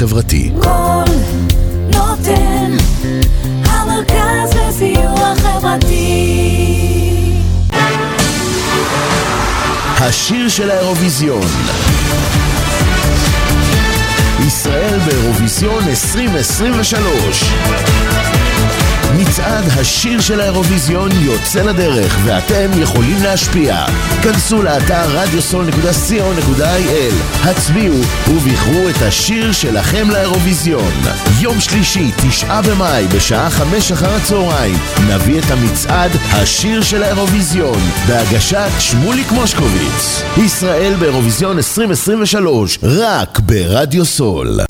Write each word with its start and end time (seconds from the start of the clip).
חברתי. 0.00 0.50
קול 0.62 1.14
נותן, 1.86 2.76
המרכז 3.64 4.54
לסיוע 4.54 5.34
חברתי. 5.36 7.32
השיר 9.98 10.48
של 10.48 10.70
האירוויזיון 10.70 11.46
ישראל 14.46 14.98
באירוויזיון 14.98 15.88
2023 15.88 17.44
מצעד 19.18 19.64
השיר 19.76 20.20
של 20.20 20.40
האירוויזיון 20.40 21.10
יוצא 21.20 21.62
לדרך 21.62 22.18
ואתם 22.24 22.82
יכולים 22.82 23.22
להשפיע. 23.22 23.84
כנסו 24.22 24.62
לאתר 24.62 25.24
radiosol.co.il, 25.24 27.46
הצביעו 27.48 28.00
ובחרו 28.28 28.88
את 28.88 29.02
השיר 29.02 29.52
שלכם 29.52 30.10
לאירוויזיון. 30.10 30.92
יום 31.40 31.60
שלישי, 31.60 32.10
תשעה 32.28 32.62
במאי, 32.62 33.06
בשעה 33.14 33.50
חמש 33.50 33.92
אחר 33.92 34.14
הצהריים, 34.14 34.76
נביא 35.08 35.38
את 35.38 35.50
המצעד 35.50 36.10
השיר 36.32 36.82
של 36.82 37.02
האירוויזיון, 37.02 37.78
בהגשת 38.08 38.70
שמוליק 38.78 39.32
מושקוביץ. 39.32 40.22
ישראל 40.36 40.94
באירוויזיון 40.98 41.56
2023, 41.56 42.78
רק 42.82 43.40
ברדיו 43.40 44.04
סול. 44.04 44.60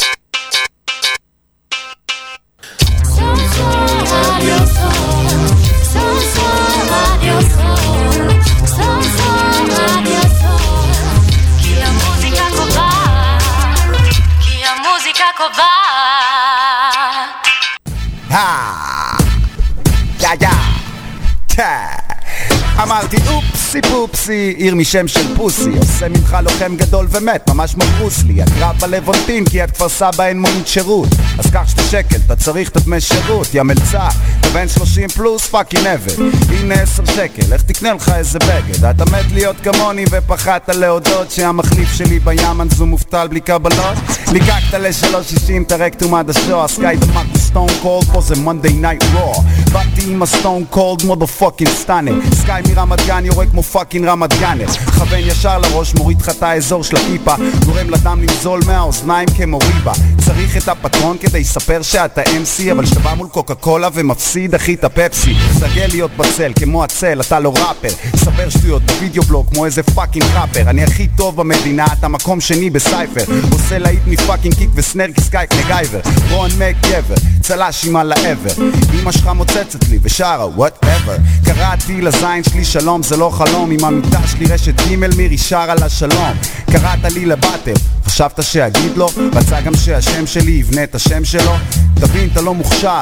Mississippi. 23.73 23.89
פופסי, 24.10 24.54
עיר 24.56 24.74
משם 24.74 25.08
של 25.08 25.36
פוסי. 25.36 25.70
עושה 25.78 26.08
ממך 26.08 26.36
לוחם 26.42 26.76
גדול 26.76 27.06
ומת, 27.10 27.50
ממש 27.50 27.74
כמו 27.74 27.84
ברוסלי 27.84 28.42
הקרב 28.42 28.76
בלוונטין 28.80 29.44
כי 29.44 29.60
עד 29.60 29.70
כפר 29.70 29.88
סבא 29.88 30.26
אין 30.26 30.40
מונית 30.40 30.66
שירות. 30.66 31.08
אז 31.38 31.50
קח 31.50 31.68
שתי 31.68 31.82
שקל, 31.82 32.16
אתה 32.26 32.36
צריך 32.36 32.68
את 32.68 32.76
הדמי 32.76 33.00
שירות. 33.00 33.54
יא 33.54 33.62
מלצע, 33.62 34.08
אתה 34.40 34.48
בן 34.48 34.68
30 34.68 35.08
פלוס 35.08 35.46
פאקינג 35.46 35.86
עבד. 35.86 36.12
הנה 36.48 36.74
10 36.74 37.04
שקל, 37.04 37.52
איך 37.52 37.62
תקנה 37.62 37.92
לך 37.94 38.08
איזה 38.08 38.38
בגד? 38.38 38.84
אתה 38.84 39.04
מת 39.04 39.32
להיות 39.32 39.56
כמוני 39.62 40.04
ופחדת 40.10 40.68
להודות 40.68 41.30
שהמחליף 41.30 41.92
שלי 41.92 42.18
ביאמן 42.18 42.68
זו 42.70 42.86
מובטל 42.86 43.28
בלי 43.28 43.40
קבלות. 43.40 43.98
ליקקת 44.32 44.74
ל-360 44.74 45.62
את 45.66 45.72
הרקטום 45.72 46.14
עד 46.14 46.30
השוע. 46.30 46.68
סקאי 46.68 46.96
דמק 46.96 47.36
סטון 47.36 47.68
קולד 47.82 48.04
פה 48.12 48.20
זה 48.20 48.36
מונדי 48.36 48.72
נייט 48.72 49.04
רוע 49.12 49.34
באתי 49.72 50.02
עם 50.06 50.22
הסטון 50.22 50.64
קולד 50.70 51.04
מודו 51.04 51.27
פאקינג 51.27 51.70
סטאנר 51.70 52.14
סקאי 52.34 52.62
מרמת 52.68 53.06
גן 53.06 53.24
יורה 53.27 53.46
כמו 53.46 53.62
פאקינג 53.62 53.99
רמת 54.05 54.40
גאנר 54.40 54.66
כוון 55.11 55.18
ישר 55.18 55.58
לראש 55.58 55.94
מוריד 55.94 56.20
לך 56.20 56.28
את 56.28 56.42
האזור 56.42 56.84
של 56.84 56.96
הכיפה. 56.96 57.34
גורם 57.64 57.90
לדם 57.90 58.22
לנזול 58.22 58.61
מהאוזניים 58.66 59.28
כמו 59.36 59.58
ריבה. 59.58 59.92
צריך 60.27 60.56
את 60.56 60.68
הפטרון 60.68 61.16
כדי 61.20 61.40
לספר 61.40 61.83
שאתה 61.83 62.22
MC 62.22 62.72
אבל 62.72 62.84
כשאתה 62.84 63.00
בא 63.00 63.14
מול 63.14 63.28
קוקה 63.28 63.55
קולה 63.55 63.89
ומפסיד 63.94 64.55
אחי 64.55 64.74
את 64.74 64.84
הפפסי. 64.84 65.34
סגל 65.58 65.86
להיות 65.89 66.10
בצל 66.16 66.52
כמו 66.56 66.84
הצל 66.84 67.20
אתה 67.20 67.40
לא 67.40 67.52
ראפר. 67.56 67.89
ספר 68.16 68.48
שטויות 68.48 68.83
בווידאו 68.83 69.22
בלוג 69.22 69.46
כמו 69.52 69.66
איזה 69.66 69.83
פאקינג 69.83 70.24
ראפר. 70.34 70.70
אני 70.70 70.84
הכי 70.84 71.08
טוב 71.16 71.36
במדינה 71.36 71.86
אתה 71.98 72.08
מקום 72.08 72.40
שני 72.40 72.70
בסייפר. 72.70 73.24
עושה 73.52 73.78
להיט 73.78 74.02
מפאקינג 74.06 74.55
קיק 74.55 74.70
וסנר 74.74 75.12
כסקייק 75.12 75.50
מגייבר. 75.52 76.00
רון 76.30 76.50
מק 76.58 76.77
גבר 76.90 77.14
צל"ש 77.40 77.86
עם 77.86 77.96
על 77.96 78.12
העבר 78.12 78.64
אמא 79.00 79.12
שלך 79.12 79.27
מוצצת 79.27 79.89
לי 79.89 79.98
ושרה 80.02 80.46
וואטאבר 80.46 81.16
קראתי 81.44 82.00
לזין 82.00 82.44
שלי 82.44 82.64
שלום 82.64 83.02
זה 83.02 83.16
לא 83.16 83.30
חלום 83.30 83.70
עם 83.70 83.84
המיטה 83.90 84.27
שלי 84.27 84.46
רשת 84.46 84.80
ג' 84.80 84.96
מירי 85.17 85.39
שרה 85.39 85.74
לה 85.74 85.89
שלום 85.89 86.33
קראת 86.70 87.12
לי 87.12 87.27
לבטל 87.27 87.74
חשבת 88.06 88.42
שאגיד 88.42 88.96
לו? 88.96 89.08
רצה 89.34 89.61
גם 89.61 89.74
שהשם 89.74 90.27
שלי 90.27 90.51
יבנה 90.51 90.84
את 90.84 90.95
השם 90.95 91.24
שלו? 91.24 91.52
תבין 91.95 92.28
אתה 92.33 92.40
לא 92.40 92.55
מוכשר 92.55 93.01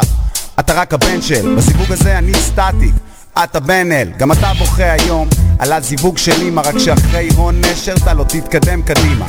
אתה 0.61 0.75
רק 0.75 0.95
הבן 0.95 1.23
של. 1.23 1.55
בזיווג 1.57 1.93
הזה 1.93 2.19
אני 2.19 2.35
סטטיק 2.35 2.95
אתה 3.45 3.61
בן 3.61 3.93
אל, 3.93 4.09
גם 4.17 4.33
אתה 4.33 4.53
בוכה 4.59 4.93
היום 4.93 5.29
על 5.59 5.73
הזיווג 5.73 6.19
של 6.19 6.43
אמא 6.43 6.61
רק 6.61 6.79
שאחרי 6.79 7.29
הון 7.37 7.61
נשר 7.61 7.95
אתה 7.97 8.15
לא 8.15 8.25
תתקדם 8.25 8.83
קדימה. 8.83 9.27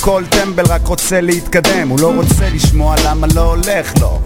כל 0.00 0.22
טמבל 0.30 0.66
רק 0.66 0.86
רוצה 0.86 1.20
להתקדם 1.20 1.88
הוא 1.88 2.00
לא 2.00 2.12
רוצה 2.14 2.48
לשמוע 2.54 2.96
למה 3.04 3.26
לא 3.34 3.40
הולך 3.40 3.92
לו 4.00 4.20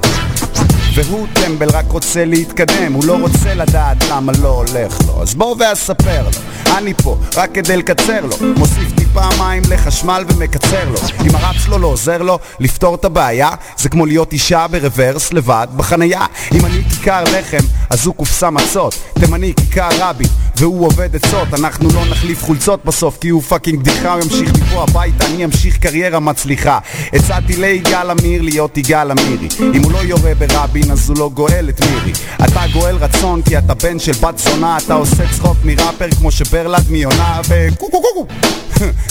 והוא 0.96 1.26
טמבל 1.32 1.70
רק 1.70 1.84
רוצה 1.90 2.24
להתקדם 2.24 2.92
הוא 2.92 3.04
לא 3.04 3.16
רוצה 3.20 3.54
לדעת 3.54 3.96
למה 4.10 4.32
לא 4.42 4.48
הולך 4.48 4.98
לו. 5.06 5.22
אז 5.22 5.34
בוא 5.34 5.56
ואספר 5.58 6.22
לו 6.22 6.30
אני 6.78 6.94
פה 6.94 7.16
רק 7.36 7.50
כדי 7.54 7.76
לקצר 7.76 8.26
לו. 8.26 8.36
מוסיף 8.56 8.92
טיפה 8.96 9.28
מים 9.38 9.62
לחשמל 9.70 10.24
ומקצר 10.28 10.90
לו. 10.90 10.98
אם 11.26 11.34
הרב 11.34 11.54
שלו 11.64 11.78
לא 11.78 11.86
עוזר 11.86 12.22
לו. 12.22 12.38
לפתור 12.60 12.94
את 12.94 13.04
הבעיה 13.04 13.50
זה 13.78 13.88
כמו 13.88 14.06
להיות 14.06 14.32
אישה 14.32 14.66
ברוורס 14.70 15.32
לבד 15.32 15.66
בחנייה. 15.76 16.26
אם 16.54 16.66
אני 16.66 16.82
כיכר 16.90 17.24
לחם 17.24 17.66
אז 17.90 18.06
הוא 18.06 18.14
קופסה 18.14 18.50
מצות. 18.50 18.94
תימני 19.18 19.52
כיכר 19.54 19.88
רבין 20.00 20.28
והוא 20.56 20.86
עובד 20.86 21.16
עצות. 21.16 21.48
אנחנו 21.54 21.88
לא 21.94 22.06
נחליף 22.10 22.44
חולצות 22.44 22.84
בסוף 22.84 23.18
כי 23.20 23.28
הוא 23.28 23.42
fucking 23.42 23.80
בדיחה. 23.80 24.12
הוא 24.12 24.22
ימשיך 24.22 24.52
מפה 24.62 24.82
הביתה 24.82 25.26
אני 25.26 25.44
אמשיך 25.44 25.78
קריירה 25.78 26.20
מצליחה. 26.20 26.78
הצעתי 27.12 27.56
ליגאל 27.56 28.10
עמיר 28.10 28.42
להיות 28.42 28.78
יגאל 28.78 29.10
עמירי. 29.10 29.48
אם 29.74 29.82
הוא 29.82 29.92
לא 29.92 29.98
יורה 29.98 30.32
ברבין 30.34 30.85
אז 30.90 31.08
הוא 31.10 31.18
לא 31.18 31.30
גואל 31.34 31.68
את 31.68 31.80
מירי. 31.80 32.12
אתה 32.44 32.60
גואל 32.72 32.96
רצון 32.96 33.42
כי 33.42 33.58
אתה 33.58 33.74
בן 33.74 33.98
של 33.98 34.12
בת 34.12 34.38
זונה 34.38 34.76
אתה 34.84 34.94
עושה 34.94 35.32
צחוק 35.32 35.56
מראפר 35.64 36.10
כמו 36.18 36.30
שברלד 36.30 36.84
מיונה 36.90 37.40
וקו 37.48 37.90
קו 37.90 38.02
קו 38.02 38.26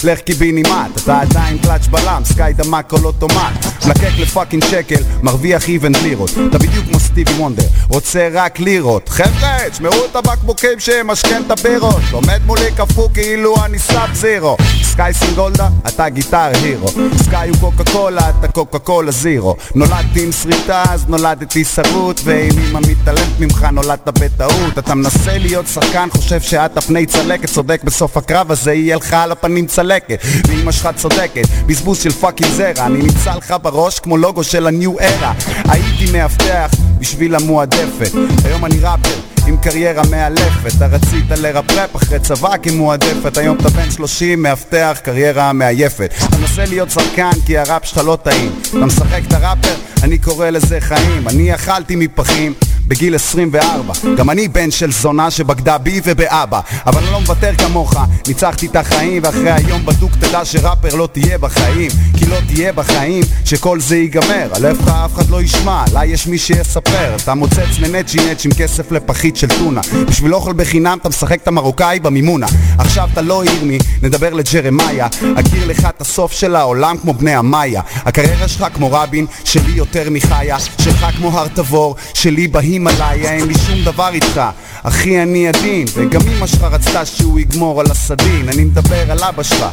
לך 0.04 0.20
קיבינימט 0.20 0.98
אתה 1.04 1.22
עדיין 1.22 1.58
קלאץ' 1.58 1.88
בלם 1.88 2.22
סקאי 2.26 2.54
דמק 2.54 2.90
כל 2.90 3.06
אוטומט 3.06 3.66
מלקק 3.86 4.12
לפאקינג 4.18 4.64
שקל 4.64 5.04
מרוויח 5.22 5.68
איבנט 5.68 5.98
לירות. 6.02 6.30
אתה 6.50 6.58
בדיוק 6.58 6.86
כמו 6.90 7.00
סטיבי 7.00 7.32
וונדר 7.32 7.64
רוצה 7.90 8.30
רק 8.34 8.60
לירות. 8.60 9.10
חבר'ה 9.10 9.58
תשמעו 9.72 10.06
את 10.12 10.16
הבקבוקים 10.16 10.80
שמשכן 10.80 11.42
את 11.46 11.52
הבירות. 11.52 12.02
עומד 12.12 12.42
מולי 12.46 12.72
קפוא 12.76 13.10
כאילו 13.14 13.56
אני 13.66 13.80
סאב 13.80 14.14
זירו. 14.14 14.58
סקאי 14.84 15.14
סינגולדה 15.14 15.70
אתה 15.88 16.10
Guitar 16.10 16.52
Hero. 16.64 16.88
סקאי 17.24 17.50
הוא 17.50 17.58
קוקה 17.60 17.92
קולה 17.92 18.30
אתה 18.30 18.48
קוקה 18.48 18.80
קולה 18.80 19.12
Zero. 19.12 19.56
נולדתי 19.76 20.24
עם 20.24 20.32
שריטה 20.32 20.84
אז 20.90 21.06
נולדתי 21.08 21.65
שרוט 21.66 22.22
ואם 22.24 22.60
אמא 22.70 22.80
מתעלמת 22.90 23.40
ממך 23.40 23.68
נולדת 23.72 24.20
בטעות. 24.20 24.78
אתה 24.80 24.96
מנסה 24.96 25.38
להיות 25.38 25.68
שחקן 25.68 26.08
חושב 26.12 26.42
שאת 26.42 26.78
הפני 26.78 27.06
צלקת 27.06 27.50
צודק 27.50 27.82
בסוף 27.84 28.18
הקרב 28.18 28.52
הזה 28.52 28.74
יהיה 28.74 28.96
לך 28.96 29.14
על 29.14 29.32
הפנים 29.32 29.66
צלקת. 29.66 30.20
ואמא 30.48 30.72
שלך 30.72 30.90
צודקת, 30.96 31.48
בזבוז 31.66 32.04
של 32.04 32.12
fucking 32.12 32.52
זרע. 32.52 32.86
אני 32.86 32.98
נמצא 32.98 33.36
לך 33.36 33.56
בראש 33.62 34.00
כמו 34.00 34.18
לוגו 34.18 34.44
של 34.44 34.68
ה 34.68 34.76
New 34.76 35.00
Era 35.00 35.34
הייתי 35.70 36.12
מאבטח 36.12 36.72
בשביל 37.00 37.36
המועדפת. 37.36 38.12
היום 38.46 38.66
אני 38.66 38.80
ראפר 38.80 39.35
עם 39.48 39.58
קריירה 39.58 40.04
מאלפת 40.12 40.76
אתה 40.78 40.86
רצית 40.86 41.30
לרפרפ 41.30 41.96
אחרי 41.96 42.20
צבא 42.20 42.58
כמועדפת 42.58 43.38
היום 43.38 43.58
אתה 43.60 43.70
בן 43.70 43.92
30, 43.92 44.44
מאבטח, 44.44 44.98
קריירה 45.04 45.54
מעייפת. 45.54 46.14
אתה 46.28 46.38
מנסה 46.38 46.66
להיות 46.66 46.92
שחקן 46.92 47.32
כי 47.46 47.58
הראפ 47.58 47.86
שלך 47.86 48.02
לא 48.06 48.18
טעים 48.24 48.52
אתה 48.70 48.78
משחק 48.78 49.22
את 49.28 49.34
הראפר, 49.34 49.76
אני 50.04 50.18
קורא 50.18 50.50
לזה 50.50 50.78
חיים 50.82 51.28
אני 51.28 51.56
אכלתי 51.56 51.96
מפחים 51.96 52.54
בגיל 52.88 53.16
24 53.16 53.94
גם 54.18 54.30
אני 54.30 54.48
בן 54.48 54.72
של 54.72 54.92
זונה 54.92 55.32
שבגדה 55.32 55.78
בי 55.78 56.02
ובאבא. 56.04 56.60
אבל 56.86 57.02
אני 57.02 57.12
לא 57.12 57.20
מוותר 57.20 57.52
כמוך. 57.58 57.94
ניצחתי 58.28 58.68
את 58.68 58.76
החיים 58.76 59.22
ואחרי 59.26 59.52
היום 59.52 59.86
בדוק 59.86 60.12
תדע 60.20 60.46
שראפר 60.46 60.96
לא 60.96 61.10
תהיה 61.12 61.38
בחיים. 61.38 61.92
כי 62.18 62.26
לא 62.26 62.38
תהיה 62.48 62.74
בחיים 62.74 63.24
שכל 63.46 63.80
זה 63.80 63.98
ייגמר. 63.98 64.48
על 64.56 64.66
איפה 64.66 65.06
אף 65.06 65.14
אחד 65.16 65.30
לא 65.30 65.42
ישמע. 65.42 65.84
לה 65.94 66.06
יש 66.06 66.28
מי 66.28 66.38
שיספר. 66.38 67.16
אתה 67.16 67.34
מוצץ 67.34 67.80
לנצ'י 67.80 68.18
נצ' 68.32 68.46
עם 68.46 68.52
כסף 68.52 68.92
לפחית 68.92 69.36
של 69.36 69.48
טונה. 69.48 69.82
בשביל 70.08 70.36
אוכל 70.36 70.54
בחינם 70.54 70.98
אתה 71.02 71.10
משחק 71.10 71.42
את 71.42 71.48
המרוקאי 71.48 72.00
במימונה. 72.00 72.48
עכשיו 72.78 73.10
אתה 73.14 73.22
לא 73.22 73.46
ירמי 73.46 73.78
נדבר 74.04 74.34
לג'רמיה. 74.34 75.08
אכיר 75.36 75.68
לך 75.68 75.88
את 75.96 76.02
הסוף 76.02 76.32
של 76.32 76.56
העולם 76.56 76.98
כמו 76.98 77.14
בני 77.14 77.36
המאיה. 77.36 77.82
הקריירה 77.96 78.48
שלך 78.48 78.66
כמו 78.74 78.92
רבין 78.92 79.26
שלי 79.44 79.72
יותר 79.72 80.10
מחיה. 80.10 80.58
שלך 80.60 81.06
כמו 81.18 81.40
הר 81.40 81.48
תבור 81.48 81.96
שלי 82.14 82.48
בהיר 82.48 82.75
בהימאליה, 82.80 83.32
אין 83.32 83.48
לי 83.48 83.54
שום 83.54 83.84
דבר 83.84 84.10
איתך. 84.14 84.42
אחי 84.84 85.24
אני 85.24 85.48
עדין, 85.48 85.86
וגם 85.94 86.22
אמא 86.28 86.48
שלך 86.48 86.64
רצתה 86.64 87.06
שהוא 87.06 87.40
יגמור 87.40 87.80
על 87.80 87.92
הסדין. 87.92 88.50
אני 88.50 88.64
מדבר 88.64 89.12
על 89.12 89.24
אבא 89.24 89.44
שלך. 89.44 89.66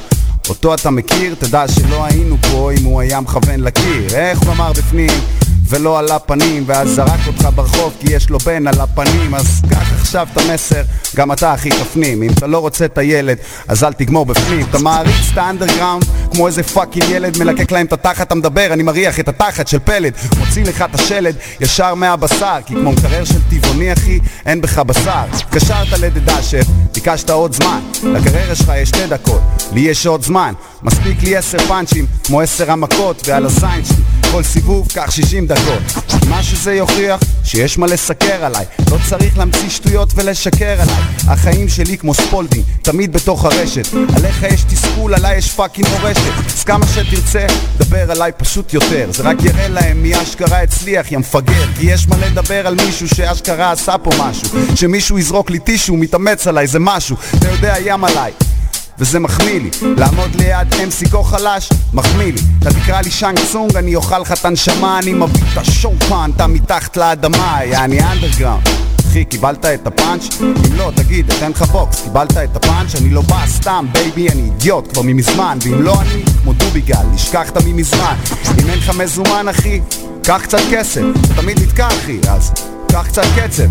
אותו 0.48 0.74
אתה 0.74 0.90
מכיר? 0.90 1.34
תדע 1.38 1.68
שלא 1.68 2.04
היינו 2.04 2.36
פה 2.50 2.70
אם 2.78 2.84
הוא 2.84 3.00
היה 3.00 3.20
מכוון 3.20 3.60
לקיר. 3.60 4.14
איך 4.14 4.38
הוא 4.38 4.52
אמר 4.52 4.72
בפנים? 4.72 5.10
ולא 5.68 5.98
על 5.98 6.10
הפנים 6.10 6.64
ואז 6.66 6.88
זרק 6.88 7.20
אותך 7.26 7.48
ברחוב 7.54 7.92
כי 8.00 8.12
יש 8.12 8.30
לו 8.30 8.38
בן 8.38 8.66
על 8.66 8.80
הפנים. 8.80 9.34
אז 9.34 9.62
קח 9.70 9.92
עכשיו 10.00 10.26
את 10.32 10.38
המסר, 10.38 10.82
גם 11.16 11.32
אתה 11.32 11.52
הכי 11.52 11.70
תפנים. 11.70 12.22
אם 12.22 12.30
אתה 12.38 12.46
לא 12.46 12.58
רוצה 12.58 12.84
את 12.84 12.98
הילד, 12.98 13.36
אז 13.68 13.84
אל 13.84 13.92
תגמור 13.92 14.26
בפנים. 14.26 14.66
אתה 14.70 14.78
מעריץ 14.78 15.30
את 15.32 15.38
ה 15.38 15.44
underground 15.44 16.04
כמו 16.32 16.46
איזה 16.46 16.62
fucking 16.62 17.04
ילד 17.08 17.38
מלקק 17.38 17.72
להם 17.72 17.86
את 17.86 17.92
התחת, 17.92 18.26
אתה 18.26 18.34
מדבר, 18.34 18.72
אני 18.72 18.82
מריח 18.82 19.20
את 19.20 19.28
התחת 19.28 19.68
של 19.68 19.78
פלד. 19.78 20.12
מוציא 20.38 20.64
לך 20.64 20.84
את 20.90 20.94
השלד 20.94 21.36
ישר 21.60 21.94
מהבשר 21.94 22.58
כי 22.66 22.74
כמו 22.74 22.92
מקרר 22.92 23.24
של 23.24 23.38
טבעוני 23.50 23.92
אחי, 23.92 24.18
אין 24.46 24.60
בך 24.60 24.78
בשר. 24.78 25.24
התקשרת 25.32 25.92
לדדשף, 25.98 26.66
ביקשת 26.94 27.30
עוד 27.30 27.52
זמן. 27.52 27.80
לקריירה 28.02 28.54
שלך 28.54 28.72
יש 28.76 28.88
שתי 28.88 29.06
דקות, 29.06 29.40
לי 29.72 29.80
יש 29.80 30.06
עוד 30.06 30.22
זמן. 30.22 30.52
מספיק 30.82 31.22
לי 31.22 31.36
עשר 31.36 31.58
פאנצ'ים, 31.58 32.06
כמו 32.24 32.40
עשר 32.40 32.70
המכות 32.70 33.22
ועל 33.28 33.46
הזין 33.46 33.84
שלי. 33.84 33.96
כל 34.32 34.42
סיבוב 34.42 34.88
קח 34.94 35.10
שישים 35.10 35.46
דקות. 35.46 35.82
מה 36.28 36.42
שזה 36.42 36.74
יוכיח 36.74 37.20
שיש 37.44 37.78
מה 37.78 37.86
לסקר 37.86 38.44
עליי. 38.44 38.64
לא 38.90 38.96
צריך 39.08 39.38
להמציא 39.38 39.68
שטויות 39.68 40.12
ולשקר 40.14 40.80
עליי. 40.80 40.96
החיים 41.28 41.68
שלי 41.68 41.98
כמו 41.98 42.14
ספולדינג, 42.14 42.64
תמיד 42.82 43.12
בתוך 43.12 43.44
הרשת. 43.44 43.94
עליך 44.16 44.42
יש 44.42 44.62
תסכול, 44.62 45.14
עליי 45.14 45.38
יש 45.38 45.50
fucking 45.52 45.88
מורשת 45.88 46.20
אז 46.46 46.64
כמה 46.64 46.86
שתרצה, 46.86 47.46
דבר 47.78 48.10
עליי 48.10 48.32
פשוט 48.36 48.74
יותר. 48.74 49.08
זה 49.12 49.22
רק 49.22 49.36
יראה 49.42 49.68
להם 49.68 50.02
מי 50.02 50.22
אשכרה 50.22 50.62
הצליח, 50.62 51.12
יא 51.12 51.18
מפגר. 51.18 51.66
כי 51.78 51.86
יש 51.86 52.08
מה 52.08 52.16
לדבר 52.16 52.66
על 52.66 52.74
מישהו 52.74 53.08
שאשכרה 53.08 53.72
עשה 53.72 53.98
פה 53.98 54.10
משהו. 54.18 54.48
שמישהו 54.74 55.18
יזרוק 55.18 55.50
לי 55.50 55.58
טישו, 55.58 55.96
מתאמץ 55.96 56.46
עליי, 56.46 56.66
זה 56.66 56.78
משהו. 56.78 57.16
אתה 57.38 57.48
יודע 57.48 57.74
ים 57.84 58.04
עליי. 58.04 58.32
וזה 58.98 59.18
מחמיא 59.18 59.60
לי. 59.60 59.70
לעמוד 59.96 60.34
ליד 60.34 60.74
אמסי 60.84 61.08
כה 61.10 61.22
חלש, 61.22 61.68
מחמיא 61.92 62.32
לי. 62.32 62.40
אתה 62.58 62.70
תקרא 62.72 63.00
לי 63.00 63.10
שאנג 63.10 63.38
צונג, 63.52 63.76
אני 63.76 63.94
אוכל 63.94 64.18
לך 64.18 64.32
את 64.32 64.44
הנשמה 64.44 64.98
אני 64.98 65.12
מביא 65.12 65.42
את 65.52 65.58
השופן, 65.58 66.30
אתה 66.36 66.46
מתחת 66.46 66.96
לאדמה, 66.96 67.58
יעני 67.64 68.00
underground 68.00 68.91
אחי, 69.12 69.24
קיבלת 69.24 69.64
את 69.64 69.86
הפאנץ'? 69.86 70.40
אם 70.40 70.76
לא, 70.76 70.90
תגיד, 70.94 71.30
אתן 71.30 71.50
לך 71.50 71.62
בוקס, 71.62 72.02
קיבלת 72.02 72.36
את 72.36 72.56
הפאנץ'? 72.56 72.94
אני 72.94 73.10
לא 73.10 73.20
בא 73.22 73.46
סתם, 73.46 73.86
baby, 73.92 74.28
אני 74.28 74.42
אידיוט 74.42 74.92
כבר 74.92 75.02
ממזמן. 75.02 75.58
ואם 75.62 75.82
לא 75.82 76.00
אני, 76.00 76.22
כמו 76.42 76.52
דוביגל, 76.52 77.02
נשכחת 77.14 77.56
ממזמן 77.64 78.14
אם 78.58 78.70
אין 78.70 78.78
לך 78.78 78.90
מזומן, 78.98 79.48
אחי, 79.48 79.80
קח 80.22 80.40
קצת 80.42 80.58
כסף. 80.70 81.00
תמיד 81.36 81.62
נתקע, 81.62 81.88
אחי, 81.88 82.20
אז 82.28 82.52
קח 82.92 83.06
קצת 83.08 83.22
קצב 83.36 83.62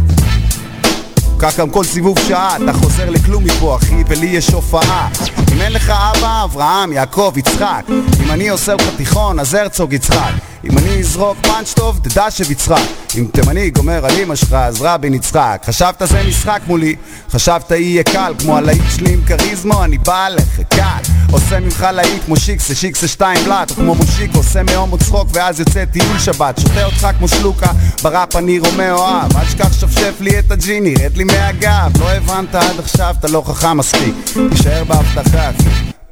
כך 1.39 1.59
גם 1.59 1.69
כל 1.69 1.83
סיבוב 1.83 2.19
שעה, 2.27 2.57
אתה 2.63 2.73
חוזר 2.73 3.09
לכלום 3.09 3.43
מפה 3.43 3.75
אחי, 3.75 4.03
ולי 4.07 4.27
יש 4.27 4.47
הופעה. 4.47 5.09
אם 5.53 5.61
אין 5.61 5.73
לך 5.73 5.89
אבא, 5.89 6.43
אברהם, 6.43 6.93
יעקב, 6.93 7.33
יצחק. 7.35 7.83
אם 8.23 8.31
אני 8.31 8.49
עושה 8.49 8.73
לך 8.73 8.89
תיכון, 8.97 9.39
אז 9.39 9.53
הרצוג 9.53 9.93
יצחק 9.93 10.50
אם 10.63 10.77
אני 10.77 10.99
אזרוק 10.99 11.37
פאנץ' 11.41 11.73
טוב, 11.73 11.99
תדע 12.03 12.31
שביצחק 12.31 12.81
אם 13.17 13.27
תימני 13.33 13.69
גומר 13.69 14.05
על 14.05 14.11
אמא 14.23 14.35
שלך, 14.35 14.53
אז 14.53 14.81
רבין 14.81 15.13
יצחק 15.13 15.61
חשבת 15.65 16.01
זה 16.05 16.23
משחק 16.27 16.61
מולי, 16.67 16.95
חשבת 17.31 17.71
יהיה 17.71 18.03
קל 18.03 18.33
כמו 18.39 18.57
הלהיט 18.57 18.81
שלי 18.95 19.13
עם 19.13 19.21
כריזמו, 19.25 19.83
אני 19.83 19.97
בא 19.97 20.27
לך 20.29 20.61
קל. 20.69 21.11
עושה 21.31 21.59
ממך 21.59 21.87
להיט 21.93 22.23
כמו 22.25 22.37
שיקסה, 22.37 22.75
שיקסה 22.75 23.07
שתיים 23.07 23.45
בלאט 23.45 23.71
או 23.71 23.75
כמו 23.75 23.95
מושיק, 23.95 24.35
עושה 24.35 24.63
מהומו 24.63 24.97
צחוק 24.97 25.27
ואז 25.33 25.59
יוצא 25.59 25.85
טיול 25.85 26.19
שבת. 26.19 26.59
שותה 26.59 26.85
אותך 26.85 27.07
כמו 27.17 27.27
שלוקה, 27.27 27.71
בראפ 28.03 28.35
אני 28.35 28.59
רומאו 28.59 28.97
אוהב. 28.97 29.37
אל 29.37 29.45
תשכח 29.45 29.73
שפשף 29.73 30.13
לי 30.19 30.39
את 30.39 30.51
הג'יני, 30.51 30.93
רד 30.93 31.17
לי 31.17 31.23
מהגב. 31.23 31.91
לא 31.99 32.09
הבנת 32.09 32.55
עד 32.55 32.79
עכשיו, 32.79 33.15
אתה 33.19 33.27
לא 33.27 33.43
חכם 33.47 33.77
מספיק. 33.77 34.15
תישאר 34.51 34.83
בהבטחה 34.83 35.49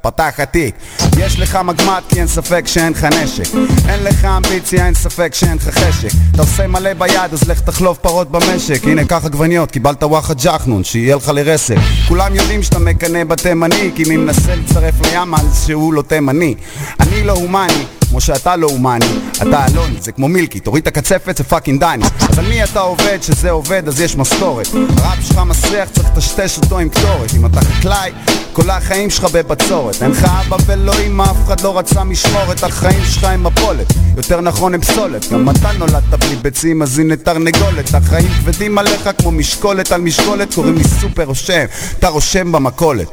פתח 0.02 0.34
התיק 0.38 0.76
יש 1.18 1.40
לך 1.40 1.56
מגמט 1.56 2.04
כי 2.10 2.20
אין 2.20 2.28
ספק 2.28 2.68
שאין 2.68 2.94
לך 2.94 3.04
נשק. 3.04 3.56
אין 3.90 4.04
לך 4.04 4.26
אמביציה, 4.26 4.86
אין 4.86 4.94
ספק 4.94 5.34
שאין 5.34 5.58
לך 5.58 5.70
חשק. 5.70 6.10
אתה 6.32 6.42
עושה 6.42 6.68
מלא 6.68 6.94
ביד 6.94 7.34
אז 7.34 7.50
לך 7.50 7.62
תחלוב 7.62 7.98
פרות 8.02 8.32
במשק. 8.32 8.84
הנה 8.84 9.06
קח 9.06 9.26
עגבניות, 9.26 9.72
קיבלת 9.72 10.04
וואחד 10.04 10.42
ג'חנון 10.42 10.84
שיהיה 10.84 11.16
לך 11.16 11.30
לרסק. 11.30 11.76
כולם 12.08 12.36
יודעים 12.36 12.64
שאתה 12.64 12.80
מקנא 12.80 13.24
בתימני 13.24 13.92
כי 13.96 14.04
מי 14.04 14.18
מנסה 14.18 14.56
לצרף 14.56 14.96
אז 15.38 15.64
שהוא 15.68 15.94
לא 15.94 16.02
תימני. 16.02 16.56
אני 17.00 17.24
לא 17.24 17.34
הומני 17.34 17.99
כמו 18.10 18.22
שאתה 18.22 18.56
לא 18.56 18.68
הומני 18.68 19.06
אתה 19.42 19.66
אלוני, 19.66 20.02
זה 20.02 20.12
כמו 20.12 20.28
מילקי, 20.28 20.60
תוריד 20.60 20.82
את 20.82 20.88
הקצפת 20.88 21.38
זה 21.38 21.44
fucking 21.44 21.80
דני. 21.80 22.06
אז 22.30 22.40
על 22.40 22.46
מי 22.46 22.64
אתה 22.64 22.80
עובד, 22.80 23.18
שזה 23.22 23.52
עובד 23.52 23.88
אז 23.88 24.02
יש 24.02 24.16
משכורת 24.16 24.68
הראפ 24.74 25.28
שלך 25.28 25.38
מסריח, 25.38 25.90
צריך 25.90 26.08
לטשטש 26.14 26.58
אותו 26.58 26.80
עם 26.80 26.90
קטורת. 26.90 27.34
אם 27.36 27.46
אתה 27.46 27.62
חקלאי, 27.62 28.12
כל 28.54 28.70
החיים 28.70 29.10
שלך 29.10 29.28
בבצורת. 29.34 30.04
אין 30.04 30.12
לך 30.12 30.24
אבא 30.24 30.58
ולא 30.66 30.94
אמא, 31.08 31.24
אף 31.24 31.46
אחד 31.46 31.62
לא 31.62 31.78
רצה 31.78 32.04
משמורת. 32.04 32.64
החיים 32.64 33.04
שלך 33.06 33.24
הם 33.24 33.44
מפולת, 33.44 33.94
יותר 34.18 34.42
נכון 34.42 34.74
הם 34.74 34.82
פסולת. 34.82 35.32
גם 35.32 35.50
אתה 35.50 35.72
נולדת 35.72 36.14
בלי 36.20 36.36
ביצים 36.36 36.82
אז 36.82 37.00
הנה 37.00 37.16
תרנגולת. 37.16 37.94
החיים 37.94 38.28
כבדים 38.28 38.78
עליך 38.78 39.10
כמו 39.18 39.32
משקולת 39.32 39.92
על 39.92 40.02
משקולת. 40.02 40.54
קוראים 40.54 40.76
לי 40.76 40.84
סופר 40.84 41.24
רושם, 41.24 41.66
אתה 42.00 42.08
רושם 42.08 42.52
במכולת 42.52 43.08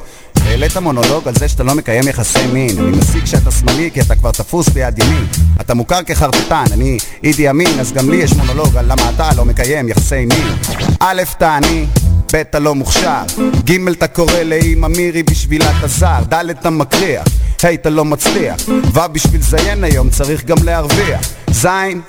העלית 0.44 0.76
מונולוג 0.76 1.28
על 1.28 1.34
זה 1.34 1.48
שאתה 1.48 1.62
לא 1.62 1.74
מקיים 1.74 2.08
יחסי 2.08 2.46
מין. 2.46 2.78
אני 2.78 2.90
מסיק 2.90 3.24
שאתה 3.24 3.50
שמאלי 3.50 3.90
כי 3.94 4.00
אתה 4.00 4.14
כבר 4.16 4.30
תפוס 4.30 4.68
ביד 4.68 4.98
ימין. 4.98 5.26
אתה 5.60 5.74
מוכר 5.74 6.02
כחרטטן, 6.02 6.64
אני 6.72 6.98
אידי 7.24 7.50
אמין 7.50 7.80
אז 7.80 7.92
גם 7.92 8.10
לי 8.10 8.16
יש 8.16 8.32
מונולוג 8.32 8.76
על 8.76 8.84
למה 8.92 9.10
אתה 9.14 9.28
לא 9.36 9.44
מקיים 9.44 9.88
יחסי 9.88 10.26
מין. 10.26 10.56
א', 11.00 11.22
אתה 11.36 11.56
עני 11.56 11.86
ב' 12.32 12.36
אתה 12.36 12.58
לא 12.58 12.74
מוכשר, 12.74 13.22
ג' 13.64 13.88
אתה 13.88 14.06
קורא 14.06 14.42
לאמא 14.44 14.88
מירי 14.88 15.22
בשבילה 15.22 15.78
אתה 15.78 15.86
זר, 15.86 16.22
ד' 16.28 16.50
אתה 16.50 16.70
מקריח, 16.70 17.26
ה' 17.62 17.74
אתה 17.74 17.90
לא 17.90 18.04
מצליח, 18.04 18.56
ו' 18.68 19.00
בשביל 19.12 19.42
זיין 19.42 19.84
היום 19.84 20.10
צריך 20.10 20.44
גם 20.44 20.56
להרוויח, 20.64 21.20
ז' 21.50 21.66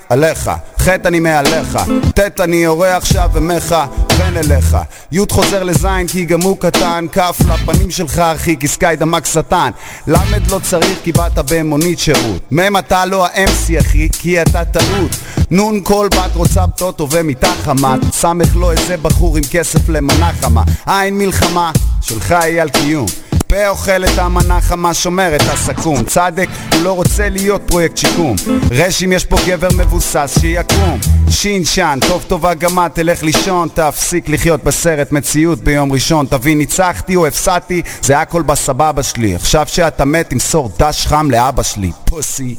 עליך, 0.10 0.52
ח' 0.80 0.88
אני 0.90 1.20
מעליך, 1.20 1.78
ט' 2.16 2.42
אני 2.42 2.56
יורה 2.56 2.98
עכשיו 2.98 3.30
ומכוון 3.34 4.38
אליך, 4.38 4.78
י' 5.12 5.20
חוזר 5.32 5.64
לז' 5.64 5.88
כי 6.08 6.26
גם 6.26 6.42
הוא 6.42 6.58
קטן, 6.58 7.06
כ' 7.12 7.18
לפנים 7.50 7.92
שלך 7.92 8.20
אחי 8.20 8.58
כי 8.60 8.68
סקאי 8.68 8.96
דמק 8.96 9.26
שטן, 9.26 9.70
ל' 10.08 10.16
לא 10.50 10.60
צריך 10.64 10.98
כי 11.04 11.12
באת 11.12 11.40
במונית 11.52 12.00
שירות, 12.00 12.52
מ' 12.52 12.78
אתה 12.78 13.06
לא 13.06 13.26
האמסי 13.26 13.80
אחי 13.80 14.10
כי 14.20 14.42
אתה 14.42 14.66
טעות, 14.66 15.12
נ' 15.52 15.82
כל 15.84 16.08
בת 16.12 16.36
רוצה 16.36 16.68
פטוטו 16.68 17.08
ומיטה 17.12 17.52
חמה, 17.64 17.96
סמך 18.12 18.56
לא 18.56 18.72
איזה 18.72 18.98
בחור 18.98 19.38
עם 19.38 19.44
כסף 19.52 19.90
למנה 20.08 20.32
חמה, 20.42 20.64
עין 20.86 21.18
מלחמה, 21.18 21.72
שלך 22.02 22.32
היא 22.32 22.62
על 22.62 22.70
קיום. 22.70 23.06
פה 23.48 23.68
אוכל 23.68 24.06
את 24.06 24.18
המנה 24.18 24.62
חמה 24.62 24.94
שומר 24.94 25.36
את 25.36 25.42
הסכו"ם. 25.42 26.04
צדק 26.04 26.48
הוא 26.74 26.84
לא 26.84 26.92
רוצה 26.92 27.30
להיות 27.30 27.62
פרויקט 27.66 27.98
שיקום. 27.98 28.36
רשים 28.72 29.12
יש 29.12 29.26
פה 29.26 29.38
גבר 29.46 29.68
מבוסס 29.78 30.38
שיקום. 30.40 31.00
שין 31.30 31.66
שן 31.66 32.00
טוב 32.08 32.24
טובה 32.28 32.52
את 32.54 32.96
תלך 32.96 33.24
לישון 33.24 33.68
תפסיק 33.74 34.30
לחיות 34.30 34.64
בסרט 34.64 35.12
מציאות 35.12 35.60
ביום 35.60 35.92
ראשון. 35.92 36.26
תבין 36.26 36.58
ניצחתי 36.58 37.16
או 37.16 37.28
הפסדתי 37.28 37.82
זה 38.02 38.20
הכל 38.20 38.42
בסבבה 38.42 39.04
שלי. 39.04 39.36
עכשיו 39.36 39.66
שאתה 39.68 40.06
מת 40.06 40.30
תמסור 40.30 40.72
דש 40.80 41.08
חם 41.08 41.32
לאבא 41.32 41.64
שלי. 41.64 41.92
פוסי 42.06 42.56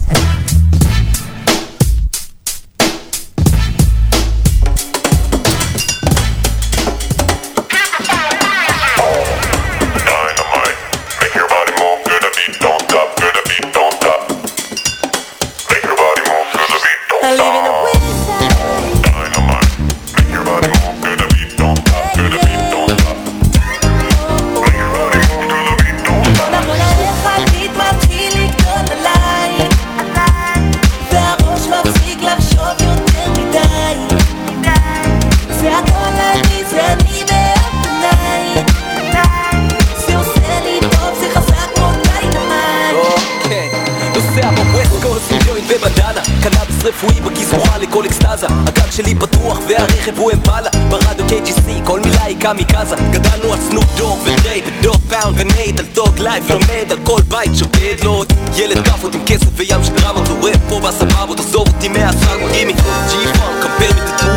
קמיקזה 52.40 52.96
גדלנו 53.10 53.52
על 53.52 53.58
סנופ 53.60 53.84
דור 53.96 54.18
ודרייד 54.24 54.64
ודור 54.66 54.96
פאונד 55.08 55.40
ונייט 55.40 55.78
על 55.80 55.86
טוק 55.86 56.18
לייב 56.18 56.50
לומד 56.50 56.92
על 56.92 56.98
כל 57.04 57.20
בית 57.28 57.50
שוקד 57.58 58.04
לו 58.04 58.24
ילד 58.56 58.84
כאפות 58.84 59.14
עם 59.14 59.24
כסף 59.26 59.46
וים 59.56 59.84
של 59.84 59.94
דרמות 59.94 60.28
הוא 60.28 60.50
פה 60.68 60.80
בסבבות 60.80 61.40
עזוב 61.40 61.68
אותי 61.68 61.88
מהסאגו 61.88 62.46
גימי 62.52 62.72
ג'י 62.72 63.26
מטטרו 63.26 63.68
עם 63.68 63.70
מינוס 63.80 64.27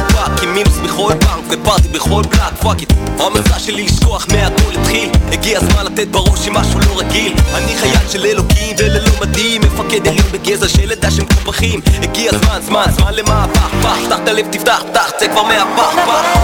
בכל 1.02 1.14
בנק 1.14 1.46
ופארטי 1.50 1.88
בכל 1.88 2.22
בלאק 2.30 2.54
פאק 2.62 2.80
איט 2.80 2.94
המסע 3.20 3.60
שלי 3.60 3.84
לשכוח 3.84 4.28
מהכל 4.32 4.80
התחיל. 4.80 5.10
הגיע 5.32 5.60
הזמן 5.60 5.86
לתת 5.86 6.08
בראש 6.08 6.48
עם 6.48 6.54
משהו 6.54 6.80
לא 6.80 7.00
רגיל. 7.00 7.34
אני 7.56 7.76
חייל 7.76 8.10
של 8.10 8.26
אלוקים 8.26 8.76
וללא 8.80 9.12
מדים 9.22 9.62
מפקד 9.62 10.08
עליון 10.08 10.28
בגזע 10.32 10.68
של 10.68 10.92
עדה 10.92 11.12
שמקופחים 11.12 11.82
הגיע 12.04 12.32
הזמן, 12.36 12.62
זמן, 12.62 12.86
זמן 12.98 13.14
למהפך, 13.14 13.68
פח, 13.82 13.98
פתח 14.06 14.18
את 14.24 14.28
הלב, 14.28 14.46
תפתח, 14.52 14.84
פתח, 14.92 15.12
צא 15.18 15.28
כבר 15.28 15.44
מהפח, 15.44 15.96
פח 16.06 16.42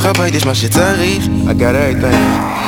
בתוך 0.00 0.10
הבית 0.10 0.34
יש 0.34 0.46
מה 0.46 0.54
שצריך. 0.54 1.24
I 1.24 1.48
got 1.48 1.74
everything 1.74 2.60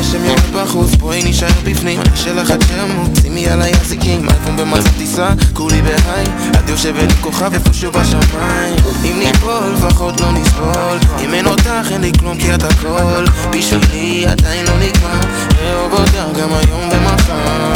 גשם 0.00 0.24
יורד 0.24 0.40
בחוץ, 0.54 0.94
בואי 0.94 1.22
נשאר 1.24 1.48
בפנים. 1.64 2.00
אני 2.00 2.16
שלך 2.16 2.50
עד 2.50 2.64
שאמות, 2.68 3.10
שימי 3.22 3.48
עליי 3.48 3.72
אזיקים 3.72 4.28
אייפון 4.28 4.56
במצב 4.56 4.88
טיסה, 4.98 5.28
כולי 5.52 5.82
בהיי 5.82 6.24
את 6.50 6.68
יושבת 6.68 7.02
עם 7.02 7.16
כוכב 7.20 7.54
איפשהו 7.54 7.92
בשמיים. 7.92 8.74
אם 9.04 9.18
ניפול, 9.18 9.74
לפחות 9.74 10.20
לא 10.20 10.32
נסבול. 10.32 10.98
אם 11.24 11.34
אין 11.34 11.46
אותך 11.46 11.86
אין 11.90 12.00
לי 12.00 12.12
כלום 12.18 12.38
כי 12.38 12.54
את 12.54 12.62
הכל. 12.62 13.24
בשבילי 13.50 14.26
עדיין 14.26 14.66
לא 14.66 14.76
נגמר. 14.76 15.20
לאהוב 15.62 15.92
אותך 15.92 16.38
גם 16.40 16.48
היום 16.52 16.90
ומחר 16.92 17.72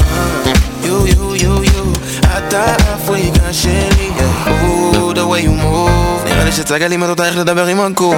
יו 0.90 1.06
יו 1.06 1.34
יו 1.36 1.64
יו 1.64 1.84
אתה 2.22 2.64
אפריקה 2.94 3.52
שלי 3.52 4.10
Oh, 4.46 5.14
the 5.14 5.24
way 5.24 5.42
you 5.46 5.62
move. 5.62 6.24
נראה 6.28 6.44
לי 6.44 6.52
שצגה 6.52 6.88
לימד 6.88 7.08
אותה 7.08 7.26
איך 7.26 7.36
לדבר 7.38 7.66
עם 7.66 7.80
הגוף 7.80 8.14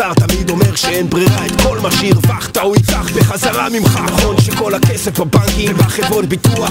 האוצר 0.00 0.26
תמיד 0.26 0.50
אומר 0.50 0.74
שאין 0.76 1.10
ברירה 1.10 1.46
את 1.46 1.60
כל 1.62 1.78
מה 1.78 1.90
שהרווחת 1.92 2.56
הוא 2.56 2.76
יצח 2.76 3.10
בחזרה 3.16 3.68
ממך. 3.68 4.00
נכון 4.06 4.40
שכל 4.40 4.74
הכסף 4.74 5.20
בבנקים 5.20 5.76
בחברות 5.76 6.24
ביטוח 6.24 6.70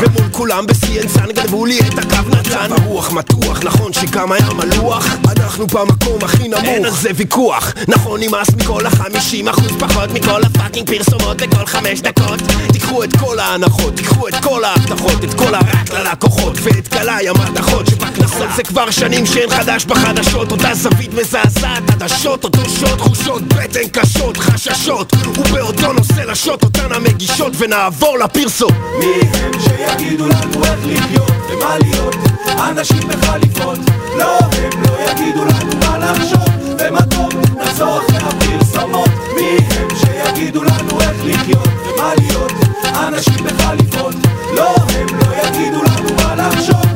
ומול 0.00 0.28
כולם 0.32 0.66
ב-CNSN 0.66 1.32
גנבו 1.32 1.66
לי 1.66 1.78
את 1.80 1.98
הקו 1.98 2.28
נתן. 2.28 2.72
הרוח 2.72 3.12
מתוח 3.12 3.62
נכון 3.62 3.83
שגם 4.14 4.32
היה 4.32 4.48
מלוח 4.52 5.06
אנחנו 5.28 5.66
במקום 5.66 6.18
הכי 6.22 6.48
נמוך. 6.48 6.64
אין 6.64 6.84
על 6.84 6.90
זה 6.90 7.10
ויכוח. 7.16 7.72
נכון 7.88 8.20
נמאס 8.20 8.48
מכל 8.56 8.86
החמישים 8.86 9.48
אחוז 9.48 9.72
פחות 9.78 10.10
מכל 10.10 10.42
הפאקינג 10.42 10.90
פרסומות 10.90 11.36
בכל 11.36 11.66
חמש 11.66 12.00
דקות. 12.00 12.40
תיקחו 12.72 13.04
את 13.04 13.16
כל 13.16 13.38
ההנחות 13.38 13.96
תיקחו 13.96 14.28
את 14.28 14.34
כל 14.34 14.64
ההבטחות 14.64 15.24
את 15.24 15.34
כל 15.34 15.54
הרק 15.54 15.90
ללקוחות. 15.92 16.56
ואת 16.62 16.88
גלאי 16.88 17.28
המתכות 17.28 17.86
שבכנסות 17.86 18.48
זה 18.56 18.62
כבר 18.62 18.90
שנים 18.90 19.26
שאין 19.26 19.50
חדש 19.50 19.84
בחדשות. 19.84 20.52
אותה 20.52 20.74
זווית 20.74 21.14
מזעזעת 21.14 21.90
עדשות 21.90 22.44
אותו 22.44 22.68
שוד 22.68 22.98
תחושות 22.98 23.42
בטן 23.42 23.88
קשות 23.92 24.36
חששות. 24.36 25.12
ובאותו 25.26 25.92
נושא 25.92 26.20
לשוט 26.20 26.62
אותן 26.62 26.92
המגישות. 26.92 27.52
ונעבור 27.58 28.18
לפרסום. 28.18 28.72
מי 28.98 29.06
הם 29.34 29.52
שיגידו 29.60 30.28
לנו 30.28 30.64
איך 30.64 30.80
לחיות 30.86 31.32
ומה 31.50 31.78
להיות? 31.78 32.16
אנשים 32.70 33.08
בחליפות 33.08 33.78
לא 34.18 34.38
הם 34.38 34.82
לא 34.82 35.10
יגידו 35.10 35.44
לנו 35.44 35.72
מה 35.80 35.98
לחשוב 35.98 36.44
נחזור 37.56 37.98
אחרי 37.98 38.16
הפרסומות 38.18 39.08
מי 39.34 39.58
הם 39.70 39.88
שיגידו 39.96 40.62
לנו 40.62 41.00
איך 41.00 41.16
לחיות 41.24 41.68
ומה 41.86 42.12
להיות 42.18 42.52
אנשים 43.08 43.44
בחליפות 43.44 44.14
לא 44.56 44.74
הם 44.94 45.06
לא 45.18 45.26
יגידו 45.42 45.82
לנו 45.82 46.14
מה 46.16 46.34
לחשוב 46.34 46.93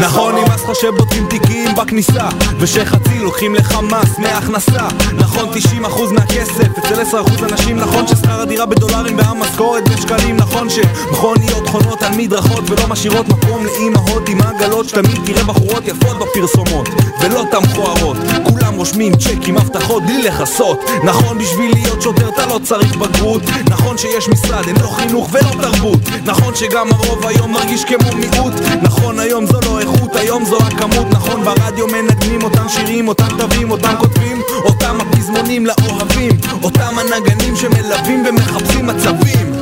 נכון 0.00 0.34
נמאס 0.34 0.64
לך 0.64 0.74
שבודקים 0.74 1.26
תיקים 1.26 1.74
בכניסה 1.74 2.28
ושחצי 2.58 3.18
לוקחים 3.18 3.54
לך 3.54 3.78
מס 3.82 4.18
מהכנסה. 4.18 4.88
נכון 5.14 5.48
90% 5.84 6.12
מהכסף 6.12 6.78
אצל 6.78 7.02
10% 7.02 7.44
אנשים 7.52 7.76
נכון 7.76 8.06
ששכר 8.06 8.40
הדירה 8.40 8.66
בדולרים 8.66 9.18
והמשכורת 9.18 9.88
בשקלים 9.88 10.36
נכון 10.36 10.68
שמכוניות 10.70 11.68
חונות 11.68 12.02
על 12.02 12.12
מדרכות 12.16 12.70
ולא 12.70 12.86
משאירות 12.88 13.28
מקום 13.28 13.66
לאימהות 13.66 14.28
עם 14.28 14.40
עגלות 14.40 14.88
שתמיד 14.88 15.20
תראה 15.24 15.44
בחורות 15.44 15.88
יפות 15.88 16.16
בפרסומות 16.18 16.88
ולא 17.20 17.44
תם 17.50 17.62
מכוערות 17.62 18.16
כולם 18.44 18.74
רושמים 18.74 19.16
צ'קים 19.16 19.56
הבטחות 19.56 20.02
בלי 20.02 20.22
לכסות. 20.22 20.80
נכון 21.04 21.38
בשביל 21.38 21.70
להיות 21.74 22.02
שוטר 22.02 22.28
אתה 22.28 22.46
לא 22.46 22.60
צריך 22.62 22.96
בגרות. 22.96 23.42
נכון 23.70 23.98
שיש 23.98 24.28
משרד 24.28 24.66
אין 24.66 24.76
לו 24.80 24.88
חינוך 24.88 25.28
ולא 25.32 25.62
תרבות. 25.62 25.98
נכון 26.24 26.54
שגם 26.54 26.88
הרוב 26.92 27.26
היום 27.26 27.52
מרגיש 27.52 27.84
כמו 27.84 28.12
מיעוט. 28.14 28.52
נכון 28.82 29.18
היום 29.18 29.46
זו 29.46 29.60
לא 29.64 29.80
איכות 29.94 30.16
היום 30.16 30.44
זו 30.44 30.58
הכמות 30.58 31.06
נכון 31.10 31.44
ברדיו 31.44 31.86
מנגנים 31.86 32.42
אותם 32.42 32.68
שירים 32.68 33.08
אותם 33.08 33.28
תווים 33.38 33.70
אותם 33.70 33.94
כותבים 33.98 34.42
אותם 34.64 34.98
הפזמונים 35.00 35.66
לאוהבים 35.66 36.32
אותם 36.62 36.98
הנגנים 36.98 37.56
שמלווים 37.56 38.24
ומחפשים 38.28 38.86
מצבים. 38.86 39.52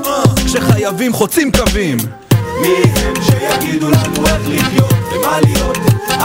כשחייבים 0.47 1.13
חוצים 1.13 1.53
קווים. 1.53 1.97
מי 2.61 2.69
הם 2.97 3.15
שיגידו 3.23 3.91
לנו 3.91 4.27
איך 4.27 4.43
לחיות 4.49 4.95
ומה 5.13 5.41
להיות? 5.41 5.79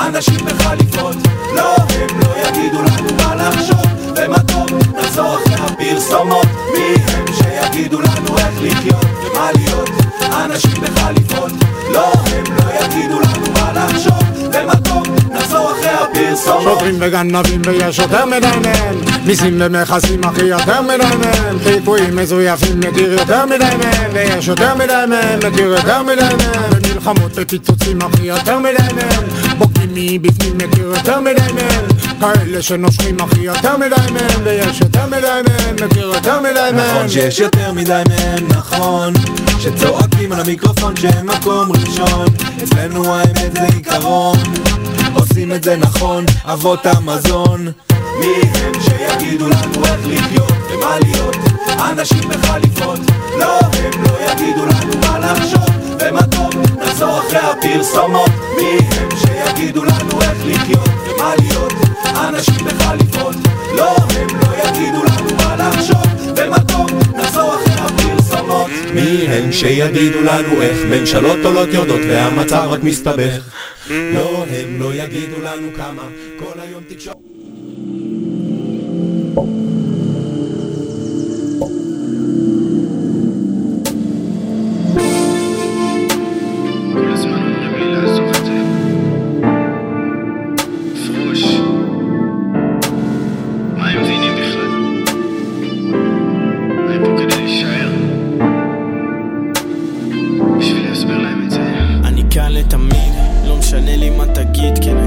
אנשים 0.07 0.45
בחליפות 0.45 1.15
לא 1.55 1.75
הם 1.75 2.19
לא 2.19 2.47
יגידו 2.47 2.81
לנו 2.81 3.15
מה 3.17 3.35
לחשוב 3.35 4.00
טוב 4.15 4.69
נחזור 4.97 5.35
אחרי 5.35 5.55
הפרסומות 5.55 6.45
מי 6.73 6.95
הם 7.07 7.25
שיגידו 7.33 8.01
לנו 8.01 8.37
איך 8.37 8.61
לחיות 8.61 9.05
ומה 9.05 9.49
להיות? 9.55 9.89
אנשים 10.45 10.81
בחליפות 10.81 11.51
לא 11.93 12.13
הם 12.25 12.43
לא 12.57 12.63
יגידו 12.81 13.19
לנו 13.19 13.51
מה 13.53 13.71
לחשוב. 13.73 14.31
טוב 14.83 15.07
נחזור 15.31 15.71
אחרי 15.71 15.89
הפרסומות 15.89 16.63
סוחרים 16.63 16.95
וגנבים 16.99 17.61
ויש 17.65 17.99
יותר 17.99 18.25
מדי 18.25 18.47
מהם 18.63 18.95
מיסים 19.25 19.57
ומכסים 19.59 20.23
אחי 20.23 20.43
יותר 20.43 20.81
מדי 20.81 20.97
מהם 20.97 21.59
חיפויים 21.63 22.15
מזויפים 22.15 22.79
מכיר 22.79 23.13
יותר 23.13 23.45
מדי 23.45 23.57
מהם 23.57 24.11
ויש 24.13 24.47
יותר 24.47 24.75
מדי 24.75 24.93
מהם 25.09 25.39
מכיר 25.39 25.67
יותר 25.67 26.03
מדי 26.03 26.21
מהם 26.21 26.71
ומלחמות 26.71 27.31
ופיצוצים 27.35 28.01
אחי 28.01 28.23
יותר 28.23 28.59
מדי 28.59 28.93
מהם 28.95 29.50
בוקרים 29.81 30.21
מבפנים 30.21 30.57
מכיר 30.57 30.85
יותר 30.85 31.19
מדי 31.19 31.53
מהם. 31.53 31.85
כאלה 32.19 32.61
שנושכים 32.61 33.19
אחי 33.19 33.39
יותר 33.39 33.77
מדי 33.77 34.11
מהם. 34.11 34.41
ויש 34.43 34.81
יותר 34.81 35.05
מדי 35.05 35.41
מהם 35.47 35.75
מכיר 35.85 36.07
יותר 36.07 36.39
מדי 36.39 36.69
מהם. 36.73 36.75
נכון 36.75 37.09
שיש 37.09 37.39
יותר 37.39 37.73
מדי 37.73 38.01
מהם, 38.09 38.47
נכון. 38.47 39.13
שצועקים 39.59 40.31
על 40.31 40.39
המיקרופון 40.39 40.95
שהם 40.95 41.27
מקום 41.27 41.71
ראשון. 41.71 42.25
אצלנו 42.63 43.15
האמת 43.15 43.53
זה 43.53 43.63
עיקרון. 43.75 44.37
עושים 45.13 45.51
את 45.51 45.63
זה 45.63 45.75
נכון, 45.75 46.25
אבות 46.45 46.85
המזון 46.85 47.71
מי 48.21 48.41
הם 48.55 48.73
שיגידו 48.81 49.47
לנו 49.49 49.85
איך 49.85 50.07
לחיות 50.07 50.53
ומה 50.71 50.97
להיות. 50.99 51.35
אנשים 51.91 52.29
בחליפות 52.29 52.99
לא 53.39 53.59
הם 53.59 54.03
לא 54.03 54.17
יגידו 54.31 54.65
לנו 54.65 54.93
מה 55.01 55.19
לחשוב. 55.19 55.69
ומה 55.99 56.21
טוב 56.27 56.49
נחזור 56.81 57.19
אחרי 57.19 57.39
הפרסומות. 57.39 58.29
מי 58.55 58.77
הם 58.91 59.09
שיגידו 59.17 59.83
לנו 59.83 60.21
איך 60.21 60.37
לחיות 60.45 60.89
ומה 61.07 61.33
להיות? 61.39 61.73
אנשים 62.29 62.65
בחליפות 62.65 63.35
לא 63.75 63.95
הם 63.97 64.27
לא 64.27 64.47
יגידו 64.63 65.03
לנו 65.03 65.35
מה 65.37 65.55
לחשוב. 65.55 66.05
ומה 66.37 66.59
טוב 66.59 66.89
נחזור 67.15 67.55
אחרי 67.55 67.73
הפרסומות. 67.73 68.69
מי 68.93 69.27
הם 69.27 69.51
שיגידו 69.51 70.21
לנו 70.21 70.61
איך 70.61 70.77
ממשלות 70.89 71.39
עולות 71.43 71.69
יורדות 71.73 72.01
והמצב 72.09 72.67
רק 72.69 72.83
מסתבך? 72.83 73.39
לא 73.89 74.45
הם 74.49 74.79
לא 74.79 74.93
יגידו 74.93 75.41
לנו 75.41 75.67
כמה 75.75 76.03
משנה 103.73 103.95
לי 103.95 104.09
מה 104.09 104.25
תגיד, 104.25 104.73
כן 104.83 105.00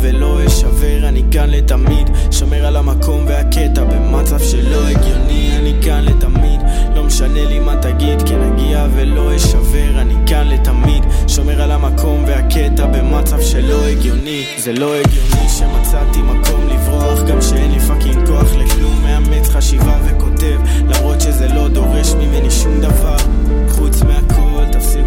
ולא 0.00 0.46
אשבר, 0.46 1.08
אני 1.08 1.22
כאן 1.30 1.50
לתמיד, 1.50 2.10
שומר 2.30 2.66
על 2.66 2.76
המקום 2.76 3.24
והקטע 3.26 3.84
במצב 3.84 4.38
שלא 4.38 4.88
הגיוני, 4.88 5.56
אני 5.56 5.74
כאן 5.82 6.04
לתמיד, 6.04 6.60
לא 6.94 7.04
משנה 7.04 7.44
לי 7.44 7.58
מה 7.58 7.76
תגיד, 7.82 8.22
כן 8.28 8.40
אגיע 8.40 8.86
ולא 8.96 9.36
אשבר, 9.36 10.00
אני 10.00 10.14
כאן 10.26 10.48
לתמיד, 10.48 11.04
שומר 11.28 11.62
על 11.62 11.70
המקום 11.70 12.24
והקטע 12.26 12.86
במצב 12.86 13.40
שלא 13.40 13.86
הגיוני, 13.86 14.46
זה 14.58 14.72
לא 14.72 14.94
הגיוני 14.94 15.48
שמצאתי 15.48 16.22
מקום 16.22 16.68
לברוח, 16.68 17.22
גם 17.22 17.42
שאין 17.42 17.70
לי 17.70 17.80
פאקינג 17.80 18.26
כוח 18.26 18.54
לכלום, 18.54 19.02
מאמץ 19.02 19.48
חשיבה 19.48 19.98
וכותב, 20.04 20.58
למרות 20.88 21.20
שזה 21.20 21.48
לא 21.48 21.68
דורש 21.68 22.12
ממני 22.12 22.50
שום 22.50 22.80
דבר, 22.80 23.16
חוץ 23.68 24.02
מהכל, 24.02 24.27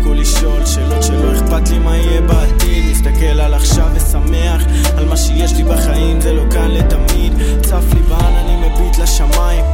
תפסיקו 0.01 0.13
לשאול 0.13 0.65
שאלות 0.65 1.03
שלא 1.03 1.33
אכפת 1.33 1.69
לי 1.69 1.79
מה 1.79 1.97
יהיה 1.97 2.21
בעתיד. 2.21 2.85
מסתכל 2.91 3.39
על 3.39 3.53
עכשיו 3.53 3.87
ושמח 3.93 4.63
על 4.97 5.05
מה 5.05 5.17
שיש 5.17 5.53
לי 5.53 5.63
בחיים 5.63 6.21
זה 6.21 6.33
לא 6.33 6.43
כאן 6.51 6.71
לתמיד. 6.71 7.33
צף 7.61 7.83
לי 7.93 8.01
בעננים 8.01 8.61
מביט 8.61 8.97
לשמיים. 8.97 9.65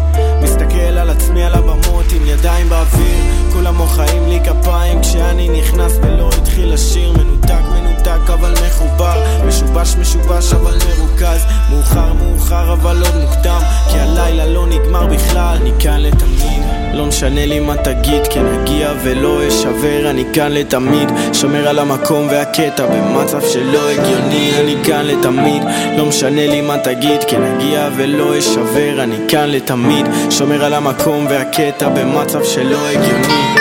מסתכל 0.41 0.97
על 0.97 1.09
עצמי 1.09 1.43
על 1.43 1.53
הבמות 1.53 2.05
עם 2.15 2.25
ידיים 2.25 2.69
באוויר. 2.69 3.23
כולם 3.53 3.75
מוחאים 3.75 4.27
לי 4.27 4.39
כפיים 4.45 5.01
כשאני 5.01 5.59
נכנס 5.59 5.91
ולא 6.01 6.29
התחיל 6.37 6.73
לשיר 6.73 7.11
מנותק 7.11 7.61
מנותק 7.71 8.29
אבל 8.33 8.53
מחובר. 8.67 9.23
משובש 9.47 9.95
משובש 9.95 10.53
אבל 10.53 10.77
מרוכז. 10.87 11.45
מאוחר 11.69 12.13
מאוחר 12.13 12.73
אבל 12.73 13.03
עוד 13.05 13.15
מוקדם. 13.15 13.61
כי 13.91 13.99
הלילה 13.99 14.45
לא 14.45 14.67
נגמר 14.67 15.05
בכלל. 15.05 15.57
אני 15.61 15.71
כאן 15.79 15.99
לתמיד 16.01 16.66
לא 16.97 17.05
משנה 17.05 17.45
לי 17.45 17.59
מה 17.59 17.77
תגיד 17.77 18.27
כן 18.33 18.45
אגיע 18.45 18.91
ולא 19.03 19.47
אשבר 19.47 20.09
אני 20.09 20.25
כאן 20.33 20.51
לתמיד 20.51 21.09
שומר 21.33 21.67
על 21.67 21.79
המקום 21.79 22.27
והקטע 22.31 22.85
במצב 22.85 23.41
שלא 23.41 23.89
הגיוני 23.89 24.51
אני 24.59 24.75
כאן 24.85 25.05
לתמיד 25.05 25.63
לא 25.97 26.05
משנה 26.05 26.47
לי 26.47 26.61
מה 26.61 26.77
תגיד 26.77 27.23
כן 27.27 27.43
אגיע 27.43 27.89
ולא 27.97 28.39
אשבר 28.39 29.03
אני 29.03 29.17
כאן 29.29 29.49
לתמיד 29.49 30.05
שומר 30.31 30.65
על 30.65 30.73
המקום 30.73 31.27
והקטע 31.29 31.89
במצב 31.89 32.43
שלא 32.43 32.87
הגיוני 32.87 33.55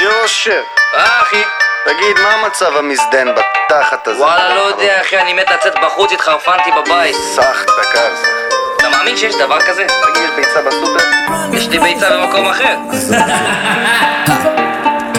יושר. 0.00 0.62
אחי? 0.94 1.42
תגיד, 1.84 2.18
מה 2.22 2.28
המצב 2.34 2.76
המזדן 2.76 3.28
בתחת 3.34 4.08
הזה? 4.08 4.22
וואלה, 4.22 4.54
לא 4.54 4.60
יודע, 4.60 5.00
אחי, 5.00 5.18
אני 5.18 5.32
מת 5.32 5.50
לצאת 5.50 5.74
בחוץ, 5.82 6.12
התחרפנתי 6.12 6.70
בבית. 6.70 7.16
סח, 7.34 7.62
דקר, 7.62 8.16
סח. 8.16 8.57
אתה 8.78 8.88
מאמין 8.88 9.16
שיש 9.16 9.34
דבר 9.34 9.60
כזה? 9.60 9.86
תגיד, 9.86 10.22
יש 10.24 10.30
ביצה 10.36 10.62
בסופר? 10.66 11.04
יש 11.56 11.68
לי 11.68 11.78
ביצה 11.78 12.06
במקום 12.10 12.46
אחר. 12.46 12.76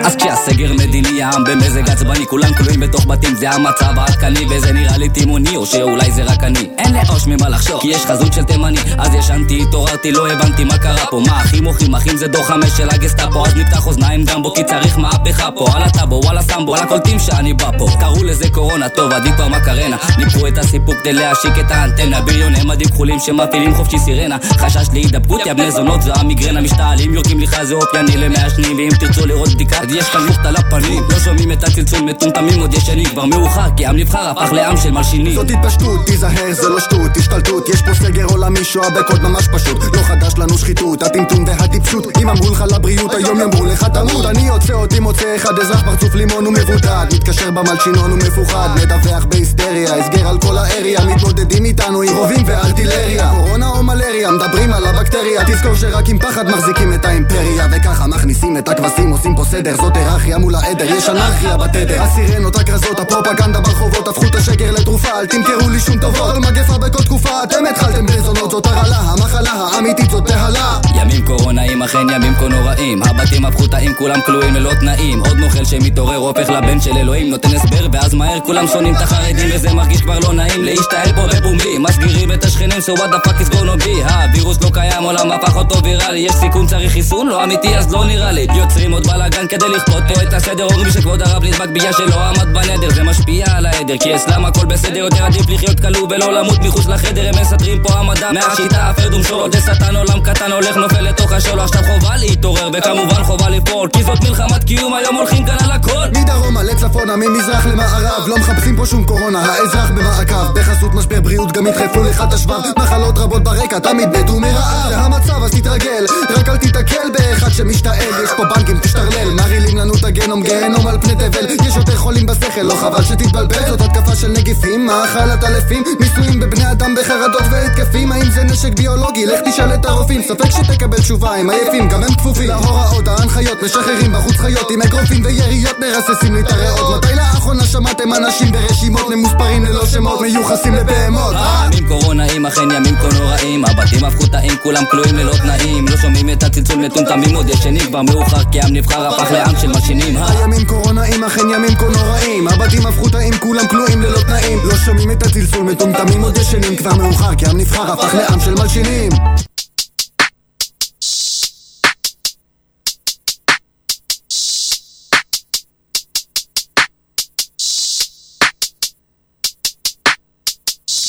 אז 0.06 0.15
כשהסגר 0.15 0.74
מדיני 1.02 1.24
העם 1.24 1.44
במזג 1.44 1.90
עצבני 1.90 2.26
כולם 2.26 2.54
כלואים 2.54 2.80
בתוך 2.80 3.06
בתים. 3.06 3.36
זה 3.36 3.52
המצב 3.52 3.94
העדכני 3.98 4.46
וזה 4.50 4.74
נראה 4.74 4.98
לי 4.98 5.10
תימוני 5.10 5.56
או 5.56 5.66
שאולי 5.66 6.12
זה 6.12 6.24
רק 6.24 6.44
אני. 6.44 6.70
אין 6.78 6.94
לאוש 6.94 7.28
ממה 7.28 7.50
לחשוב 7.50 7.82
כי 7.82 7.88
יש 7.88 8.06
חזות 8.06 8.34
של 8.34 8.44
תימני. 8.44 8.80
אז 8.98 9.14
ישנתי 9.14 9.62
התעוררתי 9.62 10.12
לא 10.12 10.32
הבנתי 10.32 10.64
מה 10.64 10.78
קרה 10.78 11.06
פה. 11.12 11.22
מה 11.28 11.42
אחים 11.42 11.64
מוחים 11.64 11.96
אחים 11.96 12.18
זה 12.18 12.28
דור 12.28 12.44
חמש 12.44 12.70
של 12.78 12.90
הגסטאפו. 12.90 13.46
אז 13.46 13.56
נפתח 13.56 13.88
אוזניים 13.88 14.24
גם 14.24 14.44
בו 14.44 14.54
כי 14.54 14.64
צריך 14.64 14.98
מהפכה 14.98 15.52
פה. 15.52 15.66
על 15.76 15.84
הטאבו 15.84 16.22
וואלה 16.24 16.42
סמבו 16.42 16.72
וואלה 16.72 16.86
קולטים 16.86 17.20
שאני 17.20 17.54
בא 17.54 17.72
פה. 17.78 17.88
קראו 18.00 18.24
לזה 18.24 18.50
קורונה 18.50 18.90
טוב 18.90 19.12
עדיף 19.12 19.36
כבר 19.36 19.48
מקרנה. 19.48 19.98
ניפו 20.18 20.48
את 20.48 20.58
הסיפוק 20.58 20.96
כדי 21.04 21.14
להשיק 21.14 21.60
את 21.60 21.72
האנטנה. 21.72 22.22
בריוני 22.22 22.64
מדים 22.64 22.88
כחולים 22.88 23.20
שמפעילים 23.20 23.76
חופשי 23.76 24.00
סירנה. 24.00 24.38
חשש 24.58 24.88
להידבקות 24.94 25.42
יא 25.46 25.54
בני 25.54 25.72
זונות 25.72 26.02
זו 26.02 26.12
המיגרנה. 26.16 26.62
משתעלים 26.62 27.14
יורקים 27.14 27.40
לי 27.40 27.48
חזה 27.48 27.74
אופייני 27.74 28.18
למעשנים. 28.18 28.78
ואם 28.78 28.90
תרצו 29.00 29.26
לראות 29.26 29.50
בדיקה 29.50 29.78
אז 29.78 29.96
יש 29.96 30.10
כאן 30.10 30.22
לוכת 30.26 30.46
על 30.46 30.56
הפנים 30.56 30.88
לא 31.10 31.19
שומעים 31.19 31.52
את 31.52 31.63
הצלצול 31.63 32.02
מטומטמים 32.02 32.60
עוד 32.60 32.73
ישנים. 32.73 33.06
כבר 33.06 33.25
מאוחר 33.25 33.69
כי 33.78 33.86
עם 33.86 33.97
נבחר 33.97 34.30
הפך 34.30 34.52
לעם 34.52 34.78
של 34.78 34.91
מלשינים. 34.91 35.36
זאת 35.36 35.47
התפשטות, 35.49 36.06
תיזהר, 36.06 36.54
זה 36.54 36.69
לא 36.69 36.80
שטות, 36.80 37.17
השתלטות. 37.17 37.69
יש 37.69 37.82
פה 37.82 37.93
סגר 37.93 38.25
עולמי 38.25 38.63
שואה 38.63 38.89
בקוד 38.89 39.21
ממש 39.21 39.47
פשוט. 39.54 39.78
לא 39.95 40.02
חדש 40.02 40.34
לנו 40.38 40.58
שחיתות, 40.58 41.04
הטמטום 41.04 41.43
והטיפשות. 41.47 42.17
אם 42.17 42.30
אמרו 42.30 42.49
לך 42.49 42.63
לבריאות, 42.75 43.13
היום 43.13 43.39
יאמרו 43.39 43.65
לך 43.65 43.84
תמות. 43.84 44.25
אני 44.25 44.47
יוצא 44.47 44.73
אותי 44.73 44.99
מוצא 44.99 45.36
אחד 45.36 45.60
אזרח 45.60 45.82
פרצוף 45.82 46.15
לימון 46.15 46.47
ומבודד. 46.47 47.06
מתקשר 47.13 47.52
במלשינון 47.52 48.12
ומפוחד 48.12 48.69
מדווח 48.75 49.25
בהיסטריה, 49.25 49.95
הסגר 49.95 50.28
על 50.28 50.39
כל 50.39 50.58
האריה 50.58 51.06
מתמודדים 51.06 51.65
איתנו 51.65 52.02
עם 52.02 52.15
רובים 52.15 52.43
וארטילריה. 52.45 53.32
קורונה 53.36 53.69
או 53.69 53.84
מלריה, 53.84 54.32
מדברים 54.32 54.73
על 54.73 54.86
הבקטריה. 54.86 55.45
תזכור 55.47 55.75
שרק 55.75 56.10
עם 56.10 56.19
פחד 56.19 56.47
מחזיקים 56.49 56.93
את 56.93 57.06
האימפריה. 57.06 57.67
וככה 57.71 58.08
מכניסים 58.08 58.58
את 58.58 58.69
הכבשים, 58.69 59.12
עושים 59.12 59.36
פה 59.36 59.43
סדר 59.45 59.75
זאת 59.75 59.95
היררכיה 59.95 60.38
מול 60.38 60.56
העדר, 60.56 60.79
יש 60.86 61.10
אנרכיה 61.10 61.58
בתדר. 61.58 62.04
הסירנות, 62.04 62.56
הכרזות, 62.56 63.00
הפרופגנדה 63.00 63.60
ברחובות 63.60 64.08
הפכו 64.08 64.26
את 64.26 64.36
השקר 64.36 64.72
לתרופה, 64.72 65.20
אל 65.20 65.26
תמכרו 65.26 65.70
לי 65.70 65.80
שום 65.80 66.00
טובות 66.00 66.34
כל 66.34 66.39
מגפה 66.39 66.78
בכל 66.78 67.04
תקופה, 67.04 67.44
אתם 67.44 67.65
התחלתם 67.70 68.06
בזונות 68.06 68.52
זאת 68.52 68.65
הרעלה, 68.65 68.98
המחלה 68.98 69.52
האמיתית 69.52 70.10
זאת 70.10 70.24
בהלה. 70.24 70.80
ימים 70.96 71.26
קורונאים 71.26 71.84
אכן 71.84 72.10
ימים 72.10 72.36
כה 72.36 72.48
נוראים. 72.48 73.04
הבתים 73.04 73.46
הפכו 73.46 73.68
טעים 73.68 73.94
כולם 73.94 74.20
כלואים 74.26 74.56
ללא 74.56 74.74
תנאים. 74.74 75.20
עוד 75.20 75.38
נוכל 75.38 75.65
שמתעורר 75.65 76.15
הופך 76.15 76.50
לבן 76.50 76.82
של 76.82 76.98
אלוהים. 76.98 77.30
נותן 77.30 77.50
הסבר 77.56 77.88
ואז 77.94 78.13
מהר 78.13 78.39
כולם 78.39 78.68
שונאים 78.68 78.96
את 78.96 79.02
החרדים 79.02 79.50
וזה 79.56 79.74
מרגיש 79.74 80.02
כבר 80.02 80.20
לא 80.20 80.34
נעים 80.34 80.63
להשתעל 80.63 81.13
פה 81.15 81.28
בפומבי. 81.28 81.78
מסגירים 81.78 82.32
את 82.32 82.44
השכנים 82.44 82.80
so 82.80 83.00
what 83.00 83.12
the 83.13 83.28
fuck 83.28 83.42
is 83.42 83.54
gonna 83.54 83.84
be? 83.84 84.13
הווירוס 84.13 84.62
לא 84.62 84.70
קיים 84.74 85.04
עולם 85.04 85.32
הפך 85.32 85.56
אותו 85.56 85.84
ויראלי. 85.84 86.20
יש 86.20 86.34
סיכון 86.34 86.68
צריך 86.68 86.92
חיסון? 86.92 87.28
לא 87.28 87.44
אמיתי 87.44 87.78
אז 87.78 87.94
לא 87.94 88.06
נראה 88.06 88.32
לי. 88.32 88.48
יוצרים 88.56 88.92
עוד 88.92 89.08
בלאגן 89.08 89.48
כדי 89.48 89.70
לכפות 89.70 90.04
פה 90.13 90.22
את 90.24 90.34
הסדר 90.34 90.68
אומרים 90.74 90.92
שכבוד 90.92 91.22
הרב 91.22 91.44
נדבק 91.44 91.70
בגלל 91.70 91.94
שלא 91.94 92.16
עמד 92.16 92.54
בנדר. 92.54 92.90
זה 92.90 93.04
משפיע 93.04 93.46
על 93.56 93.66
העדר 93.66 93.98
כי 93.98 94.16
אצלם 94.16 94.46
הכל 94.46 94.66
בסדר 94.66 94.98
יותר 94.98 95.24
עדיף 95.24 95.50
לחיות 95.50 95.80
כלוא 95.80 96.08
ולא 96.10 96.34
למות 96.34 96.60
מחוץ 96.60 96.86
לחדר. 96.86 97.30
הם 97.30 97.42
מסדרים 97.42 97.84
פה 97.84 97.94
המדע 97.94 98.32
מהשיטה 98.32 98.90
הפרדום 98.90 99.24
שורות 99.24 99.52
זה 99.52 99.60
שטן 99.62 99.96
עולם 99.96 100.22
קטן 100.24 100.52
הולך 100.52 100.78
נופל 100.78 101.02
לתוך 101.02 101.32
השלו. 101.32 101.64
עכשיו 101.64 101.82
חובה 101.84 102.16
להתעורר 102.18 102.70
וכמובן 102.74 103.24
חובה 103.24 103.50
לפעול 103.50 103.90
כי 103.94 104.04
זאת 104.04 104.24
מלחמת 104.24 104.64
קיום 104.64 104.94
היום 104.94 105.16
הולכים 105.16 105.46
כאן 105.46 105.58
על 105.64 105.72
הכל. 105.72 106.08
מדרומה 106.20 106.64
לצפונה, 106.64 107.16
ממזרח 107.16 107.66
למערב. 107.66 108.28
לא 108.28 108.38
מחפשים 108.38 108.76
פה 108.76 108.86
שום 108.86 109.04
קורונה, 109.04 109.40
האזרח 109.40 109.90
במעקב. 109.90 110.60
בחסות 110.60 110.94
משבר 110.94 111.22
בריאות 111.22 111.52
גם 111.52 111.68
ידחפו 111.68 112.04
לך 112.04 112.24
את 112.28 112.34
השבב 112.34 112.60
מחלות 112.78 113.18
רבות 113.18 113.44
ברקע, 113.44 113.80
תמיד 113.80 114.10
מתו 114.10 114.40
מרעב. 114.40 114.90
זה 114.90 114.98
המצב, 114.98 115.44
אז 115.44 115.52
תתרגל, 115.52 116.06
רק 116.30 116.50
אל 116.50 116.58
תיתקל 116.58 117.08
באחד 117.18 117.50
שמשתעל. 117.50 118.24
יש 118.24 118.30
פה 118.38 118.44
בנקים, 118.46 118.80
תשתרלל, 118.80 119.30
מרעילים 119.36 119.78
לנו 119.78 119.94
את 119.96 120.04
הגנום, 120.04 120.44
גיהנום 120.60 120.88
על 120.88 121.02
פני 121.02 121.15
תבל. 121.15 121.67
יש 121.67 121.76
יותר 121.76 121.95
חולים 121.95 122.26
בשכל, 122.26 122.62
לא 122.62 122.74
חבל 122.74 123.04
שתתבלבל. 123.04 123.69
זאת 123.69 123.82
התקפה 123.82 124.15
של 124.15 124.28
נגיפים, 124.28 124.86
מאכלת 124.86 125.43
אלפים. 125.43 125.84
ניסויים 126.00 126.39
בבני 126.39 126.72
אדם 126.72 126.95
בחרדות 126.95 127.43
והתקפים. 127.52 128.12
האם 128.12 128.30
זה 128.32 128.43
נשק 128.43 128.74
ביולוגי? 128.74 129.26
לך 129.26 129.39
תשאל 129.45 129.74
את 129.74 129.86
הרופאים. 129.86 130.22
ספק 130.22 130.50
שתקבל 130.50 130.98
תשובה, 130.98 131.36
הם 131.36 131.50
עייפים, 131.50 131.89
גם 131.89 132.04
הם 132.04 132.13
כפופים. 132.13 132.48
להוראות, 132.48 133.08
ההנחיות, 133.08 133.63
משחררים 133.63 134.12
בחוץ 134.12 134.36
חיות 134.36 134.72
עם 134.72 134.82
אגרופים 134.82 135.26
ויריות 135.26 135.76
מרססים. 135.80 136.36
לי 136.36 136.41
את 136.41 136.52
הריאות 136.52 137.06
מתי 137.06 137.15
לאחרונה 137.15 137.63
שמעתם 137.63 138.13
אנשים 138.13 138.52
ברשימות 138.52 139.10
ממוספרים 139.10 139.65
ללא 139.65 139.86
שמות 139.86 140.22
מיוחסים 140.22 140.74
לבהמות? 140.74 141.36
אה? 141.36 141.65
ימים 141.65 141.88
קורונאים, 141.88 142.45
אכן 142.45 142.72
ימים 142.72 142.95
כה 142.95 143.19
נוראים. 143.19 143.65
הבתים 143.65 144.06
הפכו 144.06 144.28
טעים, 144.28 144.54
כולם 144.63 144.84
כלואים 144.91 145.15
ללא 145.15 145.34
תנאים. 145.34 145.88
לא 145.88 145.98
שומעים 145.98 146.30
את 146.30 146.43
הצלצול 146.43 146.78
מטומטמים 146.78 147.36
עוד. 147.36 147.50
ישנים 147.50 147.86
כבר 147.88 148.02
מאוחר 148.02 148.43
כי 148.52 148.62
עם 148.62 148.74
נבחר 148.74 149.08
הפך 149.08 149.32
לעם 149.32 149.56
של 149.62 149.67
מלשינים 149.67 150.17
אה? 150.50 150.58
הימים 150.58 150.68
קורונאים, 150.68 151.24
אכן 151.24 151.50
ימים 151.54 151.76
כה 151.76 151.86
נוראים 151.86 152.48
הבתים 152.48 152.88
הפכו 152.88 153.10
טעים, 153.10 153.34
כולם 153.40 153.68
כלואים 153.68 154.02
ללא 154.02 154.20
תנאים 154.22 154.60
לא 154.64 154.76
שומעים 154.86 155.12
את 155.12 155.24
הצלצול 155.24 155.64
מטומטמים 155.64 156.22
עוד 156.22 156.38
ישנים 156.38 156.76
כבר 156.76 156.96
מאוחר 156.96 157.36
כי 157.36 157.46
עם 157.46 157.58
נבחר 157.58 157.92
הפך 157.92 158.14
לעם 158.14 158.40
של 158.40 158.54
מלשינים 158.54 159.12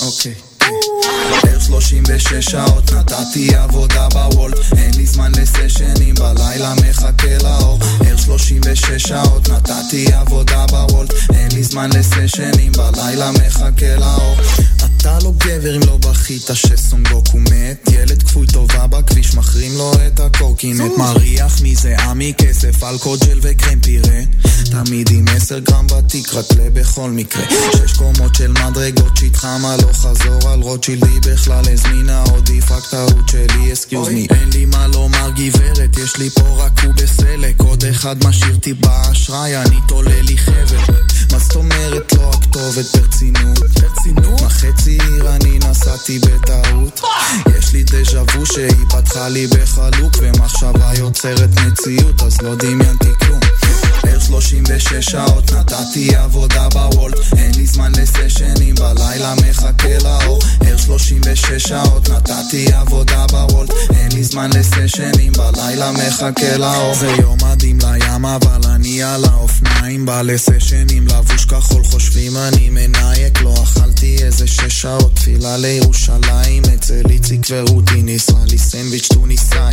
אוקיי. 0.03 0.50
בערך 1.71 1.83
36 1.83 2.51
שעות 2.51 2.93
נתתי 2.93 3.55
עבודה 3.55 4.09
בוולט 4.09 4.59
אין 4.77 4.91
לי 4.97 5.07
זמן 5.07 5.33
לסשנים 5.33 6.15
בלילה 6.15 6.75
מחכה 6.75 7.39
לאור. 7.43 7.79
ערך 8.07 8.19
36 8.19 8.91
שעות 9.03 9.49
נתתי 9.49 10.13
עבודה 10.13 10.67
בוולט 10.67 11.11
אין 11.35 11.49
לי 11.53 11.63
זמן 11.65 11.91
לסשנים 11.93 12.73
בלילה 12.73 13.31
מחכה 13.33 13.97
לאור 13.97 14.37
אתה 15.01 15.19
לא 15.23 15.33
גבר 15.39 15.77
אם 15.77 15.81
לא 15.87 15.97
בכית 15.97 16.51
שסונגוקו 16.53 17.39
מת. 17.39 17.89
ילד 17.93 18.23
כפוי 18.23 18.47
טובה 18.47 18.87
בכביש 18.87 19.35
מחרים 19.35 19.79
לו 19.79 19.93
את 20.07 20.21
הקורקינט 20.21 20.99
מריח 20.99 21.61
מזה 21.63 21.97
עמי 21.99 22.33
כסף 22.39 22.83
אלכוג'ל 22.83 23.39
וקרם 23.43 23.81
פירה. 23.81 24.21
תמיד 24.71 25.11
עם 25.11 25.25
10 25.29 25.59
גרם 25.59 25.87
בתיק 25.87 26.35
רק 26.35 26.45
לבכל 26.59 27.11
מקרה. 27.11 27.45
שש 27.73 27.93
קומות 27.93 28.35
של 28.35 28.53
מדרגות 28.53 29.17
שהתחמה 29.17 29.77
לא 29.77 29.93
חזור 29.93 30.49
על 30.53 30.61
רוטשילד 30.61 31.05
היא 31.05 31.21
בכלל 31.21 31.65
הזמינה 31.73 32.25
עדיף 32.37 32.71
רק 32.71 32.87
טעות 32.91 33.29
שלי 33.29 33.73
אסקיוז 33.73 34.09
מי 34.09 34.27
אין 34.31 34.51
לי 34.53 34.65
מה 34.65 34.87
לומר 34.87 35.31
גברת 35.31 35.99
יש 35.99 36.17
לי 36.17 36.31
פה 36.31 36.65
רק 36.65 36.85
הוא 36.85 36.95
בסלק. 36.95 37.61
עוד 37.61 37.85
אחד 37.85 38.25
משאיר 38.25 38.55
אותי 38.55 38.75
באשראי 38.75 39.57
אני 39.57 39.77
תולה 39.89 40.23
לי 40.23 40.39
חבל 40.39 40.95
מה 41.33 41.39
זאת 41.39 41.57
אומרת 41.57 42.13
לא 42.13 42.31
הכתובת? 42.31 42.97
ברצינות? 42.97 43.59
ברצינות? 43.59 44.43
מחצי 44.43 44.90
עיר 44.91 45.35
אני 45.35 45.59
נסעתי 45.59 46.19
בטעות. 46.19 47.01
יש 47.59 47.73
לי 47.73 47.83
דז'ה 47.83 48.23
וו 48.23 48.47
שהיא 48.47 48.87
פתחה 48.89 49.29
לי 49.29 49.47
בחלוק 49.47 50.13
ומחשבה 50.21 50.91
יוצרת 50.99 51.51
מציאות 51.67 52.23
אז 52.23 52.43
לא 52.43 52.55
דמיינתי 52.55 53.09
כלום 53.21 53.41
בערך 54.03 54.27
36 54.27 54.93
שעות 55.11 55.53
נתתי 55.53 56.17
עבודה 56.17 56.69
בוולט 56.69 57.19
אין 57.37 57.55
לי 57.57 57.67
זמן 57.67 57.93
לסשנים 57.95 58.75
בלילה 58.75 59.35
מחכה 59.35 59.99
לאור. 60.03 60.39
ערך 60.67 60.81
36 60.81 61.69
שעות 61.69 62.09
נתתי 62.09 62.73
עבודה 62.73 63.27
בוולט 63.31 63.71
אין 63.91 64.13
לי 64.13 64.25
זמן 64.25 64.51
לסשנים 64.55 65.33
בלילה 65.33 65.93
מחכה 65.93 66.57
לאור. 66.57 66.95
זה 66.95 67.07
יום 67.07 67.39
מדהים 67.45 67.79
לים 67.83 68.25
אבל 68.25 68.71
אני 68.75 69.03
על 69.03 69.25
האופניים 69.25 70.07
בא 70.07 70.23
לסשנים 70.23 71.07
לבוש 71.09 71.45
כחול 71.45 71.85
חושבים 71.85 72.37
אני 72.37 72.71
מנייק 72.71 73.41
לא 73.41 73.55
אכלתי 73.63 74.17
איזה 74.23 74.47
שש 74.47 74.81
שעות 74.81 75.17
תפילה 75.17 75.57
לירושלים 75.57 76.40
אצל 76.91 77.11
איציק 77.11 77.41
ורותי 77.51 78.03
ניסה 78.03 78.33
לי 78.51 78.59
סנדוויץ' 78.59 79.09
טוניסאי 79.13 79.73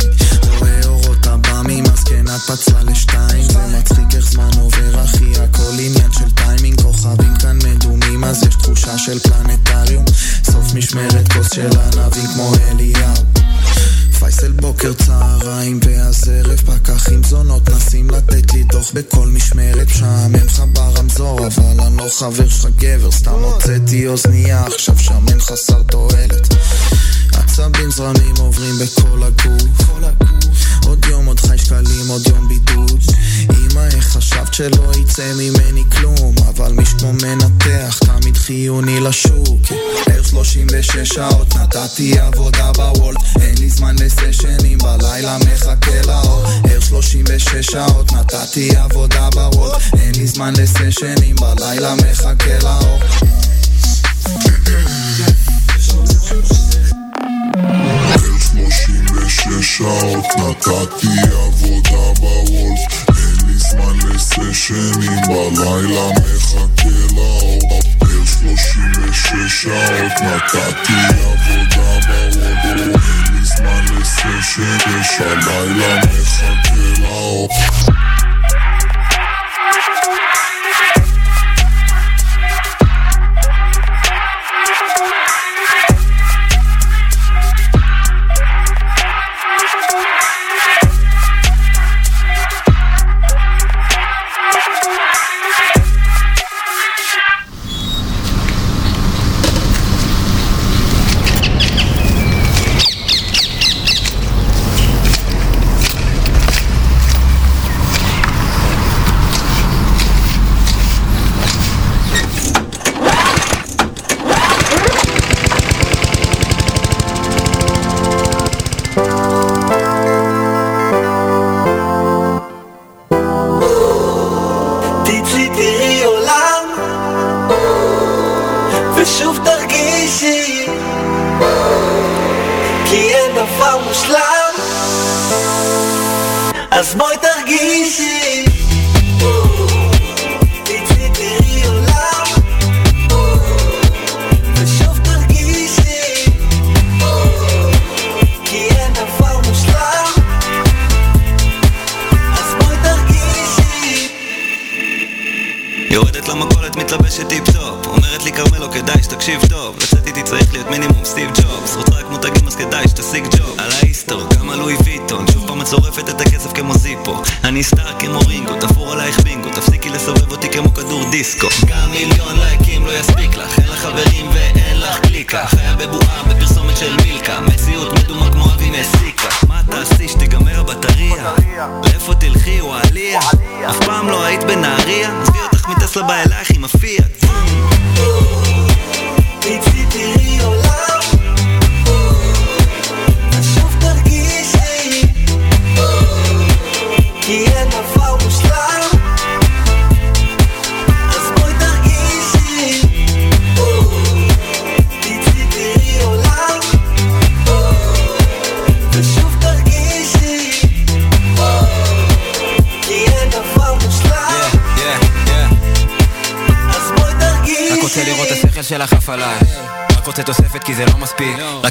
רואה 0.58 0.80
אורות 0.86 1.26
עב"מים 1.26 1.84
אז 1.86 2.04
כן 2.04 2.24
את 2.28 2.40
פצלה 2.40 2.82
לשתיים. 2.82 3.42
זה 3.42 3.78
מצחיק 3.78 4.14
איך 4.14 4.30
זמן 4.30 4.50
עובר 4.60 5.04
אחי 5.04 5.32
הכל 5.40 5.72
עניין 5.72 6.12
של 6.12 6.30
טיימינג. 6.30 6.80
כוכבים 6.80 7.34
כאן 7.40 7.58
מדומים 7.64 8.24
אז 8.24 8.42
יש 8.42 8.54
תחושה 8.54 8.98
של 8.98 9.18
פלנטריום. 9.18 10.04
סוף 10.44 10.74
משמרת 10.74 11.32
כוס 11.32 11.54
של 11.54 11.70
ענבים 11.78 12.26
כמו 12.34 12.52
אליהו. 12.68 13.14
פייסל 14.18 14.52
בוקר 14.52 14.92
צהריים 14.92 15.80
ואז 15.82 16.28
ערב 16.28 16.60
פקחים 16.60 17.24
זונות 17.24 17.70
נסים 17.70 18.10
לתת 18.10 18.52
לי 18.52 18.62
דוח 18.62 18.90
בכל 18.94 19.28
משמרת. 19.28 19.86
משעמם 19.86 20.34
לך 20.34 20.62
ברמזור 20.72 21.46
אבל 21.46 21.80
אני 21.80 21.96
לא 21.96 22.08
חבר 22.18 22.48
שלך 22.48 22.66
גבר 22.76 23.10
סתם 23.10 23.30
הוצאתי 23.30 24.06
אוזנייה 24.06 24.66
עכשיו 24.66 24.98
שמן 24.98 25.40
חסר 25.40 25.82
תועלת 25.82 26.54
עצבים 27.58 27.90
זרמים 27.90 28.34
עוברים 28.38 28.74
בכל 28.78 29.22
הגוף. 29.22 29.90
עוד 30.86 31.04
יום 31.04 31.26
עוד 31.26 31.40
חי 31.40 31.58
שקלים 31.58 32.08
עוד 32.08 32.26
יום 32.26 32.48
בידוד. 32.48 33.00
אמא 33.50 33.86
איך 33.94 34.04
חשבת 34.04 34.54
שלא 34.54 34.92
יצא 35.00 35.32
ממני 35.34 35.84
כלום? 35.92 36.34
אבל 36.48 36.72
מי 36.72 36.84
שכמו 36.86 37.12
מנתח 37.12 37.98
תמיד 37.98 38.36
חיוני 38.36 39.00
לשוק. 39.00 39.60
בערך 40.06 40.28
36 40.28 40.96
שעות 41.08 41.54
נתתי 41.56 42.18
עבודה 42.18 42.72
בוולט. 42.72 43.20
אין 43.40 43.54
לי 43.58 43.70
זמן 43.70 43.96
לסשנים 43.98 44.78
בלילה 44.78 45.38
מחכה 45.38 46.02
לאור. 46.06 46.44
ערך 46.70 46.84
36 46.88 47.66
שעות 47.70 48.12
נתתי 48.12 48.76
עבודה 48.76 49.28
בוולט. 49.30 49.82
אין 49.98 50.14
לי 50.14 50.26
זמן 50.26 50.52
לסשנים 50.56 51.36
בלילה 51.36 51.94
מחכה 51.94 52.58
לאור 52.62 52.98
שלושים 58.70 59.62
שעות 59.62 60.26
נתתי 60.36 61.08
עבודה 61.32 62.20
בוולט. 62.20 63.08
אין 63.08 63.46
לי 63.46 63.58
זמן 63.58 64.10
לסשנים 64.14 65.20
בלילה 65.26 66.08
מחכה 66.10 67.14
לאור. 67.16 67.80
שלושים 68.24 68.92
ושש 69.02 69.62
שעות 69.62 70.12
נתתי 70.22 70.92
עבודה 70.92 71.98
בוולט. 72.06 72.64
אין 72.64 73.34
לי 73.34 73.44
זמן 73.44 73.84
לסשנים 74.00 75.02
שהלילה 75.02 75.96
מחכה 75.96 77.02
לאור 77.02 77.48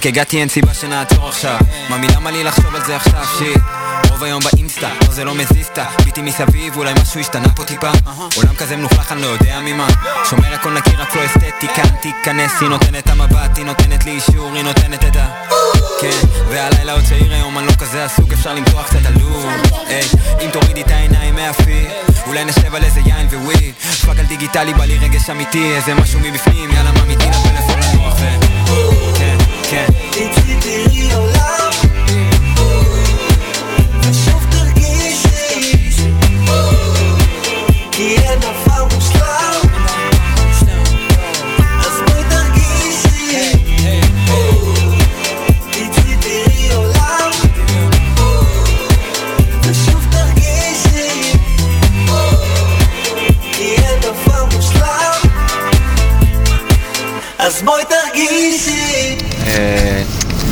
הגעתי 0.08 0.42
אין 0.42 0.50
סיבה 0.50 0.74
שנעצור 0.74 1.30
עכשיו. 1.30 1.58
ממי 1.90 2.08
למה 2.08 2.32
לי 2.32 2.44
לחשוב 2.44 2.76
על 2.76 2.86
זה 2.86 2.96
עכשיו? 2.96 3.26
shit. 3.38 3.62
רוב 4.10 4.24
היום 4.24 4.44
באינסטה, 4.44 4.90
לא 5.02 5.14
זה 5.14 5.24
לא 5.24 5.36
מזיז 5.36 5.68
את 5.74 5.80
ביטי 6.06 6.22
מסביב, 6.22 6.78
אולי 6.78 6.94
משהו 7.02 7.20
השתנה 7.20 7.50
פה 7.56 7.64
טיפה. 7.64 7.92
עולם 8.36 8.56
כזה 8.56 8.76
מלוכלך, 8.76 9.12
אני 9.12 9.22
לא 9.22 9.28
יודע 9.28 9.60
ממה. 9.60 9.88
שומר 10.30 10.54
הכל 10.54 10.74
נקי, 10.74 10.90
רק 10.90 11.16
לא 11.16 11.26
אסתטיקה 11.26 11.82
תיכנס, 12.02 12.52
היא 12.62 12.70
נותנת 12.70 13.04
את 13.04 13.10
המבט, 13.10 13.58
היא 13.58 13.66
נותנת 13.66 14.06
לי 14.06 14.12
אישור, 14.12 14.56
היא 14.56 14.64
נותנת 14.64 15.04
את 15.04 15.16
ה... 15.16 15.28
כן, 16.02 16.28
והלילה 16.50 16.94
עוד 16.94 17.04
צעיר 17.04 17.34
היום, 17.34 17.58
אני 17.58 17.68
לא 17.68 17.72
כזה 17.72 18.06
עסוק, 18.06 18.34
אפשר 18.34 18.54
למתוח 18.54 18.88
קצת 18.88 19.06
עלוב 19.06 19.46
היי, 19.88 20.04
אם 20.42 20.50
תורידי 20.52 20.82
את 20.82 20.92
העיניים 20.92 21.36
מהפיד 21.36 21.88
אולי 22.28 22.46
נשב 22.46 22.76
על 22.76 22.84
איזה 22.84 23.00
יין 23.06 23.28
weed 23.34 23.74
fuck 24.06 24.20
על 24.20 24.26
דיגיטלי, 24.26 24.74
בא 24.74 24.86
לי 24.86 24.98
רגש 24.98 25.30
אמיתי, 25.30 25.76
איזה 25.76 25.94
משהו 25.94 26.20
מבפנים, 26.20 26.72
יאללה 26.72 26.92
מה 26.92 27.04
ממיתין 27.04 27.34
הפלאפון 27.34 27.80
לנוח 27.80 28.14
ו... 28.20 28.26
כן, 29.18 29.37
כן 29.70 29.88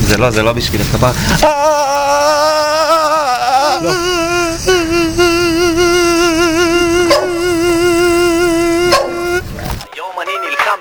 זה 0.06 0.18
לא, 0.18 0.30
זה 0.30 0.44
לא 0.44 0.54
בשביל 0.54 0.82
הכפר. 0.82 1.12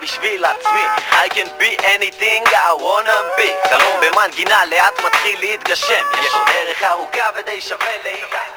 בשביל 0.03 0.45
עצמי. 0.45 0.85
I 1.11 1.29
can 1.29 1.49
be 1.61 1.71
anything 1.85 2.43
I 2.47 2.73
wanna 2.83 3.19
be. 3.39 3.69
חלום 3.69 3.97
במנגינה 4.03 4.67
לאט 4.71 5.07
מתחיל 5.07 5.41
להתגשם. 5.41 6.05
יש 6.21 6.33
עוד 6.35 6.47
דרך 6.47 6.83
ארוכה 6.83 7.29
ודי 7.37 7.61
שווה 7.61 7.87
להיראה 8.05 8.55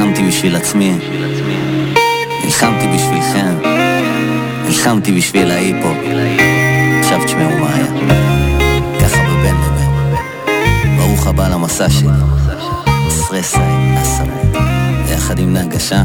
נלחמתי 0.00 0.22
בשביל 0.22 0.56
עצמי, 0.56 0.92
נלחמתי 4.80 5.12
בשביל 5.12 5.50
ההיפו. 5.50 5.88
עכשיו 7.00 7.24
תשמעו 7.24 7.58
מה 7.58 7.74
היה. 7.74 7.86
ככה 9.00 9.22
בבין 9.22 9.54
לבין. 9.54 10.96
ברוך 10.96 11.26
הבא 11.26 11.48
למסע 11.48 11.90
שלי. 11.90 12.08
סרסאי, 13.10 13.62
אסרה. 14.02 14.60
יחד 15.12 15.38
עם 15.38 15.56
נגשה. 15.56 16.02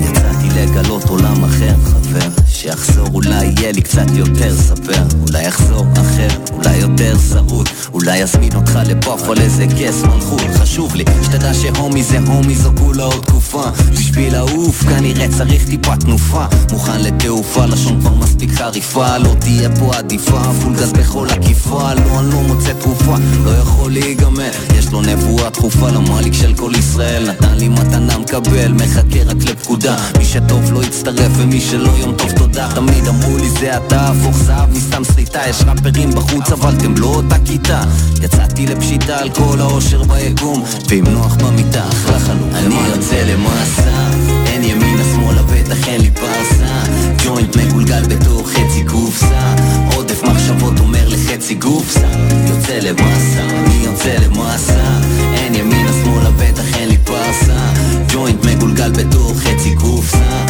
יצאתי 0.00 0.48
לגלות 0.56 1.04
עולם 1.04 1.44
אחר, 1.44 1.74
חבר. 1.84 2.28
שיחזור, 2.48 3.08
אולי 3.14 3.52
יהיה 3.58 3.72
לי 3.72 3.82
קצת 3.82 4.06
יותר 4.14 4.56
ספר. 4.56 5.02
אולי 5.28 5.46
יחזור 5.46 5.86
אחר, 5.94 6.28
אולי 6.52 6.76
יותר 6.76 7.14
שרוט. 7.30 7.68
אולי 8.06 8.22
אזמין 8.22 8.54
אותך 8.54 8.78
לפוף 8.86 9.28
על 9.28 9.40
איזה 9.40 9.66
כס 9.66 10.02
מלכות. 10.02 10.42
חשוב 10.54 10.94
לי 10.94 11.04
שתדע 11.22 11.54
שהומי 11.54 12.02
זה 12.02 12.18
הומי 12.18 12.54
זו 12.54 12.70
כולה 12.78 13.04
עוד 13.04 13.24
תקופה. 13.24 13.62
בשביל 13.92 14.32
לעוף 14.32 14.82
כנראה 14.82 15.28
צריך 15.28 15.66
טיפה 15.66 15.96
תנופה. 15.96 16.44
מוכן 16.72 17.00
לתעופה, 17.00 17.66
לשון 17.66 18.00
כבר 18.00 18.14
מספיק 18.14 18.50
חריפה. 18.54 19.18
לא 19.18 19.34
תהיה 19.40 19.68
פה 19.76 19.96
עדיפה, 19.96 20.40
פול 20.62 20.74
גז 20.74 20.92
בכל 20.92 21.26
עקיפה. 21.30 21.94
לא, 21.94 22.20
אני 22.20 22.30
לא 22.30 22.42
מוצא 22.42 22.72
תרופה, 22.72 23.14
לא 23.44 23.50
יכול 23.50 23.92
להיגמר. 23.92 24.50
יש 24.78 24.92
לו 24.92 25.02
נבואה 25.02 25.50
דחופה 25.50 25.90
למליק 25.90 26.32
של 26.32 26.54
כל 26.54 26.72
ישראל. 26.78 27.30
נתן 27.30 27.54
לי 27.54 27.68
מתנה 27.68 28.18
מקבל, 28.18 28.72
מחכה 28.72 29.22
רק 29.26 29.36
לפקודה. 29.44 29.96
מי 30.18 30.24
שטוב 30.24 30.72
לא 30.72 30.84
יצטרף 30.84 31.32
ומי 31.36 31.60
שלא 31.60 31.90
יום 31.98 32.14
טוב 32.16 32.30
תודה. 32.30 32.68
תמיד 32.74 33.08
אמרו 33.08 33.36
לי 33.36 33.50
זה 33.50 33.76
אתה, 33.76 34.08
הפוך 34.08 34.36
זהב 34.36 34.70
מסתם 34.70 35.04
סריטה. 35.04 35.40
יש 35.48 35.62
ראפרים 35.66 36.10
בחוץ 36.10 36.52
אבל 36.52 36.74
אתם 36.78 36.94
לא 36.96 37.06
אותה 37.06 37.36
כיתה. 37.44 37.82
יצאתי 38.22 38.66
לפשיטה 38.66 39.18
על 39.18 39.30
כל 39.30 39.60
האושר 39.60 40.02
ביקום, 40.02 40.64
ועם 40.88 41.04
נוח 41.08 41.34
במיטה, 41.34 41.88
אחלה 41.88 42.18
חלום. 42.18 42.50
אני 42.54 42.74
יוצא 42.88 43.22
למסע, 43.22 44.10
אין 44.46 44.64
ימינה 44.64 45.02
שמאלה 45.12 45.42
בטח 45.42 45.88
אין 45.88 46.00
לי 46.00 46.10
פרסה. 46.10 46.82
ג'וינט 47.24 47.56
מגולגל 47.56 48.02
בתור 48.02 48.48
חצי 48.48 48.84
קופסה. 48.86 49.54
עודף 49.94 50.22
מחשבות 50.22 50.78
אומר 50.80 51.08
לחצי 51.08 51.54
גופסה. 51.54 52.08
יוצא 52.48 52.78
למסע, 52.78 53.42
אני 53.42 53.84
יוצא 53.84 54.16
למסע. 54.24 55.00
אין 55.34 55.54
ימינה 55.54 55.90
שמאלה 56.02 56.30
בטח 56.30 56.76
אין 56.76 56.88
לי 56.88 56.98
פרסה. 56.98 57.72
ג'וינט 58.08 58.44
מגולגל 58.44 58.92
בתור 58.92 59.34
חצי 59.34 59.74
קופסה. 59.74 60.46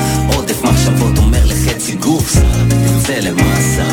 מחשבות 0.71 1.19
אומר 1.19 1.45
לחצי 1.45 1.95
גופסה. 1.95 2.45
יוצא 2.71 3.13
למסע. 3.13 3.85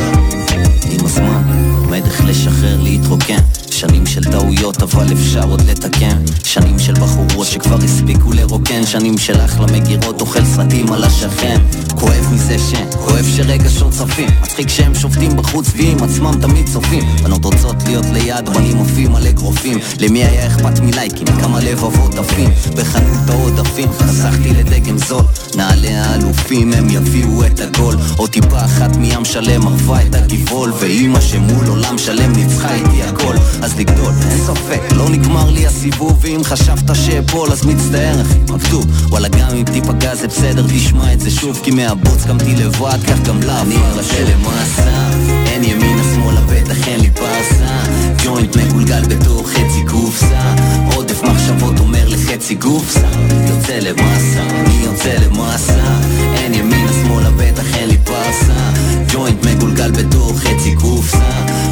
עם 0.91 1.05
הזמן 1.05 1.43
לומד 1.71 2.05
איך 2.05 2.25
לשחרר 2.25 2.81
להתרוקן 2.81 3.62
שנים 3.73 4.05
של 4.05 4.23
טעויות 4.23 4.83
אבל 4.83 5.13
אפשר 5.13 5.43
עוד 5.43 5.61
לתקן. 5.61 6.17
שנים 6.43 6.79
של 6.79 6.93
בחורות 6.93 7.47
שכבר 7.47 7.77
הספיקו 7.83 8.31
לרוקן. 8.31 8.85
שנים 8.85 9.17
של 9.17 9.45
אחלה 9.45 9.65
מגירות 9.65 10.21
אוכל 10.21 10.45
סרטים 10.45 10.93
על 10.93 11.03
השכן. 11.03 11.61
כואב 11.99 12.27
מזה 12.31 12.55
שאין, 12.69 12.91
כואב 12.91 13.25
שרגשות 13.37 13.91
צפים. 13.91 14.29
מצחיק 14.41 14.69
שהם 14.69 14.95
שופטים 14.95 15.37
בחוץ 15.37 15.67
ועם 15.77 16.03
עצמם 16.03 16.31
תמיד 16.41 16.69
צופים. 16.69 17.03
בנות 17.23 17.45
רוצות 17.45 17.75
להיות 17.85 18.05
ליד 18.13 18.49
בנים 18.49 18.77
עופים 18.77 19.15
על 19.15 19.27
אגרופים 19.27 19.77
למי 19.99 20.23
היה 20.23 20.47
אכפת 20.47 20.79
מלייקים 20.79 21.27
כמה 21.27 21.59
לבבות 21.59 22.15
עפים. 22.15 22.49
בחנות 22.75 23.29
העודפים 23.29 23.91
חסכתי 23.91 24.49
לדגם 24.49 24.97
זול. 24.97 25.23
נעלי 25.55 25.95
האלופים 25.95 26.73
הם 26.73 26.89
יביאו 26.89 27.45
את 27.45 27.59
הגול. 27.59 27.95
עוד 28.17 28.29
טיפה 28.29 28.65
אחת 28.65 28.95
מים 28.95 29.25
שלם 29.25 29.67
ערבה 29.67 30.01
את 30.01 30.15
הגבעול. 30.15 30.73
ואימא 30.79 31.21
שמול 31.21 31.67
עולם 31.67 31.97
שלם 31.97 32.31
ניצחה 32.31 32.73
איתי 32.73 33.03
הכל 33.03 33.35
אז 33.63 33.79
לגדול, 33.79 34.13
אין 34.29 34.37
ספק, 34.37 34.81
לא 34.95 35.09
נגמר 35.09 35.49
לי 35.49 35.67
הסיבוב 35.67 36.19
ואם 36.21 36.41
חשבת 36.43 36.95
שאפול 36.95 37.51
אז 37.51 37.65
מצטער 37.65 38.21
אחי, 38.21 38.39
מכתוב. 38.49 38.85
וואלה 39.09 39.27
גם 39.27 39.49
אם 39.57 39.63
תיפגע 39.63 40.15
זה 40.15 40.27
בסדר, 40.27 40.65
תשמע 40.67 41.13
את 41.13 41.19
זה 41.19 41.31
שוב 41.31 41.59
כי 41.63 41.71
מהבוץ 41.71 42.25
קמתי 42.25 42.55
לבד, 42.55 42.97
כך 43.07 43.19
גם 43.27 43.41
לה 43.41 43.61
אני 43.61 43.75
יוצא 43.75 44.23
למסע, 44.31 45.09
אין 45.45 45.63
ימינה 45.63 46.03
שמאלה 46.13 46.41
בטח 46.41 46.87
אין 46.87 46.99
לי 46.99 47.11
פרסה. 47.11 47.83
ג'וינט 48.25 48.55
מגולגל 48.55 49.01
בתור 49.01 49.47
חצי 49.47 49.83
קופסה. 49.87 50.55
עודף 50.95 51.23
מחשבות 51.23 51.79
אומר 51.79 52.09
לחצי 52.09 52.55
גופסה 52.55 53.07
יוצא 53.49 53.79
למסע, 53.79 54.41
אני 54.41 54.85
יוצא 54.85 55.09
למסע. 55.09 55.99
אין 56.33 56.53
ימינה 56.53 56.93
שמאלה 56.93 57.29
בטח 57.31 57.75
אין 57.75 57.89
לי 57.89 57.97
פרסה. 57.97 58.71
ג'וינט 59.13 59.45
מגולגל 59.45 59.91
בתור 59.91 60.33
חצי 60.39 60.75
קופסה 60.75 61.62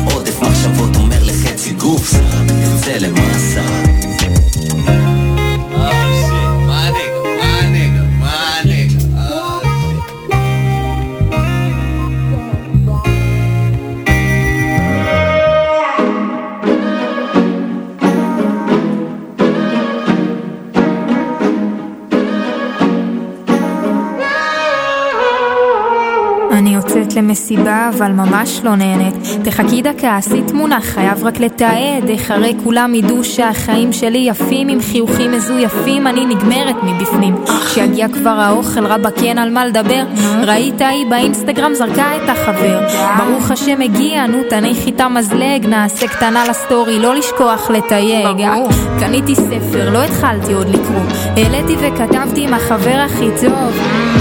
מחשבות 0.61 0.95
אומר 0.95 1.23
לחצי 1.23 1.73
גופסה 1.73 2.19
יוצא 2.63 2.97
למסע 2.97 5.00
אני 27.21 27.29
יוצאת 27.29 27.51
למסיבה, 27.51 27.89
אבל 27.97 28.11
ממש 28.11 28.61
לא 28.63 28.75
נהנית. 28.75 29.15
תחכי 29.43 29.81
דקה, 29.81 30.17
עשי 30.17 30.41
תמונה, 30.47 30.81
חייב 30.81 31.23
רק 31.23 31.39
לתעד. 31.39 32.09
איך 32.09 32.31
הרי 32.31 32.55
כולם 32.63 32.95
ידעו 32.95 33.23
שהחיים 33.23 33.93
שלי 33.93 34.17
יפים, 34.17 34.67
עם 34.67 34.81
חיוכים 34.81 35.31
מזויפים, 35.31 36.07
אני 36.07 36.25
נגמרת 36.25 36.75
מבפנים. 36.83 37.35
כשיגיע 37.65 38.07
כבר 38.07 38.29
האוכל, 38.29 38.85
רבאק 38.85 39.23
אין 39.23 39.37
על 39.37 39.49
מה 39.49 39.65
לדבר. 39.65 40.03
ראית 40.43 40.81
היא 40.81 41.05
באינסטגרם 41.09 41.73
זרקה 41.73 42.15
את 42.15 42.29
החבר. 42.29 42.87
ברוך 43.17 43.51
השם 43.51 43.81
הגיע, 43.81 44.27
נו 44.27 44.37
תניחי 44.49 44.89
את 44.89 44.99
המזלג, 44.99 45.65
נעשה 45.67 46.07
קטנה 46.07 46.43
לסטורי, 46.49 46.99
לא 46.99 47.15
לשכוח 47.15 47.69
לתייג. 47.69 48.47
קניתי 48.99 49.35
ספר, 49.35 49.89
לא 49.93 50.03
התחלתי 50.03 50.53
עוד 50.53 50.69
לקרוא. 50.69 51.01
העליתי 51.35 51.75
וכתבתי 51.81 52.43
עם 52.43 52.53
החבר 52.53 53.05
הכי 53.05 53.27
טוב. 53.41 54.20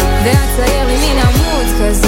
ואצייר 0.23 0.87
לי 0.87 0.97
מין 0.97 1.17
עמוד 1.19 1.65
כזה. 1.79 2.07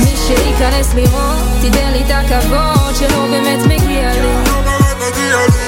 מי 0.00 0.16
שייכנס 0.26 0.94
לראות 0.94 1.38
תיתן 1.60 1.92
לי 1.92 2.02
את 2.02 2.10
הכבוד 2.10 2.96
שלא 2.96 3.26
באמת 3.30 3.66
מגיע 3.66 4.12
לי 4.12 5.67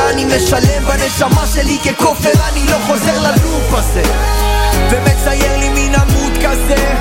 ואני 0.07 0.25
משלם 0.25 0.85
בנשמה 0.85 1.47
שלי 1.47 1.77
ככופר 1.79 2.31
אני 2.51 2.65
לא 2.65 2.77
חוזר 2.87 3.21
ללופ 3.21 3.73
הזה. 3.73 4.01
ומצייר 4.91 5.57
לי 5.57 5.69
מין 5.69 5.95
עמוד 5.95 6.37
כזה. 6.37 6.93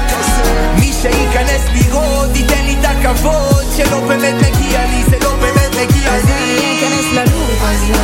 מי 0.78 0.92
שייכנס 1.02 1.62
לראות 1.74 2.36
ייתן 2.36 2.64
לי 2.64 2.76
את 2.80 2.84
הכבוד 2.84 3.64
שלא 3.76 4.00
באמת 4.00 4.34
מגיע 4.34 4.86
לי 4.86 5.04
זה 5.10 5.16
לא 5.22 5.34
באמת 5.40 5.70
מגיע 5.70 6.14
אז 6.14 6.24
אני 6.24 6.78
אכנס 6.78 7.12
ללופ 7.12 7.62
הזה 7.62 8.00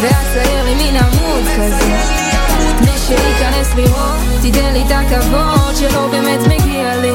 ואצייר 0.00 0.64
לי 0.64 0.74
מין 0.74 0.96
עמוד 0.96 1.44
כזה. 1.56 1.96
מי 2.80 2.98
שייכנס 3.06 3.74
לראות 3.76 4.42
תיתן 4.42 4.72
לי 4.72 4.82
את 4.86 4.90
הכבוד 4.90 5.76
שלא 5.76 6.08
באמת 6.10 6.40
מגיע 6.40 6.96
לי 6.96 7.10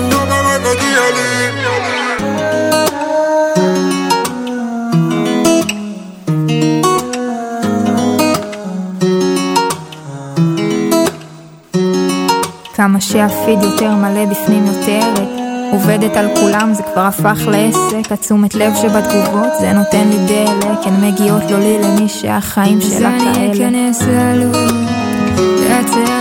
כמה 12.79 13.01
שהפיד 13.01 13.63
יותר 13.63 13.95
מלא 13.95 14.25
בפנים 14.25 14.65
יותר 14.65 15.23
עובדת 15.71 16.17
על 16.17 16.27
כולם 16.35 16.73
זה 16.73 16.83
כבר 16.83 17.01
הפך 17.01 17.39
לעסק. 17.47 18.11
התשומת 18.11 18.55
לב 18.55 18.73
שבתגובות 18.75 19.49
זה 19.59 19.73
נותן 19.73 20.07
לי 20.09 20.17
דלק. 20.27 20.77
הן 20.85 21.07
מגיעות 21.07 21.51
לא 21.51 21.59
לי 21.59 21.77
למי 21.83 22.09
שהחיים 22.09 22.81
שלה 22.81 22.99
כאלה. 23.19 23.51
אז 23.51 23.59
אני 23.59 23.89
אכנס 23.89 24.01
ללוב 24.01 24.55
לי 24.55 26.18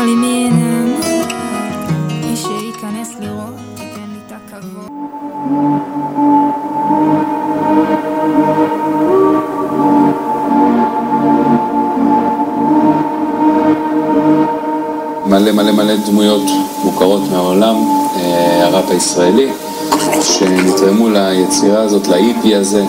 דמויות 16.10 16.42
מוכרות 16.84 17.20
מהעולם, 17.30 17.76
אה, 18.16 18.66
הראפ 18.66 18.90
הישראלי, 18.90 19.48
שנתרמו 20.22 21.08
ליצירה 21.08 21.82
הזאת, 21.82 22.08
לאיפי 22.08 22.54
הזה, 22.54 22.84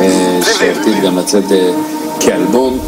אה, 0.00 0.40
שעתיד 0.58 1.04
גם 1.04 1.18
לצאת 1.18 1.52
אה, 1.52 1.70
כאלבום. 2.20 2.78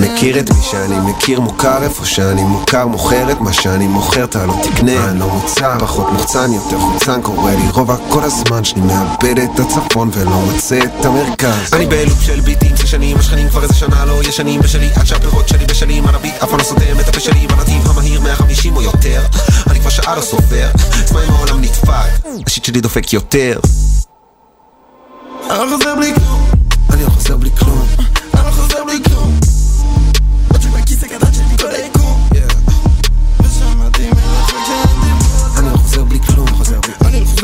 מכיר 0.00 0.38
את 0.38 0.50
מי 0.50 0.62
שאני 0.62 0.98
מכיר 0.98 1.40
מוכר 1.40 1.82
איפה 1.82 2.06
שאני 2.06 2.42
מוכר 2.42 2.86
מוכר 2.86 3.32
את 3.32 3.40
מה 3.40 3.52
שאני 3.52 3.86
מוכר 3.86 4.24
אתה 4.24 4.46
לא 4.46 4.60
תקנה 4.62 5.10
אני 5.10 5.18
לא 5.18 5.28
מוצר 5.28 5.76
פחות 5.78 6.12
מוחצן 6.12 6.52
יותר 6.52 6.78
חוצן 6.78 7.22
קורה 7.22 7.54
לי 7.54 7.70
רובע 7.70 7.96
כל 8.08 8.24
הזמן 8.24 8.64
שאני 8.64 8.80
מאבד 8.80 9.38
את 9.38 9.60
הצפון 9.60 10.10
ולא 10.12 10.30
מוצא 10.30 10.78
את 10.84 11.04
המרכז. 11.04 11.72
אני 11.72 11.86
בלופ 11.86 12.22
של 12.22 12.40
ביטים 12.40 12.76
ששנים 12.76 13.16
השכנים 13.18 13.48
כבר 13.48 13.62
איזה 13.62 13.74
שנה 13.74 14.04
לא 14.04 14.22
ישנים 14.24 14.60
בשלי 14.60 14.88
עד 14.96 15.06
שהפירות 15.06 15.48
שלי 15.48 15.66
בשלים 15.66 16.06
על 16.06 16.14
הביט 16.14 16.34
אף 16.42 16.48
פעם 16.48 16.58
לא 16.58 16.64
סותם 16.64 17.00
את 17.00 17.08
הפה 17.08 17.20
שלי 17.20 17.46
בנתיב 17.46 17.90
המהיר 17.90 18.20
150 18.20 18.76
או 18.76 18.82
יותר. 18.82 19.22
אני 19.70 19.80
כבר 19.80 19.90
שעה 19.90 20.16
לא 20.16 20.20
סופר 20.20 20.68
עצמאי 21.02 21.26
עם 21.26 21.32
העולם 21.32 21.60
נדפק? 21.60 22.28
השיט 22.46 22.64
שלי 22.64 22.80
דופק 22.80 23.12
יותר. 23.12 23.60
אני 25.50 25.58
לא 25.58 25.76
חוזר 25.76 25.94
בלי 25.94 26.14
כלום. 26.14 26.46
אני 26.90 27.02
לא 27.04 27.10
חוזר 27.10 27.36
בלי 27.36 27.50
כלום. 27.58 27.86
אני 28.34 28.46
לא 28.46 28.50
חוזר 28.50 28.84
בלי 28.84 29.02
כלום 29.04 29.37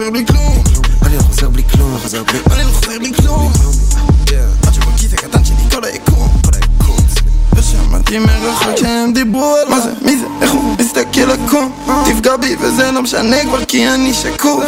חוזר 0.05 0.13
בלי 0.13 0.27
כלום. 0.27 0.63
אני 1.03 1.17
לא 1.17 1.23
חוזר 1.23 1.49
בלי 1.49 1.63
כלום 1.63 1.99
חוזר 1.99 2.23
בלי 2.25 2.39
אני 2.51 2.65
לא 2.65 2.71
חוזר 2.71 2.99
בלי 2.99 3.13
כלום. 3.15 3.53
עד 4.67 4.75
שבכיס 4.75 5.13
הקטן 5.13 5.45
שלי 5.45 5.57
כל 5.71 5.85
היקום. 5.85 6.29
כל 6.45 6.51
היקום. 6.55 6.97
ושמעתי 7.55 8.19
מרחוק 8.19 8.77
שהם 8.77 9.13
דיברו 9.13 9.57
על 9.57 9.69
מה 9.69 9.81
זה, 9.81 9.91
מי 10.03 10.17
זה, 10.19 10.27
איך 10.41 10.53
הוא 10.53 10.77
מסתכל 10.81 11.31
עקום 11.31 11.73
תפגע 12.05 12.37
בי 12.37 12.57
וזה 12.61 12.91
לא 12.91 13.03
משנה 13.03 13.37
כבר 13.45 13.65
כי 13.65 13.89
אני 13.89 14.15
שקוף. 14.15 14.65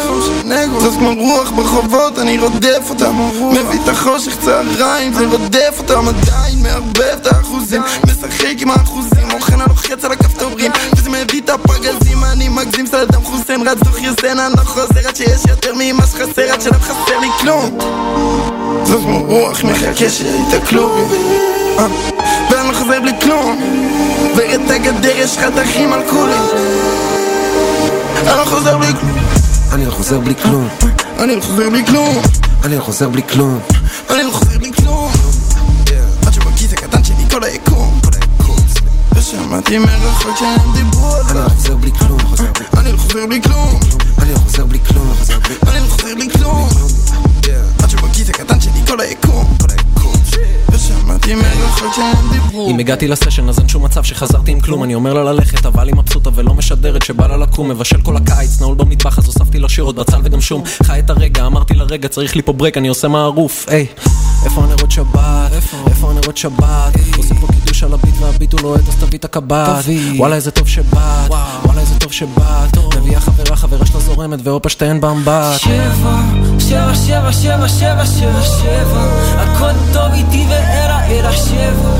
זאת 0.79 0.93
כמו 0.93 1.13
רוח 1.17 1.51
ברחובות 1.51 2.19
אני 2.19 2.37
רודף 2.37 2.89
אותם. 2.89 3.15
מביא 3.51 3.79
את 3.83 3.89
החושך 3.89 4.37
צהריים 4.45 5.13
זה 5.13 5.25
רודף 5.25 5.75
אותם. 5.77 6.07
עדיין 6.07 6.63
מערבב 6.63 7.17
את 7.21 7.27
האחוזים. 7.27 7.81
משחק 8.07 8.55
עם 8.59 8.71
האחוזים 8.71 9.31
אוכן 9.33 9.61
הלוחץ 9.77 10.05
על 10.05 10.11
הכפתורים 10.11 10.71
וזה 10.97 11.09
מביא 11.09 11.41
את 11.41 11.49
הפגזים 11.49 12.23
אני 12.23 12.49
מגזים 12.49 12.85
סלדם 12.87 13.23
חוסיין 13.23 13.67
רץ 13.67 13.77
דוח 13.77 13.99
יוסן 13.99 14.39
אני 14.39 14.53
לא 14.57 14.63
חוזר 14.63 15.07
עד 15.07 15.15
שיש 15.15 15.41
יותר 15.49 15.73
ממה 15.77 16.05
שחסר 16.07 16.51
עד 16.51 16.61
שלא 16.61 16.77
חסר 16.81 17.19
לי 17.19 17.27
כלום. 17.41 17.77
זאת 18.83 19.01
כמו 19.01 19.23
רוח 19.23 19.63
מחכה 19.63 20.09
שיתקלו 20.09 20.97
אה, 21.79 21.85
ואני 22.51 22.67
לא 22.67 22.73
חוזר 22.73 23.01
בלי 23.01 23.11
כלום. 23.21 23.61
ואת 24.35 24.71
הגדר 24.71 25.17
יש 25.17 25.37
חתכים 25.37 25.93
על 25.93 26.01
כולם. 26.09 26.45
אני 28.17 28.37
לא 28.37 28.45
חוזר 28.45 28.77
בלי 28.77 28.93
כלום. 28.99 29.17
אני 29.71 29.85
לא 29.85 29.91
חוזר 29.91 30.19
בלי 30.19 30.35
כלום. 30.35 30.67
אני 31.19 31.35
לא 31.35 31.41
חוזר 31.41 31.69
בלי 31.69 31.85
כלום. 31.85 32.21
אני 32.63 32.75
לא 32.75 32.81
חוזר 32.81 33.09
בלי 33.09 33.23
כלום. 33.23 33.59
אני 34.09 34.23
לא 34.23 34.31
חוזר 34.31 34.31
בלי 34.31 34.31
כלום 34.31 34.36
ושמעתי 39.47 39.77
מרחוק 39.77 40.37
שהם 40.39 40.73
דיברו 40.73 41.15
עליי 41.15 41.31
אני 41.31 41.43
לא 41.43 41.49
חוזר 41.49 41.75
בלי 41.75 41.91
כלום 41.91 42.19
אני 42.77 42.91
לא 42.91 42.97
חוזר 42.97 43.25
בלי 43.25 43.41
כלום 43.41 43.79
אני 44.21 44.31
לא 44.33 44.37
חוזר 44.37 44.65
בלי 44.65 44.79
כלום 44.79 45.13
אני 45.67 45.79
לא 45.79 45.87
חוזר 45.89 46.15
בלי 46.15 46.29
כלום 46.29 46.69
עד 47.83 47.89
שבכיס 47.89 48.29
הקטן 48.29 48.61
שלי 48.61 48.77
עם 51.27 51.39
מלאכות 51.39 51.93
שהם 51.95 52.31
דיברו. 52.31 52.69
אם 52.69 52.79
הגעתי 52.79 53.07
לסשן 53.07 53.49
אז 53.49 53.59
אין 53.59 53.69
שום 53.69 53.85
מצב 53.85 54.03
שחזרתי 54.03 54.51
עם 54.51 54.59
כלום. 54.59 54.83
אני 54.83 54.95
אומר 54.95 55.13
לה 55.13 55.23
ללכת 55.23 55.65
אבל 55.65 55.87
היא 55.87 55.95
מבסוטה 55.95 56.29
ולא 56.35 56.53
משדרת 56.53 57.05
שבא 57.05 57.27
לה 57.27 57.37
לקום 57.37 57.69
מבשל 57.69 58.01
כל 58.01 58.17
הקיץ 58.17 58.61
נעול 58.61 58.75
במטבח 58.75 59.19
אז 59.19 59.25
הוספתי 59.25 59.59
לה 59.59 59.69
שירות 59.69 59.95
בצל 59.95 60.17
וגם 60.23 60.41
שום. 60.41 60.63
חי 60.83 60.99
את 60.99 61.09
הרגע 61.09 61.45
אמרתי 61.45 61.73
לה 61.73 61.83
רגע 61.83 62.07
צריך 62.07 62.35
לי 62.35 62.41
פה 62.41 62.53
ברק 62.53 62.77
אני 62.77 62.87
עושה 62.87 63.07
מערוף. 63.07 63.65
היי 63.69 63.85
איפה 64.45 64.63
הנרות 64.63 64.91
שבת? 64.91 65.51
איפה 65.87 66.09
הנרות 66.09 66.37
שבת? 66.37 66.93
עושה 67.17 67.35
פה 67.35 67.47
קידוש 67.47 67.83
על 67.83 67.93
הביט 67.93 68.15
והביט 68.19 68.53
הוא 68.53 68.61
לוהט 68.61 68.87
אז 68.87 68.95
תביא 68.95 69.19
את 69.19 69.25
הקב"ט. 69.25 69.83
וואלה 70.17 70.35
איזה 70.35 70.51
טוב 70.51 70.67
שבאת. 70.67 71.31
וואלה 71.63 71.81
איזה 71.81 71.99
טוב 71.99 72.11
שבאת. 72.11 72.77
מביאה 73.07 73.19
חברה 73.19 73.55
חברה 73.55 73.85
שלה 73.85 73.99
זורמת 73.99 74.39
והופה 74.43 74.69
שתיהן 74.69 75.01
באמבט. 75.01 75.59
שבע, 75.59 76.21
שבע, 76.59 76.95
שבע, 76.95 77.31
שבע, 77.31 77.67
שבע, 77.67 78.05
שבע, 78.05 78.41
שבע 78.43 79.07
הכל 79.37 79.71
טוב 79.93 80.13
איתי 80.13 80.45
ואלה 80.77 81.07
אלא 81.07 81.31
שבע 81.31 81.91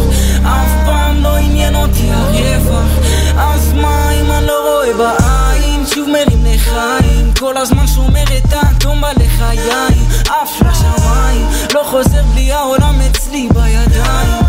אף 0.44 0.72
פעם 0.86 1.24
לא 1.24 1.36
עניין 1.36 1.76
אותי 1.76 2.10
הרווח 2.12 2.92
אז 3.38 3.74
מה 3.74 4.12
אם 4.12 4.32
אני 4.32 4.48
לא 4.48 4.54
רואה 4.62 4.94
בעין? 4.94 5.86
שוב 5.86 6.10
מרים 6.10 6.46
לחיים. 6.46 7.34
כל 7.40 7.58
הזמן 7.58 7.88
שומר 7.88 8.24
את 8.38 8.54
האטום 8.54 9.02
בלחיים. 9.02 10.08
עף 10.30 10.62
לשמיים. 10.62 11.48
לא 11.74 11.84
חוזר 11.84 12.24
בלי 12.34 12.52
העולם 12.52 13.02
אצלי 13.02 13.50
בידיים 13.54 14.47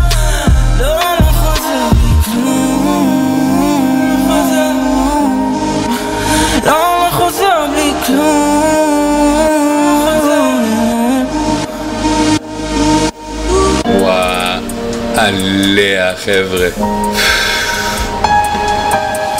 עליה 15.19 16.13
חבר'ה. 16.15 16.67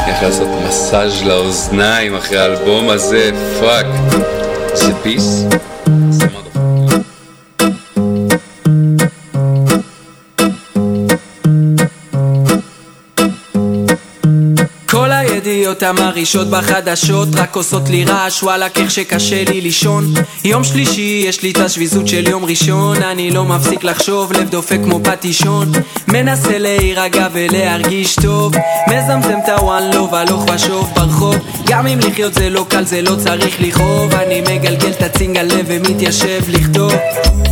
איך 0.07 0.23
לעשות 0.23 0.47
מסאז' 0.67 1.23
לאוזניים 1.23 2.15
אחרי 2.15 2.37
האלבום 2.37 2.89
הזה, 2.89 3.31
Fuck. 3.59 3.85
זה 4.73 4.93
peace? 5.03 5.43
הידיעות 15.69 15.99
המרעישות 15.99 16.47
בחדשות 16.47 17.27
רק 17.35 17.55
עושות 17.55 17.89
לי 17.89 18.05
רעש 18.05 18.43
וואלכ 18.43 18.77
איך 18.77 18.91
שקשה 18.91 19.43
לי 19.43 19.61
לישון. 19.61 20.13
יום 20.43 20.63
שלישי 20.63 21.23
יש 21.27 21.43
לי 21.43 21.51
את 21.51 21.57
השביזות 21.57 22.07
של 22.07 22.27
יום 22.27 22.45
ראשון 22.45 23.03
אני 23.03 23.31
לא 23.31 23.45
מפסיק 23.45 23.83
לחשוב 23.83 24.33
לב 24.33 24.49
דופק 24.49 24.77
כמו 24.83 24.99
פטישון. 25.03 25.71
מנסה 26.07 26.57
להירגע 26.57 27.27
ולהרגיש 27.33 28.15
טוב 28.15 28.53
מזמזם 28.87 29.39
את 29.43 29.49
הוואן 29.49 29.83
לוב 29.93 30.15
הלוך 30.15 30.45
ושוב 30.55 30.89
ברחוב. 30.95 31.35
גם 31.67 31.87
אם 31.87 31.99
לחיות 31.99 32.33
זה 32.33 32.49
לא 32.49 32.65
קל 32.69 32.85
זה 32.85 33.01
לא 33.01 33.15
צריך 33.15 33.61
לכאוב 33.61 34.13
אני 34.13 34.41
מגלגל 34.41 34.91
את 34.91 35.01
הצינג 35.01 35.37
הלב 35.37 35.65
ומתיישב 35.67 36.41
לכתוב. 36.47 36.93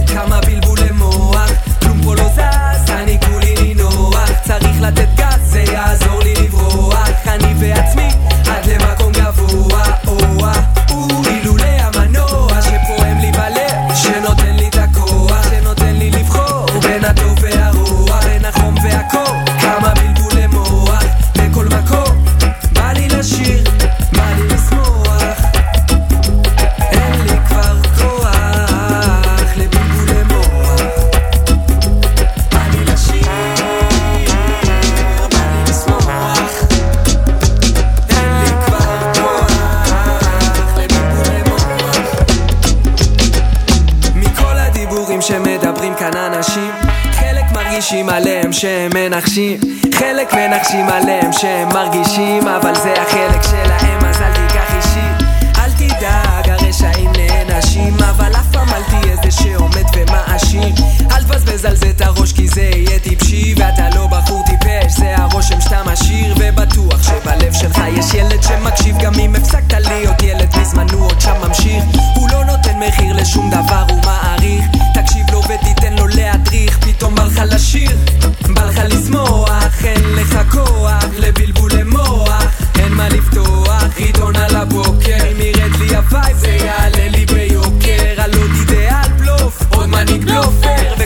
כמה 0.07 0.39
בלבולי 0.41 0.91
מוח 0.91 1.51
כלום 1.81 2.01
פה 2.03 2.15
לא 2.15 2.27
זז 2.27 2.89
אני 2.89 3.17
כולי 3.31 3.55
נינוח. 3.61 4.29
צריך 4.47 4.81
לתת 4.81 5.07
גז 5.15 5.51
זה 5.51 5.59
יעזור 5.59 6.19
לי 6.23 6.33
לברוח. 6.33 7.07
אני 7.27 7.53
ועצמי 7.59 8.06
מנחשים. 49.17 49.59
חלק 49.93 50.33
מנחשים 50.33 50.89
עליהם 50.89 51.33
שהם 51.33 51.69
מרגישים 51.69 52.47
אבל 52.47 52.75
זה 52.75 52.93
החלק 52.93 53.43
שלהם 53.43 54.05
אז 54.05 54.21
אל 54.21 54.33
תיקח 54.33 54.75
אישי. 54.75 55.25
אל 55.57 55.71
תדאג 55.71 56.49
הרשעים 56.49 57.11
נענשים 57.11 57.93
אבל 57.93 58.31
אף 58.35 58.51
פעם 58.51 58.69
אל 58.69 58.83
תהיה 58.83 59.15
זה 59.23 59.31
שעומד 59.31 59.85
ומאשים. 59.95 60.73
אל 61.11 61.23
תבזבז 61.23 61.65
על 61.65 61.75
זה 61.75 61.89
את 61.89 62.01
הראש 62.01 62.33
כי 62.33 62.47
זה 62.47 62.61
יהיה 62.61 62.99
טיפשי 62.99 63.55
ואתה 63.57 63.89
לא 63.95 64.07
בחור 64.07 64.43
טיפש 64.45 64.99
זה 64.99 65.15
הרושם 65.17 65.61
שאתה 65.61 65.81
משאיר 65.91 66.35
ובטוח 66.39 67.03
שבלב 67.03 67.53
שלך 67.53 67.81
יש 67.97 68.13
ילד 68.13 68.43
שמקשיב 68.43 68.97
גם 68.97 69.13
אם 69.13 69.35
הפסקת 69.35 69.87
להיות 69.87 70.23
ילד 70.23 70.55
בזמן 70.59 70.87
הוא 70.93 71.05
עוד 71.05 71.21
שם 71.21 71.35
ממשיך. 71.47 71.83
הוא 72.15 72.29
לא 72.29 72.45
נותן 72.45 72.79
מחיר 72.87 73.15
לשום 73.15 73.49
דבר 73.49 73.83
הוא 73.89 73.99
מעריך 74.05 74.36
לך 78.87 78.93
לשמוח 78.93 79.85
אין 79.85 80.15
לך 80.15 80.39
כוח 80.51 81.05
לבלבולי 81.17 81.83
מוח 81.83 82.43
אין 82.79 82.93
מה 82.93 83.09
לפתוח 83.09 83.83
עיתון 83.95 84.35
על 84.35 84.55
הבוקר 84.55 85.17
אם 85.31 85.41
ירד 85.41 85.75
לי 85.79 85.95
ה 85.95 86.04
vibe 86.04 86.37
זה 86.37 86.47
יעלה 86.47 87.07
לי 87.09 87.25
ביוקר 87.25 88.21
על 88.21 88.31
עוד 88.33 88.51
אידיאל 88.59 89.11
בלוף 89.19 89.61
עוד 89.73 89.85
מנהיג 89.89 90.25
בלופר 90.25 90.96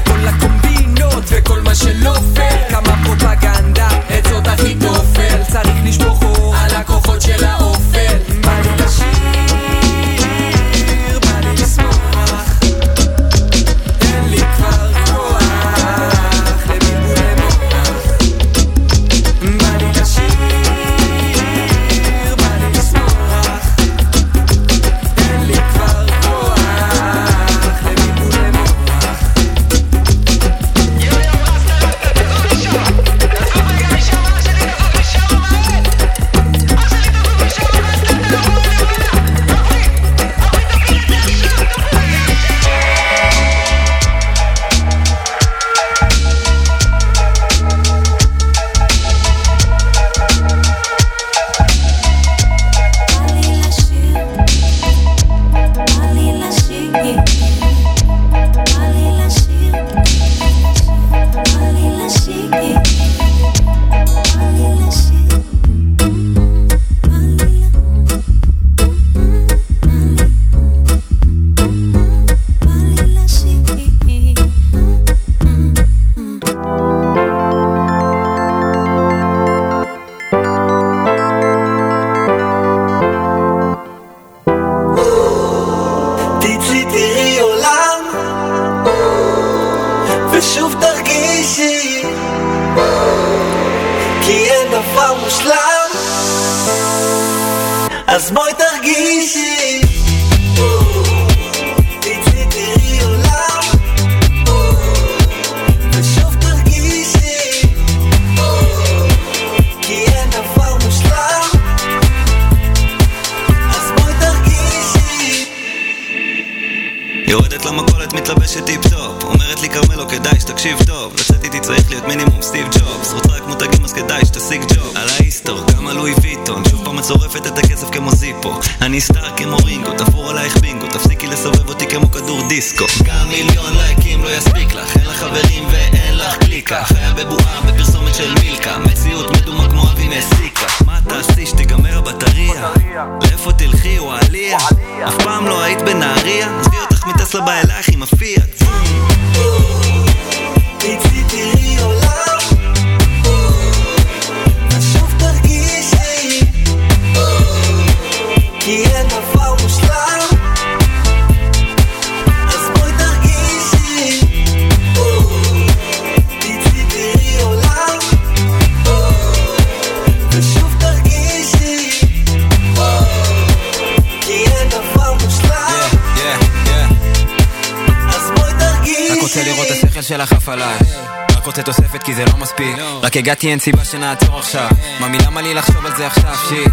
הגעתי 183.22 183.49
אין 183.49 183.59
סיבה 183.59 183.86
שנעצור 183.86 184.39
עכשיו. 184.39 184.69
ממי 184.99 185.17
למה 185.17 185.41
לי 185.41 185.53
לחשוב 185.53 185.86
על 185.86 185.95
זה 185.97 186.07
עכשיו? 186.07 186.36
שיט. 186.49 186.72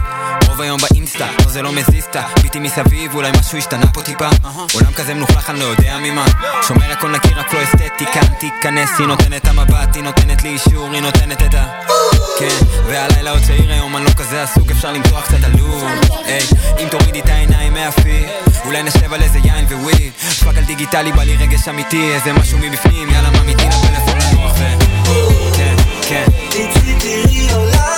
רוב 0.48 0.60
היום 0.60 0.80
באינסטה, 0.80 1.26
לא 1.44 1.50
זה 1.50 1.62
לא 1.62 1.72
מזיזתה 1.72 2.22
ביטי 2.42 2.58
מסביב, 2.58 3.14
אולי 3.14 3.30
משהו 3.40 3.58
השתנה 3.58 3.86
פה 3.86 4.02
טיפה. 4.02 4.28
עולם 4.74 4.92
כזה 4.92 5.14
מלוכלך, 5.14 5.50
אני 5.50 5.60
לא 5.60 5.64
יודע 5.64 5.98
ממה. 5.98 6.24
שומר 6.68 6.92
הכל 6.92 7.10
נקי, 7.10 7.34
רק 7.34 7.54
לא 7.54 7.62
אסתטיקה 7.62 8.20
תיכנס, 8.40 8.90
היא 8.98 9.06
נותנת 9.06 9.48
המבט, 9.48 9.94
היא 9.94 10.02
נותנת 10.02 10.42
לי 10.42 10.48
אישור, 10.48 10.92
היא 10.92 11.02
נותנת 11.02 11.42
את 11.42 11.54
ה... 11.54 11.64
כן, 12.38 12.66
והלילה 12.86 13.30
עוד 13.30 13.42
צעיר 13.42 13.72
היום, 13.72 13.96
אני 13.96 14.04
לא 14.04 14.10
כזה 14.10 14.42
עסוק, 14.42 14.70
אפשר 14.70 14.92
למתוח 14.92 15.24
קצת 15.24 15.44
עלוב 15.44 15.84
היי, 16.24 16.46
אם 16.78 16.88
תורידי 16.88 17.20
את 17.20 17.28
העיניים 17.28 17.74
מהפי 17.74 18.24
אולי 18.64 18.82
נשב 18.82 19.12
על 19.12 19.22
איזה 19.22 19.38
יין 19.44 19.64
וויד 19.64 20.12
פאק 20.44 20.58
על 20.58 20.64
דיגיטלי, 20.64 21.12
בא 21.12 21.22
לי 21.22 21.36
רגש 21.36 21.68
אמיתי, 21.68 22.14
איזה 22.14 22.32
משהו 22.32 22.58
מבפנים, 22.58 23.10
יאללה 23.10 23.30
ממיתי 23.30 23.64
לפלאפון 23.64 24.18
לנוח 24.18 24.52
ו... 24.58 25.47
כן, 26.08 26.24
כן 26.50 27.97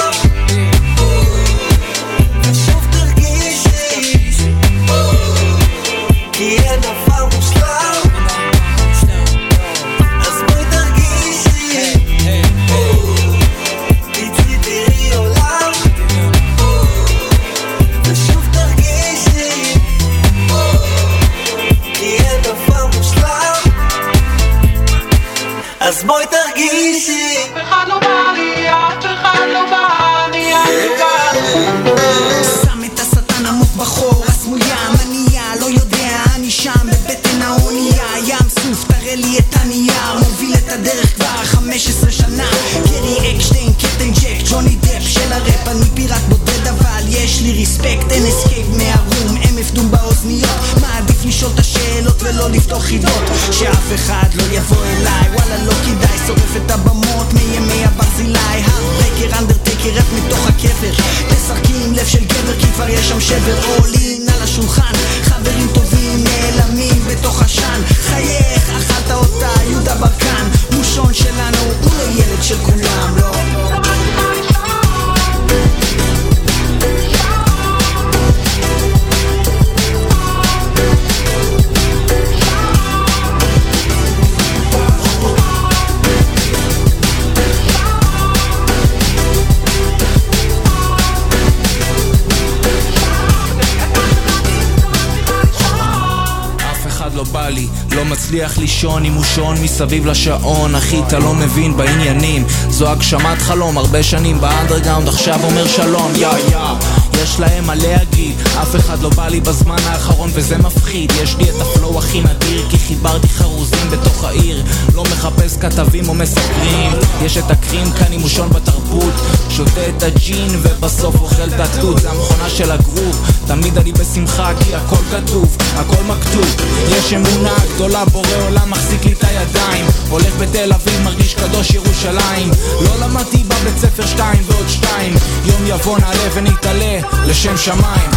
לישון 98.71 99.05
עם 99.05 99.13
מושון 99.13 99.57
מסביב 99.63 100.07
לשעון. 100.07 100.75
אחי 100.75 101.03
אתה 101.07 101.19
לא 101.19 101.35
מבין 101.35 101.77
בעניינים. 101.77 102.45
זו 102.69 102.89
הגשמת 102.89 103.39
חלום 103.39 103.79
הרבה 103.79 104.03
שנים 104.03 104.41
באנדרגאונד 104.41 105.09
עכשיו 105.09 105.45
אומר 105.45 105.67
שלום. 105.67 106.13
יא 106.17 106.29
יא 106.51 106.80
יש 107.23 107.41
להם 107.41 107.67
מה 107.67 107.75
להגיד. 107.75 108.41
אף 108.63 108.77
אחד 108.77 109.03
לא 109.03 109.09
בא 109.09 109.29
לי 109.29 109.41
בזמן 109.41 109.77
האחרון 109.85 110.31
וזה 110.33 110.59
מפחיד. 110.59 111.13
יש 111.23 111.37
לי 111.37 111.51
את 111.51 111.55
הפלואו 111.61 111.99
הכי 111.99 112.21
נדיר 112.21 112.67
כי 112.71 112.79
חיברתי 112.79 113.29
חרוזים 113.29 113.91
בתוך 113.91 114.25
העיר. 114.25 114.65
לא 114.95 115.03
מחפש 115.03 115.57
כתבים 115.57 116.09
או 116.09 116.15
מסקרים. 116.15 116.93
יש 117.23 117.37
את 117.37 117.51
הקרים 117.51 117.93
כאן 117.93 118.13
עם 118.13 118.21
מושון 118.21 118.51
בתרבות. 118.51 119.15
שותה 119.51 119.89
את 119.89 120.03
הג'ין 120.03 120.49
ובסוף 120.63 121.21
אוכל 121.21 121.49
את 121.55 121.61
התות. 121.61 122.01
זה 122.01 122.11
המכונה 122.11 122.51
של 122.51 122.71
הגרוב. 122.71 123.29
תמיד 123.47 123.79
אני 123.79 123.93
בשמחה 123.93 124.53
כי 124.61 124.75
הכל 124.75 125.03
כתוב. 125.11 125.57
הכל 125.77 126.03
מכתוב. 126.03 126.57
יש 126.89 127.13
אמונה 127.13 127.55
גדולה 127.75 128.05
בורא 128.05 128.29
עולם 128.47 128.71
מחזיק 128.71 129.05
לי 129.05 129.13
את 129.13 129.25
הידיים. 129.25 129.87
הולך 130.11 130.37
בתל 130.41 130.73
אביב 130.73 131.01
מרגיש 131.05 131.35
קדוש 131.35 131.71
ירושלים. 131.71 132.51
לא 132.81 133.07
למדתי 133.07 133.45
בבית 133.45 133.79
ספר 133.79 134.07
שתיים 134.07 134.43
ועוד 134.47 134.69
שתיים. 134.69 135.15
יום 135.45 135.67
יבוא 135.67 135.99
נעלה 135.99 136.29
ונתעלה 136.35 137.01
לשם 137.27 137.57
שמיים 137.57 138.11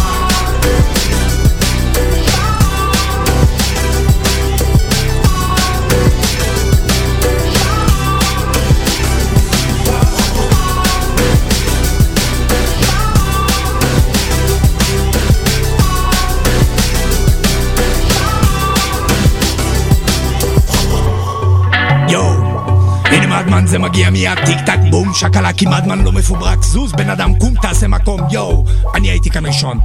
מדמן 23.54 23.66
זה 23.66 23.78
מגיע 23.78 24.10
מיד. 24.10 24.38
טיק 24.46 24.58
טק 24.66 24.78
בום 24.90 25.14
שקלה 25.14 25.52
כי 25.52 25.66
מדמן 25.66 26.04
לא 26.04 26.12
מפוברק. 26.12 26.62
זוז 26.62 26.92
בן 26.92 27.10
אדם 27.10 27.34
קום 27.34 27.54
תעשה 27.62 27.88
מקום 27.88 28.20
יואו. 28.30 28.64
אני 28.94 29.10
הייתי 29.10 29.30
כאן 29.30 29.46
ראשון. 29.46 29.78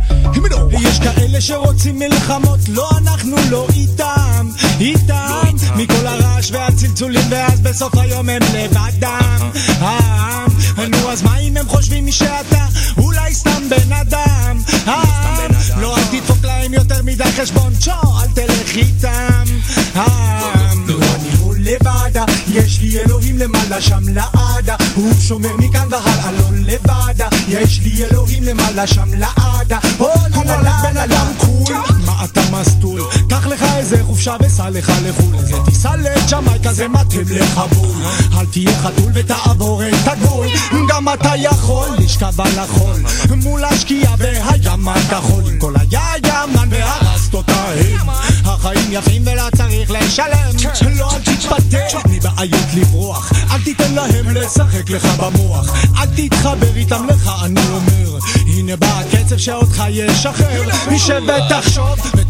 יש 0.81 0.99
כאלה 0.99 1.41
שרוצים 1.41 1.99
מלחמות, 1.99 2.59
לא 2.69 2.89
אנחנו 2.97 3.35
לא 3.49 3.67
איתם, 3.75 4.47
איתם, 4.79 5.55
מכל 5.75 6.07
הרעש 6.07 6.51
והצלצולים 6.51 7.21
ואז 7.29 7.61
בסוף 7.61 7.97
היום 7.97 8.29
הם 8.29 8.41
לבדם, 8.53 9.49
העם, 9.79 10.49
נו 10.89 11.11
אז 11.11 11.23
מה 11.23 11.37
אם 11.37 11.57
הם 11.57 11.67
חושבים 11.67 12.11
שאתה 12.11 12.65
אולי 12.97 13.33
סתם 13.33 13.63
בן 13.69 13.93
אדם, 13.93 14.61
העם, 14.85 15.51
לא 15.77 15.97
אל 15.97 16.03
תדפוק 16.03 16.45
להם 16.45 16.73
יותר 16.73 17.03
מדי 17.03 17.31
חשבון, 17.41 17.73
צ'ו, 17.79 17.91
אל 18.21 18.27
תלך 18.33 18.75
איתם, 18.75 19.43
העם, 19.95 20.39
לא 20.41 20.63
לא 20.63 20.68
לבדה, 21.79 22.25
יש 22.47 22.81
לי 22.81 22.99
אלוהים 22.99 23.37
למעלה 23.37 23.81
שם 23.81 24.01
לעדה, 24.07 24.75
הוא 24.95 25.13
שומר 25.19 25.57
מכאן 25.57 25.87
והלאה 25.91 26.31
לא 26.31 26.45
לבדה, 26.53 27.27
יש 27.47 27.79
לי 27.83 28.05
אלוהים 28.05 28.43
למעלה 28.43 28.87
שם 28.87 29.09
לעדה, 29.13 29.79
או 29.99 30.09
לה 30.33 30.45
לה 30.45 30.61
לה 30.61 30.81
בן 30.83 30.97
אדם 30.97 31.27
קול, 31.37 31.75
מה 32.19 32.27
קבעת 32.27 32.37
המסלול 32.37 33.01
קח 33.29 33.47
לך 33.47 33.65
איזה 33.77 34.03
חופשה 34.03 34.35
וסע 34.45 34.69
לך 34.69 34.91
לחו"ל. 35.03 35.35
איזה 35.35 35.55
טיסה 35.65 35.95
לג'מייקה 35.95 36.73
זה 36.73 36.87
מתאים 36.87 37.25
לך 37.29 37.61
בול. 37.73 37.95
אל 38.37 38.45
תהיה 38.45 38.77
חתול 38.77 39.11
ותעבור 39.13 39.83
את 39.83 40.07
הגבול. 40.07 40.47
גם 40.89 41.13
אתה 41.13 41.31
יכול 41.37 41.87
לשכב 41.97 42.41
על 42.41 42.59
החול. 42.59 42.95
מול 43.43 43.63
השקיעה 43.65 44.15
והים 44.17 44.87
הכחול 44.87 45.43
עם 45.47 45.59
כל 45.59 45.73
הימן 45.91 46.69
והרסת 46.71 47.33
אותם 47.33 47.53
החיים 48.45 48.87
יפים 48.91 49.21
ולא 49.25 49.43
צריך 49.57 49.91
לשלם. 49.91 50.71
לא 50.97 51.11
אל 51.11 51.19
תתפטר 51.19 51.99
מבעיות 52.09 52.67
לברוח. 52.73 53.33
אל 53.51 53.61
תיתן 53.63 53.93
להם 53.93 54.29
לשחק 54.29 54.89
לך 54.89 55.05
במוח. 55.05 55.85
אל 55.97 56.05
תתחבר 56.05 56.75
איתם 56.75 57.07
לך 57.09 57.31
אני 57.43 57.61
אומר 57.71 58.19
הנה 58.59 58.75
בא 58.75 58.99
הקצב 58.99 59.37
שאותך 59.37 59.83
ישחרר. 59.89 60.63
מי 60.89 60.99
שבטח 60.99 61.67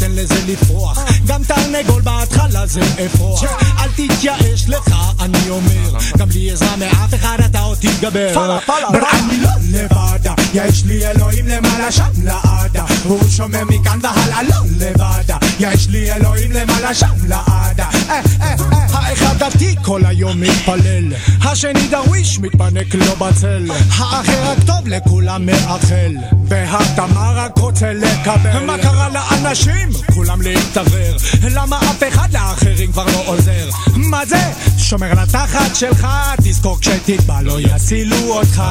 ותן 0.09 0.21
לזה 0.21 0.35
לפרוח. 0.47 0.99
גם 1.27 1.43
תרנגול 1.43 2.01
בהתחלה 2.01 2.67
זה 2.67 2.81
אפרוח. 3.05 3.43
אל 3.79 3.89
תתייאש 3.95 4.69
לך 4.69 4.95
אני 5.19 5.49
אומר. 5.49 5.97
גם 6.17 6.29
בלי 6.29 6.51
עזרה 6.51 6.75
מאף 6.75 7.13
אחד 7.13 7.37
אתה 7.45 7.59
עוד 7.59 7.77
תתגבר. 7.77 8.59
אני 9.13 9.37
לא 9.41 9.49
לבדה. 9.71 10.33
יש 10.53 10.85
לי 10.85 11.07
אלוהים 11.07 11.47
למעלה 11.47 11.91
שם 11.91 12.09
לעדה. 12.23 12.85
הוא 13.03 13.29
שומר 13.29 13.63
מכאן 13.63 13.99
והלאה 14.01 14.43
לא 14.43 14.55
לבדה. 14.79 15.37
יש 15.59 15.87
לי 15.87 16.13
אלוהים 16.13 16.51
למעלה 16.51 16.93
שם 16.93 17.27
לעדה. 17.27 17.89
אה, 18.09 18.21
אה, 18.41 18.55
אה. 18.71 18.85
האחד 18.91 19.37
דתי 19.39 19.75
כל 19.81 20.01
היום 20.05 20.41
מתפלל. 20.41 21.13
השני 21.41 21.87
דרוויש 21.87 22.39
מתפנק 22.39 22.95
לו 22.95 23.15
בצל. 23.15 23.67
האחר 23.97 24.51
רק 24.51 24.57
טוב 24.65 24.87
לכולם 24.87 25.45
מאחל. 25.45 26.15
והתמר 26.47 27.37
רק 27.37 27.57
רוצה 27.57 27.93
לקבל. 27.93 28.65
מה 28.65 28.77
קרה 28.77 29.09
לאנשים? 29.09 29.89
כולם 30.13 30.41
להתעוור 30.41 31.17
למה 31.51 31.79
אף 31.79 32.03
אחד 32.07 32.33
לאחרים 32.33 32.91
כבר 32.91 33.05
לא 33.05 33.23
עוזר? 33.25 33.69
מה 33.95 34.25
זה? 34.25 34.41
שומר 34.77 35.11
על 35.11 35.19
התחת 35.19 35.75
שלך 35.75 36.07
תזכור 36.43 36.79
כשתטבע 36.81 37.41
לא 37.41 37.57
יסילו 37.61 38.17
אותך. 38.17 38.63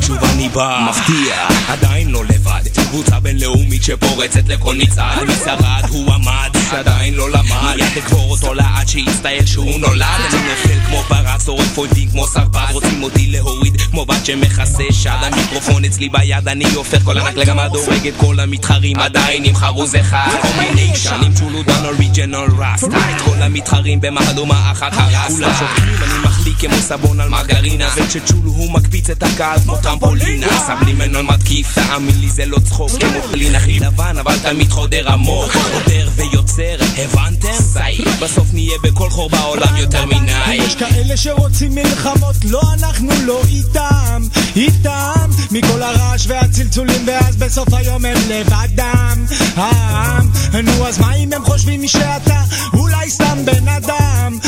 שוב 0.00 0.16
אני 0.24 0.48
בא, 0.48 0.86
מפתיע, 0.90 1.48
עדיין 1.68 2.10
לא 2.10 2.24
לבד. 2.24 2.60
קבוצה 2.94 3.20
בינלאומית 3.20 3.84
שפורצת 3.84 4.48
לכל 4.48 4.74
מצעד 4.74 5.22
מי 5.24 5.34
שרד 5.44 5.82
הוא 5.88 6.12
עמד, 6.12 6.50
שעדיין 6.70 7.14
לא 7.14 7.30
למד. 7.30 7.76
מיד 7.76 7.88
תקבור 7.94 8.30
אותו 8.30 8.54
לעד 8.54 8.88
שיצטער 8.88 9.44
שהוא 9.46 9.80
נולד. 9.80 10.02
אני 10.02 10.52
נפל 10.52 10.78
כמו 10.86 11.02
פרץ, 11.08 11.48
עורף 11.48 11.78
אויבים 11.78 12.10
כמו 12.10 12.26
סרפד. 12.26 12.66
רוצים 12.72 13.02
אותי 13.02 13.26
להוריד 13.26 13.80
כמו 13.80 14.06
בת 14.06 14.26
שמכסה 14.26 14.84
שד. 14.90 15.10
המיקרופון 15.22 15.84
אצלי 15.84 16.08
ביד 16.08 16.48
אני 16.48 16.64
הופך 16.74 17.02
כל 17.04 17.18
ענק 17.18 17.36
לגמד. 17.36 17.68
הורג 17.74 18.06
את 18.06 18.14
כל 18.16 18.40
המתחרים 18.40 18.98
עדיין 18.98 19.44
עם 19.44 19.56
חרוז 19.56 19.94
אחד 19.96 20.38
קומביניישן 20.74 21.20
עם 21.24 21.32
צ'ולודן 21.34 21.84
אוריג'נל 21.84 22.46
ראסטה. 22.58 22.86
את 22.86 23.20
כל 23.24 23.42
המתחרים 23.42 24.00
במהדומה 24.00 24.72
אחת 24.72 24.92
הרסטה 24.92 25.28
כולם 25.28 25.50
שותקים 25.58 25.94
אני 26.02 26.18
כמו 26.58 26.76
סבון 26.76 27.20
על 27.20 27.28
מרגרינה. 27.28 27.88
וכשצ'ולו 27.96 28.50
הוא 28.50 28.72
מקפיץ 28.72 29.10
את 29.10 29.22
הקהל 29.22 29.58
כמו 29.60 29.76
טרמפולינה. 29.76 30.46
סבלימנל 30.66 31.22
מתקיף 31.22 31.74
תאמין 31.74 32.20
לי 32.20 32.30
זה 32.30 32.46
לא 32.46 32.58
צחוק. 32.58 32.90
כמו 32.90 33.22
פלין 33.30 33.54
הכי 33.54 33.80
לבן 33.80 34.18
אבל 34.18 34.38
תמיד 34.38 34.70
חודר 34.70 35.12
עמוק. 35.12 35.52
חודר 35.52 36.08
ויוצר 36.16 36.76
הבנתם? 36.96 37.48
זי. 37.58 38.04
בסוף 38.20 38.46
נהיה 38.52 38.78
בכל 38.82 39.10
חור 39.10 39.30
בעולם 39.30 39.76
יותר 39.76 40.06
מנאי 40.06 40.54
יש 40.54 40.74
כאלה 40.74 41.16
שרוצים 41.16 41.74
מלחמות 41.74 42.36
לא 42.44 42.62
אנחנו 42.78 43.08
לא 43.24 43.40
איתם. 43.48 44.22
איתם 44.56 45.30
מכל 45.50 45.82
הרעש 45.82 46.26
והצלצולים 46.28 47.02
ואז 47.06 47.36
בסוף 47.36 47.74
היום 47.74 48.04
הם 48.04 48.16
לבדם. 48.28 49.24
העם 49.56 50.30
נו 50.64 50.86
אז 50.86 50.98
מה 50.98 51.14
אם 51.14 51.32
הם 51.32 51.44
חושבים 51.44 51.88
שאתה 51.88 52.42
אולי 52.72 53.10
סתם 53.10 53.38
בן 53.44 53.68
אדם 53.68 54.38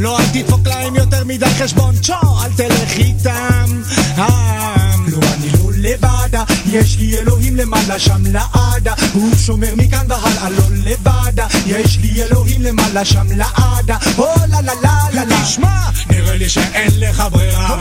לא 0.00 0.18
אל 0.18 0.24
תדפוק 0.32 0.66
להם 0.68 0.94
יותר 0.96 1.24
מדי 1.24 1.46
חשבון. 1.46 1.94
צ'ו 1.96 2.44
אל 2.44 2.52
תלך 2.56 2.92
איתם. 2.96 3.82
לא 4.16 5.18
אני 5.34 5.50
לא 5.52 5.70
לבדה. 5.76 6.44
יש 6.66 6.98
לי 6.98 7.18
אלוהים 7.18 7.56
למעלה 7.56 7.98
שם 7.98 8.22
לעדה. 8.26 8.94
הוא 9.12 9.34
שומר 9.36 9.74
מכאן 9.76 10.06
והלאה 10.08 10.50
לא 10.50 10.64
לבדה. 10.84 11.46
יש 11.66 11.98
לי 11.98 12.22
אלוהים 12.22 12.62
למעלה 12.62 13.04
שם 13.04 13.26
לעדה. 13.30 13.96
או 14.18 14.26
לה 14.48 14.60
לה 14.60 14.72
לה 14.82 14.98
לה 15.12 15.24
לה. 15.24 15.42
תשמע 15.44 15.90
נראה 16.10 16.34
לי 16.34 16.48
שאין 16.48 16.90
לך 17.00 17.22
ברירה 17.32 17.76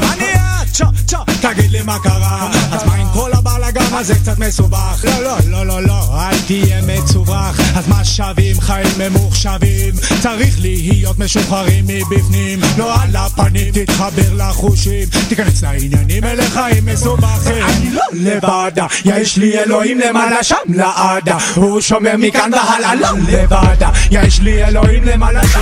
צ'ו 0.79 0.85
צ'ו 1.07 1.17
תגיד 1.41 1.71
לי 1.71 1.81
מה 1.81 1.99
קרה. 2.03 2.49
אז 2.71 2.83
מה 2.85 2.95
עם 2.95 3.07
כל 3.13 3.31
הבלאגן 3.33 3.93
הזה? 3.93 4.15
קצת 4.15 4.39
מסובך. 4.39 5.05
לא 5.05 5.23
לא 5.23 5.37
לא 5.45 5.65
לא 5.65 5.83
לא. 5.83 6.21
אל 6.21 6.39
תהיה 6.47 6.81
מצווח 6.81 7.59
אז 7.75 7.87
מה 7.87 8.05
שווים 8.05 8.61
חיים 8.61 8.87
ממוחשבים? 8.97 9.93
צריך 10.21 10.59
להיות 10.59 11.19
משוחררים 11.19 11.85
מבפנים. 11.87 12.59
לא 12.77 13.01
על 13.01 13.15
הפנים 13.15 13.73
תתחבר 13.73 14.33
לחושים. 14.33 15.07
תיכנס 15.29 15.63
לעניינים 15.63 16.23
אלה 16.23 16.43
חיים 16.49 16.85
מסובכים. 16.85 17.63
אני 17.63 17.91
לא 17.91 18.03
לבדה. 18.13 18.85
יש 19.05 19.37
לי 19.37 19.59
אלוהים 19.59 19.99
למעלה 19.99 20.43
שם 20.43 20.55
לעדה. 20.69 21.37
הוא 21.55 21.81
שומר 21.81 22.13
מכאן 22.17 22.51
והלאה 22.53 22.95
לא 22.95 23.09
לבדה. 23.27 23.89
יש 24.11 24.39
לי 24.39 24.65
אלוהים 24.65 25.03
למעלה 25.03 25.47
שם 25.47 25.59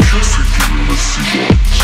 נכנס 0.00 1.75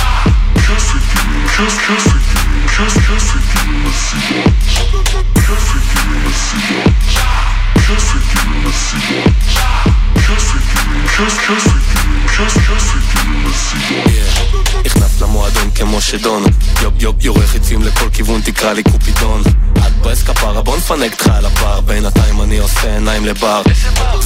תקרא 18.45 18.73
לי 18.73 18.83
קופידון. 18.83 19.43
את 19.79 19.93
ברס 20.03 20.23
כפרה 20.23 20.63
בוא 20.63 20.77
נפנק 20.77 21.13
אותך 21.13 21.27
על 21.27 21.47
הבר 21.47 21.81
בינתיים 21.81 22.43
אני 22.43 22.59
עושה 22.59 22.95
עיניים 22.95 23.25
לבר. 23.25 23.63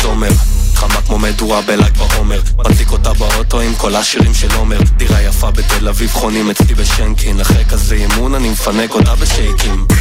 זומר 0.02 0.28
חמה 0.76 1.02
כמו 1.06 1.18
מדורה 1.18 1.62
בל"ג 1.62 1.98
בעומר. 1.98 2.40
מדליק 2.58 2.90
אותה 2.90 3.12
באוטו 3.12 3.60
עם 3.60 3.74
כל 3.74 3.96
השירים 3.96 4.34
של 4.34 4.54
עומר. 4.54 4.78
דירה 4.96 5.22
יפה 5.22 5.50
בתל 5.50 5.88
אביב 5.88 6.10
חונים 6.10 6.50
אצלי 6.50 6.74
בשנקין. 6.74 7.40
אחרי 7.40 7.64
כזה 7.64 7.94
אימון 7.94 8.34
אני 8.34 8.48
מפנק 8.48 8.90
אותה 8.90 9.14
בשייקים. 9.14 9.86
אה, 9.90 9.96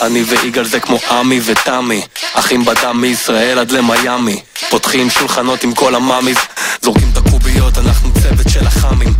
אני 0.00 0.22
ויגאל 0.22 0.64
זה 0.64 0.80
כמו 0.80 0.98
עמי 1.10 1.40
ותמי 1.44 2.02
אחים 2.34 2.64
בדם 2.64 3.00
מישראל 3.00 3.58
עד 3.58 3.70
למיאמי. 3.70 4.40
פותחים 4.70 5.10
שולחנות 5.10 5.64
עם 5.64 5.74
כל 5.74 5.94
ה 5.94 5.99
mommies 5.99 6.36
זורקים 6.82 7.10
את 7.12 7.16
הקוביות, 7.16 7.78
אנחנו 7.78 8.12
צוות 8.22 8.48
של 8.48 8.66
החאמים 8.66 9.14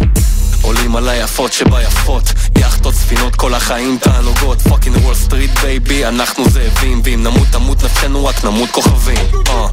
עולים 0.62 0.96
על 0.96 1.08
היפות 1.08 1.52
שביפות 1.52 2.22
יאכטות, 2.58 2.94
ספינות, 2.94 3.36
כל 3.36 3.54
החיים 3.54 3.98
תענוגות. 3.98 4.62
fucking 4.62 4.96
Wall 4.96 5.14
Street 5.14 5.50
baby, 5.60 6.06
אנחנו 6.06 6.44
זאבים 6.48 7.00
ואם 7.04 7.22
נמות 7.22 7.48
תמות 7.52 7.84
נפשנו 7.84 8.26
רק 8.26 8.44
נמות 8.44 8.70
כוכבים. 8.70 9.16
אה. 9.48 9.66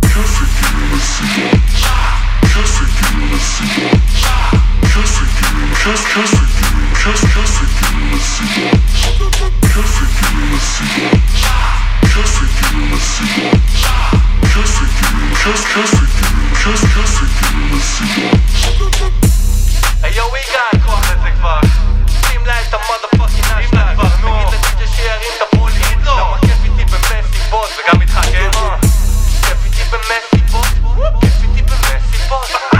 וגם 27.79 28.01
איתך, 28.01 28.19
כן? 28.31 28.49
כיף 29.43 29.65
איתי 29.65 29.83
במסיבות 29.91 31.21
כיף 31.21 31.48
איתי 32.31 32.78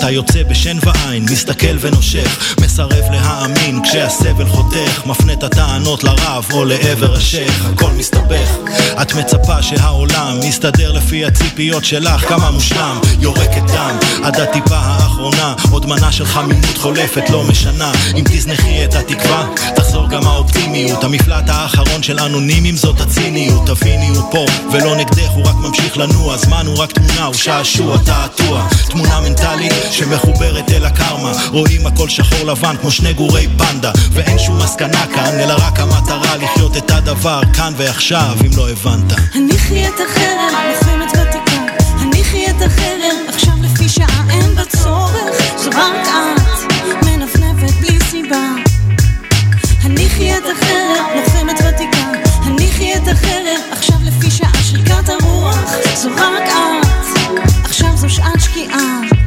אתה 0.00 0.10
יוצא 0.10 0.42
בשן 0.42 0.76
ועין, 0.82 1.26
מסתכל 1.30 1.76
ונושך, 1.80 2.54
מסרב 2.60 3.04
להאמין 3.10 3.82
כשהסבל 3.84 4.46
חותך, 4.48 5.06
מפנה 5.06 5.32
את 5.32 5.42
הטענות 5.42 6.04
לרב 6.04 6.46
או 6.52 6.64
לעבר 6.64 7.16
השייח, 7.16 7.66
הכל 7.66 7.90
מסתבך. 7.92 8.56
את 9.02 9.14
מצפה 9.14 9.62
שהעולם 9.62 10.38
יסתדר 10.42 10.92
לפי 10.92 11.24
הציפיות 11.24 11.84
שלך, 11.84 12.28
כמה 12.28 12.50
מושלם, 12.50 13.00
יורקת 13.18 13.62
דם, 13.66 13.96
עד 14.24 14.40
הטיפה 14.40 14.76
האחרונה, 14.76 15.54
עוד 15.70 15.86
מנה 15.86 16.12
של 16.12 16.24
חמימות 16.24 16.78
חולפת, 16.78 17.30
לא 17.30 17.44
משנה. 17.44 17.92
אם 18.16 18.24
תזנחי 18.24 18.84
את 18.84 18.94
התקווה, 18.94 19.48
תחזור 19.76 20.08
גם 20.08 20.26
האופטימיות. 20.26 21.04
המפלט 21.04 21.48
האחרון 21.48 22.02
של 22.02 22.20
אנונימים 22.20 22.76
זאת 22.76 23.00
הציניות. 23.00 23.66
תביני, 23.66 24.08
הוא 24.08 24.30
פה, 24.30 24.46
ולא 24.72 24.96
נגדך, 24.96 25.30
הוא 25.34 25.44
רק 25.44 25.54
ממשיך 25.54 25.98
לנוע. 25.98 26.36
זמן 26.36 26.66
הוא 26.66 26.78
רק 26.78 26.92
תמונה, 26.92 27.24
הוא 27.24 27.34
שעשוע, 27.34 27.96
תעתוע. 28.04 28.68
תמונה 28.90 29.20
מנטלית 29.20 29.72
שמחוברת 29.92 30.70
אל 30.70 30.84
הקרמה. 30.84 31.32
רואים 31.50 31.86
הכל 31.86 32.08
שחור 32.08 32.46
לבן 32.46 32.76
כמו 32.80 32.90
שני 32.90 33.12
גורי 33.12 33.48
פנדה. 33.58 33.92
ואין 34.12 34.38
שום 34.38 34.58
מסקנה 34.62 35.06
כאן, 35.14 35.40
אלא 35.40 35.54
רק 35.58 35.80
המטרה 35.80 36.36
לחיות 36.36 36.76
את 36.76 36.90
הדבר 36.90 37.40
כאן 37.56 37.72
ועכשיו, 37.76 38.36
אם 38.46 38.50
לא 38.56 38.70
הבנת. 38.70 39.12
הניחי 39.34 39.88
את 39.88 40.00
החרם, 40.00 40.54
לוחמת 40.68 41.08
ותיקה. 41.12 41.62
הניחי 42.00 42.46
את 42.50 42.62
החרם, 42.62 43.28
עכשיו 43.28 43.52
לפי 43.62 43.88
שעה 43.88 44.24
אין 44.30 44.54
בה 44.54 44.64
צורך. 44.64 45.36
זו 45.56 45.70
רק 45.70 46.06
את, 46.06 47.04
מנפנפת 47.04 47.74
בלי 47.80 47.98
סיבה. 48.10 48.46
הניחי 49.82 50.36
את 50.36 50.42
החרם, 50.52 51.04
לוחמת 51.16 51.60
ותיקה. 51.68 52.06
הניחי 52.44 52.94
את 52.94 53.08
החרם, 53.08 53.60
עכשיו 53.72 53.96
לפי 54.02 54.30
שעה 54.30 54.62
שריקת 54.62 55.08
הרוח. 55.08 55.58
זו 55.94 56.08
רק 56.16 56.48
את, 56.48 56.86
עכשיו 57.64 57.96
זו 57.96 58.08
שעת 58.08 58.40
שקיעה. 58.40 59.19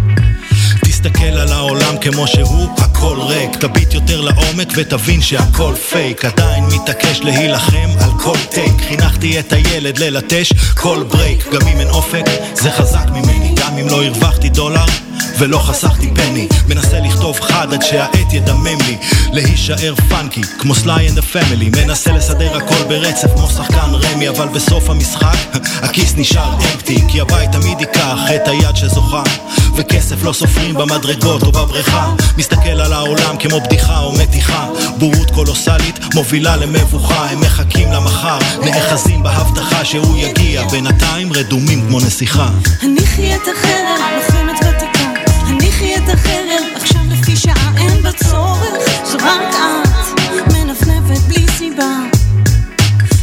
תסתכל 1.03 1.37
על 1.39 1.51
העולם 1.51 1.97
כמו 2.01 2.27
שהוא, 2.27 2.69
הכל 2.77 3.17
ריק. 3.21 3.55
תביט 3.55 3.93
יותר 3.93 4.21
לעומק 4.21 4.67
ותבין 4.75 5.21
שהכל 5.21 5.73
פייק. 5.89 6.25
עדיין 6.25 6.63
מתעקש 6.63 7.19
להילחם 7.19 7.89
על 7.99 8.09
כל 8.19 8.37
take. 8.49 8.81
חינכתי 8.87 9.39
את 9.39 9.53
הילד 9.53 9.97
ללטש 9.97 10.53
כל 10.77 11.03
break. 11.09 11.47
גם 11.53 11.67
אם 11.67 11.79
אין 11.79 11.89
אופק, 11.89 12.25
זה 12.53 12.71
חזק 12.71 13.05
ממני. 13.09 13.55
גם 13.55 13.77
אם 13.77 13.87
לא 13.87 14.03
הרווחתי 14.03 14.49
דולר, 14.49 14.85
ולא 15.39 15.57
חסכתי 15.57 16.09
פני. 16.15 16.47
מנסה 16.67 16.99
לכתוב 16.99 17.39
חד 17.39 17.73
עד 17.73 17.81
שהעט 17.81 18.33
ידמם 18.33 18.77
לי. 18.87 18.97
להישאר 19.31 19.93
funky 20.09 20.41
כמו 20.59 20.75
Sly 20.75 21.09
and 21.09 21.17
ה 21.17 21.25
family 21.25 21.69
מנסה 21.69 22.11
לסדר 22.11 22.57
הכל 22.57 22.83
ברצף 22.87 23.27
כמו 23.35 23.47
שחקן 23.47 23.91
רמי 23.93 24.29
אבל 24.29 24.47
בסוף 24.47 24.89
המשחק 24.89 25.37
הכיס 25.85 26.13
נשאר 26.17 26.53
empty 26.53 27.03
כי 27.07 27.21
הבית 27.21 27.51
תמיד 27.51 27.79
ייקח 27.79 28.19
את 28.35 28.47
היד 28.47 28.75
שזוכה. 28.75 29.23
וכסף 29.75 30.23
לא 30.23 30.33
סופרים 30.33 30.73
במדרגות 30.73 31.43
או 31.43 31.51
בבריכה. 31.51 32.13
מסתכל 32.37 32.69
על 32.69 32.93
העולם 32.93 33.37
כמו 33.39 33.61
בדיחה 33.61 33.99
או 33.99 34.11
מתיחה. 34.11 34.67
בורות 34.97 35.31
קולוסלית 35.31 35.99
מובילה 36.15 36.55
למבוכה. 36.55 37.25
הם 37.29 37.41
מחכים 37.41 37.91
למחר 37.91 38.39
נאחזים 38.65 39.23
בהבטחה 39.23 39.85
שהוא 39.85 40.17
יגיע. 40.17 40.67
בינתיים 40.67 41.33
רדומים 41.33 41.87
כמו 41.87 41.99
נסיכה. 41.99 42.49
הניחי 42.81 43.35
את 43.35 43.41
החרם, 43.57 44.42
החרם, 46.13 46.63
עכשיו 46.75 47.01
לפי 47.09 47.35
שעה 47.35 47.71
אין 47.77 48.03
בה 48.03 48.11
צורך. 48.11 48.73
זו 49.03 49.17
רק 49.17 49.55
את, 49.55 50.53
מנפנפת 50.53 51.21
בלי 51.27 51.45
סיבה. 51.57 51.95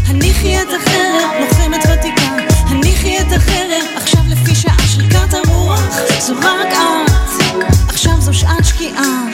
הניחי 0.07 0.63
את 0.63 0.69
החרם, 0.77 1.31
לוחמת 1.41 1.85
ותיקה. 1.85 2.37
הניחי 2.69 3.19
את 3.21 3.33
החרם, 3.37 3.97
עכשיו 3.97 4.21
לפי 4.29 4.55
שעה 4.55 4.87
שריקת 4.87 5.35
הרוח. 5.35 5.81
זו 6.19 6.35
רק 6.37 6.73
את, 6.73 7.13
עכשיו 7.89 8.21
זו 8.21 8.35
שעת 8.35 8.65
שקיעה. 8.65 9.25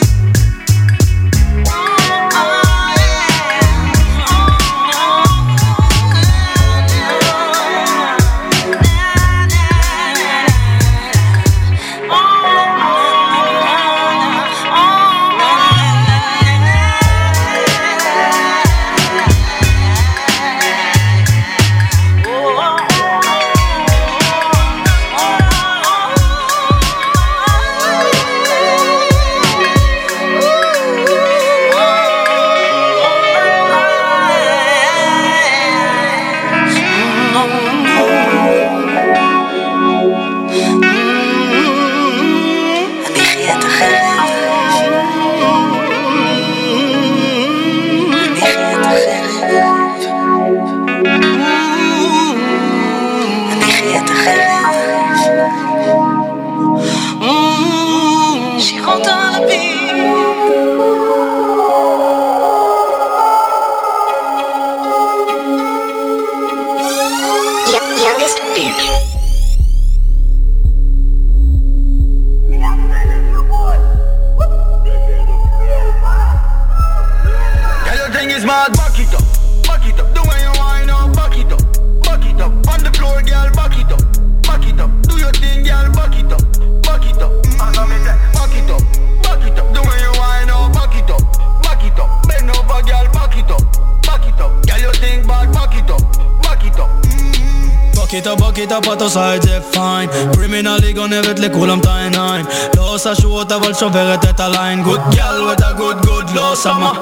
איתו, 98.13 98.37
פה 98.83 98.93
את 98.93 99.03
עושה 99.03 99.37
את 99.37 99.43
זה 99.43 99.59
פיין 99.73 100.09
קרימינלי 100.33 100.93
גונבת 100.93 101.39
לכולם 101.39 101.81
את 101.81 101.87
העיניים. 101.87 102.47
לא 102.77 102.95
עושה 102.95 103.15
שורות 103.15 103.53
אבל 103.53 103.75
שוברת 103.75 104.25
את 104.25 104.41
הליין. 104.41 104.83
גוד 104.83 105.01
גל 105.15 105.43
ודה 105.43 105.73
גוד 105.73 106.07
גוד 106.07 106.31
לא 106.31 106.53
עושה 106.53 106.73
מה. 106.73 106.93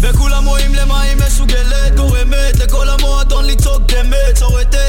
וכולם 0.00 0.46
רואים 0.46 0.74
למה 0.74 1.00
היא 1.00 1.16
מסוגלת. 1.26 1.96
גורמת 1.96 2.58
לכל 2.58 2.88
המועדון 2.88 3.44
לצעוק 3.44 3.82
דמת 3.86 4.36
שורטת 4.38 4.81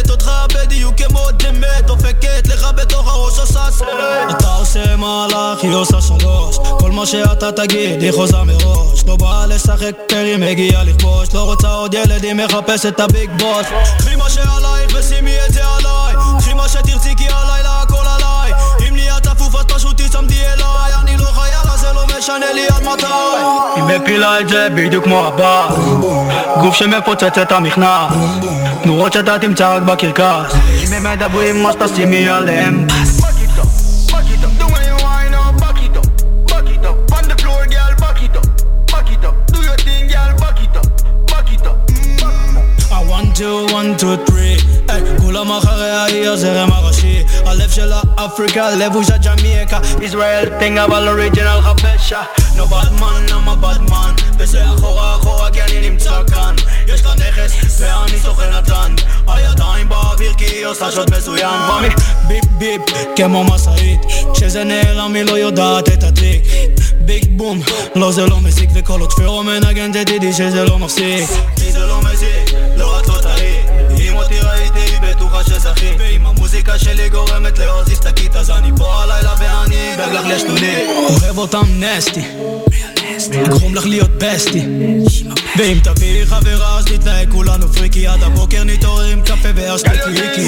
בדיוק 0.55 0.95
כמו 1.01 1.19
דמת 1.31 1.85
דופקת 1.85 2.47
לך 2.47 2.67
בתוך 2.75 3.07
הראש 3.07 3.39
עושה 3.39 3.71
סרט 3.71 4.13
אתה 4.29 4.55
עושה 4.55 4.95
מהלך, 4.95 5.63
היא 5.63 5.73
עושה 5.73 6.01
שלוש. 6.01 6.57
כל 6.79 6.91
מה 6.91 7.05
שאתה 7.05 7.51
תגיד, 7.51 8.01
היא 8.01 8.11
חוזה 8.11 8.37
מראש. 8.37 9.03
לא 9.07 9.15
באה 9.15 9.45
לשחק 9.47 9.91
פרי, 10.09 10.37
מגיעה 10.37 10.83
לכבוש. 10.83 11.33
לא 11.33 11.43
רוצה 11.43 11.69
עוד 11.69 11.93
ילד, 11.93 12.23
היא 12.23 12.33
מחפשת 12.33 12.85
את 12.85 12.99
הביג 12.99 13.29
בוס. 13.39 13.67
קחי 13.97 14.15
מה 14.15 14.29
שעלייך 14.29 14.91
ושימי 14.95 15.35
את 15.47 15.53
זה 15.53 15.61
עליי. 15.65 16.15
קחי 16.39 16.53
מה 16.53 16.69
שתרצי 16.69 17.15
כי 17.17 17.25
הלילה 17.29 17.82
אז 22.23 22.27
זה 22.27 22.33
לא 22.33 22.39
משנה 22.39 22.53
לי 22.53 22.67
עד 22.67 22.87
מתי 22.87 23.05
היא 23.75 23.83
מפילה 23.83 24.39
את 24.39 24.49
זה 24.49 24.67
בדיוק 24.75 25.03
כמו 25.03 25.25
הבא 25.27 25.67
גוף 26.61 26.75
שמפוצץ 26.75 27.37
את 27.41 27.51
המכנע 27.51 28.07
תנורות 28.83 29.13
שאתה 29.13 29.39
תמצא 29.39 29.75
רק 29.75 29.81
בקרקס. 29.81 30.53
אם 30.83 30.93
הם 30.93 31.03
מדברים 31.03 31.65
אז 31.65 31.75
תשימי 31.75 32.29
עליהם. 32.29 32.87
פס 32.89 33.19
Back 33.19 34.29
it 34.33 34.43
up, 34.45 34.51
the 34.59 34.67
way 34.73 34.83
you 34.89 34.97
whine 35.05 35.33
up, 35.33 35.53
back 35.61 35.79
it 35.85 35.97
up, 35.97 36.07
back 36.49 36.69
it 36.75 36.85
up. 36.85 37.17
On 37.17 37.23
the 37.29 37.35
floor, 37.41 37.61
girl, 37.73 37.93
back 38.03 38.19
it 38.25 38.35
up, 38.39 38.47
back 38.91 39.09
it 39.13 39.23
up. 39.27 39.35
Do 39.53 39.59
your 39.67 39.77
thing, 39.85 40.03
girl, 40.13 40.31
back 40.43 40.59
it 40.65 40.75
up, 40.79 40.87
back 41.31 41.49
it 41.55 41.65
up. 41.69 41.77
I 42.97 42.99
one 43.17 43.29
two 43.39 43.57
one 43.79 43.89
two 44.01 44.15
three. 44.27 44.57
היי, 44.89 45.01
כולם 45.21 45.51
אחריה 45.51 46.03
היא 46.03 46.29
הזרם 46.29 46.71
הראשי 46.71 46.92
הלב 47.53 47.71
שלה 47.71 48.01
אפריקה, 48.15 48.69
לבושה 48.75 49.17
ג'מייקה 49.17 49.79
ישראל 50.01 50.49
ting 50.59 50.77
אבל 50.77 51.07
original 51.07 51.59
man, 52.99 53.31
I'm 53.31 53.47
a 53.47 53.55
bad 53.55 53.91
man 53.91 54.21
וזה 54.37 54.63
אחורה 54.75 55.15
אחורה 55.15 55.51
כי 55.51 55.61
אני 55.61 55.89
נמצא 55.89 56.21
כאן. 56.31 56.55
יש 56.87 57.05
לה 57.05 57.15
נכס 57.15 57.51
ואני 57.79 58.19
סוכן 58.23 58.49
נתן. 58.53 58.95
הידיים 59.27 59.89
באוויר 59.89 60.33
כי 60.37 60.45
היא 60.45 60.65
עושה 60.65 60.91
שוד 60.91 61.17
מזוין. 61.17 61.59
ממי 61.69 61.87
beep 62.27 62.45
beep 62.57 62.81
כמו 63.15 63.43
משאית 63.43 64.01
כשזה 64.33 64.63
נעלם 64.63 65.13
היא 65.15 65.23
לא 65.23 65.37
יודעת 65.37 65.89
את 65.89 66.03
הטריק. 66.03 66.43
ביג 66.99 67.37
בום, 67.37 67.61
לא 67.95 68.11
זה 68.11 68.25
לא 68.25 68.41
מזיק 68.41 68.69
וכל 68.75 69.01
עוד 69.01 69.13
פרו 69.13 69.43
מנגן 69.43 69.91
תדעי 69.91 70.33
שזה 70.33 70.63
לא 70.63 70.79
מפסיק. 70.79 71.29
לי 71.57 71.71
זה 71.71 71.85
לא 71.85 71.99
מזיק, 72.01 72.53
לא 72.77 72.99
את 72.99 73.07
לא 73.07 73.17
טעי 73.21 73.55
אם 73.99 74.15
אותי 74.15 74.39
ראיתי 74.39 74.95
בטוחה 75.01 75.43
שזכית 75.43 75.97
המוזיקה 76.67 76.85
שלי 76.85 77.09
גורמת 77.09 77.59
להוזיז 77.59 77.97
את 77.97 78.05
הכית 78.05 78.35
אז 78.35 78.49
אני 78.49 78.71
פה 78.77 79.03
הלילה 79.03 79.33
ואני 79.39 79.95
בגלח 79.97 80.25
לשנוני. 80.25 80.85
אוהב 81.23 81.37
אותם 81.37 81.63
נסטי. 81.69 82.21
אגרום 83.45 83.75
לך 83.75 83.85
להיות 83.85 84.09
בסטי. 84.17 84.65
ואם 85.57 85.79
תביאי 85.83 86.25
חברה 86.25 86.77
אז 86.77 86.85
נתנהג 86.91 87.31
כולנו 87.31 87.67
פריקי. 87.67 88.07
עד 88.07 88.23
הבוקר 88.23 88.63
נתעורר 88.63 89.05
עם 89.05 89.21
קפה 89.21 89.49
ואשתי 89.55 89.89
קריקי 89.89 90.47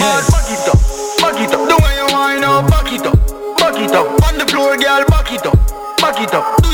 Back 1.21 1.39
it 1.43 1.53
up, 1.53 1.69
the 1.69 1.77
way 1.83 1.95
you 1.99 2.07
wind 2.13 2.43
up, 2.45 2.69
back 2.71 2.91
it 2.95 3.05
up, 3.05 3.17
back 3.59 3.77
it 3.83 3.95
up, 3.99 4.07
on 4.27 4.37
the 4.39 4.45
floor, 4.51 4.77
girl, 4.77 5.03
back 5.11 5.31
it 5.35 5.45
up, 5.45 5.57
back 6.01 6.19
it 6.23 6.33
up, 6.33 6.64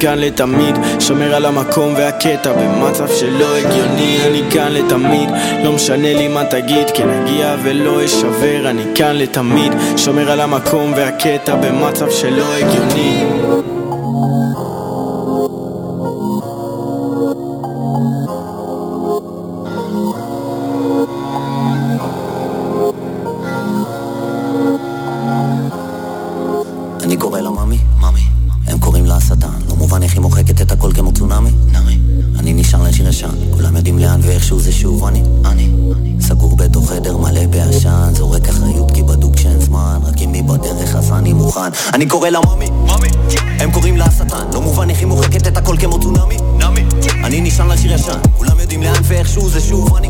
כאן 0.00 0.18
לתמיד. 0.18 0.76
שומר 1.00 1.34
על 1.34 1.46
המקום 1.46 1.94
והקטע 1.96 2.52
במצב 2.52 3.08
שלא 3.08 3.56
הגיוני. 3.56 4.18
אני 4.26 4.42
כאן 4.50 4.72
לתמיד. 4.72 5.28
לא 5.64 5.72
משנה 5.72 6.14
לי 6.14 6.28
מה 6.28 6.44
תגיד 6.44 6.90
כן 6.94 7.08
אגיע 7.10 7.56
ולא 7.62 8.04
אשבר. 8.04 8.68
אני 8.70 8.82
כאן 8.94 9.16
לתמיד. 9.16 9.72
שומר 9.96 10.30
על 10.30 10.40
המקום 10.40 10.92
והקטע 10.96 11.54
במצב 11.54 12.10
שלא 12.10 12.54
הגיוני 12.54 13.69
אני 42.00 42.08
קורא 42.08 42.28
לה 42.28 42.40
ממי. 42.40 42.70
הם 43.58 43.72
קוראים 43.72 43.96
לה 43.96 44.04
השטן, 44.04 44.46
לא 44.54 44.60
מובן 44.60 44.90
איך 44.90 44.98
היא 44.98 45.06
מוחקת 45.06 45.46
את 45.46 45.56
הכל 45.56 45.76
כמו 45.80 46.00
צונאמי. 46.00 46.36
אני 47.24 47.40
נשאר 47.40 47.68
לשיר 47.68 47.92
ישן, 47.92 48.18
כולם 48.38 48.60
יודעים 48.60 48.82
לאן 48.82 49.00
ואיכשהו 49.04 49.48
זה 49.48 49.60
שוב 49.60 49.96
אני. 49.96 50.08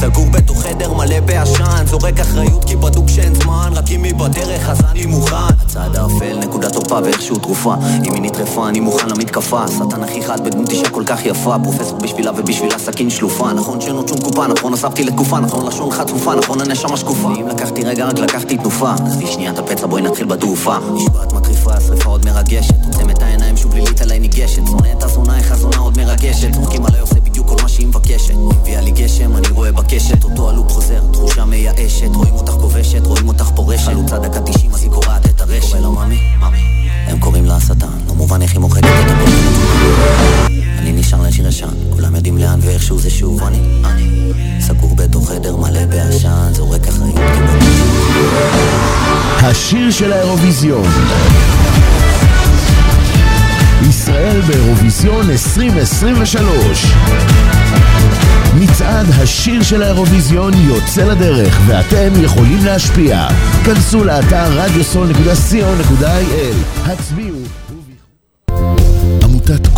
סגור 0.00 0.26
בתוך 0.30 0.62
חדר 0.62 0.92
מלא 0.92 1.20
בעשן. 1.20 1.86
זורק 1.86 2.20
אחריות 2.20 2.64
כי 2.64 2.76
בדוק 2.76 3.08
שאין 3.08 3.34
זמן. 3.34 3.70
רק 3.74 3.90
אם 3.90 4.04
היא 4.04 4.14
בדרך 4.14 4.68
אז 4.68 4.80
אני 4.90 5.06
מוכן. 5.06 5.34
הצד 5.62 5.96
האפל, 5.96 6.38
נקודת 6.38 6.72
תורפה 6.72 6.98
ואיכשהו 7.04 7.38
תרופה. 7.38 7.74
אם 8.04 8.14
היא 8.14 8.22
נטרפה 8.22 8.68
אני 8.68 8.80
מוכן 8.80 9.08
למתקפה. 9.08 9.68
שטן 9.68 10.02
הכי 10.02 10.22
חד 10.22 10.44
בדמות 10.44 10.70
אישה 10.70 10.90
כל 10.90 11.02
כך 11.06 11.26
יפה. 11.26 11.56
פרופסור 11.62 11.97
בשבילה 12.18 12.32
ובשבילה 12.36 12.78
סכין 12.78 13.10
שלופה. 13.10 13.52
נכון 13.52 13.80
שאין 13.80 13.96
עוד 13.96 14.08
שום 14.08 14.20
קופה 14.20 14.46
נכון 14.46 14.72
אספתי 14.72 15.04
לתקופה 15.04 15.40
נכון 15.40 15.66
לשון 15.66 15.90
חצופה 15.90 16.34
נכון 16.34 16.60
הנשמה 16.60 16.96
שקופה. 16.96 17.28
אם 17.28 17.48
לקחתי 17.48 17.84
רגע 17.84 18.06
רק 18.06 18.18
לקחתי 18.18 18.56
תנופה. 18.56 18.92
עזבי 19.06 19.26
שנייה 19.26 19.50
את 19.50 19.58
הפצע 19.58 19.86
בואי 19.86 20.02
נתחיל 20.02 20.26
בתעופה. 20.26 20.76
נשבעת 20.94 21.32
מטריפה 21.32 21.74
השרפה 21.74 22.10
עוד 22.10 22.24
מרגשת. 22.24 22.74
עוצם 22.86 23.10
את 23.10 23.22
העיניים 23.22 23.56
שוב 23.56 23.74
לילית 23.74 24.00
עליי 24.00 24.18
ניגשת. 24.18 24.66
שונא 24.66 24.88
את 24.98 25.02
הזונה 25.02 25.38
איך 25.38 25.52
הזונה 25.52 25.76
עוד 25.76 25.96
מרגשת. 25.96 26.54
צוחקים 26.54 26.86
עליי 26.86 27.00
עושה 27.00 27.20
בדיוק 27.20 27.48
כל 27.48 27.56
מה 27.62 27.68
שהיא 27.68 27.86
מבקשת. 27.86 28.34
הביאה 28.50 28.80
לי 28.80 28.90
גשם 28.90 29.36
אני 29.36 29.48
רואה 29.48 29.72
בקשת. 29.72 30.24
אותו 30.24 30.50
הלופ 30.50 30.72
חוזר 30.72 31.00
תחושה 31.12 31.44
מייאשת. 31.44 32.10
רואים 32.14 32.34
אותך 32.34 32.52
כובשת 32.52 33.06
רואים 33.06 33.28
אותך 33.28 33.50
פורשת. 33.56 33.84
חלוצה 33.84 34.18
דקה 34.18 34.40
90 34.40 34.70
אז 34.72 34.82
היא 34.82 34.90
קורעת 34.90 35.26
את 35.26 35.40
הרשת. 35.40 35.70
קורא 35.70 35.80
לה 35.80 35.88
ממי. 35.88 36.18
הם 37.06 37.18
קוראים 37.18 37.44
לה 37.44 37.56
השטן. 37.56 37.86
לא 38.08 38.14
מובן 38.14 38.42
איך 38.42 38.52
היא 38.52 38.60
מוחקת 38.60 38.84
את 38.84 39.10
הכל 39.10 40.57
אני 40.78 40.92
נשאר 40.92 41.22
לשיר 41.22 41.46
ישן 41.46 41.66
כולם 41.90 42.14
יודעים 42.14 42.38
לאן 42.38 42.58
ואיכשהו 42.62 42.98
זה 42.98 43.10
שוב 43.10 43.42
אני 43.42 43.58
סגור 44.60 44.96
בתוך 44.96 45.30
חדר 45.30 45.56
מלא 45.56 45.86
בעשן 45.86 46.52
זורק 46.52 46.88
אחריות 46.88 47.18
השיר 49.42 49.90
של 49.90 50.12
האירוויזיון. 50.12 50.86
ישראל 53.88 54.40
באירוויזיון 54.40 55.30
2023 55.30 56.86
מצעד 58.54 59.06
השיר 59.10 59.62
של 59.62 59.82
האירוויזיון 59.82 60.52
יוצא 60.54 61.04
לדרך 61.04 61.60
ואתם 61.66 62.22
יכולים 62.22 62.64
להשפיע. 62.64 63.28
כנסו 63.64 64.04
לאתר 64.04 64.66
radiosol.co.il 64.66 66.54
הצביעו 66.90 67.38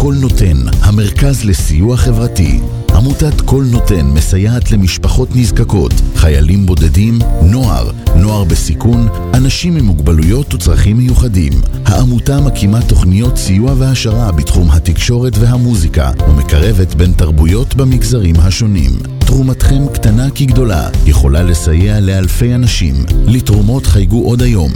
קול 0.00 0.14
נותן, 0.14 0.56
המרכז 0.82 1.44
לסיוע 1.44 1.96
חברתי. 1.96 2.60
עמותת 2.94 3.40
כל 3.40 3.64
נותן 3.70 4.06
מסייעת 4.06 4.72
למשפחות 4.72 5.28
נזקקות, 5.34 5.92
חיילים 6.16 6.66
בודדים, 6.66 7.18
נוער, 7.42 7.90
נוער 8.16 8.44
בסיכון, 8.44 9.08
אנשים 9.34 9.76
עם 9.76 9.84
מוגבלויות 9.84 10.54
וצרכים 10.54 10.96
מיוחדים. 10.96 11.52
העמותה 11.84 12.40
מקימה 12.40 12.82
תוכניות 12.88 13.36
סיוע 13.36 13.74
והעשרה 13.78 14.32
בתחום 14.32 14.70
התקשורת 14.70 15.32
והמוזיקה 15.38 16.10
ומקרבת 16.28 16.94
בין 16.94 17.12
תרבויות 17.12 17.74
במגזרים 17.74 18.36
השונים. 18.38 18.90
תרומתכם 19.18 19.88
קטנה 19.94 20.30
כגדולה, 20.30 20.88
יכולה 21.06 21.42
לסייע 21.42 22.00
לאלפי 22.00 22.54
אנשים. 22.54 22.94
לתרומות 23.26 23.86
חייגו 23.86 24.24
עוד 24.24 24.42
היום, 24.42 24.72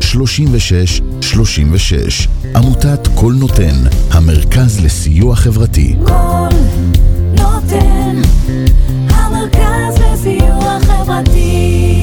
03-677-3636. 0.00 2.41
עמותת 2.56 3.08
כל 3.14 3.32
נותן, 3.38 3.74
המרכז 4.10 4.80
לסיוע 4.84 5.36
חברתי. 5.36 5.94
נותן, 7.38 8.22
המרכז 9.08 9.98
לסיוע 9.98 10.78
חברתי. 10.80 11.96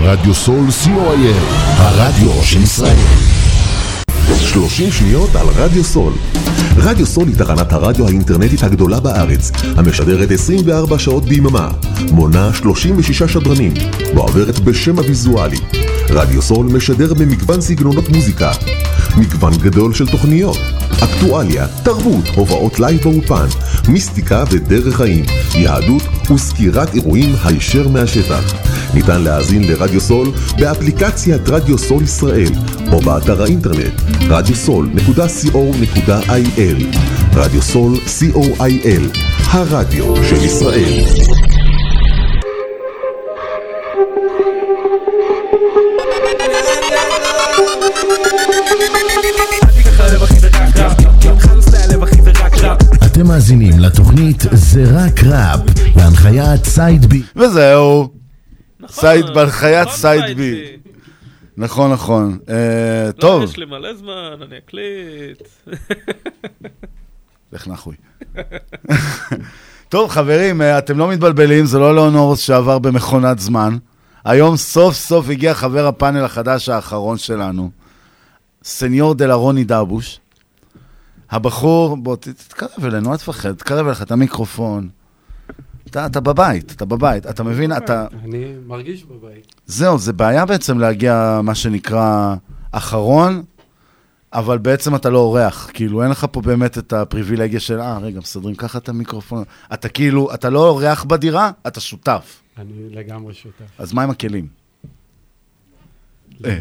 רדיו 0.00 0.34
סול 0.34 0.66
co.il, 0.84 1.54
הרדיו 1.76 2.42
של 2.42 2.62
ישראל. 2.62 2.96
30 4.38 4.90
שניות 4.90 5.36
על 5.36 5.46
רדיו 5.56 5.84
סול. 5.84 6.12
רדיו 6.76 7.06
סול 7.06 7.28
היא 7.28 7.36
תחנת 7.36 7.72
הרדיו 7.72 8.06
האינטרנטית 8.06 8.62
הגדולה 8.62 9.00
בארץ, 9.00 9.50
המשדרת 9.76 10.30
24 10.30 10.98
שעות 10.98 11.24
ביממה, 11.24 11.68
מונה 12.12 12.50
36 12.54 13.22
שדרנים, 13.22 13.74
ועוברת 14.14 14.58
בשם 14.58 14.98
הוויזואלי. 14.98 15.85
רדיו 16.10 16.42
סול 16.42 16.66
משדר 16.66 17.14
במגוון 17.14 17.60
סגנונות 17.60 18.08
מוזיקה, 18.08 18.50
מגוון 19.16 19.52
גדול 19.62 19.94
של 19.94 20.06
תוכניות, 20.06 20.58
אקטואליה, 21.04 21.66
תרבות, 21.82 22.28
הובאות 22.34 22.80
live 22.80 23.02
באופן, 23.02 23.46
מיסטיקה 23.88 24.44
ודרך 24.50 24.96
חיים, 24.96 25.24
יהדות 25.54 26.02
וסקירת 26.30 26.94
אירועים 26.94 27.34
הישר 27.44 27.88
מהשטח. 27.88 28.54
ניתן 28.94 29.22
להאזין 29.22 29.64
לרדיו 29.64 30.00
סול 30.00 30.28
באפליקציית 30.58 31.48
רדיו 31.48 31.78
סול 31.78 32.02
ישראל 32.02 32.52
או 32.92 33.00
באתר 33.00 33.42
האינטרנט 33.42 34.00
radiosol.co.il 34.20 36.96
רדיו 37.34 37.62
סול 37.62 37.96
co.il 37.96 39.18
הרדיו 39.50 40.24
של 40.24 40.44
ישראל 40.44 41.04
מאזינים 53.46 53.78
לתוכנית 53.78 54.36
זה 54.52 54.84
רק 54.94 55.24
ראפ, 55.24 55.60
בהנחיית 55.96 56.64
סייד 56.64 57.06
בי. 57.06 57.22
וזהו. 57.36 58.08
סייד, 58.88 59.26
בהנחיית 59.34 59.88
סייד 59.88 60.36
בי. 60.36 60.76
נכון, 61.56 61.92
נכון. 61.92 62.38
אה, 62.48 63.12
טוב. 63.12 63.42
לא, 63.42 63.48
יש 63.48 63.56
לי 63.56 63.64
מלא 63.64 63.94
זמן, 63.94 64.36
אני 64.42 64.58
אקליט. 64.58 65.42
לך 67.52 67.68
נחוי. 67.68 67.94
טוב, 69.88 70.10
חברים, 70.10 70.62
אה, 70.62 70.78
אתם 70.78 70.98
לא 70.98 71.08
מתבלבלים, 71.08 71.66
זה 71.66 71.78
לא 71.78 71.96
לאונורס 71.96 72.40
שעבר 72.40 72.78
במכונת 72.78 73.38
זמן. 73.38 73.76
היום 74.24 74.56
סוף 74.56 74.94
סוף 74.94 75.28
הגיע 75.28 75.54
חבר 75.54 75.86
הפאנל 75.86 76.24
החדש 76.24 76.68
האחרון 76.68 77.18
שלנו, 77.18 77.70
סניור 78.64 79.14
דלה 79.14 79.34
רוני 79.34 79.64
דבוש. 79.64 80.20
הבחור, 81.30 81.96
בוא, 81.96 82.16
תתקרב 82.16 82.84
אלינו, 82.84 83.12
אל 83.12 83.16
תפחד, 83.16 83.52
תקרב 83.52 83.86
אליך 83.86 84.02
את 84.02 84.10
המיקרופון. 84.10 84.88
אתה, 85.90 86.06
אתה 86.06 86.20
בבית, 86.20 86.72
אתה 86.72 86.84
בבית, 86.84 87.26
אתה 87.26 87.44
מבין, 87.44 87.72
אתה... 87.76 88.06
אני 88.24 88.44
מרגיש 88.66 89.04
בבית. 89.04 89.54
זהו, 89.66 89.98
זה 89.98 90.12
בעיה 90.12 90.46
בעצם 90.46 90.78
להגיע, 90.78 91.40
מה 91.42 91.54
שנקרא, 91.54 92.34
אחרון, 92.72 93.42
אבל 94.32 94.58
בעצם 94.58 94.94
אתה 94.94 95.10
לא 95.10 95.18
אורח. 95.18 95.70
כאילו, 95.74 96.02
אין 96.02 96.10
לך 96.10 96.26
פה 96.32 96.40
באמת 96.40 96.78
את 96.78 96.92
הפריבילגיה 96.92 97.60
של, 97.60 97.80
אה, 97.80 97.98
רגע, 97.98 98.18
מסדרים 98.20 98.54
ככה 98.54 98.78
את 98.78 98.88
המיקרופון. 98.88 99.44
אתה 99.74 99.88
כאילו, 99.88 100.34
אתה 100.34 100.50
לא 100.50 100.68
אורח 100.68 101.04
בדירה, 101.04 101.50
אתה 101.66 101.80
שותף. 101.80 102.42
אני 102.58 102.72
לגמרי 102.90 103.34
שותף. 103.34 103.64
אז 103.78 103.92
מה 103.92 104.02
עם 104.02 104.10
הכלים? 104.10 104.46
אה, 106.44 106.58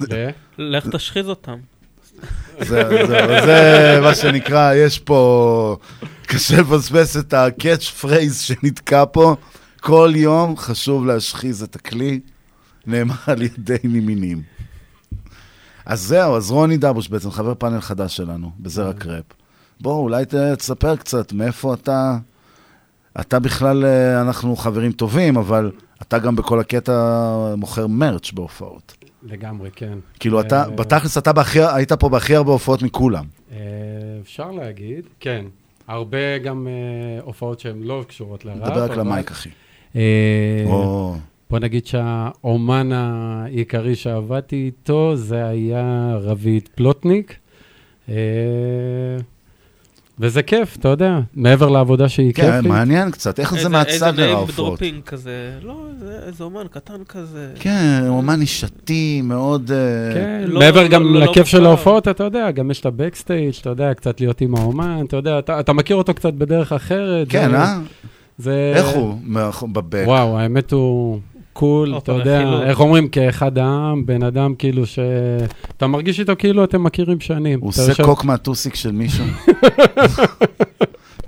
ל- 0.00 0.28
לך 0.58 0.88
תשחיז 0.88 1.26
אותם. 1.28 1.58
זה, 2.58 3.06
זה, 3.06 3.26
זה 3.44 3.98
מה 4.02 4.14
שנקרא, 4.14 4.74
יש 4.74 4.98
פה... 4.98 5.76
קשה 6.26 6.60
לפספס 6.60 7.16
את 7.16 7.34
ה 7.34 7.42
catch 7.42 7.84
phrase 7.84 8.40
שנתקע 8.40 9.04
פה. 9.12 9.36
כל 9.80 10.12
יום 10.16 10.56
חשוב 10.56 11.06
להשחיז 11.06 11.62
את 11.62 11.76
הכלי, 11.76 12.20
נאמר 12.86 13.14
על 13.26 13.42
ידי 13.42 13.76
מימינים. 13.84 14.42
אז 15.86 16.00
זהו, 16.00 16.36
אז 16.36 16.50
רוני 16.50 16.76
דבוש 16.76 17.08
בעצם 17.08 17.30
חבר 17.30 17.54
פאנל 17.54 17.80
חדש 17.80 18.16
שלנו, 18.16 18.50
בזרע 18.60 18.92
קרפ. 18.92 19.24
בוא, 19.80 19.94
אולי 19.94 20.24
תספר 20.58 20.96
קצת 20.96 21.32
מאיפה 21.32 21.74
אתה... 21.74 22.16
אתה 23.20 23.38
בכלל, 23.38 23.84
אה, 23.84 24.20
אנחנו 24.20 24.56
חברים 24.56 24.92
טובים, 24.92 25.36
אבל 25.36 25.70
אתה 26.02 26.18
גם 26.18 26.36
בכל 26.36 26.60
הקטע 26.60 27.26
מוכר 27.56 27.86
מרץ' 27.86 28.32
בהופעות. 28.32 28.96
לגמרי, 29.22 29.70
כן. 29.70 29.98
כאילו, 30.20 30.40
אתה, 30.40 30.62
אה, 30.62 30.70
בתכלס, 30.70 31.18
אתה 31.18 31.32
בהכי, 31.32 31.58
היית 31.62 31.92
פה 31.92 32.08
בהכי 32.08 32.34
הרבה 32.34 32.52
הופעות 32.52 32.82
מכולם. 32.82 33.24
אה, 33.52 33.58
אפשר 34.22 34.50
להגיד, 34.50 35.04
כן. 35.20 35.44
הרבה 35.88 36.38
גם 36.38 36.68
אה, 36.68 37.22
הופעות 37.22 37.60
שהן 37.60 37.82
לא 37.82 38.04
קשורות 38.08 38.44
לראפ. 38.44 38.58
דבר 38.58 38.84
רק 38.84 38.90
למייק, 38.90 39.30
אחי. 39.30 39.50
בוא 41.50 41.58
נגיד 41.58 41.86
שהאומן 41.86 42.92
העיקרי 42.92 43.94
שעבדתי 43.94 44.56
איתו 44.56 45.16
זה 45.16 45.46
היה 45.46 46.16
רביד 46.20 46.68
פלוטניק. 46.74 47.36
וזה 50.20 50.42
כיף, 50.42 50.76
אתה 50.76 50.88
יודע, 50.88 51.18
מעבר 51.34 51.68
לעבודה 51.68 52.08
שהיא 52.08 52.32
כן, 52.34 52.50
כיפית. 52.56 52.70
מעניין 52.70 53.10
קצת, 53.10 53.40
איך 53.40 53.50
זה 53.50 53.56
איזה- 53.58 53.68
מהצד 53.68 53.90
איזה 53.92 54.12
נראה 54.12 54.32
name 54.32 54.36
ההופעות? 54.36 54.80
dropping 54.82 55.02
כזה, 55.06 55.30
לא, 55.62 55.74
זה- 56.00 56.18
איזה 56.26 56.44
אומן 56.44 56.66
קטן 56.70 57.04
כזה. 57.08 57.48
כן, 57.60 58.00
אומן 58.08 58.38
נישתי, 58.38 59.20
מאוד... 59.24 59.70
אה, 59.72 60.14
כן, 60.14 60.44
לא- 60.46 60.58
מעבר 60.60 60.82
לא- 60.82 60.88
גם 60.88 61.02
לא- 61.04 61.20
לא 61.20 61.26
לכיף 61.26 61.46
של. 61.46 61.66
ההופעות, 61.66 62.08
אתה 62.08 62.24
יודע, 62.24 62.50
גם 62.50 62.70
יש 62.70 62.80
את 62.80 62.86
ה 62.86 62.92
backstage, 62.92 63.54
אתה 63.60 63.70
יודע, 63.70 63.94
קצת 63.94 64.20
להיות 64.20 64.40
עם 64.40 64.54
האומן, 64.54 65.04
אתה 65.08 65.16
יודע, 65.16 65.38
אתה, 65.38 65.60
מכיר 65.72 65.96
אותו 65.96 66.14
קצת 66.14 66.32
בדרך 66.34 66.72
אחרת. 66.72 67.26
כן, 67.30 67.50
זה- 67.50 67.56
אה? 67.56 67.78
זה... 68.38 68.72
איך 68.76 68.86
הוא 68.88 69.14
ב 69.72 69.77
back? 69.77 70.02
וואו, 70.06 70.38
האמת 70.38 70.72
הוא 70.72 71.18
cool, 71.60 71.92
עוד 71.92 72.02
אתה 72.02 72.12
יודע, 72.12 72.38
רכילות. 72.40 72.62
איך 72.62 72.80
אומרים, 72.80 73.08
כאחד 73.08 73.58
העם, 73.58 74.06
בן 74.06 74.22
אדם 74.22 74.54
כאילו 74.54 74.86
ש... 74.86 74.98
אתה 75.76 75.86
מרגיש 75.86 76.20
איתו 76.20 76.32
כאילו 76.38 76.64
אתם 76.64 76.84
מכירים 76.84 77.20
שנים. 77.20 77.60
הוא 77.60 77.68
עושה 77.68 78.04
קוק 78.04 78.24
מהטוסיק 78.24 78.74
של 78.74 78.92
מישהו? 78.92 79.24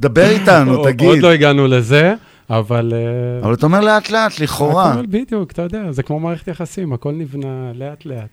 דבר 0.01 0.29
איתנו, 0.31 0.85
תגיד. 0.85 1.09
עוד 1.09 1.19
לא 1.19 1.31
הגענו 1.31 1.67
לזה, 1.67 2.15
אבל... 2.51 2.93
אה, 2.95 3.45
אבל 3.45 3.55
אתה 3.55 3.67
אומר 3.67 3.81
לאט-לאט, 3.81 4.41
לכאורה. 4.41 4.97
בדיוק, 5.09 5.53
אתה 5.53 5.63
יודע, 5.63 5.93
זה 5.93 6.03
כמו 6.03 6.21
מערכת 6.21 6.49
יחסים, 6.49 6.93
הכל 6.93 7.13
נבנה 7.13 7.73
לאט-לאט. 7.75 8.29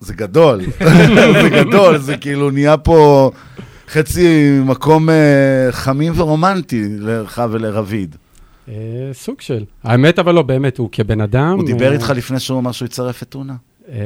זה 0.00 0.14
גדול, 0.14 0.60
זה 1.42 1.48
גדול, 1.48 1.98
זה 1.98 2.16
כאילו 2.16 2.50
נהיה 2.50 2.76
פה 2.76 3.30
חצי 3.88 4.58
מקום 4.64 5.10
אה, 5.10 5.68
חמים 5.70 6.12
ורומנטי 6.16 6.84
לך 7.00 7.42
ולרביד. 7.50 8.16
אה, 8.68 8.74
סוג 9.12 9.40
של. 9.40 9.64
האמת, 9.82 10.18
אבל 10.18 10.34
לא, 10.34 10.42
באמת, 10.42 10.78
הוא 10.78 10.88
כבן 10.92 11.20
אדם... 11.20 11.56
הוא 11.58 11.66
דיבר 11.66 11.88
אה, 11.88 11.92
איתך 11.92 12.12
לפני 12.16 12.40
שהוא 12.40 12.58
אמר 12.58 12.72
שהוא 12.72 12.86
יצרף 12.86 13.22
את 13.22 13.28
טונה? 13.28 13.54
אה, 13.88 13.96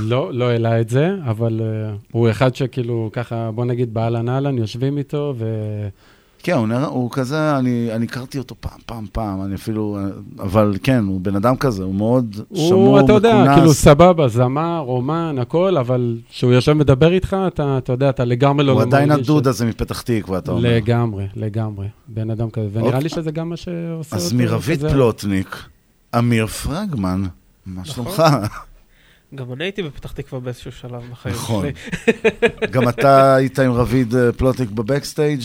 לא, 0.00 0.32
לא 0.32 0.44
העלה 0.44 0.80
את 0.80 0.88
זה, 0.88 1.10
אבל 1.24 1.60
הוא 2.12 2.30
אחד 2.30 2.54
שכאילו, 2.54 3.10
ככה, 3.12 3.50
בוא 3.50 3.64
נגיד, 3.64 3.94
באהלן 3.94 4.28
אהלן, 4.28 4.58
יושבים 4.58 4.98
איתו, 4.98 5.34
ו... 5.36 5.46
כן, 6.44 6.52
הוא 6.52 6.68
נראה, 6.68 6.84
הוא 6.86 7.10
כזה, 7.10 7.58
אני, 7.58 7.88
אני 7.92 8.04
הכרתי 8.04 8.38
אותו 8.38 8.54
פעם, 8.60 8.78
פעם, 8.86 9.06
פעם, 9.12 9.42
אני 9.44 9.54
אפילו, 9.54 9.98
אבל 10.38 10.76
כן, 10.82 11.04
הוא 11.04 11.20
בן 11.20 11.36
אדם 11.36 11.56
כזה, 11.56 11.84
הוא 11.84 11.94
מאוד 11.94 12.36
שמור, 12.54 12.98
הוא, 12.98 13.04
אתה 13.04 13.12
יודע, 13.12 13.42
מכונס. 13.42 13.56
כאילו 13.58 13.72
סבבה, 13.74 14.28
זמר, 14.28 14.78
רומן, 14.78 15.36
הכל, 15.40 15.76
אבל 15.76 16.18
כשהוא 16.30 16.52
יושב 16.52 16.72
ומדבר 16.72 17.12
איתך, 17.12 17.36
אתה, 17.46 17.78
אתה 17.78 17.92
יודע, 17.92 18.10
אתה 18.10 18.24
לגמרי 18.24 18.64
לא... 18.64 18.72
הוא 18.72 18.82
עדיין 18.82 19.10
הדוד 19.10 19.40
את- 19.46 19.54
הזה 19.54 19.66
מפתח 19.66 20.00
תקווה, 20.00 20.38
אתה 20.38 20.50
אומר. 20.52 20.62
לגמרי, 20.76 21.26
לגמרי. 21.36 21.86
בן 22.08 22.30
אדם 22.30 22.50
כזה, 22.50 22.66
ונראה 22.72 22.86
אוקיי. 22.86 23.02
לי 23.02 23.08
שזה 23.08 23.30
גם 23.30 23.48
מה 23.48 23.56
שעושה 23.56 24.16
אז 24.16 24.32
מרבית 24.32 24.78
כזה. 24.78 24.88
פלוטניק, 24.90 25.56
אמיר 26.18 26.46
פרגמן, 26.46 27.22
מה 27.66 27.80
נכון. 27.80 27.84
שלומך? 27.94 28.22
גם 29.34 29.52
אני 29.52 29.64
הייתי 29.64 29.82
בפתח 29.82 30.12
תקווה 30.12 30.40
באיזשהו 30.40 30.72
שלב 30.72 31.02
בחיים 31.12 31.34
נכון. 31.34 31.66
גם 32.70 32.88
אתה 32.88 33.34
היית 33.34 33.58
עם 33.58 33.72
רביד 33.72 34.14
אה, 34.14 34.32
פלוטניק 34.32 34.70
בבקסטייג'? 34.70 35.40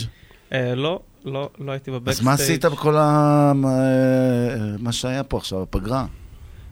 אה, 0.52 0.74
לא, 0.74 1.00
לא, 1.24 1.50
לא 1.58 1.72
הייתי 1.72 1.90
בבקסטייג'. 1.90 2.18
אז 2.18 2.24
מה 2.24 2.32
עשית 2.32 2.64
בכל 2.64 2.96
ה... 2.96 3.52
מה- 3.54 3.76
מה 4.78 4.92
שהיה 4.92 5.22
פה 5.24 5.36
עכשיו, 5.36 5.62
הפגרה? 5.62 6.06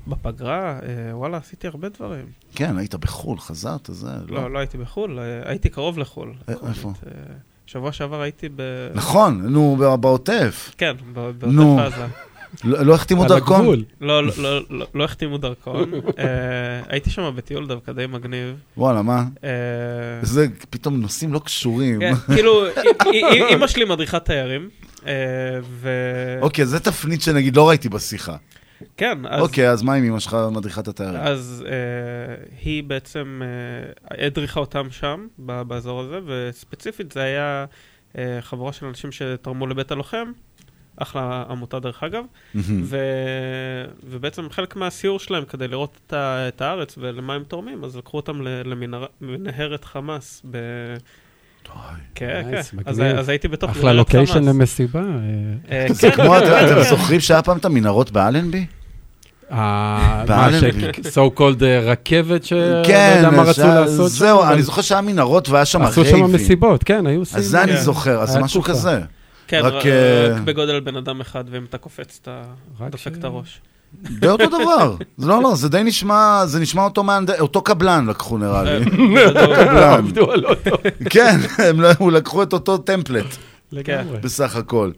בפגרה, 0.09 0.79
אה, 0.83 1.16
וואלה, 1.16 1.37
עשיתי 1.37 1.66
הרבה 1.66 1.89
דברים. 1.89 2.24
כן, 2.55 2.79
היית 2.79 2.95
בחו"ל, 2.95 3.39
חזרת, 3.39 3.89
זה... 3.93 4.11
לא, 4.29 4.51
לא 4.53 4.59
הייתי 4.59 4.79
בחו"ל, 4.79 5.18
אה, 5.18 5.24
הייתי 5.51 5.68
קרוב 5.68 5.99
לחו"ל. 5.99 6.33
אה, 6.49 6.55
איפה? 6.68 6.89
אה, 7.07 7.12
שבוע 7.66 7.93
שעבר 7.93 8.20
הייתי 8.20 8.49
ב... 8.57 8.62
נכון, 8.95 9.47
נו, 9.47 9.76
בעוטף. 10.01 10.70
כן. 10.79 10.95
בעוטף 11.12 11.47
עזה. 11.95 12.07
לא 12.64 12.82
לא 12.82 12.94
החתימו 12.94 13.24
דרכון? 13.24 13.82
לא, 14.01 14.26
לא, 14.26 14.32
לא, 14.38 14.61
לא, 14.70 14.86
לא 14.94 15.05
החתימו 15.05 15.38
דרכון. 15.38 15.90
הייתי 16.88 17.11
שם 17.11 17.32
בטיול 17.36 17.66
דווקא 17.66 17.92
די 17.92 18.07
מגניב. 18.07 18.57
וואלה, 18.76 19.03
מה? 19.03 19.24
אה, 19.44 19.51
זה 20.22 20.46
פתאום 20.70 21.01
נושאים 21.01 21.32
לא 21.32 21.38
קשורים. 21.38 22.01
כן, 22.01 22.14
כאילו, 22.34 22.66
אימא 23.49 23.66
שלי 23.66 23.84
מדריכת 23.84 24.24
תיירים, 24.24 24.68
אה, 25.07 25.12
ו... 25.62 25.90
אוקיי, 26.42 26.66
זה 26.66 26.80
תפנית 26.80 27.22
שנגיד 27.22 27.57
לא 27.57 27.68
ראיתי 27.68 27.88
בשיחה. 27.88 28.36
כן, 28.96 29.18
אז... 29.28 29.40
אוקיי, 29.40 29.70
אז 29.70 29.82
מה 29.82 29.94
עם 29.94 30.05
אמא 30.05 30.18
שלך 30.18 30.36
מדריכת 30.53 30.88
התיירים? 30.88 31.20
אז 31.20 31.64
אה, 31.66 32.44
היא 32.64 32.84
בעצם 32.84 33.42
אה, 34.11 34.26
הדריכה 34.26 34.61
אותם 34.61 34.90
שם, 34.90 35.26
ב- 35.38 35.62
באזור 35.62 36.01
הזה, 36.01 36.18
וספציפית 36.26 37.12
זה 37.12 37.22
היה 37.22 37.64
אה, 38.18 38.38
חבורה 38.40 38.72
של 38.72 38.86
אנשים 38.86 39.12
שתרמו 39.12 39.66
לבית 39.66 39.90
הלוחם, 39.90 40.32
אחלה 40.99 41.44
עמותה 41.51 41.80
דרך 41.80 42.03
אגב. 42.03 42.24
ו... 42.55 42.99
ובעצם 44.05 44.51
חלק 44.51 44.76
מהסיור 44.76 45.18
שלהם 45.18 45.44
כדי 45.44 45.68
לראות 45.68 45.99
את, 46.07 46.12
ה... 46.12 46.49
את 46.49 46.62
הארץ 46.62 46.94
ולמה 46.99 47.34
הם 47.34 47.44
תורמים, 47.49 47.84
אז 47.84 47.96
לקחו 47.96 48.16
אותם 48.16 48.40
למנהרת 48.42 49.84
חמאס 49.84 50.42
ב... 50.51 50.57
כן, 52.14 52.42
כן, 52.51 52.78
אז, 53.18 53.28
הייתי 53.28 53.49
בתוך 53.49 53.70
אחלה 53.70 53.92
לוקיישן. 53.92 54.44
למסיבה. 54.44 55.03
אה, 55.70 55.86
זה 55.90 56.11
כן, 56.11 56.16
כמו, 56.16 56.34
כן, 56.40 56.66
אתם 56.66 56.74
כן. 56.74 56.82
זוכרים 56.82 57.20
שהיה 57.20 57.42
פעם 57.42 57.57
את 57.57 57.64
המנהרות 57.64 58.11
באלנבי? 58.11 58.66
אה, 59.53 59.57
מה, 59.57 60.24
באלנבי. 60.26 60.80
ש-so 60.80 61.38
called 61.38 61.62
אה, 61.62 61.80
רכבת 61.80 62.44
ש... 62.44 62.53
כן, 62.86 63.20
לא 63.22 63.26
יודע 63.26 63.36
מה 63.36 63.42
רצו 63.42 63.66
לעשות 63.66 64.11
זהו, 64.11 64.44
אני 64.44 64.62
זוכר 64.62 64.82
שהיה 64.82 65.01
מנהרות 65.01 65.49
והיה 65.49 65.64
שם 65.64 65.82
עשו 65.82 66.01
רייבים. 66.01 66.26
שם 66.26 66.34
מסיבות, 66.34 66.84
כן, 66.84 67.07
היו 67.07 67.20
עושים... 67.20 67.38
אז 67.38 67.44
זה 67.44 67.62
אני 67.62 67.72
כן. 67.72 67.78
זוכר, 67.78 68.22
אז 68.22 68.36
משהו. 68.36 68.62
כזה. 68.62 69.01
כן, 69.49 69.61
רק, 69.64 69.72
רק, 69.72 69.86
אה, 69.86 70.28
רק 70.34 70.42
בגודל 70.42 70.80
בן 70.80 70.96
אדם 70.96 71.20
אחד, 71.20 71.44
ואם 71.51 71.64
אתה 71.64 71.78
קופץ, 71.78 72.18
אתה 72.22 72.42
דופק 72.90 73.12
את 73.18 73.24
הראש. 73.24 73.61
די 74.20 74.28
אותו 74.28 74.46
דבר. 74.46 74.96
זה 75.18 75.26
לא, 75.26 75.42
לא, 75.42 75.55
זה 75.55 75.68
די 75.68 75.82
נשמע, 75.84 76.42
זה 76.46 76.61
נשמע 76.61 76.82
אותו 76.84 77.03
מהנד- 77.05 77.40
אותו 77.40 77.62
קבלן 77.62 78.07
לקחו 78.07 78.38
נראה 78.38 78.62
לי. 78.64 78.70
אה, 78.70 78.84
קבלן. 79.34 79.99
עבדו 79.99 80.32
על 80.32 80.46
אותו. 80.46 80.70
כן, 81.11 81.36
הם 81.59 81.80
לא- 81.80 81.88
הוא 81.99 82.12
לקחו 82.12 82.42
את 82.42 82.53
אותו 82.53 82.78
טמפלט. 82.78 83.36
לגמרי. 83.72 84.18
בסך 84.20 84.57
הכל. 84.57 84.90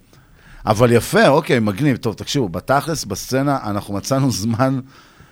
אבל 0.67 0.93
יפה, 0.93 1.29
אוקיי, 1.29 1.59
מגניב. 1.61 1.97
טוב, 1.97 2.15
תקשיבו, 2.15 2.49
בתכלס, 2.49 3.05
בסצנה, 3.05 3.59
אנחנו 3.65 3.95
מצאנו 3.95 4.31
זמן 4.31 4.81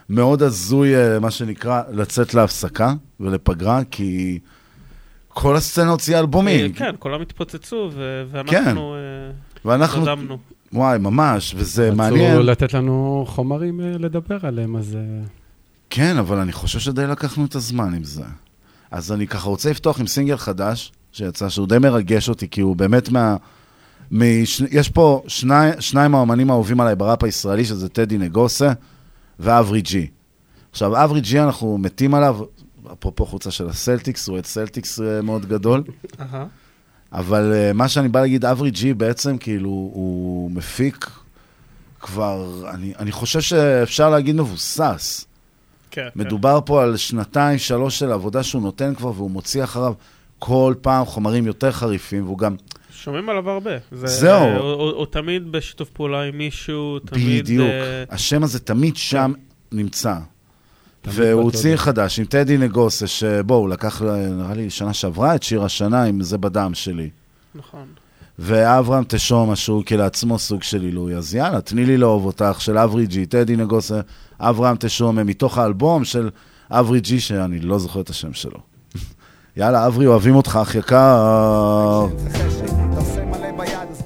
מאוד 0.09 0.43
הזוי, 0.43 0.95
אה, 0.95 1.19
מה 1.19 1.31
שנקרא, 1.31 1.81
לצאת 1.91 2.33
להפסקה 2.33 2.93
ולפגרה, 3.19 3.81
כי 3.91 4.39
כל 5.33 5.55
הסצנה 5.55 5.89
הוציאה 5.91 6.19
אלבומים. 6.19 6.65
אה, 6.65 6.75
כן, 6.75 6.95
כולם 6.99 7.21
התפוצצו, 7.21 7.89
ו- 7.93 8.23
כן. 8.47 8.63
ואנחנו 8.65 8.95
אה, 8.95 9.31
ואנחנו, 9.65 10.01
נדמנו. 10.01 10.37
וואי, 10.73 10.97
ממש, 10.99 11.53
וזה 11.57 11.87
רצו 11.87 11.97
מעניין. 11.97 12.41
לתת 12.41 12.73
לנו 12.73 13.25
חומרים 13.27 13.81
אה, 13.81 13.85
לדבר 13.99 14.37
עליהם, 14.43 14.75
אז... 14.75 14.97
כן, 15.89 16.17
אבל 16.17 16.37
אני 16.37 16.51
חושב 16.51 16.79
שדי 16.79 17.07
לקחנו 17.07 17.45
את 17.45 17.55
הזמן 17.55 17.93
עם 17.93 18.03
זה. 18.03 18.23
אז 18.91 19.11
אני 19.11 19.27
ככה 19.27 19.49
רוצה 19.49 19.69
לפתוח 19.69 19.99
עם 19.99 20.07
סינגל 20.07 20.37
חדש, 20.37 20.91
שיצא, 21.11 21.49
שהוא 21.49 21.67
די 21.67 21.77
מרגש 21.77 22.29
אותי, 22.29 22.47
כי 22.47 22.61
הוא 22.61 22.75
באמת 22.75 23.09
מה... 23.09 23.35
מש... 24.11 24.61
יש 24.71 24.89
פה 24.89 25.23
שני... 25.27 25.69
שניים 25.79 26.15
האומנים 26.15 26.49
האהובים 26.49 26.79
עליי 26.81 26.95
בראפ 26.95 27.23
הישראלי, 27.23 27.65
שזה 27.65 27.89
טדי 27.89 28.17
נגוסה 28.17 28.71
ואברי 29.39 29.81
ג'י. 29.81 30.07
עכשיו, 30.71 31.03
אברי 31.03 31.21
ג'י, 31.21 31.39
אנחנו 31.39 31.77
מתים 31.77 32.13
עליו, 32.13 32.39
אפרופו 32.93 33.25
חולצה 33.25 33.51
של 33.51 33.69
הסלטיקס, 33.69 34.27
הוא 34.27 34.39
את 34.39 34.45
סלטיקס 34.45 34.99
אה, 35.01 35.21
מאוד 35.21 35.45
גדול. 35.45 35.83
אבל 37.13 37.53
אה, 37.53 37.73
מה 37.73 37.87
שאני 37.87 38.09
בא 38.09 38.21
להגיד, 38.21 38.45
אברי 38.45 38.71
ג'י 38.71 38.93
בעצם, 38.93 39.37
כאילו, 39.37 39.69
הוא 39.69 40.51
מפיק 40.51 41.09
כבר, 41.99 42.63
אני, 42.73 42.93
אני 42.99 43.11
חושב 43.11 43.41
שאפשר 43.41 44.09
להגיד 44.09 44.35
מבוסס. 44.35 45.25
כן, 45.91 46.07
מדובר 46.15 46.59
פה 46.65 46.83
על 46.83 46.97
שנתיים, 46.97 47.57
שלוש 47.57 47.99
של 47.99 48.11
עבודה 48.11 48.43
שהוא 48.43 48.61
נותן 48.61 48.95
כבר, 48.95 49.11
והוא 49.15 49.31
מוציא 49.31 49.63
אחריו 49.63 49.93
כל 50.39 50.73
פעם 50.81 51.05
חומרים 51.05 51.47
יותר 51.47 51.71
חריפים, 51.71 52.23
והוא 52.25 52.37
גם... 52.37 52.55
שומעים 52.93 53.29
עליו 53.29 53.49
הרבה. 53.49 53.71
זה- 53.91 54.07
זהו. 54.07 54.43
הוא, 54.43 54.71
הוא, 54.71 54.89
הוא 54.91 55.05
תמיד 55.05 55.51
בשיתוף 55.51 55.89
פעולה 55.89 56.21
עם 56.23 56.37
מישהו, 56.37 56.99
תמיד... 56.99 57.43
בדיוק. 57.43 57.67
אה, 57.67 58.03
השם 58.09 58.43
הזה 58.43 58.59
תמיד 58.59 58.97
שם 58.97 59.33
נמצא. 59.71 60.15
והוא 61.05 61.41
הוציא. 61.41 61.75
חדש 61.75 62.19
עם 62.19 62.25
טדי 62.25 62.57
נגוסה, 62.57 63.07
שבוא, 63.07 63.55
הוא 63.55 63.69
לקח, 63.69 64.01
נראה 64.31 64.53
לי, 64.53 64.69
שנה 64.69 64.93
שעברה 64.93 65.35
את 65.35 65.43
שיר 65.43 65.63
השנה 65.63 66.03
עם 66.03 66.21
זה 66.21 66.37
בדם 66.37 66.71
שלי. 66.73 67.09
נכון. 67.55 67.85
ואברהם 68.39 69.03
תשומע, 69.07 69.55
שהוא 69.55 69.83
כלעצמו 69.85 70.39
סוג 70.39 70.63
של 70.63 70.81
עילוי. 70.81 71.15
אז 71.15 71.35
יאללה, 71.35 71.61
תני 71.61 71.85
לי 71.85 71.97
לאהוב 71.97 72.25
אותך, 72.25 72.55
של 72.59 72.77
אברי 72.77 73.07
ג'י, 73.07 73.25
טדי 73.25 73.55
נגוסה, 73.55 74.01
אברהם 74.39 74.75
תשומע, 74.79 75.23
מתוך 75.23 75.57
האלבום 75.57 76.05
של 76.05 76.29
אברי 76.71 76.99
ג'י, 76.99 77.19
שאני 77.19 77.59
לא 77.59 77.79
זוכר 77.79 78.01
את 78.01 78.09
השם 78.09 78.33
שלו. 78.33 78.59
יאללה, 79.57 79.87
אברי, 79.87 80.07
אוהבים 80.07 80.35
אותך, 80.35 80.59
אח 80.61 80.75
יקר. 80.75 82.07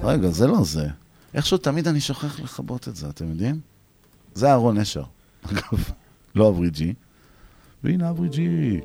רגע, 0.04 0.30
זה 0.30 0.48
לא 0.48 0.64
זה. 0.64 0.88
איכשהו 1.34 1.58
תמיד 1.58 1.88
אני 1.88 2.02
שוכח 2.02 2.40
לכבות 2.40 2.88
את 2.88 2.96
זה, 2.96 3.10
אתם 3.10 3.30
יודעים? 3.30 3.60
זה 4.34 4.50
אהרון 4.50 4.78
נשר, 4.78 5.04
אגב, 5.52 5.90
לא 6.36 6.50
אברי 6.50 6.70
ג'י. 6.70 6.94
והנה 7.84 8.10
אברי 8.10 8.30
ג'י. 8.30 8.80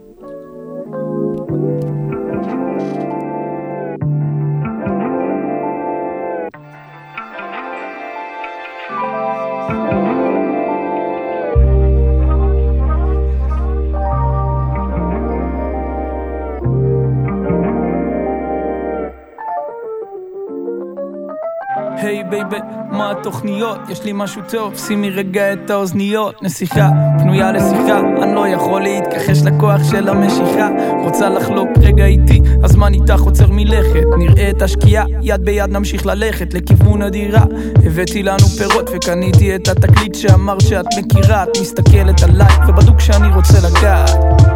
היי 22.02 22.24
baby, 22.24 22.56
מה 22.98 23.10
התוכניות? 23.10 23.78
יש 23.88 24.04
לי 24.04 24.12
משהו 24.14 24.42
טוב, 24.48 24.76
שימי 24.76 25.10
רגע 25.10 25.52
את 25.52 25.70
האוזניות. 25.70 26.42
נסיכה, 26.42 26.90
פנויה 27.18 27.52
לשיחה, 27.52 28.00
אני 28.22 28.34
לא 28.34 28.48
יכול 28.48 28.82
להתכחש 28.82 29.42
לכוח 29.44 29.90
של 29.90 30.08
המשיכה. 30.08 30.68
רוצה 31.04 31.28
לחלוק 31.28 31.68
רגע 31.80 32.04
איתי, 32.04 32.40
הזמן 32.62 32.94
איתך 32.94 33.20
עוצר 33.20 33.46
מלכת. 33.50 34.04
נראה 34.18 34.50
את 34.50 34.62
השקיעה, 34.62 35.04
יד 35.22 35.44
ביד 35.44 35.70
נמשיך 35.70 36.06
ללכת 36.06 36.54
לכיוון 36.54 37.02
הדירה. 37.02 37.44
הבאתי 37.86 38.22
לנו 38.22 38.46
פירות 38.58 38.90
וקניתי 38.94 39.54
את 39.54 39.68
התקליט 39.68 40.14
שאמרת 40.14 40.60
שאת 40.60 40.86
מכירה. 40.98 41.42
את 41.42 41.48
מסתכלת 41.60 42.22
עליי 42.22 42.54
ובדיוק 42.68 43.00
שאני 43.00 43.28
רוצה 43.34 43.58
לגעת. 43.68 44.10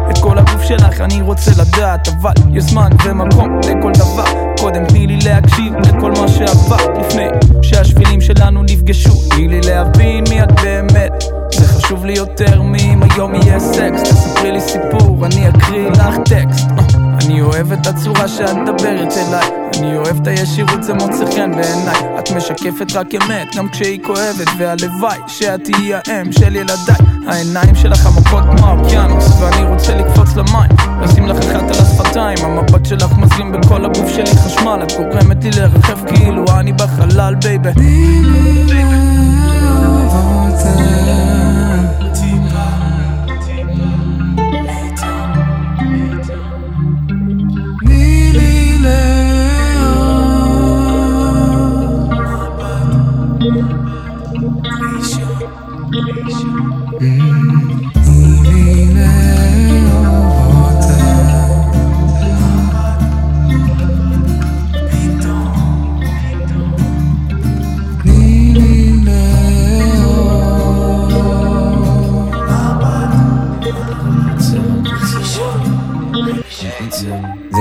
את 0.09 0.17
כל 0.17 0.37
הגוף 0.37 0.61
שלך 0.61 1.01
אני 1.01 1.21
רוצה 1.21 1.51
לדעת 1.51 2.07
אבל 2.07 2.33
יש 2.53 2.63
זמן 2.63 2.89
ומקום 3.05 3.59
לכל 3.59 3.91
דבר. 3.91 4.53
קודם 4.59 4.85
תני 4.85 5.07
לי 5.07 5.19
להקשיב 5.25 5.73
לכל 5.73 6.11
מה 6.11 6.27
שעבר. 6.27 6.99
לפני 6.99 7.27
שהשבילים 7.61 8.21
שלנו 8.37 8.63
נפגשו. 8.63 9.29
תני 9.29 9.47
לי 9.47 9.59
להבין 9.61 10.23
מי 10.29 10.43
את 10.43 10.51
באמת. 10.61 11.23
זה 11.53 11.67
חשוב 11.67 12.05
לי 12.05 12.13
יותר 12.13 12.61
מאם 12.61 13.03
היום 13.03 13.35
יהיה 13.35 13.59
סקס. 13.59 14.01
תספרי 14.03 14.51
לי 14.51 14.61
סיפור 14.61 15.25
אני 15.25 15.49
אקריא 15.49 15.89
לך 15.89 16.15
טקסט 16.25 16.82
אני 17.25 17.41
אוהב 17.41 17.71
את 17.71 17.87
הצורה 17.87 18.27
שאת 18.27 18.55
מדברת 18.55 19.13
אליי. 19.17 19.49
אני 19.79 19.97
אוהב 19.97 20.21
את 20.21 20.27
הישירות 20.27 20.83
זה 20.83 20.93
מוצא 20.93 21.25
חן 21.35 21.51
בעיניי. 21.51 22.19
את 22.19 22.31
משקפת 22.31 22.95
רק 22.95 23.07
אמת 23.15 23.55
גם 23.55 23.69
כשהיא 23.69 23.99
כואבת 24.03 24.47
והלוואי 24.57 25.17
שאת 25.27 25.63
תהיי 25.63 25.93
האם 25.93 26.31
של 26.31 26.55
ילדיי. 26.55 26.95
העיניים 27.27 27.75
שלך 27.75 28.05
עמוקות 28.05 28.43
כמו 28.43 28.67
האוקיינוס 28.67 29.41
ואני 29.41 29.63
רוצה 29.63 29.95
לקפוץ 29.95 30.35
למים. 30.35 30.69
לשים 31.01 31.27
לך 31.27 31.37
אחת 31.37 31.63
על 31.63 31.85
השפתיים 31.85 32.37
המבט 32.43 32.85
שלך 32.85 33.17
מזרים 33.17 33.51
בכל 33.51 33.85
הגוף 33.85 34.09
שלי. 34.09 34.37
חשמל 34.37 34.79
את 34.83 34.91
גורמת 34.91 35.43
לי 35.43 35.51
לרחב 35.51 36.07
כאילו 36.07 36.45
אני 36.59 36.73
בחלל 36.73 37.35
בייבי 37.35 37.69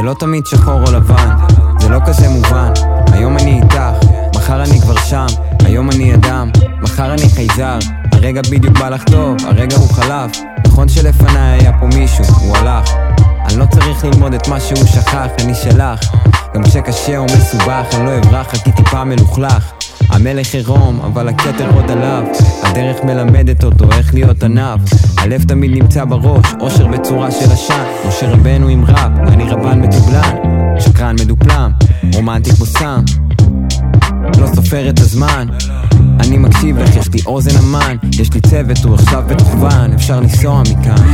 לא 0.03 0.15
תמיד 0.19 0.47
שחור 0.47 0.81
או 0.87 0.93
לבן, 0.93 1.29
זה 1.81 1.89
לא 1.89 1.99
כזה 2.07 2.29
מובן. 2.29 2.73
היום 3.13 3.39
אני 3.39 3.61
איתך, 3.63 4.07
מחר 4.37 4.63
אני 4.63 4.81
כבר 4.81 4.97
שם, 4.97 5.27
היום 5.65 5.91
אני 5.91 6.15
אדם, 6.15 6.51
מחר 6.83 7.13
אני 7.13 7.29
חייזר. 7.35 7.79
הרגע 8.13 8.41
בדיוק 8.51 8.79
בא 8.79 8.89
לך 8.89 9.05
טוב, 9.05 9.37
הרגע 9.47 9.77
הוא 9.77 9.89
חלף. 9.89 10.31
נכון 10.67 10.89
שלפניי 10.89 11.61
היה 11.61 11.73
פה 11.81 11.87
מישהו, 11.87 12.25
הוא 12.25 12.57
הלך. 12.57 12.91
אני 13.45 13.57
לא 13.57 13.65
צריך 13.67 14.05
ללמוד 14.05 14.35
את 14.35 14.49
מה 14.49 14.61
שהוא 14.61 14.87
שכח, 14.87 15.27
אני 15.45 15.55
שלך. 15.55 16.01
גם 16.55 16.63
כשקשה 16.63 17.19
או 17.19 17.25
מסובך, 17.25 17.87
אני 17.95 18.07
לא 18.07 18.19
אברח, 18.19 18.55
רק 18.55 18.67
היא 18.67 18.75
טיפה 18.75 19.05
מלוכלך. 19.05 19.73
המלך 20.13 20.55
עירום, 20.55 21.01
אבל 21.01 21.29
הכתר 21.29 21.71
עוד 21.75 21.91
עליו. 21.91 22.25
הדרך 22.63 23.05
מלמדת 23.05 23.65
אותו 23.65 23.93
איך 23.93 24.15
להיות 24.15 24.43
עניו. 24.43 24.79
הלב 25.19 25.43
תמיד 25.43 25.71
נמצא 25.71 26.05
בראש, 26.05 26.47
אושר 26.61 26.87
בצורה 26.87 27.31
של 27.31 27.53
עשן. 27.53 27.85
משה 28.09 28.31
רבנו 28.31 28.69
עם 28.69 28.85
רב, 28.85 29.13
אני 29.29 29.45
רבן 29.45 29.81
מדובלן. 29.81 30.37
שקרן 30.81 31.17
מדופלם, 31.21 31.73
רומנטי 32.15 32.51
כמו 32.51 32.67
סם. 32.67 33.03
לא 34.39 34.47
סופר 34.55 34.89
את 34.89 35.01
הזמן. 35.01 35.49
אני 36.21 36.39
מקשיב 36.39 36.79
לך, 36.79 36.97
יש 36.97 37.09
לי 37.13 37.21
אוזן 37.27 37.57
המן. 37.59 37.97
יש 38.19 38.33
לי 38.35 38.41
צוות, 38.41 38.85
הוא 38.85 38.95
עכשיו 38.95 39.23
בתוכבן, 39.29 39.91
אפשר 39.95 40.21
לנסוע 40.21 40.63
מכאן. 40.63 41.07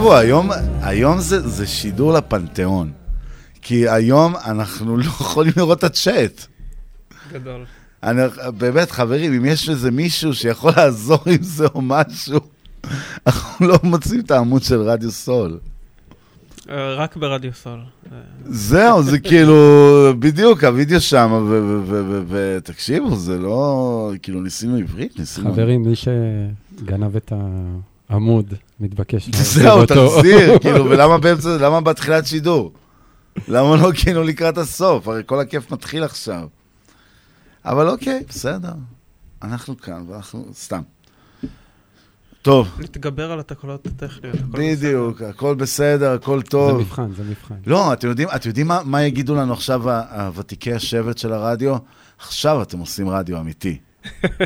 תקשיבו, 0.00 0.16
היום, 0.16 0.50
היום 0.82 1.20
זה, 1.20 1.48
זה 1.48 1.66
שידור 1.66 2.12
לפנתיאון. 2.12 2.92
כי 3.62 3.88
היום 3.88 4.34
אנחנו 4.44 4.96
לא 4.96 5.04
יכולים 5.04 5.52
לראות 5.56 5.78
את 5.78 5.84
הצ'אט. 5.84 6.46
גדול. 7.32 7.64
אני, 8.02 8.22
באמת, 8.58 8.90
חברים, 8.90 9.32
אם 9.32 9.44
יש 9.44 9.68
איזה 9.68 9.90
מישהו 9.90 10.34
שיכול 10.34 10.72
לעזור 10.76 11.18
עם 11.26 11.42
זה 11.42 11.66
או 11.66 11.80
משהו, 11.82 12.40
אנחנו 13.26 13.66
לא 13.66 13.78
מוצאים 13.82 14.20
את 14.20 14.30
העמוד 14.30 14.62
של 14.62 14.80
רדיו 14.80 15.10
סול. 15.10 15.58
אה, 16.70 16.94
רק 16.94 17.16
ברדיו 17.16 17.52
סול. 17.52 17.80
זהו, 18.44 19.02
זה 19.02 19.18
כאילו, 19.18 19.56
בדיוק, 20.18 20.64
הווידאו 20.64 21.00
שם, 21.00 21.48
ותקשיבו, 22.28 23.16
זה 23.16 23.38
לא, 23.38 24.12
כאילו, 24.22 24.42
ניסינו 24.42 24.76
עברית, 24.76 25.18
ניסינו... 25.18 25.52
חברים, 25.52 25.82
מי 25.82 25.94
שגנב 25.96 27.16
את 27.16 27.32
העמוד, 28.10 28.54
מתבקש 28.80 29.28
זהו, 29.54 29.80
אותו. 29.80 30.08
תחזיר, 30.08 30.58
כאילו, 30.62 30.84
ולמה 30.84 31.18
באמצע, 31.18 31.56
למה 31.60 31.80
בתחילת 31.80 32.26
שידור? 32.26 32.72
למה 33.48 33.76
לא 33.76 33.90
כאילו 33.94 34.22
לקראת 34.22 34.58
הסוף? 34.58 35.08
הרי 35.08 35.22
כל 35.26 35.40
הכיף 35.40 35.72
מתחיל 35.72 36.04
עכשיו. 36.04 36.48
אבל 37.64 37.88
אוקיי, 37.88 38.22
בסדר. 38.28 38.72
אנחנו 39.42 39.76
כאן, 39.76 40.04
ואנחנו... 40.08 40.44
סתם. 40.54 40.80
טוב, 42.42 42.68
נתגבר 42.78 43.32
על 43.32 43.40
התקלות 43.40 43.86
הטכניות. 43.86 44.36
בדיוק, 44.36 45.22
הכל 45.22 45.54
בסדר, 45.54 46.12
הכל 46.12 46.42
טוב. 46.42 46.72
זה 46.72 46.78
מבחן, 46.78 47.12
זה 47.16 47.22
מבחן. 47.24 47.54
לא, 47.66 47.92
אתם 47.92 48.08
יודעים, 48.08 48.28
אתם 48.36 48.48
יודעים 48.48 48.66
מה, 48.66 48.80
מה 48.84 49.02
יגידו 49.02 49.34
לנו 49.34 49.52
עכשיו 49.52 49.90
הוותיקי 49.90 50.72
השבט 50.72 51.18
של 51.18 51.32
הרדיו? 51.32 51.76
עכשיו 52.18 52.62
אתם 52.62 52.78
עושים 52.78 53.08
רדיו 53.08 53.40
אמיתי. 53.40 53.78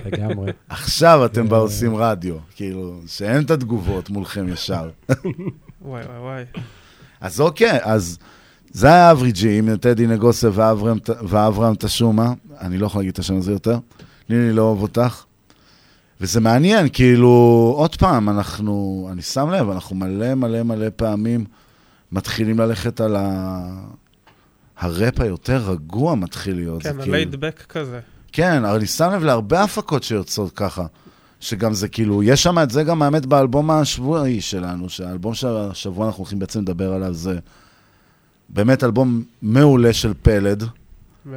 לגמרי. 0.07 0.53
עכשיו 0.69 1.25
אתם 1.25 1.49
בה 1.49 1.57
עושים 1.57 1.97
רדיו, 1.97 2.37
כאילו, 2.55 3.01
שאין 3.07 3.43
את 3.45 3.51
התגובות 3.51 4.11
מולכם 4.11 4.49
ישר. 4.49 4.91
וואי 5.09 6.03
וואי 6.05 6.19
וואי. 6.19 6.45
אז 7.21 7.41
אוקיי, 7.41 7.79
אז 7.83 8.19
זה 8.71 8.87
היה 8.87 9.11
אבריג'י 9.11 9.59
עם 9.59 9.77
טדי 9.77 10.07
נגוסה 10.07 10.49
ואברהם- 10.53 10.99
ואברהם 11.29 11.75
תשומה. 11.75 12.33
אני 12.61 12.79
לא 12.79 12.87
יכול 12.87 13.01
להגיד 13.01 13.13
את 13.13 13.19
השם 13.19 13.37
הזה 13.37 13.53
יותר. 13.53 13.79
ניני 14.29 14.53
לא 14.53 14.63
אוהב 14.63 14.83
אותך. 14.83 15.25
וזה 16.21 16.41
מעניין, 16.41 16.87
כאילו, 16.93 17.29
עוד 17.77 17.97
פעם, 17.97 18.29
אנחנו, 18.29 19.09
אני 19.13 19.23
שם 19.23 19.51
לב, 19.51 19.71
אנחנו 19.71 19.97
מלא 19.97 20.35
מלא 20.35 20.63
מלא 20.63 20.87
פעמים 20.97 21.45
מתחילים 22.13 22.59
ללכת 22.61 23.01
על 23.01 23.17
ה... 23.17 23.61
הראפ 24.79 25.21
היותר 25.21 25.57
רגוע 25.71 26.15
מתחיל 26.15 26.57
להיות. 26.57 26.83
כן, 26.83 26.89
כאילו- 26.91 27.03
הליידבק 27.03 27.63
כזה. 27.69 28.01
כן, 28.37 28.65
אבל 28.65 28.77
אני 28.77 28.87
שם 28.87 29.11
לב 29.13 29.25
להרבה 29.25 29.63
הפקות 29.63 30.03
שיוצאות 30.03 30.53
ככה. 30.53 30.87
שגם 31.41 31.75
זה 31.75 31.89
כאילו, 31.89 32.23
יש 32.23 32.43
שם 32.43 32.59
את 32.59 32.71
זה 32.71 32.83
גם 32.83 33.03
האמת 33.03 33.27
באלבום 33.27 33.71
השבועי 33.71 34.41
שלנו, 34.41 34.89
שהאלבום 34.89 35.35
שהשבוע 35.35 36.07
אנחנו 36.07 36.19
הולכים 36.19 36.39
בעצם 36.39 36.61
לדבר 36.61 36.93
עליו 36.93 37.15
זה 37.15 37.39
באמת 38.49 38.85
אלבום 38.85 39.25
מעולה 39.43 39.93
של 39.93 40.13
פלד. 40.23 40.65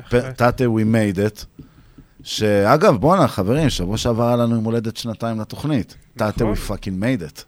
תתה 0.09 0.49
We 0.49 0.95
Made 0.95 1.17
It. 1.17 1.63
שאגב, 2.23 2.95
בואנה, 2.95 3.27
חברים, 3.27 3.69
שבוע 3.69 3.97
שעבר 3.97 4.27
היה 4.27 4.35
לנו 4.35 4.55
יום 4.55 4.63
הולדת 4.63 4.97
שנתיים 4.97 5.39
לתוכנית. 5.39 5.95
תתה 6.13 6.29
נכון. 6.29 6.53
We 6.53 6.57
fucking 6.69 7.01
made 7.01 7.31
it. 7.31 7.43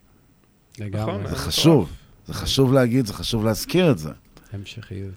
לגמרי. 0.80 1.30
זה 1.30 1.36
חשוב, 1.36 1.90
זה 2.28 2.34
חשוב 2.34 2.74
להגיד, 2.74 3.06
זה 3.06 3.14
חשוב 3.14 3.46
להזכיר 3.46 3.92
את 3.92 3.98
זה. 3.98 4.10
המשכיות. 4.54 5.14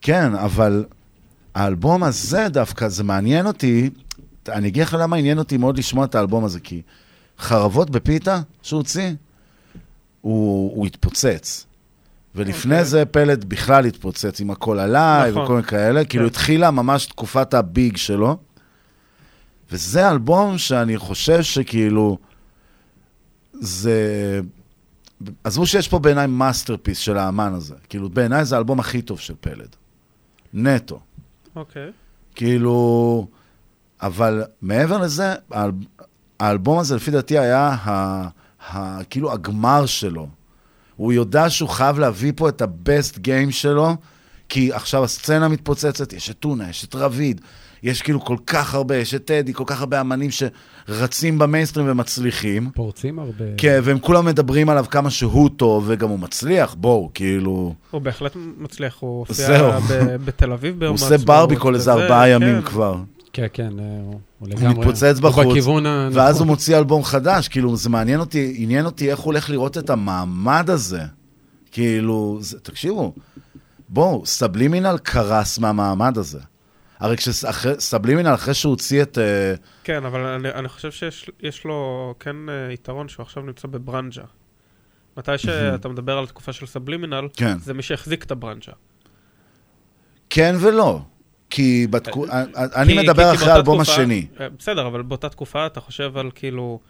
כן, 0.00 0.34
אבל 0.34 0.84
האלבום 1.56 2.02
הזה 2.02 2.48
דווקא, 2.48 2.88
זה 2.88 3.04
מעניין 3.04 3.46
אותי, 3.46 3.90
אני 4.48 4.68
אגיד 4.68 4.82
לך 4.82 4.96
למה 5.00 5.16
עניין 5.16 5.38
אותי 5.38 5.56
מאוד 5.56 5.78
לשמוע 5.78 6.04
את 6.04 6.14
האלבום 6.14 6.44
הזה, 6.44 6.60
כי 6.60 6.82
חרבות 7.38 7.90
בפיתה 7.90 8.40
שהוא 8.62 8.78
הוציא, 8.78 9.10
הוא, 10.20 10.76
הוא 10.76 10.86
התפוצץ. 10.86 11.66
ולפני 12.34 12.84
זה 12.84 13.04
פלד 13.04 13.44
בכלל 13.44 13.84
התפוצץ 13.84 14.40
עם 14.40 14.50
הכל 14.50 14.78
עליי 14.78 15.30
נכון. 15.30 15.44
וכל 15.44 15.52
מיני 15.54 15.66
כאלה, 15.66 16.04
כאילו 16.04 16.26
התחילה 16.26 16.70
ממש 16.70 17.06
תקופת 17.06 17.54
הביג 17.54 17.96
שלו. 17.96 18.36
וזה 19.72 20.10
אלבום 20.10 20.58
שאני 20.58 20.98
חושב 20.98 21.42
שכאילו, 21.42 22.18
זה... 23.52 24.40
עזבו 25.44 25.66
שיש 25.66 25.88
פה 25.88 25.98
בעיניי 25.98 26.26
masterpiece 26.26 26.98
של 26.98 27.18
האמן 27.18 27.54
הזה. 27.54 27.74
כאילו, 27.88 28.08
בעיניי 28.10 28.44
זה 28.44 28.54
האלבום 28.54 28.80
הכי 28.80 29.02
טוב 29.02 29.20
של 29.20 29.34
פלד. 29.40 29.76
נטו. 30.54 31.00
אוקיי. 31.56 31.90
כאילו, 32.34 33.26
אבל 34.02 34.44
מעבר 34.62 34.98
לזה, 34.98 35.34
האל... 35.50 35.70
האלבום 36.40 36.78
הזה 36.78 36.96
לפי 36.96 37.10
דעתי 37.10 37.38
היה 37.38 37.68
ה... 37.68 38.28
ה... 38.72 39.04
כאילו 39.04 39.32
הגמר 39.32 39.86
שלו. 39.86 40.28
הוא 40.96 41.12
יודע 41.12 41.50
שהוא 41.50 41.68
חייב 41.68 41.98
להביא 41.98 42.32
פה 42.36 42.48
את 42.48 42.62
ה-best 42.62 43.18
game 43.18 43.50
שלו, 43.50 43.96
כי 44.48 44.72
עכשיו 44.72 45.04
הסצנה 45.04 45.48
מתפוצצת, 45.48 46.12
יש 46.12 46.30
את 46.30 46.38
טונה, 46.38 46.70
יש 46.70 46.84
את 46.84 46.94
רביד, 46.94 47.40
יש 47.86 48.02
כאילו 48.02 48.20
כל 48.20 48.36
כך 48.46 48.74
הרבה, 48.74 48.96
יש 48.96 49.14
את 49.14 49.24
טדי, 49.24 49.54
כל 49.54 49.64
כך 49.66 49.80
הרבה 49.80 50.00
אמנים 50.00 50.30
שרצים 50.30 51.38
במיינסטרים 51.38 51.90
ומצליחים. 51.90 52.70
פורצים 52.74 53.18
הרבה. 53.18 53.44
כן, 53.56 53.80
והם 53.82 53.98
כולם 53.98 54.24
מדברים 54.26 54.68
עליו 54.68 54.84
כמה 54.90 55.10
שהוא 55.10 55.50
טוב, 55.56 55.84
וגם 55.86 56.08
הוא 56.08 56.18
מצליח, 56.18 56.74
בואו, 56.74 57.10
כאילו... 57.14 57.74
הוא 57.90 58.00
בהחלט 58.00 58.32
מצליח, 58.58 58.96
הוא 59.00 59.18
הופיע 59.28 59.78
בתל 60.24 60.52
אביב 60.52 60.78
ביום 60.78 60.96
הוא. 60.96 61.06
עושה 61.06 61.18
ברבי 61.18 61.56
כל 61.56 61.74
איזה 61.74 61.92
ארבעה 61.92 62.24
כן. 62.24 62.30
ימים 62.30 62.62
כבר. 62.62 62.96
כן, 63.32 63.46
כן, 63.52 63.70
אה, 63.78 63.84
הוא 63.84 64.12
הוא 64.12 64.18
הוא 64.38 64.48
לגמרי... 64.48 64.78
מתפוצץ 64.78 65.18
בחוץ. 65.20 65.66
ואז 66.12 66.38
הוא 66.38 66.46
מוציא 66.46 66.78
אלבום 66.78 67.04
חדש, 67.04 67.48
כאילו, 67.48 67.76
זה 67.76 67.88
מעניין 67.88 68.20
אותי, 68.20 68.54
עניין 68.58 68.86
אותי 68.86 69.10
איך 69.10 69.18
הוא 69.18 69.24
הולך 69.26 69.50
לראות 69.50 69.78
את 69.78 69.90
המעמד 69.90 70.70
הזה. 70.70 71.00
כאילו, 71.72 72.40
תקשיבו, 72.62 73.12
בואו, 73.88 74.22
סבלימינל 74.26 74.98
קרס 75.02 75.58
מהמעמד 75.58 76.18
הזה. 76.18 76.40
הרי 76.98 77.16
כשסבלימינל, 77.16 78.34
אחרי 78.34 78.54
שהוא 78.54 78.70
הוציא 78.70 79.02
את... 79.02 79.18
אה, 79.18 79.54
כן, 79.84 80.04
אבל 80.04 80.20
אני, 80.20 80.48
אני 80.50 80.68
חושב 80.68 80.90
שיש 80.90 81.30
יש 81.42 81.64
לו 81.64 82.14
כן 82.20 82.36
אה, 82.48 82.72
יתרון 82.72 83.08
שהוא 83.08 83.24
עכשיו 83.24 83.42
נמצא 83.42 83.68
בברנג'ה. 83.68 84.22
מתי 85.16 85.38
שאתה 85.38 85.88
מדבר 85.88 86.18
על 86.18 86.24
התקופה 86.24 86.52
של 86.52 86.66
סבלימינל, 86.66 87.28
כן. 87.36 87.58
זה 87.58 87.74
מי 87.74 87.82
שהחזיק 87.82 88.24
את 88.24 88.30
הברנג'ה. 88.30 88.72
כן 90.30 90.54
ולא. 90.60 91.00
כי 91.50 91.86
בתקו... 91.90 92.26
אה, 92.26 92.42
אני 92.76 92.92
כי- 92.92 92.98
מדבר 92.98 93.30
כי- 93.30 93.36
אחרי 93.36 93.52
האלבום 93.52 93.82
תקופה- 93.82 93.92
השני. 93.92 94.26
בסדר, 94.58 94.86
אבל 94.86 95.02
באותה 95.02 95.28
תקופה 95.28 95.66
אתה 95.66 95.80
חושב 95.80 96.16
על 96.18 96.30
כאילו, 96.34 96.80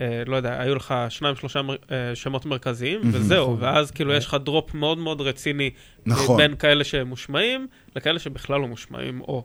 אה, 0.00 0.22
לא 0.26 0.36
יודע, 0.36 0.60
היו 0.60 0.74
לך 0.74 0.94
שניים, 1.08 1.36
שלושה 1.36 1.62
מר- 1.62 1.76
אה, 1.90 2.14
שמות 2.14 2.46
מרכזיים. 2.46 3.00
וזהו, 3.12 3.44
נכון. 3.54 3.62
ואז 3.62 3.90
כאילו 3.90 4.12
יש 4.14 4.26
לך 4.26 4.36
דרופ 4.44 4.74
מאוד 4.74 4.98
מאוד 4.98 5.20
רציני, 5.20 5.70
נכון. 6.06 6.36
בין 6.36 6.56
כאלה 6.56 6.84
שהם 6.84 7.06
מושמעים, 7.06 7.66
לכאלה 7.96 8.18
שבכלל 8.18 8.60
לא 8.60 8.68
מושמעים, 8.68 9.20
או, 9.20 9.44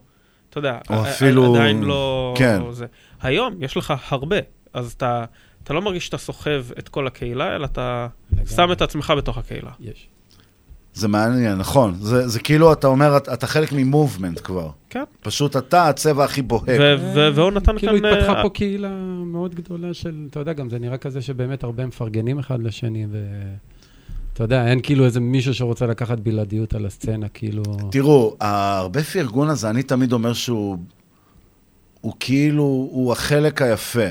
אתה 0.50 0.60
יודע, 0.60 0.78
או 0.90 1.02
אפילו- 1.04 1.56
עדיין 1.56 1.84
לא... 1.84 2.34
כן. 2.38 2.62
זה. 2.72 2.86
היום 3.22 3.54
יש 3.60 3.78
לך 3.78 3.94
הרבה, 4.10 4.38
אז 4.74 4.92
אתה... 4.92 5.26
אתה 5.64 5.74
לא 5.74 5.82
מרגיש 5.82 6.06
שאתה 6.06 6.18
סוחב 6.18 6.64
את 6.80 6.90
כל 6.90 7.08
הקהילה, 7.08 7.56
אלא 7.56 7.66
אתה 7.66 8.08
שם 8.56 8.72
את 8.72 8.82
עצמך 8.82 9.14
בתוך 9.18 9.38
הקהילה. 9.38 9.72
יש. 9.80 10.08
זה 10.94 11.08
מעניין, 11.08 11.58
נכון. 11.58 11.94
זה, 12.00 12.28
זה 12.28 12.40
כאילו, 12.40 12.74
אתה 12.74 12.88
אומר, 12.88 13.18
אתה, 13.18 13.34
אתה 13.34 13.48
חלק 13.48 13.70
ממובמנט 13.72 14.40
כבר. 14.44 14.70
כן. 14.90 15.04
פשוט 15.22 15.58
אתה 15.58 15.90
הצבע 15.90 16.24
הכי 16.24 16.42
בוהק. 16.42 16.64
ו- 16.68 16.96
ו- 17.16 17.30
והוא 17.36 17.52
נתן 17.52 17.78
כאילו 17.78 17.98
כאן... 18.00 18.06
התפתחה 18.06 18.38
אה, 18.38 18.44
פה 18.44 18.50
קהילה 18.50 18.90
מאוד 19.26 19.56
גדולה 19.56 19.94
של, 19.94 20.28
אתה 20.30 20.40
יודע, 20.40 20.54
גם 20.54 20.70
זה 20.70 20.80
נראה 20.80 20.98
כזה 20.98 21.22
שבאמת 21.22 21.64
הרבה 21.64 21.86
מפרגנים 21.86 22.40
אחד 22.40 22.64
לשני, 22.64 23.06
ואתה 24.40 24.56
יודע, 24.56 24.68
אין 24.68 24.80
כאילו 24.84 25.06
איזה 25.06 25.20
מישהו 25.20 25.54
שרוצה 25.54 25.86
לקחת 25.86 26.20
בלעדיות 26.20 26.76
על 26.76 26.86
הסצנה, 26.86 27.30
כאילו... 27.30 27.64
תראו, 27.92 28.36
הרבה 28.40 29.04
פרגון 29.04 29.50
הזה, 29.50 29.70
אני 29.70 29.84
תמיד 29.84 30.14
אומר 30.14 30.34
שהוא... 30.34 30.78
הוא 32.02 32.14
כאילו, 32.20 32.64
הוא 32.64 33.12
החלק 33.12 33.62
היפה. 33.62 34.08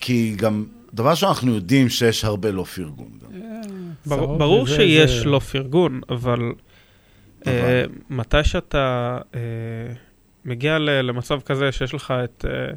כי 0.00 0.34
גם, 0.36 0.64
דבר 0.94 1.14
שאנחנו 1.14 1.54
יודעים 1.54 1.88
שיש 1.88 2.24
הרבה 2.24 2.50
לא 2.50 2.64
פרגון. 2.64 3.08
גם. 3.22 3.28
ברור, 4.38 4.66
שיש 4.66 5.24
לו 5.24 5.40
פרגון, 5.40 6.00
אבל 6.10 6.52
אה, 7.46 7.84
מתי 8.10 8.44
שאתה 8.44 9.18
אה, 9.34 9.40
מגיע 10.44 10.78
למצב 10.78 11.40
כזה 11.40 11.72
שיש 11.72 11.94
לך 11.94 12.14
את, 12.24 12.44
אה, 12.48 12.74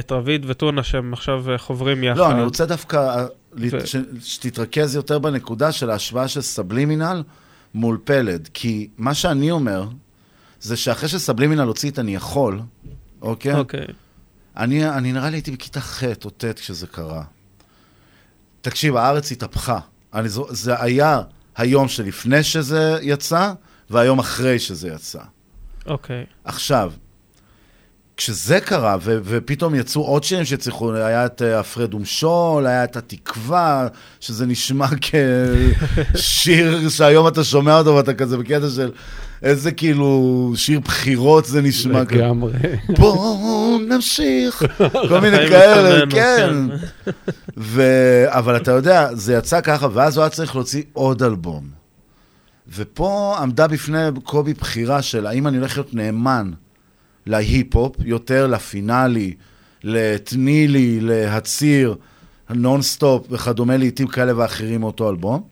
את 0.00 0.12
רביד 0.12 0.44
וטונה 0.48 0.82
שהם 0.82 1.12
עכשיו 1.12 1.50
אה, 1.50 1.58
חוברים 1.58 2.04
יחד. 2.04 2.18
לא, 2.18 2.30
אני 2.30 2.42
רוצה 2.42 2.66
דווקא 2.66 2.96
אה, 2.96 3.26
ו- 3.52 3.86
ש- 3.86 3.96
שתתרכז 4.20 4.94
יותר 4.94 5.18
בנקודה 5.18 5.72
של 5.72 5.90
ההשוואה 5.90 6.28
של 6.28 6.40
סבלימינל 6.40 7.22
מול 7.74 7.98
פלד. 8.04 8.48
כי 8.54 8.88
מה 8.98 9.14
שאני 9.14 9.50
אומר, 9.50 9.88
זה 10.60 10.76
שאחרי 10.76 11.08
שסבלימינל 11.08 11.60
הוציא 11.60 11.90
את 11.90 11.98
אני 11.98 12.14
יכול, 12.14 12.60
אוקיי? 13.22 13.54
אוקיי. 13.54 13.86
אני, 14.56 14.88
אני 14.90 15.12
נראה 15.12 15.30
לי 15.30 15.36
הייתי 15.36 15.50
בכיתה 15.50 15.80
ח' 15.80 16.02
או 16.24 16.30
ט' 16.30 16.44
כשזה 16.44 16.86
קרה. 16.86 17.22
תקשיב, 18.60 18.96
הארץ 18.96 19.32
התהפכה. 19.32 19.78
אני, 20.14 20.28
זו- 20.28 20.46
זה 20.50 20.82
היה 20.82 21.20
היום 21.56 21.88
שלפני 21.88 22.42
שזה 22.42 22.98
יצא, 23.02 23.52
והיום 23.90 24.18
אחרי 24.18 24.58
שזה 24.58 24.88
יצא. 24.88 25.20
אוקיי. 25.86 26.24
עכשיו, 26.44 26.92
כשזה 28.20 28.60
קרה, 28.60 28.96
ו- 29.00 29.18
ופתאום 29.24 29.74
יצאו 29.74 30.02
עוד 30.02 30.24
שירים 30.24 30.44
שהצליחו, 30.44 30.94
היה 30.94 31.26
את 31.26 31.42
אה, 31.42 31.60
הפרד 31.60 31.94
ומשול, 31.94 32.66
היה 32.66 32.84
את 32.84 32.96
התקווה, 32.96 33.88
שזה 34.20 34.46
נשמע 34.46 34.86
כשיר 36.14 36.88
שהיום 36.88 37.28
אתה 37.28 37.44
שומע 37.44 37.78
אותו 37.78 37.94
ואתה 37.94 38.14
כזה 38.14 38.36
בקטע 38.36 38.68
של 38.76 38.90
איזה 39.42 39.72
כאילו 39.72 40.52
שיר 40.56 40.80
בחירות 40.80 41.44
זה 41.44 41.62
נשמע. 41.62 42.04
כזה. 42.04 42.18
לגמרי. 42.18 42.52
בואו 42.88 43.78
נמשיך, 43.88 44.62
כל 45.08 45.20
מיני 45.20 45.48
כאלה, 45.48 46.06
כן. 46.06 46.06
כן. 46.10 47.14
ו... 47.56 47.82
אבל 48.26 48.56
אתה 48.56 48.70
יודע, 48.70 49.14
זה 49.14 49.34
יצא 49.34 49.60
ככה, 49.60 49.88
ואז 49.92 50.16
הוא 50.16 50.22
היה 50.22 50.30
צריך 50.30 50.54
להוציא 50.54 50.82
עוד 50.92 51.22
אלבום. 51.22 51.64
ופה 52.76 53.36
עמדה 53.42 53.68
בפני 53.68 53.98
קובי 54.24 54.54
בחירה 54.54 55.02
של 55.02 55.26
האם 55.26 55.46
אני 55.46 55.56
הולך 55.56 55.76
להיות 55.76 55.94
נאמן 55.94 56.50
להיפ-הופ, 57.26 57.96
יותר 58.04 58.46
לפינאלי, 58.46 59.34
לתני 59.84 60.68
לי, 60.68 61.00
להציר, 61.00 61.94
נונסטופ 62.50 63.26
וכדומה 63.30 63.76
לעיתים 63.76 64.06
כאלה 64.06 64.38
ואחרים 64.38 64.80
מאותו 64.80 65.10
אלבום, 65.10 65.42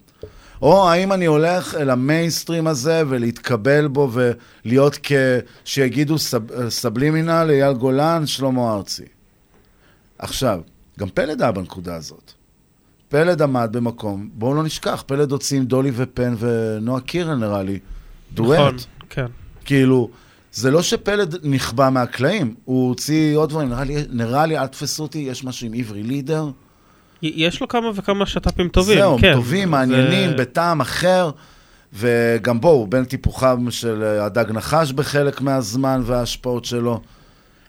או 0.62 0.90
האם 0.90 1.12
אני 1.12 1.26
הולך 1.26 1.74
אל 1.74 1.90
המיינסטרים 1.90 2.66
הזה 2.66 3.02
ולהתקבל 3.08 3.86
בו 3.88 4.10
ולהיות 4.12 4.98
כ... 5.02 5.12
שיגידו 5.64 6.18
סב... 6.18 6.68
סבלימינל, 6.68 7.46
אייל 7.50 7.72
גולן, 7.72 8.26
שלמה 8.26 8.74
ארצי. 8.74 9.04
עכשיו, 10.18 10.60
גם 10.98 11.08
פלד 11.08 11.42
היה 11.42 11.52
בנקודה 11.52 11.96
הזאת. 11.96 12.32
פלד 13.08 13.42
עמד 13.42 13.68
במקום, 13.72 14.28
בואו 14.32 14.54
לא 14.54 14.62
נשכח, 14.62 15.04
פלד 15.06 15.32
הוציא 15.32 15.58
עם 15.58 15.64
דולי 15.64 15.90
ופן 15.94 16.34
ונועה 16.38 17.00
קירל 17.00 17.40
נראה 17.40 17.62
לי, 17.62 17.78
דואט. 18.32 18.58
נכון, 18.58 18.76
כן. 19.10 19.26
כאילו, 19.64 20.10
זה 20.52 20.70
לא 20.70 20.82
שפלד 20.82 21.34
נחבא 21.42 21.90
מהקלעים, 21.90 22.54
הוא 22.64 22.88
הוציא 22.88 23.36
עוד 23.36 23.48
דברים, 23.50 23.68
נראה 23.68 23.84
לי, 23.84 23.94
נראה 24.10 24.46
לי, 24.46 24.58
אל 24.58 24.66
תתפסו 24.66 25.02
אותי, 25.02 25.18
יש 25.18 25.44
משהו 25.44 25.66
עם 25.66 25.72
עברי 25.74 26.02
לידר. 26.02 26.50
יש 27.22 27.60
לו 27.60 27.68
כמה 27.68 27.90
וכמה 27.94 28.26
שת"פים 28.26 28.68
טובים, 28.68 28.98
זהו, 28.98 29.18
כן. 29.20 29.34
טובים, 29.34 29.60
זה- 29.68 29.70
מעניינים, 29.70 30.30
בטעם 30.38 30.80
אחר, 30.80 31.30
וגם 31.92 32.60
בואו, 32.60 32.86
בין 32.86 33.04
טיפוחיו 33.04 33.58
של 33.70 34.02
אה, 34.02 34.24
הדג 34.24 34.44
נחש 34.52 34.92
בחלק 34.92 35.40
מהזמן 35.40 36.02
וההשפעות 36.04 36.64
שלו. 36.64 37.00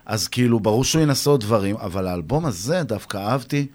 אז 0.06 0.28
כאילו, 0.28 0.60
ברור 0.60 0.84
שהוא 0.84 1.02
ינסה 1.02 1.30
עוד 1.30 1.40
דברים, 1.40 1.76
אבל 1.76 2.06
האלבום 2.06 2.46
הזה 2.46 2.82
דווקא 2.82 3.18
אהבתי, 3.18 3.66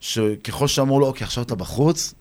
שככל 0.00 0.66
שאמרו 0.68 1.00
לו, 1.00 1.06
אוקיי, 1.06 1.24
עכשיו 1.24 1.44
אתה 1.44 1.54
בחוץ, 1.54 2.14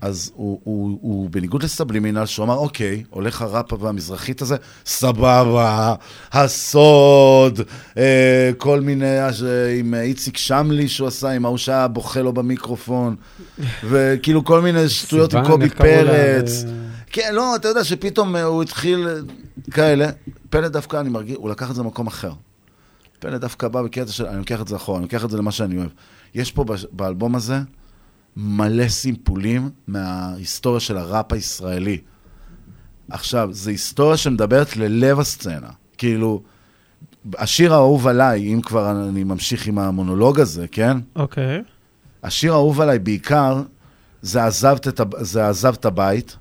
אז 0.00 0.32
הוא, 0.34 0.60
הוא, 0.64 0.98
הוא 1.02 1.30
בניגוד 1.30 1.62
לסבלימינל, 1.62 2.26
שהוא 2.26 2.44
אמר, 2.44 2.56
אוקיי, 2.56 3.04
הולך 3.10 3.42
הראפ 3.42 3.72
והמזרחית 3.72 4.42
הזה, 4.42 4.56
סבבה, 4.86 5.94
הסוד, 6.32 7.60
אה, 7.96 8.50
כל 8.58 8.80
מיני, 8.80 9.18
אה, 9.20 9.30
עם 9.78 9.94
איציק 9.94 10.36
שמלי 10.36 10.88
שהוא 10.88 11.08
עשה, 11.08 11.30
עם 11.30 11.44
ההוא 11.44 11.58
שהיה 11.58 11.88
בוכה 11.88 12.22
לו 12.22 12.32
במיקרופון, 12.32 13.16
וכאילו 13.84 14.44
כל 14.44 14.60
מיני 14.60 14.88
שטויות 14.88 15.34
עם 15.34 15.46
קובי 15.46 15.68
לה? 15.68 15.74
פרץ. 15.74 16.64
אה, 16.64 16.70
כן, 17.06 17.34
לא, 17.34 17.56
אתה 17.56 17.68
יודע 17.68 17.84
שפתאום 17.84 18.36
אה, 18.36 18.42
הוא 18.42 18.62
התחיל 18.62 19.08
אה, 19.08 19.14
כאלה. 19.70 20.08
פלד 20.50 20.72
דווקא, 20.72 20.96
אני 20.96 21.08
מרגיש, 21.08 21.36
הוא 21.36 21.50
לקח 21.50 21.70
את 21.70 21.74
זה 21.74 21.82
למקום 21.82 22.06
אחר. 22.06 22.32
פלד 23.18 23.40
דווקא 23.40 23.68
בא 23.68 23.82
בקטע 23.82 24.12
של, 24.12 24.26
אני 24.26 24.38
לוקח 24.38 24.60
את 24.60 24.68
זה 24.68 24.76
אחורה, 24.76 24.98
אני 24.98 25.04
לוקח 25.04 25.24
את 25.24 25.30
זה 25.30 25.38
למה 25.38 25.52
שאני 25.52 25.78
אוהב. 25.78 25.88
יש 26.34 26.52
פה 26.52 26.64
באלבום 26.92 27.34
הזה 27.34 27.58
מלא 28.36 28.88
סימפולים 28.88 29.70
מההיסטוריה 29.88 30.80
של 30.80 30.96
הראפ 30.96 31.32
הישראלי. 31.32 31.98
עכשיו, 33.10 33.48
זו 33.52 33.70
היסטוריה 33.70 34.16
שמדברת 34.16 34.76
ללב 34.76 35.20
הסצנה. 35.20 35.68
כאילו, 35.98 36.42
השיר 37.38 37.72
האהוב 37.74 38.06
עליי, 38.06 38.54
אם 38.54 38.60
כבר 38.60 38.90
אני 39.08 39.24
ממשיך 39.24 39.66
עם 39.66 39.78
המונולוג 39.78 40.40
הזה, 40.40 40.66
כן? 40.68 40.96
אוקיי. 41.16 41.62
השיר 42.22 42.52
האהוב 42.52 42.80
עליי 42.80 42.98
בעיקר, 42.98 43.62
זה 44.22 44.44
עזבת 44.44 44.88
את, 44.88 45.00
הב- 45.00 45.22
זה 45.22 45.48
עזבת 45.48 45.84
הבית. 45.84 46.36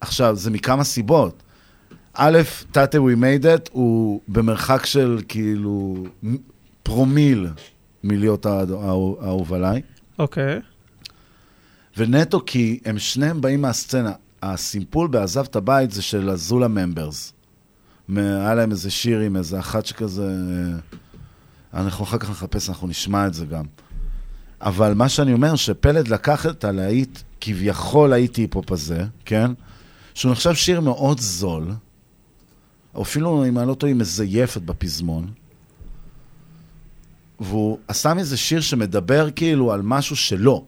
עכשיו, 0.00 0.36
זה 0.36 0.50
מכמה 0.50 0.84
סיבות. 0.84 1.42
א', 2.14 2.38
תתה 2.70 2.98
We 2.98 3.16
Made 3.16 3.44
It 3.44 3.68
הוא 3.72 4.20
במרחק 4.28 4.86
של 4.86 5.20
כאילו 5.28 6.04
פרומיל 6.82 7.46
מלהיות 8.04 8.46
האהוב 8.46 9.52
עליי. 9.54 9.82
אוקיי. 10.18 10.60
ונטו 11.96 12.40
כי 12.46 12.80
הם 12.84 12.98
שניהם 12.98 13.40
באים 13.40 13.62
מהסצנה. 13.62 14.12
הסימפול 14.42 15.08
בעזבת 15.08 15.56
הבית 15.56 15.90
זה 15.90 16.02
של 16.02 16.28
הזולה 16.28 16.68
ממברס. 16.68 17.32
היה 18.16 18.54
להם 18.54 18.70
איזה 18.70 18.90
שיר 18.90 19.20
עם 19.20 19.36
איזה 19.36 19.58
אחת 19.58 19.86
שכזה... 19.86 20.36
אה, 21.74 21.80
אנחנו 21.80 22.04
אחר 22.04 22.18
כך 22.18 22.30
נחפש, 22.30 22.68
אנחנו 22.68 22.88
נשמע 22.88 23.26
את 23.26 23.34
זה 23.34 23.46
גם. 23.46 23.64
אבל 24.60 24.94
מה 24.94 25.08
שאני 25.08 25.32
אומר, 25.32 25.56
שפלד 25.56 26.08
לקח 26.08 26.46
את 26.46 26.64
הלהיט, 26.64 27.18
כביכול 27.40 28.10
להיט 28.10 28.36
היפ-הופ 28.36 28.72
הזה, 28.72 29.04
כן? 29.24 29.50
שהוא 30.14 30.32
נחשב 30.32 30.54
שיר 30.54 30.80
מאוד 30.80 31.20
זול, 31.20 31.72
אפילו, 33.00 33.46
אם 33.46 33.58
אני 33.58 33.68
לא 33.68 33.74
טועה, 33.74 33.92
היא 33.92 34.00
מזייפת 34.00 34.62
בפזמון, 34.62 35.30
והוא 37.40 37.78
עשה 37.88 38.14
מזה 38.14 38.36
שיר 38.36 38.60
שמדבר 38.60 39.30
כאילו 39.30 39.72
על 39.72 39.82
משהו 39.82 40.16
שלא, 40.16 40.64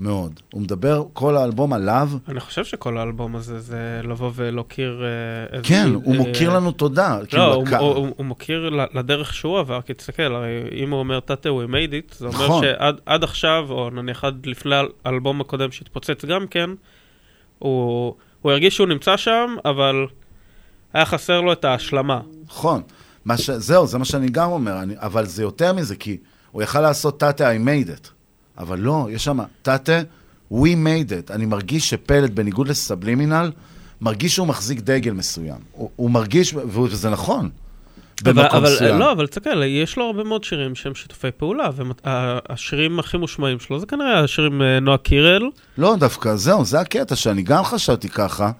מאוד. 0.00 0.40
הוא 0.52 0.62
מדבר 0.62 1.04
כל 1.12 1.36
האלבום 1.36 1.72
עליו, 1.72 2.10
אני 2.28 2.40
חושב 2.40 2.64
שכל 2.64 2.98
האלבום 2.98 3.36
הזה 3.36 3.58
זה 3.58 4.00
לבוא 4.04 4.30
ולהוקיר... 4.34 5.02
אה, 5.04 5.56
איזה- 5.56 5.68
כן, 5.68 5.88
הוא 6.04 6.14
אה, 6.14 6.18
מוקיר 6.18 6.54
לנו 6.56 6.72
תודה. 6.72 7.18
כאילו, 7.28 7.42
לא, 7.42 7.54
הוא- 7.54 7.64
לקה- 7.66 7.78
הוא- 7.78 7.94
הוא- 7.94 8.08
הוא 8.16 8.26
מוקיר 8.26 8.68
לדרך 8.94 9.34
שהוא 9.34 9.58
עבר, 9.58 9.80
כי 9.82 9.94
תסתכל, 9.94 10.22
הרי 10.34 10.48
אם 10.76 10.90
הוא 10.90 10.98
אומר 11.00 11.20
תתה 11.20 11.48
we 11.48 11.70
made 11.70 12.12
it, 12.12 12.14
זה 12.18 12.26
אומר 12.26 12.44
נכון. 12.44 12.64
שעד 12.64 13.00
עד 13.06 13.24
עכשיו, 13.24 13.66
או 13.70 13.90
נניח 13.90 14.24
עד 14.24 14.46
לפני 14.46 14.74
האלבום 15.04 15.40
הקודם 15.40 15.72
שהתפוצץ 15.72 16.24
גם 16.24 16.46
כן, 16.46 16.70
הוא 17.58 18.14
הוא 18.42 18.52
הרגיש 18.52 18.76
שהוא 18.76 18.86
נמצא 18.88 19.16
שם, 19.16 19.56
אבל 19.64 20.06
היה 20.92 21.04
חסר 21.04 21.40
לו 21.40 21.52
את 21.52 21.64
ההשלמה. 21.64 22.20
נכון. 22.46 22.82
זהו, 23.38 23.86
זה 23.86 23.98
מה 23.98 24.04
שאני 24.04 24.28
גם 24.28 24.50
אומר. 24.50 24.74
אבל 24.96 25.26
זה 25.26 25.42
יותר 25.42 25.72
מזה, 25.72 25.96
כי 25.96 26.16
הוא 26.50 26.62
יכל 26.62 26.80
לעשות 26.80 27.20
תתה 27.20 27.50
I 27.52 27.58
made 27.58 27.88
it, 27.88 28.08
אבל 28.58 28.78
לא, 28.78 29.08
יש 29.10 29.24
שם 29.24 29.38
תתה 29.62 30.00
we 30.52 30.54
made 30.54 31.10
it. 31.10 31.34
אני 31.34 31.46
מרגיש 31.46 31.90
שפלט, 31.90 32.30
בניגוד 32.30 32.68
לסבלימינל, 32.68 33.50
מרגיש 34.00 34.34
שהוא 34.34 34.46
מחזיק 34.46 34.80
דגל 34.80 35.12
מסוים. 35.12 35.58
הוא, 35.72 35.90
הוא 35.96 36.10
מרגיש, 36.10 36.54
וזה 36.72 37.10
נכון, 37.10 37.50
אבל, 38.26 38.46
אבל, 38.46 38.72
מסוים. 38.74 38.98
לא, 38.98 39.12
אבל 39.12 39.26
תסתכל, 39.26 39.62
יש 39.62 39.96
לו 39.96 40.04
הרבה 40.04 40.24
מאוד 40.24 40.44
שירים 40.44 40.74
שהם 40.74 40.94
שיתופי 40.94 41.30
פעולה, 41.36 41.70
והשירים 41.76 42.98
הכי 42.98 43.16
מושמעים 43.16 43.60
שלו 43.60 43.80
זה 43.80 43.86
כנראה 43.86 44.20
השירים 44.20 44.62
אה, 44.62 44.80
נועה 44.80 44.98
קירל. 44.98 45.42
לא, 45.78 45.96
דווקא 45.96 46.36
זהו, 46.36 46.64
זה 46.64 46.80
הקטע 46.80 47.16
שאני 47.16 47.42
גם 47.42 47.64
חשבתי 47.64 48.08
ככה, 48.08 48.50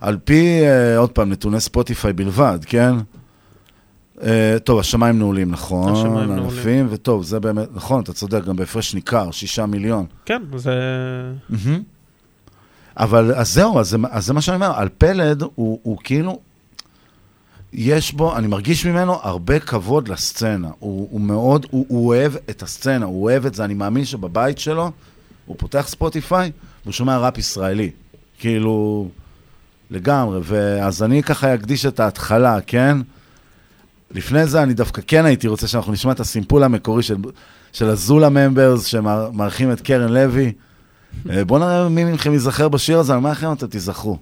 על 0.00 0.18
פי, 0.24 0.60
אה, 0.62 0.98
עוד 0.98 1.10
פעם, 1.10 1.30
נתוני 1.30 1.60
ספוטיפיי 1.60 2.12
בלבד, 2.12 2.58
כן? 2.66 2.94
אה, 4.22 4.56
טוב, 4.64 4.78
השמיים 4.78 5.18
נעולים, 5.18 5.50
נכון, 5.50 5.92
השמיים 5.92 6.30
ענפים, 6.30 6.86
וטוב, 6.90 7.24
זה 7.24 7.40
באמת, 7.40 7.68
נכון, 7.74 8.02
אתה 8.02 8.12
צודק, 8.12 8.44
גם 8.44 8.56
בהפרש 8.56 8.94
ניכר, 8.94 9.30
שישה 9.30 9.66
מיליון. 9.66 10.06
כן, 10.24 10.42
זה... 10.56 10.72
אבל, 12.96 13.34
אז 13.34 13.54
זהו, 13.54 13.80
אז 13.80 13.88
זה, 13.88 13.96
אז 14.10 14.26
זה 14.26 14.34
מה 14.34 14.40
שאני 14.40 14.54
אומר, 14.54 14.72
על 14.74 14.88
פלד 14.98 15.42
הוא, 15.42 15.78
הוא 15.82 15.98
כאילו, 16.04 16.40
יש 17.72 18.12
בו, 18.12 18.36
אני 18.36 18.46
מרגיש 18.46 18.86
ממנו 18.86 19.14
הרבה 19.22 19.58
כבוד 19.58 20.08
לסצנה. 20.08 20.70
הוא, 20.78 21.08
הוא 21.10 21.20
מאוד, 21.20 21.66
הוא, 21.70 21.86
הוא 21.88 22.06
אוהב 22.06 22.32
את 22.50 22.62
הסצנה, 22.62 23.04
הוא 23.06 23.24
אוהב 23.24 23.46
את 23.46 23.54
זה, 23.54 23.64
אני 23.64 23.74
מאמין 23.74 24.04
שבבית 24.04 24.58
שלו, 24.58 24.90
הוא 25.46 25.56
פותח 25.58 25.88
ספוטיפיי, 25.88 26.50
והוא 26.82 26.92
שומע 26.92 27.18
ראפ 27.18 27.38
ישראלי. 27.38 27.90
כאילו, 28.38 29.08
לגמרי, 29.90 30.40
ואז 30.42 31.02
אני 31.02 31.22
ככה 31.22 31.54
אקדיש 31.54 31.86
את 31.86 32.00
ההתחלה, 32.00 32.58
כן? 32.66 32.96
לפני 34.10 34.46
זה 34.46 34.62
אני 34.62 34.74
דווקא 34.74 35.02
כן 35.06 35.24
הייתי 35.24 35.48
רוצה 35.48 35.66
שאנחנו 35.66 35.92
נשמע 35.92 36.12
את 36.12 36.20
הסימפול 36.20 36.62
המקורי 36.62 37.02
של, 37.02 37.16
של 37.72 37.88
הזולה 37.88 38.28
ממברס 38.28 38.84
שמארחים 38.84 39.72
את 39.72 39.80
קרן 39.80 40.12
לוי. 40.12 40.52
אה, 41.30 41.44
בואו 41.44 41.58
נראה 41.60 41.88
מי 41.88 42.04
מכם 42.04 42.32
ייזכר 42.32 42.68
בשיר 42.68 42.98
הזה, 42.98 43.14
על 43.14 43.20
מה 43.20 43.30
לכם 43.30 43.52
אתם 43.52 43.66
תיזכרו. 43.66 44.18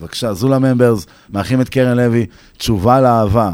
בבקשה, 0.00 0.34
זולה 0.34 0.58
ממברס, 0.58 1.06
מארחים 1.30 1.60
את 1.60 1.68
קרן 1.68 1.96
לוי, 1.96 2.26
תשובה 2.56 3.00
לאהבה. 3.00 3.52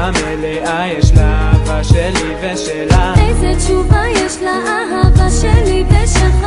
תשובה 0.00 0.36
מלאה 0.36 0.88
יש 0.88 1.12
לאהבה 1.16 1.84
שלי 1.84 2.34
ושלה 2.40 3.14
איזה 3.28 3.52
תשובה 3.58 4.02
יש 4.08 4.36
לאהבה 4.42 5.30
שלי 5.30 5.84
ושלך. 5.88 6.46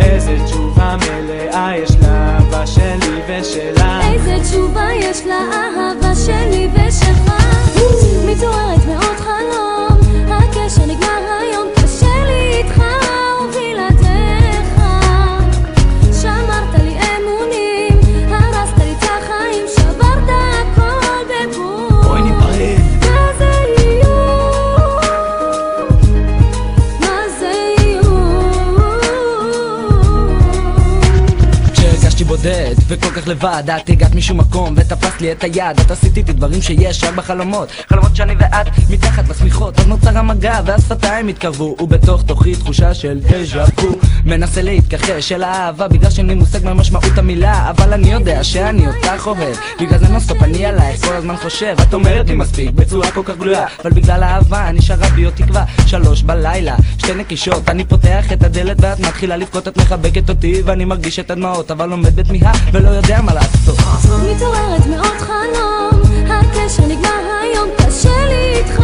איזה 0.00 0.36
תשובה 0.46 0.96
מלאה 0.96 1.72
יש 1.76 1.90
לאהבה 2.02 2.66
שלי 2.66 3.20
ושלה 3.28 4.00
איזה 4.12 4.36
תשובה 4.42 4.88
יש 4.94 5.22
לאהבה 5.26 6.14
שלי 6.14 6.68
ושלך. 6.74 7.32
מתעוררת 8.26 8.86
מאוד 8.86 9.16
וכל 32.96 33.10
כך 33.10 33.28
לבד 33.28 33.62
את 33.76 33.90
הגעת 33.90 34.14
משום 34.14 34.38
מקום 34.38 34.74
ותפסת 34.76 35.20
לי 35.20 35.32
את 35.32 35.44
היד. 35.44 35.80
את 35.80 35.90
עשית 35.90 36.16
איתי 36.16 36.32
דברים 36.32 36.62
שיש 36.62 37.04
רק 37.04 37.14
בחלומות. 37.14 37.68
חלומות 37.88 38.16
שאני 38.16 38.34
ואת 38.38 38.66
מתחת 38.90 39.24
בשמיכות 39.24 39.78
עוד 39.78 39.88
נוצר 39.88 40.18
המגע 40.18 40.60
והשפתיים 40.66 41.28
התקרבו 41.28 41.76
ובתוך 41.80 42.22
תוכי 42.22 42.54
תחושה 42.54 42.94
של 42.94 43.20
דז'ה 43.20 43.64
וו. 43.64 43.98
מנסה 44.24 44.62
להתכחש 44.62 45.32
אל 45.32 45.42
האהבה 45.42 45.88
בגלל 45.88 46.10
שאין 46.10 46.26
לי 46.26 46.34
מושג 46.34 46.64
מה 46.64 46.72
המילה 47.16 47.70
אבל 47.70 47.92
אני 47.92 48.12
יודע 48.12 48.44
שאני 48.44 48.88
אותך 48.88 49.26
אוהב 49.26 49.56
בגלל 49.80 49.98
זה 49.98 50.08
נונסטופ 50.08 50.42
אני 50.42 50.66
עלייך 50.66 51.04
כל 51.04 51.16
הזמן 51.16 51.36
חושב. 51.36 51.76
את 51.82 51.94
אומרת 51.94 52.28
לי 52.28 52.34
מספיק 52.34 52.70
בצורה 52.70 53.10
כל 53.10 53.22
כך 53.24 53.36
גלויה. 53.36 53.66
אבל 53.84 53.90
בגלל 53.90 54.22
האהבה 54.22 54.72
נשארה 54.72 55.08
בי 55.08 55.24
עוד 55.24 55.34
תקווה 55.34 55.64
שלוש 55.86 56.22
בלילה. 56.22 56.76
שתי 56.98 57.14
נקישות 57.14 57.68
אני 57.68 57.84
פותח 57.84 58.32
את 58.32 58.42
הדלת 58.42 58.76
ואת 58.80 59.00
מתחילה 59.00 59.36
לבכות. 59.36 59.68
את 59.68 59.76
מחבקת 59.76 60.28
אותי 60.28 60.62
ואני 60.64 60.84
מרגיש 60.84 61.18
את 61.18 61.30
הדמעות 61.30 61.70
אבל 61.70 61.90
עומד 61.90 62.16
בתמיהה 62.16 62.52
ולא 62.72 62.85
יודע 62.94 63.20
מה 63.20 63.34
לעשות. 63.34 63.78
מתעוררת 64.36 64.86
מאוד 64.86 65.16
חלום 65.18 66.02
הקשר 66.30 66.86
נגמר 66.86 67.10
היום 67.42 67.68
קשה 67.78 68.26
לי 68.28 68.58
איתך 68.58 68.82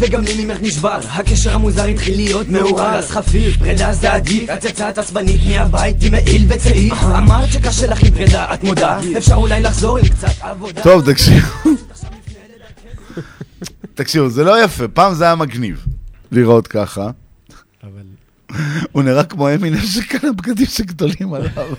וגם 0.00 0.22
לי 0.22 0.44
ממך 0.44 0.56
נשבר. 0.60 0.98
הקשר 1.08 1.54
המוזר 1.54 1.84
התחיל 1.84 2.16
להיות 2.16 2.48
מעורר 2.48 2.94
אז 2.94 3.10
חפיף 3.10 3.56
פרידה 3.56 3.92
זה 3.92 4.12
עדיף 4.12 4.50
את 4.50 4.64
יצאת 4.64 4.98
עצבנית 4.98 5.40
מהבית 5.46 5.96
עם 6.02 6.12
מעיל 6.12 6.44
וצעיף 6.48 7.02
אמרת 7.02 7.52
שקשה 7.52 7.86
לך 7.86 8.02
עם 8.02 8.10
פרידה 8.10 8.54
את 8.54 8.64
מודה. 8.64 8.98
אפשר 9.18 9.34
אולי 9.34 9.62
לחזור 9.62 9.98
עם 9.98 10.08
קצת 10.08 10.32
עבודה? 10.40 10.82
טוב, 10.82 11.12
תקשיבו. 11.12 11.46
תקשיבו, 13.94 14.28
זה 14.28 14.44
לא 14.44 14.64
יפה, 14.64 14.88
פעם 14.88 15.14
זה 15.14 15.24
היה 15.24 15.34
מגניב 15.34 15.84
לראות 16.32 16.66
ככה. 16.66 17.10
הוא 18.92 19.02
נראה 19.02 19.24
כמו 19.24 19.54
אמינם 19.54 19.80
שקנה 19.80 20.32
בגדים 20.32 20.66
שגדולים 20.66 21.34
עליו. 21.34 21.68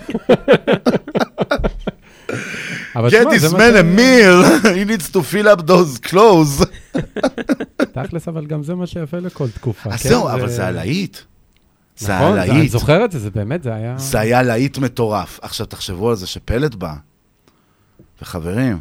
Get 2.96 3.30
this 3.30 3.54
man 3.54 3.76
a 3.76 3.84
meal, 3.84 4.40
he 4.78 4.86
needs 4.86 5.10
to 5.12 5.22
fill 5.22 5.48
up 5.48 5.62
those 5.68 6.00
clothes. 6.10 6.66
תכלס, 7.94 8.28
אבל 8.28 8.46
גם 8.46 8.64
זה 8.64 8.76
מה 8.76 8.88
שיפה 8.88 9.18
לכל 9.20 9.50
תקופה. 9.50 9.90
אז 9.94 10.04
כן? 10.04 10.10
זהו, 10.10 10.30
אבל 10.30 10.50
זה 10.50 10.68
הלהיט. 10.68 11.18
זה 11.98 12.16
נכון, 12.16 12.34
היה 12.34 12.46
זה- 12.46 12.52
אני 12.52 12.60
להיט. 12.60 12.72
זוכר 12.72 13.06
את 13.06 13.12
זה, 13.12 13.20
זה 13.20 13.30
באמת, 13.32 13.64
זה 13.64 13.74
היה... 13.74 13.98
זה 13.98 14.20
היה 14.20 14.44
להיט 14.44 14.78
מטורף. 14.78 15.40
עכשיו, 15.42 15.66
תחשבו 15.66 16.10
על 16.10 16.16
זה 16.16 16.28
שפלט 16.28 16.76
בא, 16.76 16.94
וחברים, 18.22 18.80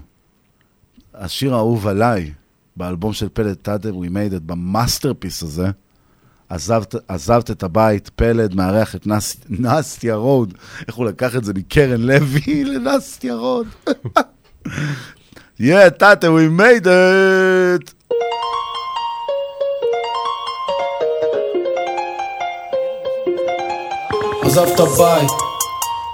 השיר 1.14 1.54
האהוב 1.54 1.86
עליי, 1.86 2.32
באלבום 2.76 3.12
של 3.12 3.28
פלד 3.32 3.58
תאדה, 3.64 3.90
We 3.90 4.06
Made 4.08 4.34
It, 4.34 4.40
ב 4.46 4.54
masterpiece 4.54 5.42
הזה, 5.42 5.70
עזבת, 6.50 6.94
עזבת 7.08 7.50
את 7.50 7.62
הבית, 7.62 8.10
פלד 8.16 8.54
מארח 8.54 8.94
את 8.94 9.06
נס, 9.06 9.36
נסטיה 9.48 10.14
רוד. 10.14 10.54
איך 10.88 10.96
הוא 10.96 11.06
לקח 11.06 11.36
את 11.36 11.44
זה 11.44 11.52
מקרן 11.54 12.00
לוי 12.00 12.64
לנסטיה 12.74 13.34
רוד. 13.34 13.66
yeah, 15.60 15.90
תאדה, 15.98 16.28
we 16.28 16.60
made 16.60 16.86
it! 16.86 17.92
עזבת 24.42 24.80
בית, 24.80 25.30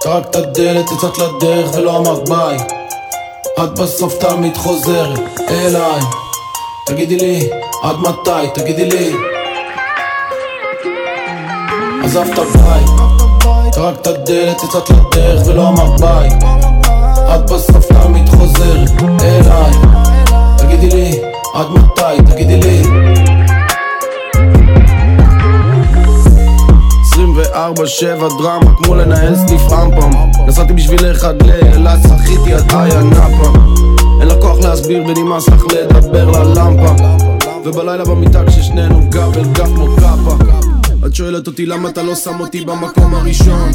טרקת 0.01 0.35
דלת, 0.35 0.85
יצאת 0.91 1.17
לדרך 1.17 1.75
ולא 1.75 1.97
אמרת 1.97 2.29
ביי. 2.29 2.57
את 3.63 3.79
בסוף 3.79 4.13
תמיד 4.19 4.57
חוזרת 4.57 5.19
אליי. 5.49 6.01
תגידי 6.85 7.15
לי, 7.15 7.49
עד 7.83 7.95
מתי? 7.95 8.61
תגידי 8.61 8.89
לי. 8.89 9.34
עזבת 12.05 12.39
בית, 12.39 12.89
טרקת 13.73 14.07
דלת, 14.07 14.63
יצאת 14.63 14.89
לדרך 14.89 15.47
ולא 15.47 15.67
אמרת 15.67 15.99
ביי. 15.99 16.29
את 17.35 17.51
בסוף 17.51 17.85
תמיד 17.85 18.29
חוזרת 18.29 18.89
אליי. 19.21 19.71
תגידי 20.57 20.89
לי, 20.89 21.19
עד 21.53 21.67
מתי? 21.71 22.31
תגידי 22.33 22.57
לי. 22.57 22.81
24-7 27.13 28.37
דרמה 28.39 28.75
כמו 28.77 28.95
לנהל 28.95 29.35
סניף 29.35 29.61
רמפם 29.71 30.09
נסעתי 30.47 30.73
בשבילך 30.73 31.23
עד 31.23 31.43
לאילת, 31.43 31.99
שחיתי 32.07 32.53
עד 32.53 32.71
איה 32.71 33.03
נאפה 33.03 33.51
אין 34.19 34.27
לה 34.27 34.35
כוח 34.41 34.57
להסביר 34.57 35.03
ונמאס 35.07 35.49
לך 35.49 35.63
לדבר 35.73 36.29
ללמפה 36.29 37.05
ובלילה 37.65 38.05
במיטה 38.05 38.43
כששנינו 38.47 39.01
גב 39.09 39.37
אל 39.37 39.43
גב 39.43 39.75
כמו 39.75 39.87
קאפה 39.95 40.54
את 41.05 41.15
שואלת 41.15 41.47
אותי 41.47 41.65
למה 41.65 41.89
אתה 41.89 42.03
לא 42.03 42.15
שם 42.15 42.39
אותי 42.39 42.65
במקום 42.65 43.15
הראשון 43.15 43.71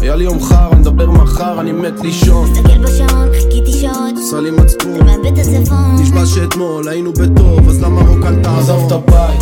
היה 0.00 0.16
לי 0.16 0.24
יום 0.24 0.42
חר, 0.42 0.72
אני 0.72 0.80
מדבר 0.80 1.10
מחר, 1.10 1.60
אני 1.60 1.72
מת 1.72 2.00
לישון. 2.00 2.50
מסתכל 2.50 2.78
בשעון, 2.78 3.28
חיכיתי 3.32 3.72
שעות. 3.72 4.14
עשה 4.26 4.40
לי 4.40 4.50
מצפון. 4.50 4.92
מאבד 4.92 5.38
את 5.38 5.46
הצפון. 5.46 5.96
נשבע 6.00 6.26
שאתמול 6.26 6.88
היינו 6.88 7.12
בטוב, 7.12 7.68
אז 7.68 7.82
למה 7.82 8.00
רוקנת 8.00 8.46
עזב 8.46 8.78
את 8.86 8.92
הבית? 8.92 9.40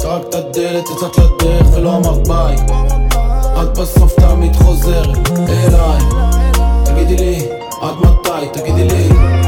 טרק 0.00 0.22
את 0.28 0.34
הדלת, 0.34 0.84
יצאת 0.90 1.18
לדרך 1.18 1.66
ולא 1.76 1.96
אמרת 1.96 2.28
ביי. 2.28 2.56
את 3.62 3.78
בסוף 3.78 4.12
תמיד 4.20 4.56
חוזרת 4.56 5.30
אליי. 5.48 6.02
תגידי 6.84 7.16
לי, 7.16 7.46
עד 7.80 7.94
מתי? 8.00 8.60
תגידי 8.60 8.88
לי. 8.88 9.47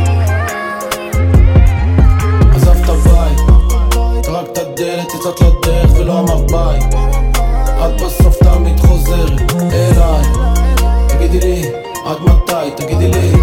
תגידי 11.31 11.55
לי, 11.55 11.71
עד 12.05 13.40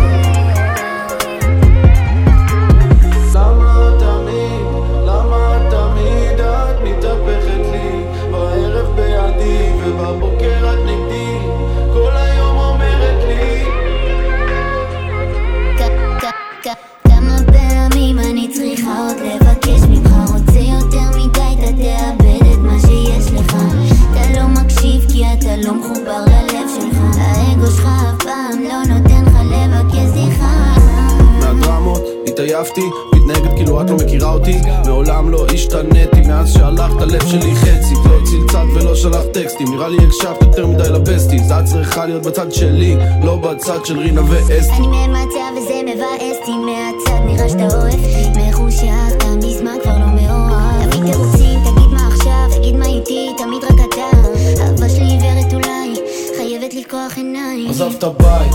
התעייפתי, 32.57 32.89
מתנהגת 33.15 33.55
כאילו 33.55 33.81
את 33.81 33.89
לא 33.89 33.95
מכירה 33.95 34.33
אותי. 34.33 34.57
מעולם 34.85 35.29
לא 35.29 35.45
השתניתי 35.53 36.21
מאז 36.27 36.53
שהלכת 36.53 37.01
הלב 37.01 37.27
שלי 37.27 37.55
חצי 37.55 37.93
לא 38.05 38.17
צלצלת 38.23 38.67
ולא 38.75 38.95
שלחת 38.95 39.31
טקסטים. 39.33 39.67
נראה 39.75 39.87
לי 39.87 39.97
הקשבת 39.97 40.41
יותר 40.41 40.67
מדי 40.67 40.89
לבסטי 40.89 41.39
זה 41.39 41.59
את 41.59 41.65
צריכה 41.65 42.05
להיות 42.05 42.23
בצד 42.23 42.51
שלי 42.51 42.97
לא 43.23 43.35
בצד 43.35 43.85
של 43.85 43.99
רינה 43.99 44.21
ואסתי. 44.29 44.73
אני 44.73 44.87
ממצב 44.87 45.57
וזה 45.57 45.81
מבאס 45.85 46.37
אותי 46.39 46.51
מהצד 46.51 47.21
נראה 47.25 47.49
שאתה 47.49 47.67
אוהב 47.77 48.37
מחושיך 48.37 48.91
אתה 49.17 49.27
מזמן 49.27 49.77
כבר 49.83 49.97
לא 49.97 50.05
מאוהב. 50.05 50.91
תירוצים 50.91 51.59
תגיד 51.59 51.91
מה 51.93 52.07
עכשיו 52.07 52.57
תגיד 52.57 52.75
מה 52.75 52.85
איתי 52.85 53.29
תמיד 53.37 53.63
רק 53.63 53.87
אתה. 53.89 54.29
אהבה 54.61 54.89
שלי 54.89 55.05
עיוורת 55.05 55.53
אולי 55.53 55.93
חייבת 56.37 56.73
לפקוח 56.73 57.17
עיניים 57.17 57.69
עזבת 57.69 58.03
בית, 58.03 58.51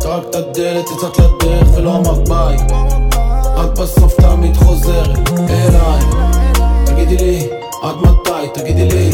טרק 0.00 0.22
את 0.30 0.34
הדלת, 0.34 0.84
יצאת 0.90 1.18
לדרך 1.18 1.68
ולא 1.76 1.96
אמרת 1.96 2.28
ביי. 2.28 2.99
את 3.64 3.78
בסוף 3.78 4.14
תמיד 4.20 4.56
חוזרת 4.56 5.18
אליי. 5.50 6.04
תגידי 6.86 7.16
לי, 7.16 7.48
עד 7.82 7.96
מתי? 7.96 8.60
תגידי 8.60 8.88
לי. 8.88 9.10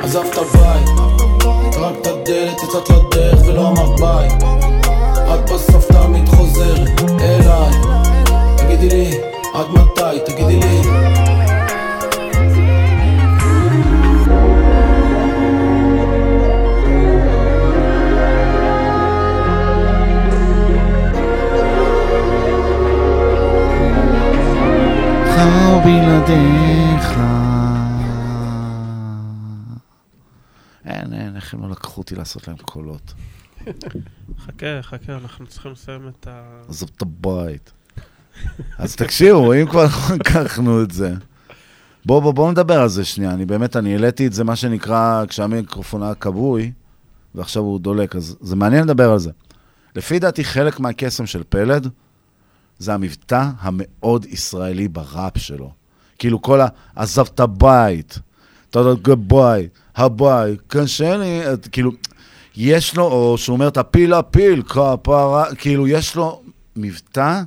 עזבת 0.00 0.38
בית, 0.38 0.88
טרק 1.72 1.94
את 2.00 2.06
הדלת, 2.06 2.62
יצאת 2.62 2.90
לדרך 2.90 3.40
ולא 3.46 3.68
אמרת 3.68 4.00
ביי. 4.00 4.28
את 5.34 5.50
בסוף 5.50 5.84
תמיד 5.92 6.28
חוזרת 6.28 6.88
אליי. 7.20 7.70
תגידי 8.56 8.88
לי, 8.88 9.18
עד 9.54 9.66
מתי? 9.70 10.32
תגידי 10.32 10.56
לי. 10.56 10.99
או 25.50 25.80
בלעדיך. 25.84 27.18
אין, 30.84 31.12
אין, 31.12 31.36
איך 31.36 31.54
הם 31.54 31.62
לא 31.62 31.70
לקחו 31.70 32.00
אותי 32.00 32.14
לעשות 32.14 32.48
להם 32.48 32.56
קולות. 32.56 33.14
חכה, 34.46 34.82
חכה, 34.82 35.12
אנחנו 35.12 35.46
צריכים 35.46 35.72
לסיים 35.72 36.08
את 36.08 36.26
ה... 36.26 36.42
עזוב 36.68 36.90
את 36.96 37.02
הבית. 37.02 37.72
אז 38.78 38.96
תקשיבו, 38.96 39.54
אם 39.54 39.66
כבר 39.66 39.86
לקחנו 40.20 40.82
את 40.82 40.90
זה. 40.90 41.14
בואו 42.06 42.20
בוא, 42.20 42.32
בוא 42.32 42.50
נדבר 42.50 42.80
על 42.80 42.88
זה 42.88 43.04
שנייה. 43.04 43.30
אני 43.30 43.46
באמת, 43.46 43.76
אני 43.76 43.92
העליתי 43.92 44.26
את 44.26 44.32
זה, 44.32 44.44
מה 44.44 44.56
שנקרא, 44.56 45.24
כשהמיקרופון 45.28 46.02
היה 46.02 46.14
כבוי, 46.14 46.72
ועכשיו 47.34 47.62
הוא 47.62 47.80
דולק, 47.80 48.16
אז 48.16 48.36
זה 48.40 48.56
מעניין 48.56 48.84
לדבר 48.84 49.10
על 49.10 49.18
זה. 49.18 49.30
לפי 49.96 50.18
דעתי, 50.18 50.44
חלק 50.44 50.80
מהקסם 50.80 51.26
של 51.26 51.42
פלד, 51.48 51.88
זה 52.80 52.94
המבטא 52.94 53.50
המאוד 53.60 54.26
ישראלי 54.28 54.88
בראפ 54.88 55.38
שלו. 55.38 55.72
כאילו 56.18 56.42
כל 56.42 56.60
ה... 56.60 56.66
עזב 56.96 57.24
את 57.34 57.40
הבית, 57.40 58.18
אתה 58.70 58.78
יודע, 58.78 59.00
גבוי, 59.02 59.68
הבית, 59.96 60.60
קשה 60.66 61.16
לי, 61.16 61.52
את- 61.52 61.68
כאילו, 61.72 61.90
יש 62.56 62.96
לו, 62.96 63.04
או 63.04 63.38
שהוא 63.38 63.54
אומר, 63.54 63.70
תפיל 63.70 64.12
הפיל, 64.14 64.62
כפרה, 64.62 65.54
כאילו, 65.54 65.88
יש 65.88 66.16
לו 66.16 66.42
מבטא 66.76 67.42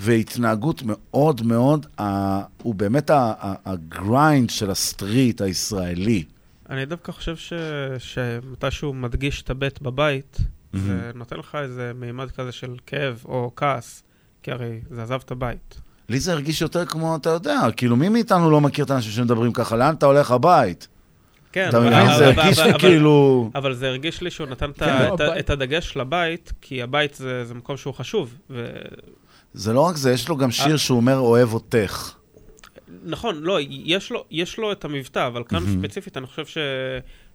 והתנהגות 0.00 0.82
מאוד 0.86 1.42
מאוד, 1.42 1.86
אה, 2.00 2.42
הוא 2.62 2.74
באמת 2.74 3.10
ה- 3.10 3.32
ה- 3.40 3.54
ה 3.64 3.78
grind 3.78 4.50
של 4.50 4.70
ה 4.70 4.80
street 4.80 5.40
הישראלי. 5.40 6.24
אני 6.70 6.84
דווקא 6.86 7.12
חושב 7.12 7.36
ש... 7.36 7.52
שמתי 7.98 8.70
שהוא 8.70 8.94
מדגיש 8.94 9.42
את 9.42 9.50
הבט 9.50 9.82
בבית, 9.82 10.36
זה 10.72 11.10
נותן 11.14 11.36
לך 11.36 11.54
איזה 11.62 11.92
מימד 11.94 12.30
כזה 12.30 12.52
של 12.52 12.74
כאב 12.86 13.22
או 13.24 13.50
כעס, 13.56 14.02
כי 14.42 14.50
הרי 14.50 14.80
זה 14.90 15.02
עזב 15.02 15.20
את 15.24 15.30
הבית. 15.30 15.80
לי 16.08 16.20
זה 16.20 16.32
הרגיש 16.32 16.60
יותר 16.60 16.86
כמו, 16.86 17.16
אתה 17.16 17.30
יודע, 17.30 17.60
כאילו, 17.76 17.96
מי 17.96 18.08
מאיתנו 18.08 18.50
לא 18.50 18.60
מכיר 18.60 18.84
את 18.84 18.90
האנשים 18.90 19.12
שמדברים 19.12 19.52
ככה? 19.52 19.76
לאן 19.76 19.94
אתה 19.94 20.06
הולך 20.06 20.30
הבית? 20.30 20.88
כן, 21.52 21.68
אתה 21.68 21.80
מבין? 21.80 21.92
זה 22.18 22.26
הרגיש 22.26 22.58
לי 22.58 22.78
כאילו... 22.78 23.50
אבל 23.54 23.74
זה 23.74 23.88
הרגיש 23.88 24.20
לי 24.22 24.30
שהוא 24.30 24.46
נתן 24.46 24.70
את 24.70 24.82
כן. 25.46 25.52
הדגש 25.52 25.96
לבית, 25.96 26.52
כי 26.60 26.82
הבית 26.82 27.14
זה 27.14 27.54
מקום 27.54 27.76
שהוא 27.76 27.94
חשוב. 27.94 28.38
זה 29.54 29.72
לא 29.72 29.80
רק 29.80 29.96
זה, 29.96 30.12
יש 30.12 30.28
לו 30.28 30.36
גם 30.36 30.50
שיר. 30.50 30.76
שהוא 30.76 30.96
אומר, 30.96 31.18
אוהב 31.18 31.54
אותך. 31.54 32.12
נכון, 33.04 33.40
לא, 33.42 33.58
יש 33.68 34.10
לו, 34.10 34.24
יש 34.30 34.58
לו 34.58 34.72
את 34.72 34.84
המבטא, 34.84 35.26
אבל 35.26 35.44
כאן. 35.44 35.60
ספציפית 35.66 36.16
אני 36.16 36.26
חושב 36.26 36.46
ש... 36.46 36.58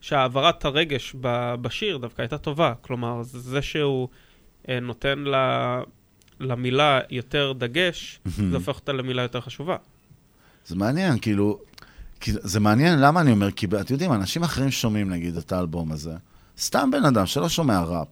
שהעברת 0.01 0.65
הרגש 0.65 1.15
ב... 1.21 1.55
בשיר 1.61 1.97
דווקא 1.97 2.21
הייתה 2.21 2.37
טובה. 2.37 2.73
כלומר, 2.81 3.19
זה 3.23 3.61
שהוא 3.61 4.07
אה, 4.69 4.79
נותן 4.79 5.19
ל... 5.19 5.35
למילה 6.39 6.99
יותר 7.09 7.53
דגש. 7.57 8.19
זה 8.25 8.55
הופך 8.55 8.75
אותה 8.75 8.93
למילה 8.93 9.21
יותר 9.21 9.41
חשובה. 9.41 9.75
זה 10.67 10.75
מעניין, 10.75 11.19
כאילו... 11.19 11.59
כי 12.19 12.31
זה 12.33 12.59
מעניין, 12.59 12.99
למה 12.99 13.21
אני 13.21 13.31
אומר? 13.31 13.51
כי 13.51 13.65
אתם 13.65 13.93
יודעים, 13.93 14.13
אנשים 14.13 14.43
אחרים 14.43 14.71
שומעים, 14.71 15.09
נגיד, 15.09 15.37
את 15.37 15.51
האלבום 15.51 15.91
הזה. 15.91 16.15
סתם 16.59 16.89
בן 16.91 17.05
אדם 17.05 17.25
שלא 17.25 17.49
שומע 17.49 17.81
ראפ. 17.81 18.07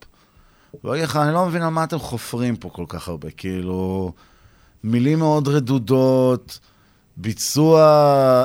הוא 0.81 0.95
יגיד 0.95 1.07
לך, 1.07 1.15
אני 1.15 1.33
לא 1.33 1.45
מבין 1.45 1.61
על 1.61 1.69
מה 1.69 1.83
אתם 1.83 1.99
חופרים 1.99 2.55
פה 2.55 2.69
כל 2.69 2.85
כך 2.87 3.07
הרבה. 3.07 3.31
כאילו, 3.31 4.13
מילים 4.83 5.19
מאוד 5.19 5.47
רדודות, 5.47 6.59
ביצוע... 7.17 7.79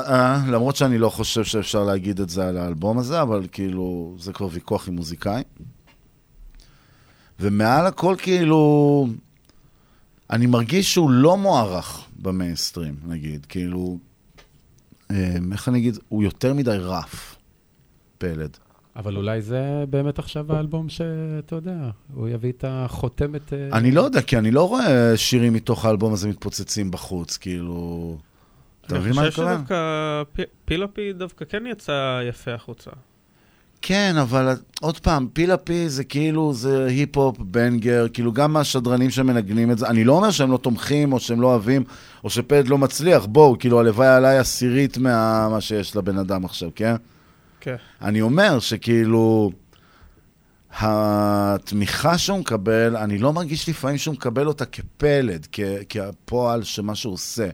אה, 0.07 0.41
למרות 0.47 0.75
שאני 0.75 0.97
לא 0.97 1.09
חושב 1.09 1.43
שאפשר 1.43 1.83
להגיד 1.83 2.19
את 2.19 2.29
זה 2.29 2.47
על 2.47 2.57
האלבום 2.57 2.99
הזה, 2.99 3.21
אבל 3.21 3.47
כאילו, 3.51 4.15
זה 4.19 4.33
כבר 4.33 4.47
ויכוח 4.51 4.87
עם 4.87 4.95
מוזיקאים. 4.95 5.43
ומעל 7.39 7.85
הכל, 7.85 8.15
כאילו, 8.17 9.07
אני 10.31 10.45
מרגיש 10.45 10.93
שהוא 10.93 11.09
לא 11.09 11.37
מוערך 11.37 12.07
במיינסטרים, 12.19 12.95
נגיד. 13.07 13.45
כאילו, 13.45 13.97
אה, 15.11 15.35
איך 15.51 15.69
אני 15.69 15.77
אגיד? 15.77 15.97
הוא 16.09 16.23
יותר 16.23 16.53
מדי 16.53 16.77
רף, 16.79 17.35
פלד. 18.17 18.57
אבל 18.95 19.15
אולי 19.15 19.41
זה 19.41 19.83
באמת 19.89 20.19
עכשיו 20.19 20.55
האלבום 20.55 20.89
שאתה 20.89 21.55
יודע, 21.55 21.89
הוא 22.13 22.29
יביא 22.29 22.51
את 22.51 22.65
החותמת... 22.67 23.53
אה, 23.53 23.77
אני 23.77 23.91
לא 23.91 24.01
יודע, 24.01 24.21
כי 24.21 24.37
אני 24.37 24.51
לא 24.51 24.67
רואה 24.67 25.17
שירים 25.17 25.53
מתוך 25.53 25.85
האלבום 25.85 26.13
הזה 26.13 26.29
מתפוצצים 26.29 26.91
בחוץ, 26.91 27.37
כאילו... 27.37 28.17
אתה 28.85 28.99
מבין 28.99 29.13
מה 29.13 29.21
אני 29.21 29.27
אני 29.27 29.31
חושב? 29.31 29.47
שדווקא 29.47 30.23
פ- 30.33 30.49
פילופי 30.65 31.13
דווקא 31.13 31.45
כן 31.45 31.63
יצא 31.71 32.21
יפה 32.29 32.53
החוצה. 32.53 32.91
כן, 33.81 34.15
אבל 34.21 34.55
עוד 34.81 34.99
פעם, 34.99 35.27
פילה 35.33 35.57
פי 35.57 35.89
זה 35.89 36.03
כאילו, 36.03 36.53
זה 36.53 36.85
היפ-הופ, 36.85 37.37
בנגר, 37.39 38.05
כאילו 38.13 38.33
גם 38.33 38.53
מהשדרנים 38.53 39.09
שמנגנים 39.09 39.71
את 39.71 39.77
זה, 39.77 39.87
אני 39.87 40.03
לא 40.03 40.13
אומר 40.13 40.31
שהם 40.31 40.51
לא 40.51 40.57
תומכים, 40.57 41.13
או 41.13 41.19
שהם 41.19 41.41
לא 41.41 41.47
אוהבים, 41.47 41.83
או 42.23 42.29
שפלד 42.29 42.67
לא 42.67 42.77
מצליח, 42.77 43.25
בואו, 43.25 43.59
כאילו, 43.59 43.79
הלוואי 43.79 44.07
עליי 44.07 44.37
עשירית 44.37 44.97
מה 44.97 45.47
מה 45.49 45.61
שיש 45.61 45.95
לבן 45.95 46.17
אדם 46.17 46.45
עכשיו, 46.45 46.69
כן? 46.75 46.95
כן. 47.59 47.75
אני 48.01 48.21
אומר 48.21 48.59
שכאילו, 48.59 49.51
התמיכה 50.79 52.17
שהוא 52.17 52.39
מקבל, 52.39 52.95
אני 52.97 53.17
לא 53.17 53.33
מרגיש 53.33 53.69
לפעמים 53.69 53.97
שהוא 53.97 54.13
מקבל 54.13 54.47
אותה 54.47 54.65
כפלד, 54.65 55.47
כ- 55.51 55.59
כפועל 55.89 56.63
של 56.63 56.81
מה 56.81 56.95
שהוא 56.95 57.13
עושה, 57.13 57.49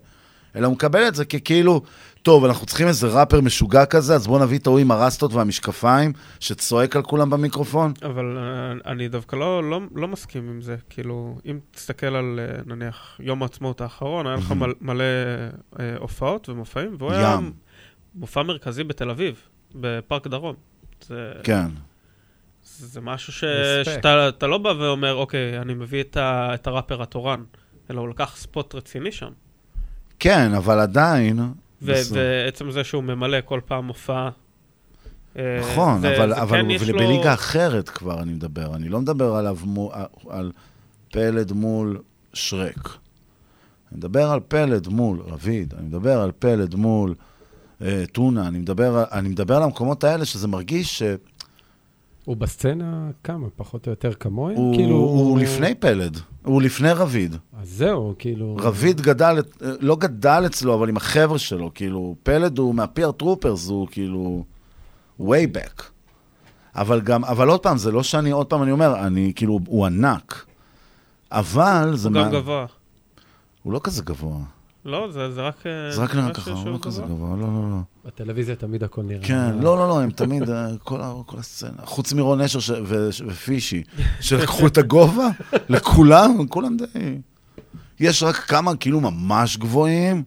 אלא 0.56 0.68
הוא 0.68 0.74
מקבל 0.74 1.08
את 1.08 1.16
זה 1.16 1.26
ככאילו, 1.26 1.82
טוב, 2.26 2.46
אנחנו 2.46 2.66
צריכים 2.66 2.88
איזה 2.88 3.08
ראפר 3.08 3.42
משוגע 3.42 3.86
כזה, 3.86 4.16
אז 4.16 4.28
בואו 4.28 4.44
נביא 4.44 4.58
את 4.58 4.68
ההוא 4.68 4.80
עם 4.80 4.92
הרסטות 4.92 5.34
והמשקפיים, 5.34 6.14
שצועק 6.40 6.96
על 6.96 7.02
כולם 7.02 7.30
במיקרופון. 7.30 7.94
אבל 8.06 8.38
אה, 8.38 8.92
אני 8.92 9.08
דווקא 9.08 9.36
לא, 9.36 9.70
לא, 9.70 9.82
לא 9.96 10.08
מסכים 10.08 10.50
עם 10.50 10.62
זה. 10.62 10.76
כאילו, 10.90 11.38
אם 11.46 11.60
תסתכל 11.72 12.16
על 12.16 12.40
אה, 12.40 12.62
נניח 12.66 13.18
יום 13.20 13.44
העצמאות 13.44 13.82
האחרון, 13.82 14.28
היה 14.28 14.36
לך 14.36 14.52
מהמם. 14.52 14.74
מלא, 14.82 15.04
אה, 15.80 15.96
הופעות 16.00 16.50
ומופעים, 16.50 16.96
והוא 17.00 17.12
היה 17.12 17.38
ים. 17.38 17.54
מופע 18.16 18.44
מרכזי 18.44 18.84
בתל 18.84 19.10
אביב, 19.10 19.42
בפארק 19.76 20.28
דרום. 20.28 20.56
זה, 21.08 21.32
כן. 21.44 21.68
זה 22.64 23.02
משהו 23.02 23.34
ש... 23.34 23.44
שאתה 23.84 24.30
אתה 24.30 24.48
לא 24.48 24.58
בא 24.58 24.70
ואומר, 24.70 25.16
אוקיי, 25.16 25.60
אני 25.60 25.74
מביא 25.74 26.02
את, 26.02 26.18
ה, 26.18 26.54
את 26.54 26.68
הראפר 26.68 27.02
התורן, 27.02 27.44
אלא 27.92 28.02
הוא 28.02 28.10
לקח 28.10 28.36
ספוט 28.36 28.76
רציני 28.76 29.12
שם. 29.12 29.32
כן, 30.20 30.54
אבל 30.54 30.80
עדיין... 30.80 31.40
ועצם 31.82 32.72
זה 32.72 32.84
שהוא 32.84 33.04
ממלא 33.04 33.38
כל 33.46 33.60
פעם 33.66 33.86
מופע... 33.86 34.30
אה, 35.38 35.60
נכון, 35.62 36.02
זה- 36.02 36.18
אבל, 36.18 36.30
זה 36.36 36.42
אבל 36.42 36.58
כן 36.58 36.66
הוא 36.66 36.74
יש 36.74 36.90
לו- 36.90 36.98
בליגה 37.00 37.34
אחרת 37.34 37.90
כבר 37.90 38.22
אני 38.22 38.34
מדבר, 38.34 38.76
אני 38.76 38.90
לא 38.90 39.02
מדבר 39.02 39.36
עליו 39.36 39.58
מו, 39.64 39.92
על 40.30 40.52
פלד 41.12 41.52
מול 41.52 42.00
שרק. 42.34 42.88
אני 43.92 43.98
מדבר 43.98 44.30
על 44.32 44.40
פלד 44.48 44.88
מול 44.88 45.22
רביד, 45.26 45.74
אני 45.78 45.88
מדבר 45.88 46.22
על 46.22 46.32
פלד 46.40 46.76
מול 46.76 47.16
אה, 47.82 48.04
טונה, 48.12 48.48
אני 48.48 48.60
מדבר, 48.60 49.04
אני 49.12 49.30
מדבר 49.30 49.56
על 49.56 49.64
המקומות 49.64 50.04
האלה 50.04 50.26
שזה 50.26 50.48
מרגיש 50.48 50.98
שהוא 51.00 51.18
הוא 52.26 52.38
בסצנה 52.38 53.10
כמה, 53.24 53.48
פחות 53.56 53.88
או 53.88 53.92
יותר 53.92 54.14
כמוהם? 54.14 54.56
הוא, 54.56 54.76
כאילו... 54.76 54.96
הוא 54.96 55.40
לפני 55.40 55.76
פלד, 55.76 56.18
הוא 56.44 56.62
לפני 56.62 56.92
רביד. 56.92 57.36
אז 57.62 57.70
זהו, 57.70 58.14
כאילו... 58.20 58.58
רביד 58.60 59.02
גדל, 59.02 59.36
לא 59.62 59.96
גדל 59.96 60.44
אצלו, 60.46 60.74
אבל 60.76 60.90
עם 60.90 60.98
החבר'ה 60.98 61.38
שלו, 61.40 61.72
כאילו, 61.74 62.16
פלד 62.24 62.58
הוא 62.58 62.76
מהפייר 62.76 63.12
טרופרס, 63.12 63.70
הוא 63.70 63.88
כאילו 63.92 64.44
way 65.22 65.24
back. 65.58 65.84
אבל 66.76 67.02
גם, 67.02 67.26
אבל 67.26 67.48
עוד 67.50 67.60
פעם, 67.60 67.78
זה 67.78 67.92
לא 67.92 68.04
שאני, 68.04 68.32
עוד 68.32 68.48
פעם 68.48 68.64
אני 68.64 68.72
אומר, 68.72 69.00
אני 69.08 69.32
כאילו, 69.36 69.60
הוא 69.68 69.86
ענק. 69.86 70.46
אבל 71.32 71.92
זה... 71.96 72.08
הוא 72.10 72.16
גם 72.16 72.22
מה- 72.24 72.32
גבוה. 72.32 72.66
הוא 73.64 73.74
לא 73.74 73.80
כזה 73.84 74.04
גבוה. 74.04 74.38
לא, 74.86 75.12
זה 75.12 75.32
זה 75.32 75.42
רק... 75.42 75.56
אה, 75.68 75.92
זה 75.92 76.02
רק 76.04 76.16
נראה 76.16 76.34
ככה, 76.34 76.52
הוא 76.52 76.70
לא 76.70 76.80
כזה 76.82 77.02
גבוה, 77.02 77.36
לא, 77.38 77.48
לא, 77.48 77.70
לא. 77.72 77.78
בטלוויזיה 78.06 78.56
תמיד 78.56 78.84
הכל 78.84 79.04
נראה. 79.04 79.24
כן, 79.28 79.54
לא, 79.58 79.78
לא, 79.78 79.88
לא, 79.88 80.02
הם 80.02 80.12
תמיד, 80.12 80.50
אה, 80.50 80.68
כל 80.84 81.00
כל 81.26 81.38
הסצנה, 81.40 81.70
חוץ 81.86 82.14
מרון 82.14 82.42
נשר 82.42 82.60
ש- 82.60 82.70
ו- 82.86 83.10
ופישי, 83.28 83.84
שלקחו 84.22 84.68
את 84.68 84.78
הגובה, 84.78 85.28
לכולם, 85.70 86.48
כולם 86.50 86.78
די... 86.78 86.86
יש 88.00 88.24
רק 88.24 88.36
כמה 88.36 88.76
כאילו 88.76 89.02
ממש 89.02 89.58
גבוהים, 89.58 90.24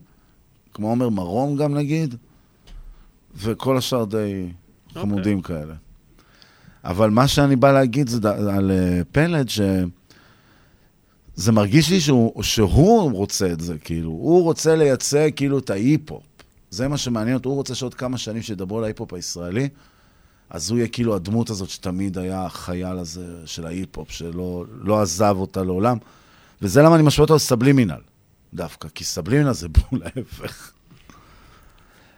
כמו 0.73 0.89
עומר 0.89 1.09
מרום 1.09 1.55
גם 1.55 1.73
נגיד, 1.73 2.15
וכל 3.35 3.77
השאר 3.77 4.05
די 4.05 4.49
חמודים 4.93 5.41
כאלה. 5.41 5.73
אבל 6.83 7.09
מה 7.09 7.27
שאני 7.27 7.55
בא 7.55 7.71
להגיד 7.71 8.07
זה 8.09 8.19
ד- 8.19 8.25
על 8.25 8.71
אה, 8.71 9.01
פלד, 9.11 9.49
ש... 9.49 9.61
זה 11.39 11.51
מרגיש 11.51 11.89
לי 11.89 11.99
שהוא, 12.01 12.43
שהוא 12.43 13.11
רוצה 13.11 13.51
את 13.51 13.59
זה, 13.59 13.77
כאילו. 13.77 14.09
הוא 14.09 14.43
רוצה 14.43 14.75
לייצג 14.75 15.29
כאילו 15.35 15.59
את 15.59 15.69
ההיפ-הופ. 15.69 16.23
זה 16.69 16.87
מה 16.87 16.97
שמעניין 16.97 17.35
אותו, 17.37 17.49
הוא 17.49 17.55
רוצה 17.55 17.75
שעוד 17.75 17.93
כמה 17.93 18.17
שנים 18.17 18.41
שידברו 18.41 18.77
על 18.77 18.83
ההיפ-הופ 18.83 19.13
הישראלי, 19.13 19.69
אז 20.49 20.69
הוא 20.69 20.77
יהיה 20.77 20.87
כאילו 20.87 21.15
הדמות 21.15 21.49
הזאת 21.49 21.69
שתמיד 21.69 22.17
היה 22.17 22.45
החייל 22.45 22.97
הזה 22.97 23.25
של 23.45 23.65
ההיפ-הופ, 23.65 24.11
שלא 24.11 24.65
לא 24.81 25.01
עזב 25.01 25.35
אותה 25.39 25.63
לעולם. 25.63 25.97
וזה 26.61 26.81
למה 26.81 26.95
אני 26.95 27.03
משווה 27.03 27.23
אותו 27.23 27.35
לסבלימינל, 27.35 28.01
דווקא, 28.53 28.87
כי 28.95 29.03
סבלימינל 29.03 29.53
זה 29.53 29.67
בול 29.69 30.01
ההפך. 30.03 30.71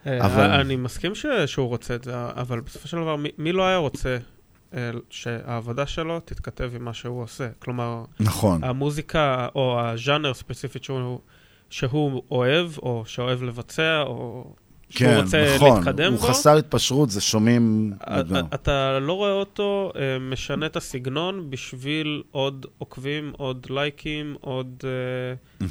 אה, 0.07 0.25
אבל- 0.25 0.49
אני 0.49 0.75
מסכים 0.75 1.15
ש- 1.15 1.25
שהוא 1.45 1.67
רוצה 1.67 1.95
את 1.95 2.03
זה, 2.03 2.11
אבל 2.15 2.59
בסופו 2.59 2.87
של 2.87 2.97
דבר, 2.97 3.15
מי- 3.15 3.29
מי 3.37 3.51
לא 3.51 3.67
היה 3.67 3.77
רוצה 3.77 4.17
שהעבודה 5.09 5.85
שלו 5.85 6.19
תתכתב 6.19 6.71
עם 6.75 6.85
מה 6.85 6.93
שהוא 6.93 7.23
עושה? 7.23 7.47
כלומר, 7.59 8.03
נכון. 8.19 8.63
המוזיקה 8.63 9.47
או 9.55 9.79
הז'אנר 9.79 10.33
ספציפית 10.33 10.83
שהוא, 10.83 11.19
שהוא 11.69 12.23
אוהב, 12.31 12.77
או 12.77 13.03
שאוהב 13.05 13.43
לבצע, 13.43 14.01
או 14.01 14.53
שהוא 14.89 15.07
כן, 15.07 15.19
רוצה 15.23 15.55
נכון, 15.55 15.77
להתקדם 15.77 16.13
הוא 16.13 16.21
בו, 16.21 16.27
חסר 16.27 16.57
התפשרות, 16.57 17.09
זה 17.09 17.21
שומעים... 17.21 17.93
אתה 18.53 18.99
לא 18.99 19.13
רואה 19.13 19.31
אותו 19.31 19.91
אה, 19.95 20.19
משנה 20.19 20.65
את 20.65 20.75
הסגנון 20.75 21.49
בשביל 21.49 22.23
עוד 22.31 22.65
עוקבים, 22.77 23.33
עוד 23.37 23.67
לייקים, 23.69 24.35
עוד... 24.41 24.83
אה. 24.83 25.67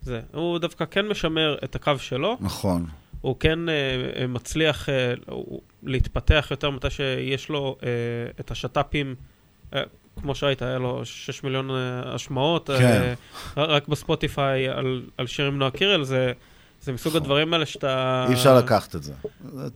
זה. 0.00 0.20
הוא 0.32 0.58
דווקא 0.58 0.84
כן 0.90 1.08
משמר 1.08 1.56
את 1.64 1.74
הקו 1.74 1.92
שלו. 1.98 2.36
נכון. 2.40 2.86
הוא 3.24 3.36
כן 3.40 3.58
אה, 3.68 3.74
מצליח 4.28 4.88
הוא- 5.28 5.60
להתפתח 5.82 6.46
יותר 6.50 6.70
מתי 6.70 6.90
שיש 6.90 7.48
לו 7.48 7.76
אה, 7.82 7.88
את 8.40 8.50
השת"פים, 8.50 9.14
אה, 9.74 9.82
כמו 10.22 10.34
שראית, 10.34 10.62
היה 10.62 10.78
לו 10.78 11.04
6 11.04 11.42
מיליון 11.44 11.70
אה, 11.70 11.76
השמעות, 12.14 12.70
כן. 12.78 13.14
ר- 13.56 13.70
רק 13.74 13.88
בספוטיפיי 13.88 14.68
על, 14.68 15.02
על 15.18 15.26
שיר 15.26 15.46
עם 15.46 15.58
נועה 15.58 15.70
קירל, 15.70 16.04
זה, 16.04 16.32
זה 16.82 16.92
מסוג 16.92 17.16
הדברים 17.16 17.54
האלה 17.54 17.66
שאתה... 17.66 18.20
נכון. 18.22 18.34
אי 18.34 18.40
אפשר 18.40 18.58
לקחת 18.58 18.96
את 18.96 19.02
זה. 19.02 19.12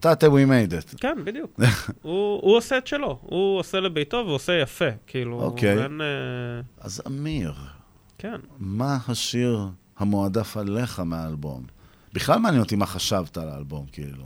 תתה 0.01 0.27
we 0.27 0.49
made 0.49 0.95
it. 0.95 0.97
כן, 1.01 1.19
בדיוק. 1.25 1.61
הוא, 2.03 2.41
הוא 2.43 2.57
עושה 2.57 2.79
את 2.79 2.87
שלו, 2.87 3.19
הוא 3.23 3.59
עושה 3.59 3.81
לביתו 3.81 4.17
והוא 4.17 4.35
עושה 4.35 4.53
יפה, 4.53 4.89
כאילו, 5.07 5.43
אוקיי. 5.43 5.83
אין... 5.83 6.01
אז 6.81 7.03
אמיר, 7.07 7.53
כן. 8.19 8.37
מה 8.59 8.99
השיר 9.09 9.59
המועדף 9.99 10.57
עליך 10.57 11.01
מהאלבום? 11.01 11.78
בכלל 12.13 12.39
מעניין 12.39 12.63
אותי 12.63 12.77
מה 12.77 12.87
חשבת 12.87 13.37
על 13.39 13.49
האלבום, 13.49 13.87
כאילו. 13.93 14.25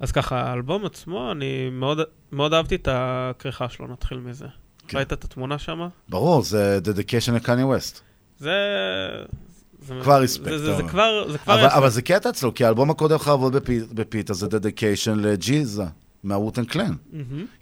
אז 0.00 0.12
ככה, 0.12 0.40
האלבום 0.40 0.84
עצמו, 0.86 1.32
אני 1.32 1.70
מאוד, 1.72 2.00
מאוד 2.32 2.52
אהבתי 2.52 2.74
את 2.74 2.88
הכריכה 2.90 3.68
שלו, 3.68 3.86
נתחיל 3.86 4.18
מזה. 4.18 4.46
כן. 4.88 4.96
ראית 4.98 5.12
את 5.12 5.24
התמונה 5.24 5.58
שם? 5.58 5.88
ברור, 6.08 6.42
זה 6.42 6.80
dedication 6.80 7.34
לקניה 7.34 7.66
ווסט. 7.66 8.00
זה... 8.38 8.52
זה 9.82 9.94
כבר 10.02 10.22
רספקט. 10.22 10.44
זה- 10.48 10.54
אתה 10.54 10.64
זה 10.64 10.72
אומר. 10.72 10.88
כבר 10.88 11.24
זה 11.32 11.38
כבר 11.38 11.66
אבל- 11.76 11.88
זה 11.88 12.02
קטע 12.02 12.28
אצלו, 12.30 12.54
כי 12.54 12.64
האלבום 12.64 12.90
הקודם 12.90 13.16
בפי- 13.52 13.80
בפיתה 13.94 14.34
זה 14.34 14.48
dedication 14.48 15.18
ל 15.18 15.31
GZA, 15.31 15.84
מה 16.24 16.33
Wu-Tang 16.33 16.64
Clan. 16.64 16.94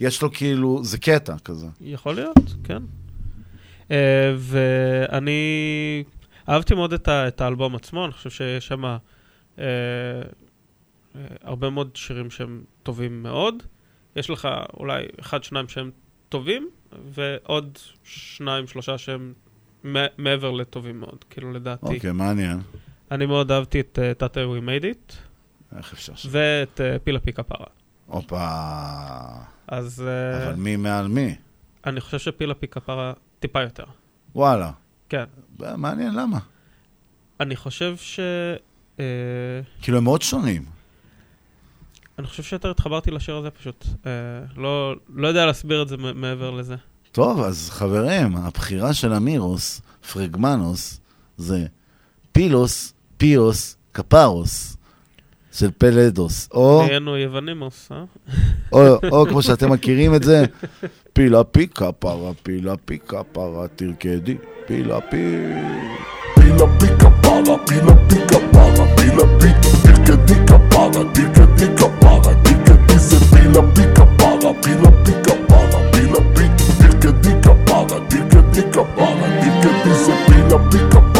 יש 0.01 0.23
לו 0.23 0.33
כאילו, 0.33 0.85
זה 0.85 0.99
קטע 0.99 1.35
כזה. 1.45 1.67
יכול 1.81 2.15
להיות, 2.15 2.37
כן. 2.65 2.83
Uh, 3.89 3.91
ואני 4.39 6.05
אהבתי 6.49 6.75
מאוד 6.75 6.93
את, 6.93 7.09
ה, 7.09 7.29
את 7.29 7.41
האלבום 7.41 7.75
עצמו, 7.75 8.05
אני 8.05 8.13
חושב 8.13 8.31
שיש 8.31 8.67
שם 8.67 8.97
uh, 9.57 9.61
uh, 9.61 11.19
הרבה 11.43 11.70
מאוד 11.70 11.97
שירים 11.97 12.31
שהם 12.31 12.65
טובים 12.83 13.23
מאוד. 13.23 13.62
יש 14.16 14.31
לך 14.31 14.49
אולי 14.77 15.07
אחד, 15.20 15.45
שניים 15.45 15.69
שהם 15.69 15.91
טובים, 16.28 16.69
ועוד 17.15 17.78
שניים, 18.05 18.66
שלושה 18.66 18.99
שהם 18.99 19.33
מעבר 20.19 20.51
לטובים 20.51 21.01
מאוד, 21.01 21.24
כאילו 21.31 21.53
לדעתי. 21.53 21.95
אוקיי, 21.95 22.12
מעניין. 22.12 22.61
אני 23.11 23.27
מאוד 23.27 23.51
אהבתי 23.53 23.81
את 23.81 23.99
uh, 23.99 24.15
תתה 24.15 24.41
We 24.41 24.69
Made 24.69 24.85
It. 24.85 25.12
איך 25.77 25.93
אפשר 25.93 26.15
ש... 26.15 26.27
ואת 26.31 26.81
uh, 26.81 26.99
פילה 27.05 27.20
פיקה 27.20 27.43
פרה. 27.43 27.66
הופה. 28.07 28.49
אז... 29.69 30.05
אה, 30.07 30.47
אבל 30.47 30.55
מי 30.55 30.77
מעל 30.77 31.09
מי? 31.09 31.35
אני 31.87 32.01
חושב 32.01 32.19
שפילה 32.19 32.55
פיקה 32.55 32.81
פרה 32.81 33.12
טיפה 33.41 33.62
יותר. 33.62 33.85
וואלה. 34.35 34.70
כן. 35.09 35.24
מעניין, 35.59 36.15
למה? 36.15 36.39
אני 37.41 37.57
חושב 37.57 37.97
ש... 37.97 38.20
אה, 39.01 39.05
כאילו, 39.82 39.98
הם 39.98 40.05
מאוד 40.05 40.23
שונים. 40.23 40.62
אני 42.18 42.27
חושב 42.27 42.43
שיותר 42.43 42.70
התחברתי 42.70 43.10
לשיר 43.10 43.36
הזה 43.36 43.51
פשוט. 43.51 43.86
אה, 44.06 44.10
לא, 44.56 44.94
לא 45.14 45.28
יודע 45.28 45.47
להסביר 45.47 45.82
את 45.82 45.89
זה 45.89 45.97
מעבר 45.97 46.51
לזה. 46.51 46.74
טוב, 47.12 47.40
אז 47.40 47.70
חברים, 47.70 48.36
הבחירה 48.36 48.94
של 48.94 49.12
אמירוס, 49.12 49.81
פרגמנוס, 50.12 51.01
זה 51.36 51.66
פילוס, 52.32 52.94
פיוס, 53.16 53.77
קפרוס, 53.93 54.77
של 55.52 55.70
פלדוס. 55.78 56.48
או, 56.55 56.82
נהיינו 56.86 57.16
יוונימוס, 57.16 57.93
אה? 57.93 58.05
או, 58.73 58.94
או 59.10 59.27
כמו 59.27 59.43
שאתם 59.43 59.73
מכירים 59.73 60.14
את 60.14 60.23
זה, 60.23 60.44
פילה 61.12 61.44
פיקה 61.44 61.93
פרה, 61.93 62.32
פילה 62.43 62.77
פיקה 62.77 63.23
פרה, 63.23 63.68
תרקדי, 63.68 64.36
pila 64.67 65.01
pila 65.01 66.67
pika 66.79 67.11
pala 67.23 67.57
pila 67.67 67.95
pika 68.09 68.39
pala 68.53 68.85
pila 68.97 69.25
pica 69.39 69.71
pica 69.85 70.17
pica 70.27 70.59
pala 70.71 71.05
pica 71.15 71.47
pica 71.57 71.89
pala 72.01 72.35
pica 72.43 72.75
dice 72.89 73.19
pila 73.31 73.63
pika 73.75 74.05
pada 74.19 74.53
pila 74.63 74.91
pika 75.05 75.35
pada 75.49 75.79
pila 75.93 76.21
pica 76.35 76.65
pica 76.81 77.13
pica 77.23 77.55
pada 77.67 78.01
pica 78.11 78.43
pica 78.53 78.83
pada 78.97 79.27
pica 79.41 79.71
dice 79.85 80.13
pila 80.27 80.59
pica 80.71 81.01
pada 81.01 81.16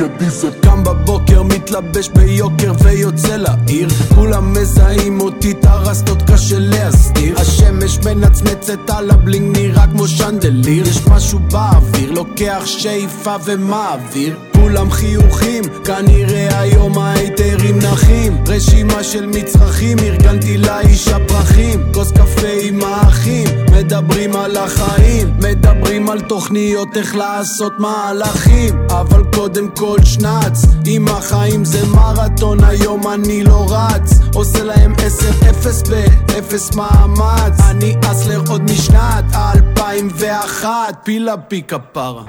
קם 0.00 0.84
בבוקר, 0.84 1.42
מתלבש 1.42 2.08
ביוקר 2.08 2.72
ויוצא 2.84 3.36
לעיר. 3.36 3.88
כולם 4.14 4.52
מזהים 4.52 5.20
אותי, 5.20 5.50
את 5.50 5.64
הרסטות 5.64 6.22
קשה 6.22 6.58
להסתיר. 6.58 7.38
השמש 7.38 7.98
מנצנצת 7.98 8.90
על 8.90 9.10
ה 9.10 9.18
bling 9.18 9.58
נראה 9.58 9.86
כמו 9.86 10.08
chandelier. 10.08 10.88
יש 10.88 11.06
משהו 11.06 11.38
באוויר, 11.38 12.12
לוקח 12.12 12.62
שאיפה 12.64 13.36
ומעביר 13.44 14.49
כולם 14.60 14.90
חיוכים, 14.90 15.62
כנראה 15.84 16.60
היום 16.60 16.98
ה 16.98 17.09
haters 17.09 17.78
נחים. 17.78 18.44
רשימה 18.48 19.02
של 19.02 19.26
מצרכים, 19.26 19.98
ארגנתי 19.98 20.58
לאישה 20.58 21.16
פרחים. 21.28 21.92
כוס 21.94 22.12
קפה 22.12 22.48
עם 22.62 22.80
האחים, 22.84 23.48
מדברים 23.72 24.36
על 24.36 24.56
החיים. 24.56 25.32
מדברים 25.38 26.10
על 26.10 26.20
תוכניות 26.20 26.96
איך 26.96 27.16
לעשות 27.16 27.72
מהלכים. 27.78 28.74
אבל 28.90 29.22
קודם 29.34 29.68
כל 29.76 29.98
שנץ, 30.04 30.64
עם 30.86 31.08
החיים 31.08 31.64
זה 31.64 31.86
מרתון 31.86 32.64
היום 32.64 33.12
אני 33.14 33.44
לא 33.44 33.66
רץ. 33.70 34.10
עושה 34.34 34.64
להם 34.64 34.92
עשר 35.06 35.50
אפס 35.50 35.82
באפס 35.82 36.74
מאמץ. 36.74 37.60
אני 37.70 37.94
hustler 38.10 38.42
עוד 38.48 38.62
משנת 38.62 39.24
2001 39.34 40.68
פילה 41.04 41.36
פי 41.36 41.62
כפרה 41.62 42.22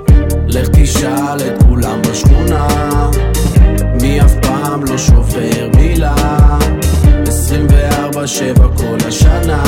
לך 0.53 0.67
תשאל 0.71 1.37
את 1.47 1.63
כולם 1.63 2.01
בשכונה. 2.01 2.67
מי 4.01 4.21
אף 4.21 4.33
פעם 4.41 4.83
לא 4.83 4.97
שובר 4.97 5.69
מילה? 5.75 6.15
24-7 8.05 8.13
כל 8.77 8.97
השנה. 9.07 9.63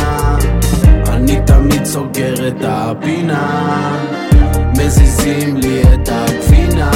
אני 1.08 1.40
תמיד 1.46 1.86
סוגר 1.86 2.48
את 2.48 2.64
הפינה. 2.64 3.72
מזיזים 4.78 5.58
לי 5.58 5.82
את 5.82 6.10
הגבינה 6.12 6.92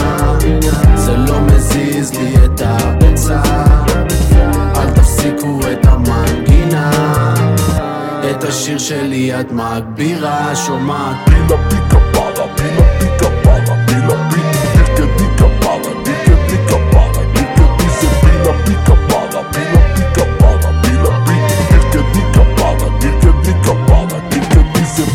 זה 0.95 1.17
לא 1.17 1.41
מזיז 1.41 2.13
לי 2.13 2.33
את 2.45 2.61
הביצה 2.65 3.41
אל 4.75 4.89
תפסיקו 4.89 5.59
את 5.71 5.85
המנגינה. 5.85 6.91
את 8.31 8.43
השיר 8.43 8.77
שלי 8.77 9.39
את 9.39 9.51
מגבירה. 9.51 10.55
שומעת. 10.55 11.15
פילה 11.25 11.69
פי 11.69 11.75
כפרה, 11.89 12.47
פילה 12.55 12.96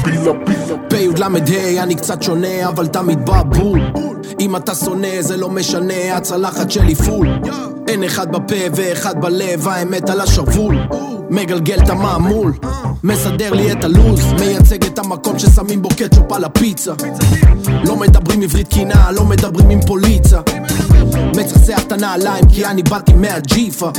תרקדי 0.02 0.18
זה 0.18 0.30
פילה 0.46 0.78
פי 0.88 1.08
פ"ל"ה 1.14 1.82
אני 1.82 1.94
קצת 1.94 2.22
שונה 2.22 2.68
אבל 2.68 2.86
תמיד 2.86 3.26
בא 3.26 3.42
בול 3.42 3.80
אם 4.40 4.56
אתה 4.56 4.74
שונא 4.74 5.22
זה 5.22 5.36
לא 5.36 5.50
משנה 5.50 6.16
הצלחת 6.16 6.70
שלי 6.70 6.94
פול. 6.94 7.28
אין 7.88 8.04
אחד 8.04 8.32
בפה 8.32 8.54
ואחד 8.74 9.20
בלב 9.20 9.68
האמת 9.68 10.10
על 10.10 10.20
השרוול. 10.20 10.78
מגלגל 11.30 11.78
את 11.84 11.90
המעמול 11.90 12.52
מסדר 13.04 13.52
לי 13.52 13.72
את 13.72 13.84
הלו"ז 13.84 14.32
מייצג 14.40 14.84
את 14.84 14.98
המקום 14.98 15.38
ששמים 15.38 15.82
בו 15.82 15.88
קטשופ 15.88 16.32
על 16.32 16.44
הפיצה. 16.44 16.92
לא 17.84 17.96
מדברים 17.96 18.42
עברית 18.42 18.68
קינה 18.68 19.10
לא 19.10 19.24
מדברים 19.24 19.70
עם 19.70 19.80
פוליצה 19.86 20.40
מצחצח 21.36 21.82
את 21.82 21.92
הנעליים 21.92 22.44
כי 22.54 22.66
אני 22.66 22.82
באתי 22.82 23.12
מהג'יפה. 23.12 23.90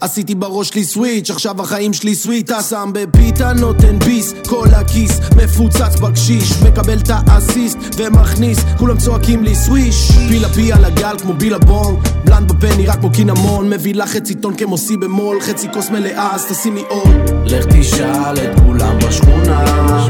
עשיתי 0.00 0.34
בראש 0.34 0.68
שלי 0.68 0.84
סוויץ' 0.84 1.30
עכשיו 1.30 1.62
החיים 1.62 1.92
שלי 1.92 2.14
סוויטה. 2.14 2.62
שם 2.62 2.90
בפיתה 2.94 3.52
נותן 3.52 3.98
ביס 3.98 4.34
כל 4.48 4.68
הכיס 4.76 5.20
מפוצץ 5.36 6.00
בקשיש. 6.00 6.62
מקבל 6.62 6.98
את 6.98 7.10
האסיסט 7.10 7.78
ומכניס 7.96 8.58
כולם 8.78 8.98
צועקים 8.98 9.44
לי 9.44 9.54
סוויש. 9.54 10.10
פילה 10.28 10.48
פי 10.48 10.72
על 10.72 10.84
הגל 10.84 11.16
כמו 11.22 11.32
בילבון 11.32 12.00
בלנד 12.24 12.52
בפה 12.52 12.76
נראה 12.76 12.96
כמו 12.96 13.10
קינמון. 13.10 13.70
מביא 13.70 13.94
לך 13.94 14.10
חצי 14.10 14.34
טון 14.34 14.56
כמו 14.56 14.78
סי 14.78 14.96
במול. 14.96 15.40
חצי 15.40 15.68
כוס 15.72 15.90
מלאה 15.90 16.34
אז 16.34 16.46
תשימי 16.46 16.82
עוד 16.88 17.30
לך 17.46 17.64
תשאל 17.66 18.38
את 18.38 18.60
כולם 18.60 18.98
בשכונה. 18.98 20.06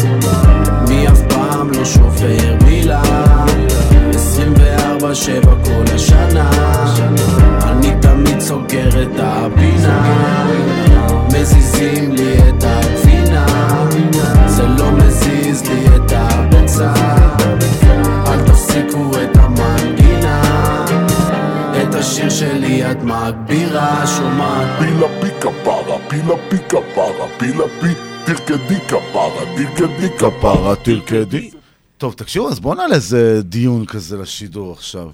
מי 0.89 1.09
אף 1.09 1.21
פעם 1.29 1.71
לא 1.71 1.85
שובר 1.85 2.57
מילה 2.65 3.03
24-7 5.11 5.13
כל 5.65 5.95
השנה. 5.95 6.51
אני 7.63 7.91
תמיד 8.03 8.41
סוגר 8.41 9.03
את 9.03 9.19
הפינה. 9.19 10.47
מזיזים 11.27 12.13
לי 12.13 12.35
את 12.39 12.65
הגבינה 12.67 13.47
זה 14.47 14.67
לא 14.67 14.93
מזיז 14.93 15.63
לי 15.63 15.87
את 15.97 16.13
הביצה 16.15 16.93
אל 18.27 18.41
תפסיקו 18.47 19.11
את 19.25 19.37
המנגינה. 19.37 20.43
את 21.83 21.95
השיר 21.95 22.31
שלי 22.31 22.91
את 22.91 23.03
מגבירה. 23.03 24.07
שומעת? 24.07 24.67
פילה 24.79 25.07
פי 25.21 25.29
כפרה, 25.41 25.99
פילה 26.09 26.35
פי 26.49 26.57
כפרה, 26.69 27.27
פילה 27.39 27.65
פי 27.81 27.95
תרקדי 28.25 28.81
כפרה, 28.89 29.45
תרקדי 29.57 30.09
כפרה, 30.19 30.77
תרקדי 30.77 31.51
טוב, 32.01 32.15
תקשיבו, 32.15 32.49
אז 32.49 32.61
בואו 32.61 32.75
נעלה 32.75 32.95
איזה 32.95 33.43
דיון 33.43 33.87
כזה 33.87 34.19
לשידור 34.19 34.73
עכשיו. 34.73 35.11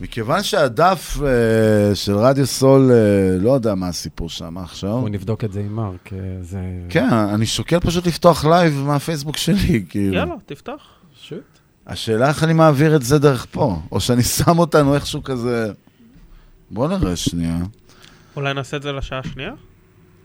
מכיוון 0.00 0.42
שהדף 0.42 1.18
אה, 1.22 1.94
של 1.94 2.16
רדיו 2.16 2.46
סול, 2.46 2.90
אה, 2.92 3.38
לא 3.40 3.50
יודע 3.50 3.74
מה 3.74 3.88
הסיפור 3.88 4.28
שם 4.28 4.58
עכשיו. 4.58 5.00
בוא 5.00 5.08
נבדוק 5.08 5.44
את 5.44 5.52
זה 5.52 5.60
עם 5.60 5.76
מרק, 5.76 6.12
אה, 6.12 6.18
זה... 6.40 6.58
כן, 6.88 7.12
אני 7.12 7.46
שוקל 7.46 7.80
פשוט 7.80 8.06
לפתוח 8.06 8.44
live 8.44 8.74
מהפייסבוק 8.74 9.36
שלי, 9.36 9.84
כאילו. 9.88 10.14
יאללה, 10.14 10.34
תפתח. 10.46 10.82
shoot. 11.22 11.58
השאלה 11.86 12.28
איך 12.28 12.44
אני 12.44 12.52
מעביר 12.52 12.96
את 12.96 13.02
זה 13.02 13.18
דרך 13.18 13.46
פה, 13.50 13.78
או 13.92 14.00
שאני 14.00 14.22
שם 14.38 14.58
אותנו 14.58 14.94
איכשהו 14.94 15.22
כזה... 15.22 15.72
בוא 16.70 16.88
נראה 16.88 17.16
שנייה. 17.16 17.58
אולי 18.36 18.54
נעשה 18.54 18.76
את 18.76 18.82
זה 18.82 18.92
לשעה 18.92 19.18
השנייה? 19.18 19.52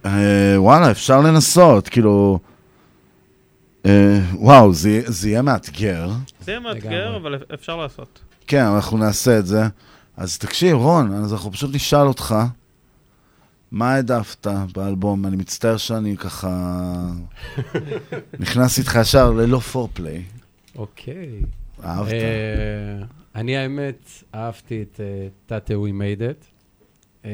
אה, 0.06 0.56
וואלה, 0.57 0.91
אפשר 0.91 1.22
לנסות, 1.22 1.89
כאילו... 1.89 2.39
אה, 3.88 4.20
וואו, 4.34 4.74
זה, 4.74 5.02
זה 5.06 5.30
יהיה 5.30 5.42
מאתגר. 5.42 6.12
זה 6.42 6.52
יהיה 6.52 6.60
מאתגר, 6.60 7.16
אבל 7.16 7.44
אפשר 7.54 7.76
לעשות. 7.76 8.20
כן, 8.48 8.64
אנחנו 8.64 8.98
נעשה 8.98 9.40
את 9.40 9.46
זה. 9.46 9.62
אז 10.18 10.38
תקשיב, 10.38 10.78
רון, 10.78 11.14
אז 11.14 11.34
אנחנו 11.34 11.52
פשוט 11.52 11.76
נשאל 11.76 12.08
אותך, 12.08 12.36
מה 13.72 13.94
העדפת 13.94 14.48
באלבום? 14.76 15.26
אני 15.26 15.36
מצטער 15.36 15.78
שאני 15.78 16.18
ככה... 16.18 17.12
נכנס 18.40 18.80
איתך 18.80 18.98
ישר 19.02 19.32
ללא 19.32 19.60
פורפליי. 19.60 20.24
אוקיי. 20.76 21.42
אהבת? 21.84 22.12
אה, 22.12 23.06
אני 23.36 23.58
האמת, 23.58 24.10
אהבתי 24.36 24.82
את 24.82 25.00
תתה 25.46 25.74
We 25.74 25.92
made 26.02 26.22
it. 26.22 26.46
אה, 27.26 27.32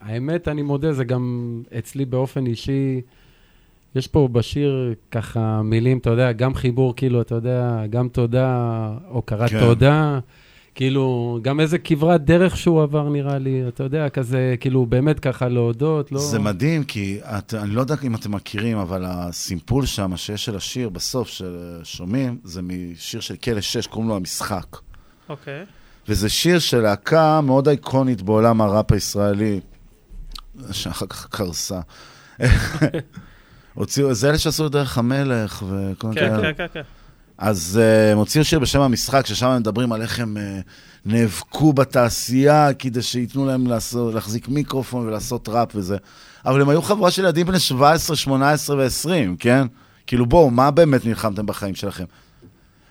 האמת, 0.00 0.48
אני 0.48 0.62
מודה, 0.62 0.92
זה 0.92 1.04
גם 1.04 1.62
אצלי 1.78 2.04
באופן 2.04 2.46
אישי, 2.46 3.00
יש 3.94 4.06
פה 4.06 4.28
בשיר 4.32 4.94
ככה 5.10 5.62
מילים, 5.62 5.98
אתה 5.98 6.10
יודע, 6.10 6.32
גם 6.32 6.54
חיבור, 6.54 6.96
כאילו, 6.96 7.20
אתה 7.20 7.34
יודע, 7.34 7.86
גם 7.90 8.08
תודה, 8.08 8.88
הוקרת 9.08 9.50
כן. 9.50 9.60
תודה. 9.60 10.18
כאילו, 10.74 11.38
גם 11.42 11.60
איזה 11.60 11.78
כברת 11.78 12.24
דרך 12.24 12.56
שהוא 12.56 12.82
עבר, 12.82 13.08
נראה 13.08 13.38
לי, 13.38 13.68
אתה 13.68 13.84
יודע, 13.84 14.08
כזה, 14.08 14.54
כאילו, 14.60 14.86
באמת 14.86 15.20
ככה 15.20 15.48
להודות, 15.48 16.12
לא... 16.12 16.18
זה 16.20 16.38
מדהים, 16.38 16.84
כי 16.84 17.18
את, 17.22 17.54
אני 17.54 17.70
לא 17.70 17.80
יודע 17.80 17.94
אם 18.02 18.14
אתם 18.14 18.32
מכירים, 18.32 18.78
אבל 18.78 19.04
הסימפול 19.06 19.86
שם, 19.86 20.16
שיש 20.16 20.44
של 20.44 20.56
השיר 20.56 20.88
בסוף, 20.88 21.28
ששומעים, 21.28 22.38
זה 22.44 22.62
משיר 22.62 23.20
של 23.20 23.36
כלא 23.36 23.60
6, 23.60 23.86
קוראים 23.86 24.08
לו 24.08 24.16
המשחק. 24.16 24.76
אוקיי. 25.28 25.64
וזה 26.08 26.28
שיר 26.28 26.58
של 26.58 26.80
להקה 26.80 27.40
מאוד 27.40 27.68
אייקונית 27.68 28.22
בעולם 28.22 28.60
הראפ 28.60 28.92
הישראלי, 28.92 29.60
שאחר 30.70 31.06
כך 31.06 31.26
קרסה. 31.26 31.80
הוציאו, 33.74 34.14
זה 34.14 34.28
אלה 34.28 34.38
שעשו 34.38 34.66
את 34.66 34.72
דרך 34.72 34.98
המלך 34.98 35.62
וכל 35.68 36.08
מיני 36.08 36.20
כן, 36.20 36.28
כאלה. 36.28 36.42
כן, 36.42 36.52
כן, 36.56 36.66
כן. 36.72 36.82
אז 37.38 37.80
uh, 37.80 38.12
הם 38.12 38.18
הוציאו 38.18 38.44
שיר 38.44 38.58
בשם 38.58 38.80
המשחק, 38.80 39.26
ששם 39.26 39.46
הם 39.46 39.60
מדברים 39.60 39.92
על 39.92 40.02
איך 40.02 40.20
הם 40.20 40.36
uh, 40.36 40.40
נאבקו 41.04 41.72
בתעשייה 41.72 42.74
כדי 42.74 43.02
שייתנו 43.02 43.46
להם 43.46 43.66
לעשות, 43.66 44.14
להחזיק 44.14 44.48
מיקרופון 44.48 45.06
ולעשות 45.06 45.48
ראפ 45.48 45.68
וזה. 45.74 45.96
אבל 46.46 46.62
הם 46.62 46.68
היו 46.68 46.82
חבורה 46.82 47.10
של 47.10 47.22
ילדים 47.22 47.46
בני 47.46 47.58
17, 47.58 48.16
18 48.16 48.76
ו-20, 48.76 49.10
כן? 49.38 49.66
כאילו 50.06 50.26
בואו, 50.26 50.50
מה 50.50 50.70
באמת 50.70 51.06
נלחמתם 51.06 51.46
בחיים 51.46 51.74
שלכם? 51.74 52.04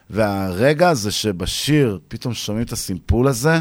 והרגע 0.09 0.89
הזה 0.89 1.11
שבשיר 1.11 1.99
פתאום 2.07 2.33
שומעים 2.33 2.65
את 2.65 2.71
הסימפול 2.71 3.27
הזה, 3.27 3.59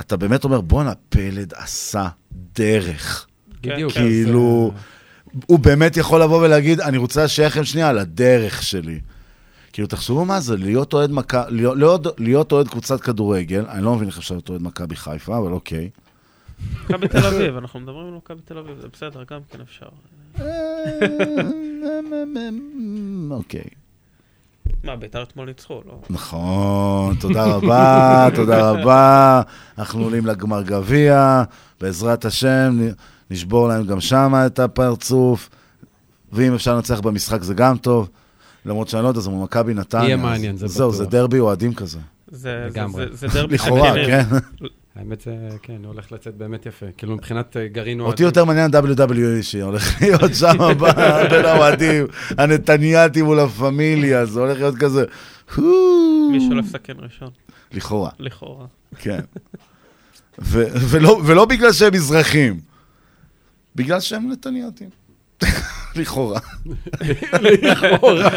אתה 0.00 0.16
באמת 0.16 0.44
אומר, 0.44 0.60
בואנה, 0.60 0.92
פלד 1.08 1.52
עשה 1.56 2.08
דרך. 2.54 3.26
בדיוק. 3.60 3.92
כאילו, 3.92 4.72
הוא 5.46 5.58
באמת 5.58 5.96
יכול 5.96 6.22
לבוא 6.22 6.42
ולהגיד, 6.42 6.80
אני 6.80 6.96
רוצה 6.96 7.24
לשייך 7.24 7.52
לכם 7.52 7.64
שנייה 7.64 7.88
על 7.88 7.98
הדרך 7.98 8.62
שלי. 8.62 9.00
כאילו, 9.72 9.88
תחשבו 9.88 10.24
מה 10.24 10.40
זה, 10.40 10.56
להיות 10.56 10.92
אוהד 10.92 11.10
מכבי, 11.10 11.50
להיות, 11.50 12.06
להיות, 12.18 12.52
אוהד 12.52 12.68
קבוצת 12.68 13.00
כדורגל, 13.00 13.64
אני 13.68 13.84
לא 13.84 13.94
מבין 13.94 14.08
איך 14.08 14.18
אפשר 14.18 14.34
להיות 14.34 14.48
אוהד 14.48 14.62
מכבי 14.62 14.96
חיפה, 14.96 15.38
אבל 15.38 15.52
אוקיי. 15.52 15.90
מכבי 16.84 17.08
תל 17.08 17.26
אביב, 17.26 17.56
אנחנו 17.56 17.80
מדברים 17.80 18.06
על 18.06 18.12
מכבי 18.12 18.40
תל 18.44 18.58
אביב, 18.58 18.76
זה 18.80 18.88
בסדר, 18.92 19.24
גם 19.30 19.40
כן 19.50 19.58
אפשר. 19.60 19.86
אוקיי. 23.30 23.64
מה, 24.84 24.96
בית"ר 24.96 25.22
אתמול 25.22 25.46
ניצחו, 25.46 25.82
לא? 25.86 26.00
נכון, 26.10 27.14
תודה 27.14 27.44
רבה, 27.44 28.28
תודה 28.34 28.70
רבה. 28.70 29.42
אנחנו 29.78 30.02
עולים 30.02 30.26
לגמר 30.26 30.62
גביע, 30.62 31.42
בעזרת 31.80 32.24
השם, 32.24 32.78
נשבור 33.30 33.68
להם 33.68 33.86
גם 33.86 34.00
שם 34.00 34.32
את 34.46 34.58
הפרצוף, 34.58 35.48
ואם 36.32 36.54
אפשר 36.54 36.74
לנצח 36.74 37.00
במשחק 37.00 37.42
זה 37.42 37.54
גם 37.54 37.76
טוב. 37.76 38.08
למרות 38.66 38.88
שאני 38.88 39.02
לא 39.02 39.08
יודע, 39.08 39.20
זה 39.20 39.30
מול 39.30 39.44
מכבי 39.44 39.74
נתניה. 39.74 40.04
יהיה 40.04 40.16
מעניין, 40.16 40.56
זה 40.56 40.66
זהו, 40.66 40.88
בטוח. 40.90 40.98
זה 40.98 41.10
דרבי 41.10 41.38
אוהדים 41.38 41.74
כזה. 41.74 41.98
זה- 42.30 42.38
זה- 42.38 42.66
לגמרי. 42.70 43.06
זה- 43.12 43.28
זה 43.28 43.34
דרבי 43.34 43.54
לכאורה, 43.54 43.92
כן. 44.06 44.22
האמת 44.96 45.20
זה, 45.20 45.32
כן, 45.62 45.76
הולך 45.84 46.12
לצאת 46.12 46.34
באמת 46.34 46.66
יפה. 46.66 46.86
כאילו 46.96 47.14
מבחינת 47.16 47.56
אה, 47.56 47.68
גרעין 47.68 48.00
אותי 48.00 48.22
יותר 48.22 48.44
מעניין 48.44 48.70
WWE 48.74 49.42
שהולך 49.42 49.82
להיות 50.02 50.34
שם 50.34 50.56
בין 51.30 51.44
האוהדים, 51.44 52.06
הנתניאתי 52.38 53.22
מול 53.22 53.40
הפמיליה, 53.40 54.26
זה 54.26 54.40
הולך 54.40 54.58
להיות 54.58 54.74
כזה, 54.76 55.04
מי 56.32 56.40
שהולך 56.40 56.64
לסכן 56.66 56.94
ראשון. 56.98 57.30
לכאורה. 57.72 58.10
לכאורה. 58.18 58.66
כן. 58.98 59.20
ולא 61.24 61.44
בגלל 61.44 61.72
שהם 61.72 61.92
מזרחים, 61.94 62.60
בגלל 63.76 64.00
שהם 64.00 64.30
נתניאתים. 64.32 64.90
לכאורה. 65.96 66.40
לכאורה. 67.42 68.30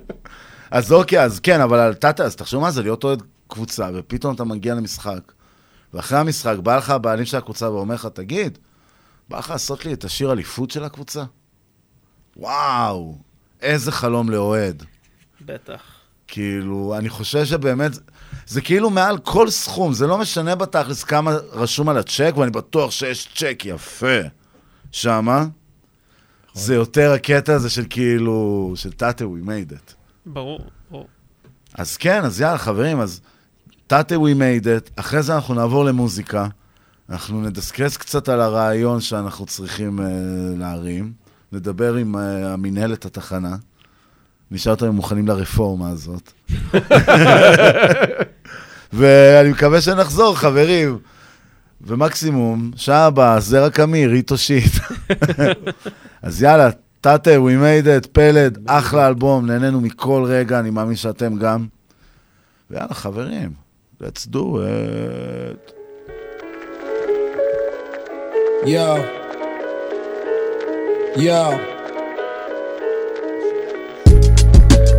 אז 0.70 0.92
אוקיי, 0.92 1.22
אז 1.24 1.40
כן, 1.40 1.60
אבל 1.60 1.78
על 1.78 1.94
תתה, 1.94 2.24
אז 2.24 2.36
תחשוב 2.36 2.60
מה 2.60 2.70
זה 2.70 2.82
להיות 2.82 3.04
אוהד 3.04 3.22
קבוצה, 3.48 3.90
ופתאום 3.94 4.34
אתה 4.34 4.44
מגיע 4.44 4.74
למשחק, 4.74 5.32
ואחרי 5.94 6.18
המשחק 6.18 6.56
בא 6.62 6.76
לך 6.76 6.90
הבעלים 6.90 7.24
של 7.24 7.36
הקבוצה 7.36 7.70
ואומר 7.70 7.94
לך, 7.94 8.06
תגיד, 8.06 8.58
בא 9.28 9.38
לך 9.38 9.50
לעשות 9.50 9.84
לי 9.84 9.92
את 9.92 10.04
השיר 10.04 10.32
אליפות 10.32 10.70
של 10.70 10.84
הקבוצה? 10.84 11.24
וואו, 12.36 13.18
איזה 13.62 13.92
חלום 13.92 14.30
לאוהד. 14.30 14.84
בטח. 15.40 15.82
כאילו, 16.28 16.94
אני 16.98 17.08
חושב 17.08 17.44
שבאמת, 17.44 17.92
זה 18.46 18.60
כאילו 18.60 18.90
מעל 18.90 19.18
כל 19.18 19.50
סכום, 19.50 19.92
זה 19.92 20.06
לא 20.06 20.18
משנה 20.18 20.54
בתכלס 20.54 21.04
כמה 21.04 21.30
רשום 21.52 21.88
על 21.88 21.98
הצ'ק, 21.98 22.32
ואני 22.36 22.50
בטוח 22.50 22.90
שיש 22.90 23.28
צ'ק 23.34 23.62
יפה 23.64 24.20
שמה. 24.92 25.46
זה 26.54 26.74
יותר 26.74 27.12
הקטע 27.12 27.54
הזה 27.54 27.70
של 27.70 27.84
כאילו, 27.90 28.72
של 28.76 28.92
תתה, 28.92 29.24
we 29.24 29.46
made 29.46 29.72
it. 29.72 29.94
ברור, 30.26 30.60
ברור. 30.90 31.06
אז 31.74 31.96
כן, 31.96 32.24
אז 32.24 32.40
יאללה, 32.40 32.58
חברים, 32.58 33.00
אז 33.00 33.20
תתה 33.86 34.14
we 34.14 34.34
made 34.34 34.64
it, 34.64 34.90
אחרי 34.96 35.22
זה 35.22 35.34
אנחנו 35.34 35.54
נעבור 35.54 35.84
למוזיקה, 35.84 36.46
אנחנו 37.10 37.42
נדסקס 37.42 37.96
קצת 37.96 38.28
על 38.28 38.40
הרעיון 38.40 39.00
שאנחנו 39.00 39.46
צריכים 39.46 39.98
uh, 39.98 40.02
להרים, 40.58 41.12
נדבר 41.52 41.94
עם 41.94 42.14
uh, 42.14 42.18
המינהלת 42.46 43.04
התחנה, 43.04 43.56
נשאל 44.50 44.72
אותם 44.72 44.84
אם 44.84 44.90
הם 44.90 44.96
מוכנים 44.96 45.28
לרפורמה 45.28 45.88
הזאת. 45.88 46.32
ואני 48.92 49.50
מקווה 49.50 49.80
שנחזור, 49.80 50.36
חברים. 50.36 50.98
ומקסימום, 51.86 52.70
שעה 52.76 53.06
הבאה, 53.06 53.40
זרע 53.40 53.70
קמיר, 53.70 54.12
איתו 54.12 54.38
שיט. 54.38 54.72
אז 56.22 56.42
יאללה, 56.42 56.70
תתה, 57.00 57.30
we 57.30 57.62
made 57.62 58.04
it, 58.04 58.08
פלד, 58.12 58.58
אחלה 58.66 59.08
אלבום, 59.08 59.46
נהנינו 59.46 59.80
מכל 59.80 60.24
רגע, 60.26 60.58
אני 60.58 60.70
מאמין 60.70 60.96
שאתם 60.96 61.36
גם. 61.36 61.66
ויאללה, 62.70 62.94
חברים, 62.94 63.50
let's 64.02 64.26
do 64.32 64.36
it. 64.36 65.72
יאו. 68.66 68.96
יאו. 71.16 71.52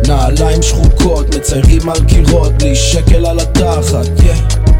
נעליים 0.08 0.62
שחוקות, 0.62 1.34
מציירים 1.36 1.88
על 1.88 1.98
קירות, 2.08 2.52
בלי 2.52 2.76
שקל 2.76 3.26
על 3.26 3.38
התחת, 3.40 4.06
yeah. 4.18 4.71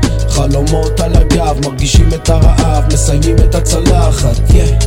חלומות 0.43 1.01
על 1.01 1.13
הגב, 1.17 1.57
מרגישים 1.67 2.09
את 2.15 2.29
הרעב, 2.29 2.85
מסיימים 2.93 3.37
את 3.37 3.55
הצלחת, 3.55 4.37
yeah. 4.49 4.87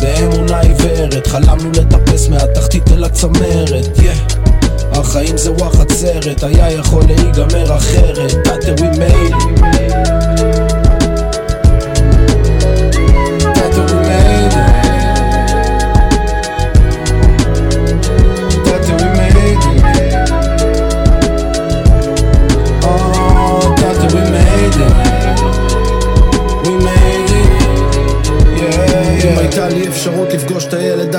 באמונה 0.00 0.60
עיוורת, 0.60 1.26
חלמנו 1.26 1.70
לטפס 1.70 2.28
מהתחתית 2.28 2.92
אל 2.92 3.04
הצמרת, 3.04 3.96
yeah. 3.96 4.34
החיים 4.92 5.36
זה 5.36 5.52
וואחד 5.52 5.92
סרט, 5.92 6.44
היה 6.44 6.70
יכול 6.70 7.02
להיגמר 7.06 7.76
אחרת, 7.76 8.30
תתה 8.44 8.74
we 8.74 8.96
made 8.96 10.19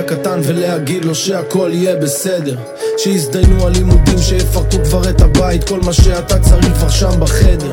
הקטן 0.01 0.39
ולהגיד 0.43 1.05
לו 1.05 1.15
שהכל 1.15 1.69
יהיה 1.73 1.95
בסדר 1.95 2.55
שיזדיינו 3.03 3.67
הלימודים, 3.67 4.17
שיפרקו 4.17 4.77
כבר 4.85 5.09
את 5.09 5.21
הבית 5.21 5.63
כל 5.63 5.79
מה 5.85 5.93
שאתה 5.93 6.39
צריך 6.39 6.73
כבר 6.77 6.89
שם 6.89 7.19
בחדר. 7.19 7.71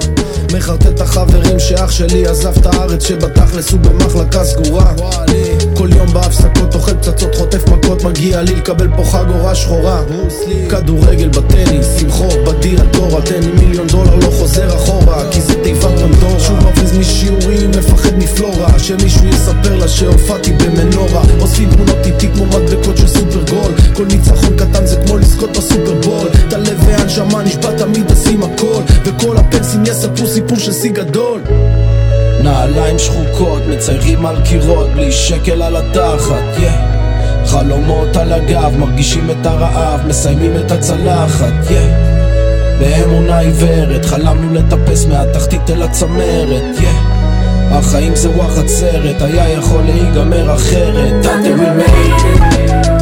מחרטט 0.52 1.00
החברים 1.00 1.59
שאח 1.59 1.90
שלי 1.90 2.26
עזב 2.26 2.59
את 2.59 2.66
הארץ 2.66 3.06
שבתכלס 3.06 3.70
הוא 3.70 3.80
במחלקה 3.80 4.44
סגורה. 4.44 4.92
כל 5.74 5.88
יום 5.96 6.06
בהפסקות 6.12 6.74
אוכל 6.74 6.94
פצצות, 6.94 7.34
חוטף 7.34 7.68
מכות 7.68 8.05
מגיע 8.05 8.42
לי 8.42 8.55
לקבל 8.55 8.88
פה 8.96 9.05
חגורה 9.05 9.55
שחורה. 9.55 10.02
כדורגל 10.70 11.28
בטניס, 11.28 12.02
עם 12.02 12.10
חור 12.10 12.32
בדיאטורה 12.46 13.22
תן 13.22 13.40
לי 13.40 13.64
מיליון 13.64 13.86
דולר 13.86 14.14
לא 14.14 14.30
חוזר 14.30 14.76
אחורה 14.76 15.30
כי 15.30 15.40
זה 15.40 15.55
תיבת 15.62 15.80
פנדורה 15.82 16.40
שוב 16.40 16.56
מפריז 16.56 16.98
משיעורים, 16.98 17.70
מפחד 17.70 18.18
מפלורה. 18.18 18.78
שמישהו 18.78 19.26
יספר 19.26 19.76
לה 19.76 19.88
שהופעתי 19.88 20.52
במנורה. 20.52 21.22
אוספים 21.40 21.70
תמונות 21.70 22.06
איתי 22.06 22.28
כמו 22.34 22.46
מדבקות 22.46 22.96
של 22.96 23.09
סופר 23.09 23.42
גול 23.50 23.72
כל 23.94 24.05
ניצחון 24.05 24.56
קטן 24.56 24.86
זה 24.86 24.96
כמו 25.06 25.18
לזכות 25.19 25.51
בסופרבול 25.51 26.28
את 26.49 26.53
הלב 26.53 26.85
והנשמה 26.86 27.43
נשבע 27.43 27.70
תמיד 27.78 28.11
עושים 28.11 28.43
הכל 28.43 28.82
וכל 29.05 29.36
הפנסים 29.36 29.82
יספרו 29.86 30.27
סיפור 30.27 30.59
של 30.59 30.73
שיא 30.73 30.93
גדול 30.93 31.40
נעליים 32.43 32.99
שחוקות, 32.99 33.62
מציירים 33.66 34.27
על 34.27 34.36
קירות, 34.45 34.90
בלי 34.90 35.12
שקל 35.12 35.62
על 35.62 35.77
התחת, 35.77 36.57
yeah. 36.57 37.47
חלומות 37.47 38.16
על 38.16 38.32
הגב, 38.32 38.77
מרגישים 38.78 39.31
את 39.31 39.47
הרעב, 39.47 40.07
מסיימים 40.07 40.57
את 40.57 40.70
הצלחת, 40.70 41.53
yeah. 41.69 42.78
באמונה 42.78 43.39
עיוורת, 43.39 44.05
חלמנו 44.05 44.55
לטפס 44.55 45.07
מהתחתית 45.07 45.70
אל 45.70 45.82
הצמרת, 45.82 46.78
yeah. 46.78 47.19
החיים 47.70 48.16
זה 48.16 48.31
וואחד 48.31 48.69
סרט, 48.69 49.23
היה 49.23 49.49
יכול 49.49 49.82
להיגמר 49.82 50.55
אחרת, 50.55 51.23
תתה 51.23 51.31
we 51.59 52.98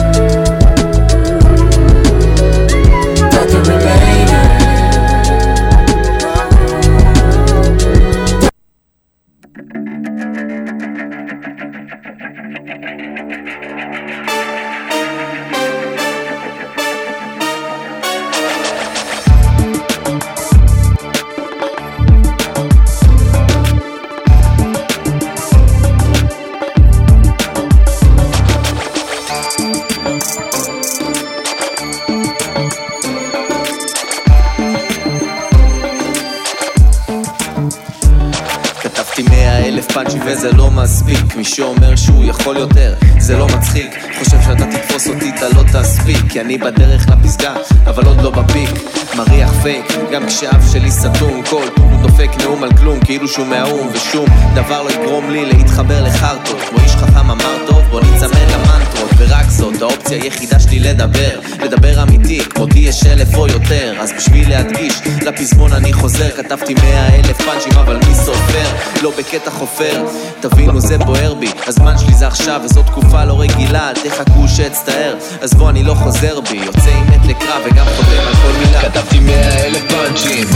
כי 46.36 46.40
אני 46.40 46.58
בדרך 46.58 47.06
לפסגה, 47.08 47.54
אבל 47.86 48.06
עוד 48.06 48.20
לא 48.20 48.30
בפיק. 48.30 48.70
מריח 49.16 49.52
פייק, 49.62 49.86
גם 50.12 50.26
כשאף 50.26 50.72
שלי 50.72 50.90
סתום 50.90 51.42
כל 51.50 51.66
הוא 51.76 52.02
דופק 52.02 52.30
נאום 52.40 52.62
על 52.64 52.70
כלום, 52.76 53.00
כאילו 53.00 53.28
שהוא 53.28 53.46
מהאו"ם 53.46 53.88
ושום 53.92 54.26
דבר 54.54 54.82
לא 54.82 54.90
יגרום 54.90 55.30
לי 55.30 55.46
להתחבר 55.46 56.04
לחרטות. 56.04 56.60
כמו 56.60 56.78
איש 56.78 56.92
חכם 56.92 57.30
אמר 57.30 57.66
טוב, 57.66 57.82
בוא 57.96 58.04
ניצמד 58.04 58.50
למנטרות 58.50 59.10
ורק 59.16 59.50
זאת 59.50 59.82
האופציה 59.82 60.22
היחידה 60.22 60.60
שלי 60.60 60.80
לדבר. 60.80 61.40
לדבר 61.64 62.02
אמיתי, 62.02 62.40
אותי 62.58 62.78
יש 62.78 63.06
אלף 63.06 63.34
או 63.34 63.46
יותר 63.46 63.94
אז 64.00 64.12
בשביל 64.16 64.50
להדגיש, 64.50 64.94
לפזמון 65.22 65.72
אני 65.72 65.92
חוזר. 65.92 66.30
כתבתי 66.36 66.74
מאה 66.74 67.16
אלף 67.16 67.42
פאנצ'ים 67.42 67.72
אבל 67.72 67.96
מי 67.96 68.14
סופר? 68.14 68.66
לא 69.02 69.12
בקטע 69.18 69.50
חופר. 69.50 70.04
תבינו 70.40 70.80
זה 70.80 70.98
בוער 70.98 71.34
בי, 71.34 71.48
הזמן 71.66 71.98
שלי 71.98 72.14
זה 72.14 72.26
עכשיו 72.26 72.60
וזו 72.64 72.82
תקופה 72.82 73.24
לא 73.24 73.40
רגילה, 73.40 73.90
אל 73.90 73.94
תחכו 73.94 74.48
שאצטער. 74.48 75.14
אז 75.40 75.54
בוא 75.54 75.70
אני 75.70 75.82
לא 75.82 75.94
חוזר 75.94 76.40
בי, 76.40 76.56
יוצא 76.56 76.90
עם 76.90 77.06
עת 77.12 77.26
לקרב 77.26 77.62
וגם 77.64 77.86
חותם 77.96 78.26
על 78.26 78.34
כל 78.34 78.58
מילה. 78.58 78.82
כתבתי 78.82 79.20
מאה 79.20 79.66
אלף 79.66 79.82
פאנצ'ים. 79.88 80.46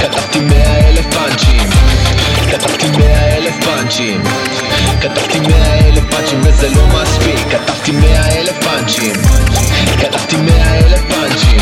כתבתי 0.00 0.40
מאה 0.40 0.88
אלף 0.88 1.06
פאנצ'ים. 1.14 1.70
כתבתי 2.50 2.90
מאה 2.90 3.36
אלף 3.36 3.54
פאנצ'ים. 3.64 4.22
כתבתי 5.00 5.40
מאה 5.40 5.88
אלף 5.88 6.02
פאנצ'ים. 6.10 6.57
זה 6.58 6.68
לא 6.68 6.86
מספיק. 6.86 7.38
כתבתי 7.50 7.92
מאה 7.92 8.38
אלף 8.38 8.64
פאנצ'ים. 8.64 9.12
כתבתי 10.00 10.36
מאה 10.36 10.78
אלף 10.78 11.00
פאנצ'ים. 11.08 11.60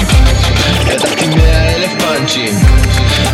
כתבתי 0.89 1.27
מאה 1.27 1.75
אלף 1.75 1.91
פאנצ'ים. 1.99 2.55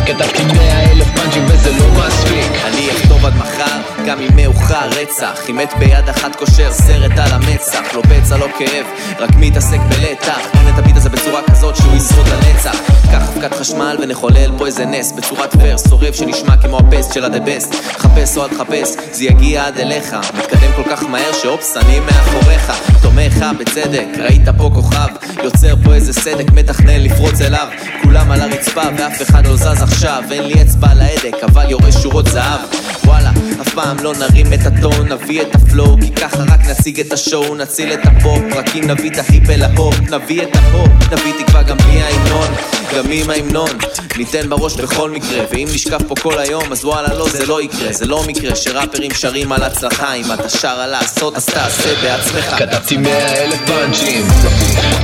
כתבתי 0.05 0.43
מאה 0.43 0.91
אלף 0.91 1.07
פאנצ'ים 1.15 1.45
וזה 1.47 1.71
לא 1.71 1.87
מספיק. 1.91 2.51
אני 2.65 2.91
אכתוב 2.91 3.25
עד 3.25 3.35
מחר. 3.35 3.92
גם 4.05 4.19
אם 4.19 4.35
מאוחר 4.35 4.89
רצח. 4.89 5.49
אם 5.49 5.57
מת 5.57 5.73
ביד 5.79 6.09
אחת 6.09 6.35
קושר 6.35 6.71
סרט 6.71 7.11
על 7.17 7.31
המצח. 7.31 7.95
לא 7.95 8.01
פצע, 8.01 8.37
לא 8.37 8.47
כאב, 8.57 8.85
רק 9.19 9.29
מתעסק 9.35 9.79
בלטח. 9.89 10.39
נון 10.53 10.73
את 10.73 10.79
הביט 10.79 10.97
הזה 10.97 11.09
בצורה 11.09 11.41
כזאת 11.51 11.75
שהוא 11.75 11.95
ישרוד 11.95 12.27
לנצח 12.27 12.75
קח 13.11 13.29
אבקת 13.29 13.53
חשמל 13.53 13.97
ונחולל 14.01 14.51
פה 14.57 14.65
איזה 14.65 14.85
נס. 14.85 15.11
בצורת 15.11 15.55
ורס 15.59 15.89
שורף 15.89 16.15
שנשמע 16.15 16.57
כמו 16.57 16.77
הפסט 16.77 17.13
של 17.13 17.25
ה-the 17.25 17.39
best 17.47 17.75
חפש 17.97 18.37
או 18.37 18.43
אל 18.43 18.49
תחפש, 18.49 18.89
זה 19.11 19.23
יגיע 19.23 19.65
עד 19.65 19.77
אליך. 19.77 20.15
מתקדם 20.37 20.71
כל 20.75 20.83
כך 20.91 21.03
מהר 21.03 21.33
שאופס 21.41 21.77
אני 21.77 21.99
מאחוריך. 21.99 22.71
תומך 23.01 23.45
בצדק, 23.59 24.05
ראית 24.19 24.49
פה 24.57 24.71
כוכב. 24.73 25.07
יוצר 25.43 25.75
פה 25.83 25.93
איזה 25.93 26.13
סדק, 26.13 26.51
מתכנן 26.51 26.99
לפרוץ 26.99 27.41
אליו. 27.41 27.67
כולם 28.03 28.31
על 28.31 28.41
הרצפה 28.41 28.81
ואף 28.97 29.21
אחד 29.21 29.47
לא 29.47 29.55
זז 29.55 29.81
עכשיו. 29.81 30.23
אין 30.31 30.43
לי 30.43 30.61
אצבע 30.61 30.91
על 30.91 31.01
ההדק, 31.01 31.43
אבל 31.43 31.69
יורה 31.69 31.91
שורות 31.91 32.27
זהב 32.27 32.59
וואלה, 33.05 33.31
אף 33.61 33.73
פעם 33.73 33.97
לא 33.99 34.13
נרים 34.13 34.53
את 34.53 34.65
הטון, 34.65 35.11
נביא 35.11 35.41
את 35.41 35.55
הפלואו 35.55 35.97
כי 36.01 36.11
ככה 36.11 36.37
רק 36.37 36.65
נציג 36.69 36.99
את 36.99 37.13
השואו, 37.13 37.55
נציל 37.55 37.93
את 37.93 37.99
הפופ 38.03 38.41
רק 38.55 38.75
אם 38.75 38.83
נביא 38.87 39.11
את 39.11 39.17
ההיפ 39.17 39.49
אל 39.49 39.63
הפופ, 39.63 39.99
נביא 39.99 40.41
את 40.43 40.55
הפופ, 40.55 41.13
נביא 41.13 41.33
תקווה 41.39 41.63
גם 41.63 41.77
בלי 41.77 42.01
ההמנון 42.01 42.47
גם 42.95 43.11
עם 43.11 43.29
ההמנון, 43.29 43.69
ניתן 44.17 44.49
בראש 44.49 44.75
בכל 44.75 45.09
מקרה 45.09 45.45
ואם 45.51 45.67
נשקף 45.73 46.01
פה 46.07 46.15
כל 46.21 46.39
היום 46.39 46.71
אז 46.71 46.85
וואלה 46.85 47.13
לא 47.13 47.29
זה 47.29 47.45
לא 47.45 47.61
יקרה, 47.61 47.93
זה 47.93 48.05
לא 48.05 48.23
מקרה 48.27 48.55
שראפרים 48.55 49.11
שרים 49.13 49.51
על 49.51 49.63
הצלחה 49.63 50.13
אם 50.13 50.33
אתה 50.33 50.49
שר 50.49 50.67
על 50.67 50.89
לעשות 50.89 51.37
אז 51.37 51.45
תעשה 51.45 51.93
בעצמך. 52.01 52.55
כתבתי 52.57 52.97
מאה 52.97 53.43
אלף 53.43 53.59
פאנצ'ים 53.65 54.25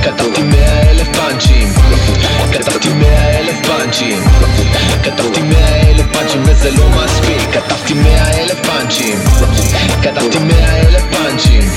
כתבתי 0.02 0.42
מאה 0.42 0.90
אלף 0.90 1.08
פאנצ'ים 1.16 1.68
כתבתי 2.52 2.88
מאה 2.88 3.38
אלף 3.38 3.66
פאנצ'ים 3.66 4.18
כתבתי 5.04 5.42
מאה 5.42 5.90
אלף 5.90 6.06
פאנצ'ים 6.12 6.42
וזה 6.46 6.70
לא 6.70 6.88
מספיק 6.88 7.50
כתבתי 7.52 7.89
מאה 7.94 8.42
אלף 8.42 8.66
פאנצ'ים 8.66 9.18
כתבתי 10.02 10.38
מאה 10.38 10.80
אלף 10.80 11.02
פאנצ'ים 11.10 11.70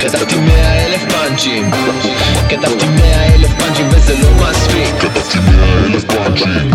כתבתי 0.00 0.36
מאה 0.36 0.86
אלף 0.86 1.02
פאנצ'ים 1.12 1.70
כתבתי 2.48 2.86
מאה 2.86 3.34
אלף 3.34 3.50
פאנצ'ים 3.58 3.88
וזה 3.90 4.14
לא 4.22 4.30
מספיק 4.34 4.94
כתבתי 5.00 5.38
מאה 5.38 5.84
אלף 5.86 6.04
פאנצ'ים 6.04 6.70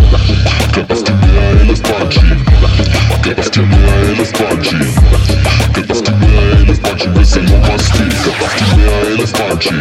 כתבתי 0.73 1.11
מאה 1.11 1.51
אלף 1.51 1.81
פאנצ'ים 1.81 2.43
כתבתי 3.23 3.59
מאה 3.59 4.01
אלף 4.01 4.31
פאנצ'ים 4.31 4.79
כתבתי 5.73 6.11
מאה 6.11 6.51
אלף 6.51 6.79
פאנצ'ים 6.79 7.11
וזה 7.15 7.41
לא 7.41 7.57
מספיק 7.75 8.13
כתבתי 8.23 8.75
מאה 8.77 9.01
אלף 9.01 9.31
פאנצ'ים 9.31 9.79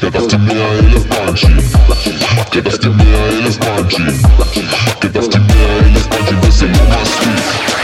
כתבתי 0.00 0.36
מאה 0.36 0.70
אלף 0.78 1.06
פאנצ'ים 1.06 1.56
כתבתי 2.50 2.88
מאה 2.88 3.28
אלף 3.28 3.56
פאנצ'ים 3.56 4.06
כתבתי 5.00 5.38
מאה 5.38 5.78
אלף 5.78 6.06
פאנצ'ים 6.06 6.38
וזה 6.42 6.66
לא 6.66 7.02
מספיק 7.02 7.77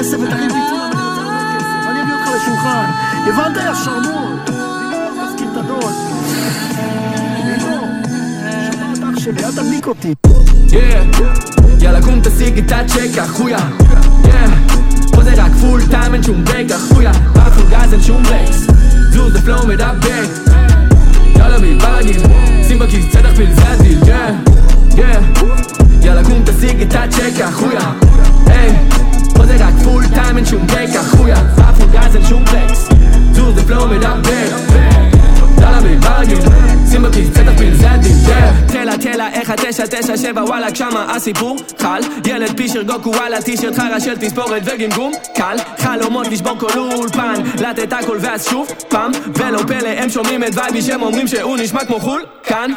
כסף 0.00 0.16
ותכין 0.20 0.48
פיצול, 0.48 0.80
אני 0.82 1.02
רוצה 1.02 1.20
הרבה 1.20 1.56
כסף, 1.56 1.88
אני 1.90 2.02
אביא 2.02 2.14
אותך 2.14 2.28
לשולחן. 2.36 2.90
הבנת 3.26 3.56
יא 3.56 3.74
שרמוט? 3.84 4.50
תזכיר 5.26 5.48
את 5.52 5.56
הדוד. 5.56 5.92
Yeah, 10.68 11.82
יאללה 11.82 12.02
קום 12.02 12.20
תשיג 12.20 12.58
את 12.58 12.72
הצ'ק 12.72 13.18
אחויה 13.18 13.58
פה 15.12 15.22
זה 15.22 15.32
רק 15.36 15.52
פול 15.60 15.80
טיים 15.90 16.14
אין 16.14 16.22
שום 16.22 16.44
ברייק 16.44 16.70
אחויה 16.70 17.12
באפול 17.12 17.64
גז 17.70 17.92
אין 17.92 18.02
שום 18.02 18.22
ברקס 18.22 18.66
זה 19.32 19.42
פלואו 19.44 19.66
מדבר. 19.66 20.24
יאללה 21.36 21.58
ברגיל 21.58 22.22
שים 22.68 22.78
בכיס 22.78 23.04
צדק 23.12 23.36
פיל 23.36 23.54
זה 23.54 23.68
הדיל 23.68 23.98
יאללה 26.02 26.24
קום 26.24 26.42
תשיג 26.44 26.82
את 26.82 26.94
הצ'ק 26.94 27.40
אחויה 27.40 27.92
פה 29.40 29.46
זה 29.46 29.56
רק 29.66 29.74
פול 29.84 30.04
טיים 30.14 30.36
אין 30.36 30.46
שום 30.46 30.66
ברייק 30.66 30.96
אחויה 30.96 31.42
באפול 31.56 31.86
גז 31.92 32.16
אין 32.16 32.26
שום 32.26 32.44
ברקס 32.44 32.88
זוז 33.32 33.54
זה 33.54 33.64
פלואו 33.66 33.88
מדבר 33.88 34.56
בי 35.82 35.96
ברגיל 35.96 36.38
שים 36.90 37.02
בכיס 37.02 37.28
צדק 37.34 37.58
פיל 37.58 37.74
זה 37.74 37.88
Yeah 38.26 38.72
תלה 38.72 38.98
תלה 38.98 39.28
איך 39.32 39.50
התשע 39.50 39.86
תשע 39.86 40.16
שבע 40.16 40.44
וואלכ 40.44 40.76
שמה 40.76 41.16
הסיפור? 41.16 41.56
חל 41.78 42.00
ילד 42.26 42.56
פישר 42.56 42.82
גוקו 42.82 43.10
וואלה 43.10 43.42
טישרט 43.42 43.76
חרא 43.76 43.98
של 43.98 44.16
תספורת 44.16 44.62
וגמגום. 44.64 45.12
קל. 45.34 45.56
חלומות 45.78 46.26
לשבור 46.26 46.58
כל 46.58 46.78
אולפן 46.78 47.34
לתת 47.58 47.92
הכל 47.92 48.18
ואז 48.20 48.44
שוב 48.44 48.68
פעם. 48.88 49.12
ולא 49.34 49.62
פלא 49.66 49.88
הם 49.88 50.10
שומעים 50.10 50.44
את 50.44 50.50
וייבי 50.54 50.82
שהם 50.82 51.02
אומרים 51.02 51.28
שהוא 51.28 51.56
נשמע 51.56 51.84
כמו 51.84 52.00
חול 52.00 52.22
כאן 52.42 52.70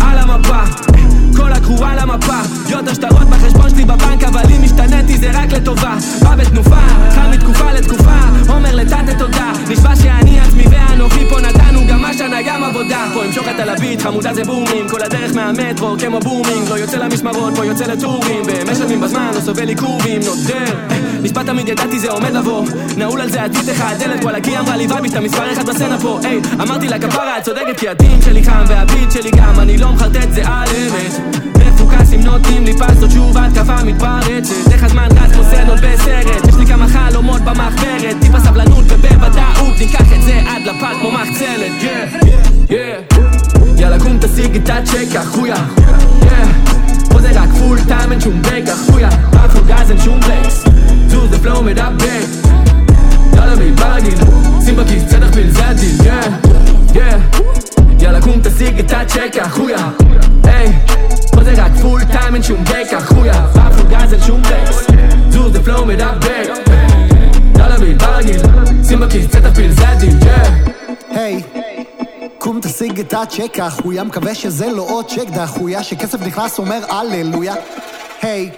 על 0.00 0.18
המפה 0.18 0.93
כל 1.36 1.52
ה 1.52 1.58
crew 1.58 1.84
על 1.84 1.98
המפה. 1.98 2.40
יותר 2.68 2.94
שטרות 2.94 3.28
בחשבון 3.28 3.70
שלי 3.70 3.84
בבנק 3.84 4.24
אבל 4.24 4.42
אם 4.50 4.62
השתנתי 4.64 5.18
זה 5.18 5.30
רק 5.34 5.52
לטובה. 5.52 5.96
בא 6.22 6.36
בתנופה 6.36 6.80
חל 7.14 7.30
מתקופה 7.30 7.72
לתקופה. 7.72 8.18
אומר 8.48 8.74
לתת 8.74 9.18
תודה. 9.18 9.52
נשבע 9.68 9.96
שאני 9.96 10.40
עצמי 10.40 10.64
ואנוכי 10.70 11.28
פה 11.28 11.40
נתנו 11.40 11.80
גם 11.88 12.04
השנה 12.04 12.40
ים 12.40 12.64
עבודה. 12.64 13.06
פה 13.14 13.24
עם 13.24 13.32
שוחט 13.32 13.58
על 13.58 13.68
ה 13.68 13.75
beat 13.75 14.02
חמודה 14.02 14.34
זה 14.34 14.44
booming 14.44 14.90
כל 14.90 15.02
הדרך 15.02 15.34
מהמטרו 15.34 15.96
כמו 15.98 16.20
booming 16.20 16.68
לא 16.68 16.74
יוצא 16.74 16.96
למשמרות 16.96 17.56
פה 17.56 17.64
יוצא 17.64 17.84
לטורים. 17.84 18.42
ומשלמים 18.46 19.00
בזמן 19.00 19.30
לא 19.34 19.40
סובל 19.40 19.68
עיכובים 19.68 20.20
נודר 20.24 21.13
נשבע 21.24 21.42
תמיד 21.42 21.68
ידעתי 21.68 21.98
זה 21.98 22.10
עומד 22.10 22.32
לבוא. 22.32 22.64
נעול 22.96 23.20
על 23.20 23.30
זה 23.30 23.42
עתיד 23.42 23.64
לך 23.70 23.80
הדלת 23.80 24.24
וואלה 24.24 24.40
כי 24.40 24.58
אמרה 24.58 24.76
לי 24.76 24.86
וייבי 24.86 25.08
שאתה 25.08 25.20
מספר 25.20 25.52
אחד 25.52 25.66
בסצנה 25.66 25.98
פה. 25.98 26.20
היי 26.24 26.40
אמרתי 26.62 26.88
לה 26.88 26.98
כפרה 26.98 27.38
את 27.38 27.42
צודקת 27.42 27.78
כי 27.78 27.88
הדין 27.88 28.22
שלי 28.22 28.44
חם 28.44 28.64
וה 28.68 28.82
beat 28.82 29.10
שלי 29.10 29.30
גם 29.30 29.60
אני 29.60 29.78
לא 29.78 29.92
מחרטט 29.92 30.30
זה 30.30 30.42
על 30.46 30.68
אמת. 30.68 31.36
מפוקס 31.58 32.12
אם 32.14 32.20
נותנים 32.20 32.64
לי 32.64 32.72
פסות 32.78 33.10
שוב 33.10 33.38
התקפה 33.38 33.84
מתפרצת. 33.84 34.72
איך 34.72 34.84
הזמן 34.84 35.08
רץ 35.16 35.32
כמו 35.32 35.42
סרט 35.44 35.80
בסרט. 35.82 36.48
יש 36.48 36.54
לי 36.54 36.66
כמה 36.66 36.88
חלומות 36.88 37.42
במחברת. 37.42 38.16
טיפה 38.20 38.40
סבלנות 38.40 38.84
ובוודאות 38.88 39.78
ניקח 39.80 40.12
את 40.16 40.22
זה 40.22 40.40
עד 40.46 40.62
לפת 40.62 40.96
כמו 41.00 41.10
מחצלת. 41.10 41.72
יאללה 43.78 43.98
קום 44.00 44.18
תשיג 44.20 44.56
את 44.56 44.70
הצ'ק 44.70 45.16
אחויה. 45.16 45.56
פה 47.08 47.20
זה 47.20 47.30
רק 47.40 47.48
full 47.58 47.78
time 47.88 48.12
אין 48.12 48.20
שום 48.20 48.42
break 48.42 48.68
אחויה. 48.68 49.08
ב 49.30 49.36
full 49.36 49.62
גז 49.66 49.90
אין 49.90 50.00
שום 50.00 50.20
ברקס 50.20 50.64
זוז 51.14 51.30
זה 51.30 51.38
flow 51.38 51.62
מדבר 51.62 52.20
יאללה 53.36 53.54
ברגיל 53.76 54.18
שים 54.64 54.76
בכיס 54.76 55.04
צ'ק 55.06 55.34
תכפיל 55.34 55.50
זה 55.50 55.66
הדיל 55.66 55.96
yeah, 56.00 56.46
yeah. 56.92 58.02
יאללה 58.02 58.20
קום 58.20 58.40
תשיג 58.42 58.78
את 58.78 58.92
הצ'ק 58.92 59.36
אחויה 59.38 59.90
היי 60.44 60.72
פה 61.30 61.44
זה 61.44 61.64
רק 61.64 61.72
full 61.82 62.00
time 62.04 62.34
אין 62.34 62.42
שום 62.42 62.64
break 62.64 62.92
אחויה 62.92 63.46
ב 63.54 63.60
full 63.60 63.86
גז 63.90 64.12
אין 64.12 64.22
שום 64.22 64.42
ברקס 64.42 64.86
זוז 65.28 65.52
זה 65.52 65.62
flow 65.62 65.86
מדבר 65.86 66.42
יאללה 67.58 67.76
ברגיל 67.98 68.40
שים 68.88 69.00
בכיס 69.00 69.26
צ'ק 69.26 69.54
תכפיל 69.54 69.72
זה 69.72 69.88
הדיל 69.88 70.18
yeah. 70.20 70.70
היי, 71.10 71.42
קום 72.38 72.60
תשיג 72.60 73.00
את 73.00 73.14
הצ'ק 73.14 73.58
אחויה, 73.58 74.04
מקווה 74.04 74.34
שזה 74.34 74.68
לא 74.68 74.82
עוד 74.82 75.08
צ'ק 75.08 75.30
דחויה, 75.30 75.82
שכסף 75.82 76.22
נכנס 76.22 76.58
אומר 76.58 76.80
הללויה. 76.88 77.54
היי, 78.22 78.50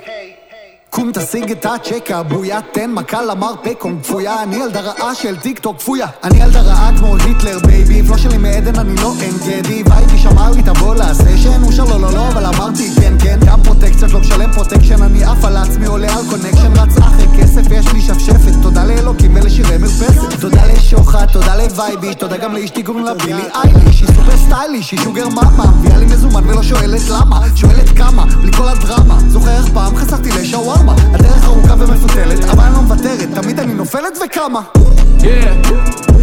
קום 0.96 1.10
תשיג 1.12 1.50
את 1.50 1.66
הצ'ק 1.66 2.10
אחויה, 2.10 2.60
תן 2.72 2.90
מכה 2.90 3.22
למרפק 3.22 3.74
קום 3.78 4.00
כפויה, 4.02 4.42
אני 4.42 4.56
ילדה 4.56 4.80
רעה 4.80 5.14
של 5.14 5.36
טיק 5.36 5.58
טוק 5.58 5.78
כפויה. 5.78 6.06
אני 6.24 6.42
ילדה 6.42 6.60
רעה 6.60 6.90
כמו 6.98 7.16
היטלר 7.16 7.58
baby, 7.66 8.02
flow 8.02 8.18
שלי 8.18 8.38
מעדן 8.38 8.78
אני 8.78 8.94
לא 8.96 9.12
עין 9.20 9.34
גדי, 9.46 9.82
וייבי 9.86 10.18
שמר 10.18 10.50
לי 10.50 10.62
תבוא 10.62 10.94
לסשן, 10.94 11.62
הוא 11.62 11.72
שר 11.72 11.84
לא 11.84 12.00
לא 12.00 12.12
לא, 12.12 12.28
אבל 12.28 12.46
אמרתי 12.46 12.90
כן 13.00 13.14
כן, 13.18 13.38
גם 13.46 13.62
פרוטקציות 13.62 14.12
לא 14.12 14.20
משלם 14.20 14.52
protection, 14.52 15.02
אני 15.02 15.24
עף 15.24 15.44
על 15.44 15.56
עצמי 15.56 15.86
עולה 15.86 16.16
על 16.16 16.24
connection, 16.30 16.72
רץ 16.72 16.98
אחרי 16.98 17.26
כסף, 17.38 17.62
יש 17.70 17.92
לי 17.92 18.00
שפשפת, 18.00 18.52
תודה 18.62 18.84
לאלוקים 18.84 19.36
ולשירי 19.36 19.78
מרפסת, 19.78 20.40
תודה 20.40 20.66
לשוחט, 20.66 21.32
תודה 21.32 21.56
לווייבי, 21.56 22.14
תודה 22.14 22.36
גם 22.36 22.52
לאשתי 22.52 22.82
קוראים 22.82 23.04
לה 23.04 23.14
בילי 23.14 23.44
אייליש, 23.54 24.00
היא 24.00 24.08
סופר 24.08 24.36
stylish, 24.46 24.90
היא 24.90 25.00
sugar 25.00 25.28
mama, 25.28 25.64
מביאה 25.78 25.98
לי 25.98 26.06
מזומן 26.06 26.48
ולא 26.48 26.62
שואלת 26.62 27.08
למה, 27.08 27.40
שואלת 27.54 27.88
כמה, 27.96 28.24
בלי 28.42 28.52
כל 28.52 28.68
הדרמה, 28.68 29.18
זוכר 29.28 29.50
איך 29.50 29.66
פעם 29.74 29.96
חסכתי 29.96 30.28
לשווארמה, 30.30 30.85
הדרך 30.92 31.44
ארוכה 31.44 31.74
ומפותלת, 31.78 32.44
אבל 32.44 32.64
אני 32.64 32.74
לא 32.74 32.80
מוותרת, 32.80 33.28
תמיד 33.34 33.60
אני 33.60 33.74
נופלת 33.74 34.18
וקמה. 34.24 34.60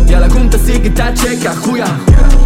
יאללה 0.08 0.30
קום 0.30 0.50
תשיג 0.52 0.86
את 0.86 1.00
הצ'ק 1.00 1.46
אחויה 1.46 1.86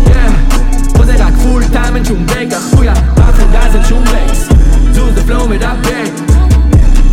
Yeah, 0.05 0.57
פה 0.97 1.05
זה 1.05 1.25
רק 1.25 1.33
full 1.43 1.63
time 1.71 1.95
אין 1.95 2.05
שום 2.05 2.25
break 2.25 2.53
אחויה 2.53 2.93
ב 2.93 3.03
full 3.03 3.43
גז 3.51 3.75
אין 3.75 3.83
שום 3.83 4.03
ברקס 4.03 4.49
זוז 4.91 5.15
זה 5.15 5.23
flow 5.23 5.47
מדבר 5.49 6.03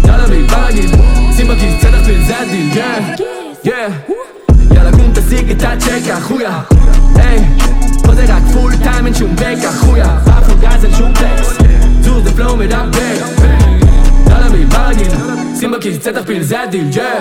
יאללה 0.05 0.27
בי 0.27 0.43
ברגיל 0.43 0.91
שים 1.37 1.49
בכיס 1.49 1.83
צ'ק 1.83 2.05
תכפיל 2.05 2.25
זה 2.27 2.39
הדיל 2.39 2.71
Yeah, 2.73 3.67
yeah. 3.67 4.15
חויה. 6.21 6.61
היי, 7.15 7.45
פה 8.03 8.15
זה 8.15 8.25
רק 8.29 8.43
full 8.53 8.73
time 8.83 9.07
אין 9.07 9.15
שום 9.15 9.37
break 9.37 9.73
אחויה. 9.73 10.19
ב 10.27 10.35
full 10.35 10.68
גז 10.68 10.85
אין 10.85 10.95
שום 10.95 11.13
טקסט 11.13 11.61
זוז 12.01 12.25
דה 12.25 12.33
פלואו 12.33 12.57
מדבר 12.57 13.15
ברגיל 14.75 15.11
שים 15.61 15.71
בכיס 15.71 15.99
צ'ק 15.99 16.13
תכפיל 16.13 16.43
זה 16.43 16.63
הדיל 16.63 16.91
ג'ה 16.95 17.21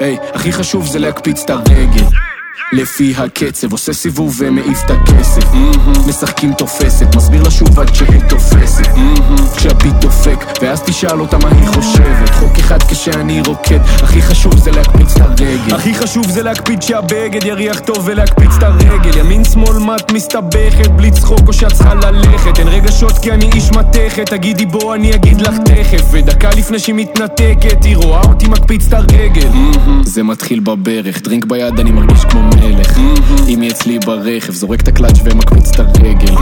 היי, 0.00 0.18
הכי 0.34 0.52
חשוב 0.52 0.86
זה 0.86 0.98
להקפיץ 0.98 1.42
את 1.44 1.50
הרגל 1.50 2.04
לפי 2.72 3.14
הקצב, 3.16 3.72
עושה 3.72 3.92
סיבוב 3.92 4.36
ומעיף 4.38 4.84
את 4.84 4.90
הכסף. 4.90 5.44
משחקים 6.08 6.52
תופסת, 6.52 7.16
מסביר 7.16 7.42
לה 7.42 7.50
שוב 7.50 7.80
עד 7.80 7.94
שהיא 7.94 8.20
תופסת. 8.28 8.88
כשהביט 9.56 9.94
דופק, 10.00 10.44
ואז 10.62 10.82
תשאל 10.82 11.20
אותה 11.20 11.38
מה 11.38 11.48
היא 11.48 11.66
חושבת. 11.66 12.30
חוק 12.30 12.58
אחד 12.58 12.82
כשאני 12.82 13.40
רוקד, 13.46 13.78
הכי 14.02 14.22
חשוב 14.22 14.56
זה 14.58 14.70
להקפיץ 14.70 15.16
את 15.16 15.20
הרגל. 15.20 15.74
הכי 15.74 15.94
חשוב 15.94 16.30
זה 16.30 16.42
להקפיד 16.42 16.82
שהבגד 16.82 17.44
יריח 17.44 17.80
טוב 17.80 17.98
ולהקפיץ 18.04 18.50
את 18.58 18.62
הרגל. 18.62 19.18
ימין 19.18 19.44
שמאל 19.44 19.78
מת 19.78 20.12
מסתבכת 20.12 20.90
בלי 20.90 21.10
צחוק 21.10 21.40
או 21.48 21.52
שאת 21.52 21.72
צריכה 21.72 21.94
ללכת. 21.94 22.58
אין 22.58 22.68
רגשות 22.68 23.18
כי 23.18 23.32
אני 23.32 23.50
איש 23.54 23.70
מתכת 23.70 24.28
תגידי 24.28 24.66
בוא 24.66 24.94
אני 24.94 25.14
אגיד 25.14 25.40
לך 25.40 25.54
תכף. 25.64 26.02
ודקה 26.10 26.50
לפני 26.50 26.78
שהיא 26.78 26.94
מתנתקת 26.94 27.84
היא 27.84 27.96
רואה 27.96 28.20
אותי 28.20 28.48
מקפיץ 28.48 28.86
את 28.86 28.92
הרגל. 28.92 29.48
זה 30.04 30.22
מתחיל 30.22 30.60
בברך, 30.60 31.22
דרינק 31.22 31.44
ביד 31.44 31.80
אני 31.80 31.90
מרגיש 31.90 32.24
כמו 32.24 32.42
מלך 32.42 32.61
אמי 33.54 33.68
אצלי 33.70 33.98
ברכב, 33.98 34.52
זורק 34.52 34.80
את 34.80 34.88
הקלאץ' 34.88 35.18
ומקפיץ 35.24 35.68
את 35.74 35.80
הרגל. 35.80 36.34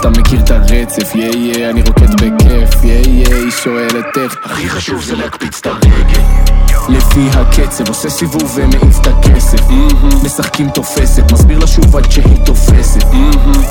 אתה 0.00 0.10
מכיר 0.10 0.40
את 0.40 0.50
הרצף, 0.50 1.14
יא 1.14 1.30
יא, 1.36 1.70
אני 1.70 1.82
רוקד 1.82 2.14
בכיף, 2.14 2.84
יא 2.84 2.92
יא, 2.92 3.34
היא 3.34 3.50
שואלת 3.50 4.18
איך. 4.18 4.36
הכי 4.44 4.68
חשוב 4.68 5.02
זה 5.02 5.16
להקפיץ 5.16 5.60
את 5.60 5.66
הרגל 5.66 6.33
לפי 6.88 7.28
הקצב, 7.32 7.88
עושה 7.88 8.10
סיבוב 8.10 8.56
ומעיף 8.56 9.00
את 9.00 9.06
הכסף. 9.06 9.60
משחקים 10.24 10.70
תופסת, 10.70 11.32
מסביר 11.32 11.58
לה 11.58 11.66
שוב 11.66 11.96
עד 11.96 12.10
שהיא 12.10 12.36
תופסת. 12.44 13.04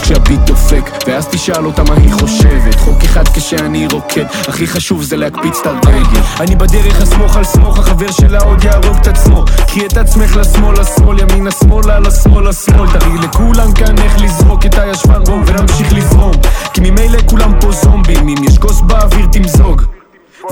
כשהביט 0.02 0.40
דופק, 0.40 0.92
ואז 1.08 1.28
תשאל 1.28 1.66
אותה 1.66 1.84
מה 1.84 1.94
היא 1.94 2.14
חושבת. 2.14 2.80
חוק 2.80 3.04
אחד 3.04 3.28
כשאני 3.28 3.88
רוקד, 3.92 4.26
הכי 4.48 4.68
חשוב 4.68 5.04
זה 5.04 5.18
להקפיץ 5.18 5.58
את 5.62 5.86
הרגל. 5.86 6.22
אני 6.40 6.56
בדרך 6.56 7.02
אסמוך 7.02 7.38
על 7.38 7.44
סמוך, 7.44 7.80
החבר 7.80 8.12
שלה 8.12 8.40
עוד 8.40 8.64
יהרוג 8.64 8.98
את 9.02 9.08
עצמו. 9.08 9.46
קחי 9.68 9.86
את 9.86 9.98
עצמך 9.98 10.36
לשמאל, 10.36 10.82
לשמאל, 10.82 11.20
ימינה, 11.20 11.52
שמאלה, 11.52 12.00
לשמאל, 12.00 12.50
לשמאל 12.50 13.00
תראי 13.00 13.18
לכולם 13.18 13.74
כאן 13.74 13.98
איך 13.98 14.22
לזרוק 14.22 14.66
את 14.66 14.78
הישבן 14.78 15.22
רום 15.28 15.44
ונמשיך 15.48 15.94
לזרום. 15.94 16.34
כי 16.74 16.82
ממילא 16.82 17.20
כולם 17.26 17.52
פה 17.62 17.72
זומבים 17.72 18.28
אם 18.28 18.44
יש 18.44 18.58
כוס 18.58 18.82
באוויר 18.82 19.26
תמזוג 19.32 19.82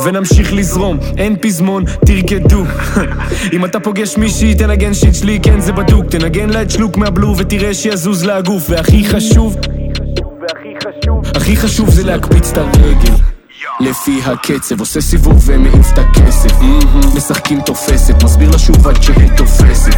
ונמשיך 0.04 0.54
לזרום, 0.54 1.00
אין 1.18 1.36
פזמון, 1.42 1.84
תרקדו. 2.06 2.64
אם 3.54 3.66
אתה 3.66 3.80
פוגש 3.80 4.18
מישהי, 4.18 4.56
תנגן 4.56 4.94
שיט 4.94 5.16
שלי, 5.16 5.40
כן 5.44 5.60
זה 5.60 5.72
בדוק. 5.72 6.06
תנגן 6.06 6.50
לה 6.50 6.62
את 6.62 6.72
שלוק 6.72 6.98
מהבלו 6.98 7.38
ותראה 7.38 7.74
שיזוז 7.74 8.26
לה 8.26 8.38
הגוף 8.38 8.70
והכי 8.70 9.06
חשוב 9.06 9.58
הכי 11.36 11.56
חשוב 11.56 11.90
זה 11.90 12.04
להקפיץ 12.04 12.52
את 12.52 12.58
הרגל 12.58 13.31
לפי 13.80 14.22
הקצב, 14.26 14.80
עושה 14.80 15.02
סיבוב 15.02 15.44
ומעיף 15.46 15.94
את 15.94 15.98
הכסף. 15.98 16.52
משחקים 17.16 17.62
תופסת, 17.62 18.24
מסביר 18.24 18.50
לה 18.52 18.60
שוב 18.60 18.88
עד 18.88 19.04
שהיא 19.04 19.30
תופסת. 19.38 19.96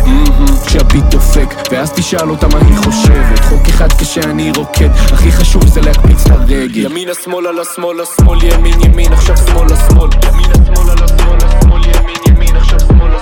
כשהביט 0.65 1.03
דופק, 1.03 1.53
ואז 1.71 1.91
תשאל 1.91 2.29
אותה 2.29 2.47
מה 2.47 2.59
היא 2.67 2.77
חושבת. 2.77 3.39
חוק 3.39 3.67
אחד 3.69 3.93
כשאני 3.93 4.51
רוקד, 4.55 4.89
הכי 4.95 5.31
חשוב 5.31 5.67
זה 5.67 5.81
להקפיץ 5.81 6.25
את 6.25 6.31
הרגל. 6.31 6.69
ימינה 6.75 7.11
שמאלה 7.23 7.51
לשמאל 7.51 8.01
לשמאל 8.01 8.43
ימין 8.43 8.81
ימין 8.81 9.13
עכשיו 9.13 9.37
שמאל 9.37 9.65
לשמאל 9.65 10.09
ימינה 10.23 10.53
שמאלה 10.65 10.93
לשמאל 10.93 11.37
לשמאל 11.37 11.81
ימין 11.81 12.17
ימין 12.27 12.55
עכשיו 12.55 12.79
שמאל 12.79 13.15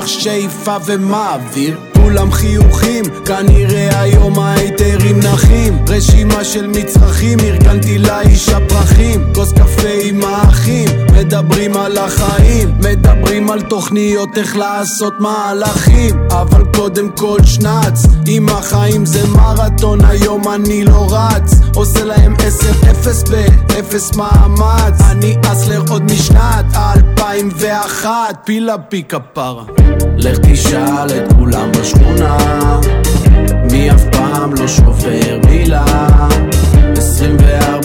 לוקח 0.00 0.06
שאיפה 0.06 0.76
ומעביר. 0.86 1.78
כולם 1.94 2.32
חיוכים, 2.32 3.04
כנראה 3.24 4.00
היום 4.00 4.38
ההיתרים 4.38 5.20
נחים. 5.20 5.84
רשימה 5.88 6.44
של 6.44 6.66
מצרכים, 6.66 7.38
ארגנתי 7.40 7.98
לאיש 7.98 8.48
הפרחים 8.48 9.32
כוס 9.34 9.52
קפה 9.52 9.88
עם 10.02 10.24
האחים, 10.24 10.88
מדברים 11.12 11.76
על 11.76 11.98
החיים. 11.98 12.74
מדברים 12.78 13.50
על 13.50 13.60
תוכניות 13.60 14.38
איך 14.38 14.56
לעשות 14.56 15.14
מהלכים. 15.20 16.16
אבל 16.30 16.64
קודם 16.76 17.10
כל 17.16 17.38
שנץ 17.44 18.06
עם 18.26 18.48
החיים 18.48 19.06
זה 19.06 19.26
מרתון, 19.28 20.04
היום 20.04 20.42
אני 20.54 20.84
לא 20.84 21.06
רץ. 21.10 21.54
עושה 21.74 22.04
להם 22.04 22.34
עשר 22.46 22.90
אפס 22.90 23.22
באפס 23.22 24.16
מאמץ. 24.16 25.00
אני 25.10 25.36
אסלר 25.52 25.82
עוד 25.90 26.02
משנת 26.12 26.64
2001 26.74 28.10
פילה 28.44 28.78
פי 28.78 29.02
כפרה 29.02 29.89
לך 30.24 30.38
תשאל 30.38 31.06
את 31.16 31.32
כולם 31.32 31.72
בשכונה. 31.72 32.36
מי 33.72 33.90
אף 33.90 34.04
פעם 34.12 34.54
לא 34.54 34.68
שובר 34.68 35.38
מילה? 35.50 35.84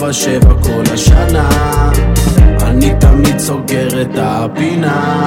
כל 0.62 0.82
השנה. 0.94 1.48
אני 2.62 2.94
תמיד 3.00 3.38
סוגר 3.38 4.02
את 4.02 4.18
הפינה. 4.18 5.22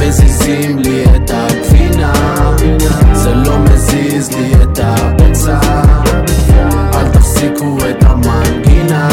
מזיזים 0.00 0.78
לי 0.78 1.04
את 1.04 1.30
הגבינה 1.34 2.12
זה 3.12 3.34
לא 3.34 3.58
מזיז 3.58 4.30
לי 4.32 4.52
את 4.62 4.78
הפצע. 4.82 5.60
אל 6.94 7.08
תפסיקו 7.08 7.78
את 7.90 8.04
המנגינה. 8.04 9.08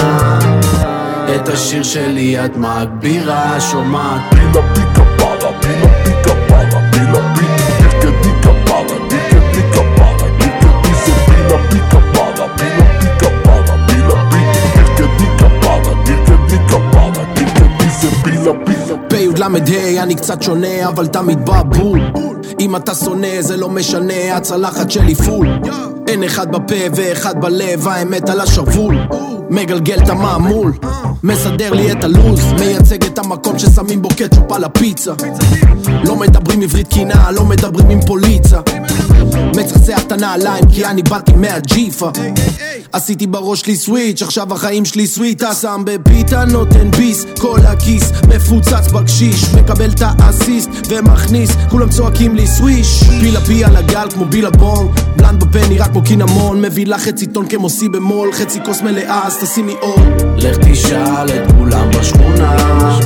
את 1.36 1.50
השיר 1.50 1.84
שלי 1.84 2.46
את 2.46 2.58
מגבירה. 2.58 3.60
שומעת 3.60 4.22
pila 18.42 18.54
pica 18.66 18.94
פ"ל 19.10 19.44
אני 20.00 20.16
קצת 20.16 20.42
שונה 20.42 20.88
אבל 20.88 21.08
תמיד 21.08 21.46
בא 21.46 21.64
בול 21.64 22.00
אם 22.60 22.76
אתה 22.76 22.96
שונא 22.96 23.42
זה 23.42 23.58
לא 23.58 23.70
משנה 23.70 24.36
הצלחת 24.36 24.92
שלי 24.92 25.16
פול. 25.16 25.48
אין 26.08 26.24
אחד 26.24 26.52
בפה 26.52 26.76
ואחד 26.96 27.42
בלב, 27.42 27.88
האמת 27.88 28.30
על 28.30 28.42
השרוול. 28.42 28.98
מגלגל 29.50 29.98
את 30.04 30.10
המעמול 30.10 30.74
מסדר 31.24 31.74
לי 31.74 31.92
את 31.92 32.04
הלוז 32.04 32.54
מייצג 32.60 33.04
את 33.04 33.20
המקום 33.20 33.60
ששמים 33.60 34.02
בו 34.02 34.10
קטשופ 34.10 34.52
על 34.52 34.64
הפיצה. 34.64 35.14
לא 36.06 36.16
מדברים 36.16 36.62
עברית 36.62 36.88
קינה, 36.88 37.32
לא 37.32 37.46
מדברים 37.46 37.90
עם 37.90 38.02
פוליצה 38.02 38.60
מצחצח 39.58 40.04
את 40.04 40.12
הנעליים 40.12 40.64
כי 40.74 40.86
אני 40.86 41.04
באתי 41.04 41.34
מהג'יפה 41.34 42.12
עשיתי 42.94 43.28
בראש 43.28 43.62
שלי 43.62 43.76
סוויץ', 43.76 44.22
עכשיו 44.22 44.54
החיים 44.54 44.86
שלי 44.86 45.08
סוויטה. 45.08 45.54
שם 45.54 45.82
בפיתה, 45.86 46.46
נותן 46.46 46.92
ביס, 46.92 47.26
כל 47.40 47.60
הכיס 47.68 48.12
מפוצץ 48.28 48.92
בקשיש. 48.94 49.54
מקבל 49.54 49.90
את 49.90 50.02
האסיסט 50.02 50.70
ומכניס, 50.90 51.50
כולם 51.70 51.90
צועקים 51.90 52.36
לי 52.36 52.48
סוויש. 52.48 53.04
פילה 53.04 53.42
פי 53.42 53.64
על 53.64 53.76
הגל 53.76 54.08
כמו 54.14 54.26
בילבון 54.26 54.92
בלנד 55.16 55.44
בפה 55.44 55.68
נראה 55.70 55.88
כמו 55.88 56.04
קינמון. 56.04 56.62
מביא 56.62 56.88
לך 56.88 57.02
חצי 57.02 57.26
טון 57.26 57.48
כמו 57.48 57.70
סי 57.70 57.90
במול. 57.90 58.34
חצי 58.34 58.60
כוס 58.66 58.82
מלאה 58.82 59.28
אז 59.28 59.38
תשימי 59.38 59.76
עוד 59.80 60.22
לך 60.38 60.58
תשאל 60.58 61.30
את 61.30 61.52
כולם 61.58 61.90
בשכונה 61.90 63.00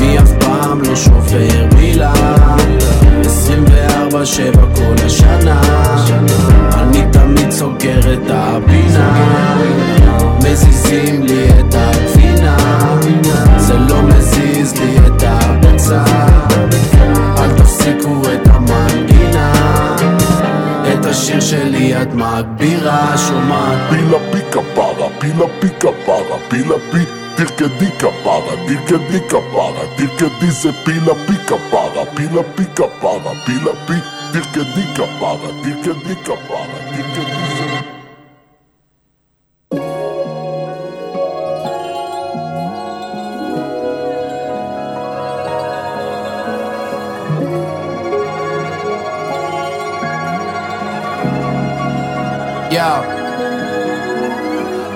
מי 0.00 0.18
אף 0.18 0.30
פעם 0.40 0.80
לא 0.82 0.96
שובר 0.96 1.66
מילה 1.76 2.12
24 4.10 4.26
שבע 4.26 4.66
כל 4.74 5.06
השנה. 5.06 5.60
אני 6.74 7.04
תמיד 7.12 7.50
סוגר 7.50 8.12
את 8.12 8.30
הפינה. 8.30 9.26
מזיזים 10.38 11.22
לי 11.22 11.48
את 11.48 11.74
הגבינה 11.74 12.56
זה 13.56 13.74
לא 13.78 14.02
מזיז 14.02 14.74
לי 14.80 14.96
את 15.06 15.22
הביצה 15.26 16.04
אל 17.38 17.50
תפסיקו 17.56 18.22
את 18.34 18.48
המנגינה. 18.48 19.52
את 20.92 21.06
השיר 21.06 21.40
שלי 21.40 22.02
את 22.02 22.14
מגבירה. 22.14 23.18
שומעת. 23.18 23.90
פילה 23.90 24.18
פיקה 24.32 24.60
פרה, 24.74 25.08
פילה 25.18 25.46
פיקה 25.60 25.88
פרה, 26.06 26.38
פילה 26.48 26.74
פי 27.40 27.46
תרקדי 27.46 27.90
כפרה, 27.98 28.56
תרקדי 28.66 29.20
כפרה, 29.28 29.96
תרקדי 29.96 30.50
זה 30.50 30.72
פילה 30.84 31.14
פיקה 31.26 31.54
פרה, 31.70 32.06
פילה 32.16 32.42
פיקה 32.56 32.84
פרה, 33.00 33.32
פילה 33.46 33.72
פי 33.86 33.92
תרקדי 34.32 34.94
כפרה, 34.94 35.48
תרקדי 35.62 36.16
כפרה, 36.24 36.66
תרקדי 36.90 37.24
זה... 37.56 37.90
יאו 52.70 53.09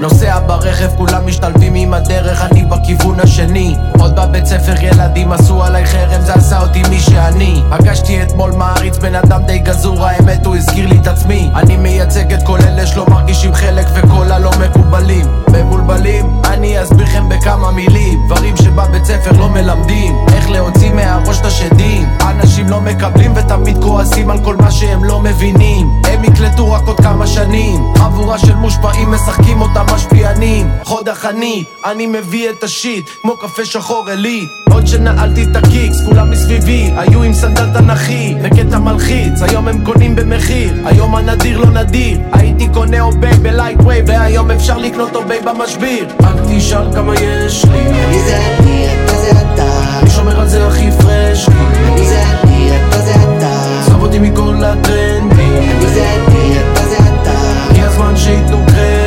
נוסע 0.05 0.39
ברכב, 0.47 0.97
כולם 0.97 1.27
משתלבים 1.27 1.75
עם 1.75 1.95
הדרך, 1.95 2.43
אני 2.43 2.65
בכיוון 2.65 3.21
השני 3.21 3.77
עוד 4.05 4.17
בבית 4.17 4.47
ספר 4.47 4.75
ילדים 4.83 5.33
עשו 5.33 5.65
עליי 5.65 5.87
חרם, 5.87 6.21
זה 6.21 6.35
עשה 6.35 6.61
אותי 6.61 6.83
מי 6.91 7.01
שאני. 7.01 7.63
הגשתי 7.71 8.23
אתמול 8.23 8.53
מעריץ, 8.53 8.99
בן 8.99 9.15
אדם 9.15 9.43
די 9.43 9.59
גזור, 9.59 10.07
האמת 10.07 10.47
הוא 10.47 10.57
הזכיר 10.57 10.89
לי 10.89 10.99
את 10.99 11.07
עצמי. 11.07 11.51
אני 11.55 11.77
מייצג 11.77 12.33
את 12.33 12.43
כל 12.43 12.59
אלה 12.61 12.87
שלא 12.87 13.07
מרגישים 13.09 13.55
חלק 13.55 13.87
וכל 13.95 14.33
הלא 14.33 14.51
מקובלים. 14.61 15.27
מבולבלים, 15.49 16.41
אני 16.45 16.83
אסביר 16.83 17.07
לכם 17.07 17.29
בכמה 17.29 17.71
מילים. 17.71 18.19
דברים 18.27 18.57
שבבית 18.57 19.05
ספר 19.05 19.33
לא 19.39 19.49
מלמדים. 19.49 20.17
איך 20.35 20.51
להוציא 20.51 20.93
מהראש 20.93 21.41
את 21.41 21.45
השדים. 21.45 22.09
אנשים 22.21 22.69
לא 22.69 22.81
מקבלים 22.81 23.33
ותמיד 23.37 23.83
כועסים 23.83 24.31
על 24.31 24.45
כל 24.45 24.57
מה 24.57 24.71
שהם 24.71 25.05
לא 25.05 25.21
מבינים. 25.21 25.87
הם 26.05 26.25
יקלטו 26.25 26.73
רק 26.73 26.87
עוד 26.87 27.01
כמה 27.01 27.27
שנים. 27.27 27.95
חבורה 27.97 28.39
של 28.39 28.55
מושפעים 28.55 29.11
משחקים 29.11 29.61
אותם 29.61 29.87
משפיענים. 29.95 30.71
חוד 30.85 31.09
החנית, 31.09 31.69
אני 31.85 32.07
מביא 32.07 32.51
את 32.51 32.65
השיט 32.65 33.11
כמו 33.23 33.37
קפה 33.37 33.65
שחור 33.65 33.94
אלי. 34.09 34.49
עוד 34.71 34.87
שנעלתי 34.87 35.45
את 35.45 35.57
הקיקס, 35.57 36.03
כולם 36.05 36.31
מסביבי 36.31 36.91
היו 36.97 37.23
עם 37.23 37.35
סנדל 37.35 37.67
תנכי 37.73 38.35
וקטע 38.43 38.79
מלחיץ 38.79 39.43
היום 39.43 39.69
הם 39.69 39.85
קונים 39.85 40.17
במחיר. 40.17 40.75
היום 40.85 41.15
הנדיר 41.15 41.59
לא 41.59 41.71
נדיר 41.71 42.19
הייתי 42.33 42.69
קונה 42.69 43.01
אוביי 43.01 43.33
בלייט 43.33 43.79
וייב 43.85 44.05
והיום 44.09 44.51
אפשר 44.51 44.79
לקנות 44.79 45.17
אוביי 45.17 45.41
במשביר. 45.41 46.07
רק 46.21 46.37
תשאל 46.49 46.93
כמה 46.95 47.15
יש 47.15 47.65
לי. 47.65 48.05
אני 48.05 48.21
זה 48.21 48.37
אני, 48.37 48.87
אתה 49.05 49.19
זה 49.19 49.31
אתה. 49.31 49.99
אני 50.03 50.11
שומר 50.11 50.41
על 50.41 50.49
זה 50.49 50.67
הכי 50.67 50.91
fresh. 50.91 51.49
אני 51.49 52.09
זה 52.09 52.23
אני, 52.23 52.71
אתה 52.89 52.99
זה 52.99 53.15
אתה. 53.15 53.81
עזוב 53.81 54.03
אותי 54.03 54.19
מכל 54.19 54.55
הטרנדים. 54.65 55.63
אני 55.77 55.87
זה 55.95 56.15
אני, 56.15 56.53
אתה 56.73 56.83
זה 56.89 56.97
אתה. 56.97 57.39
הגיע 57.71 57.87
הזמן 57.87 58.17
שייתנו 58.17 58.59
קרדיט 58.67 59.04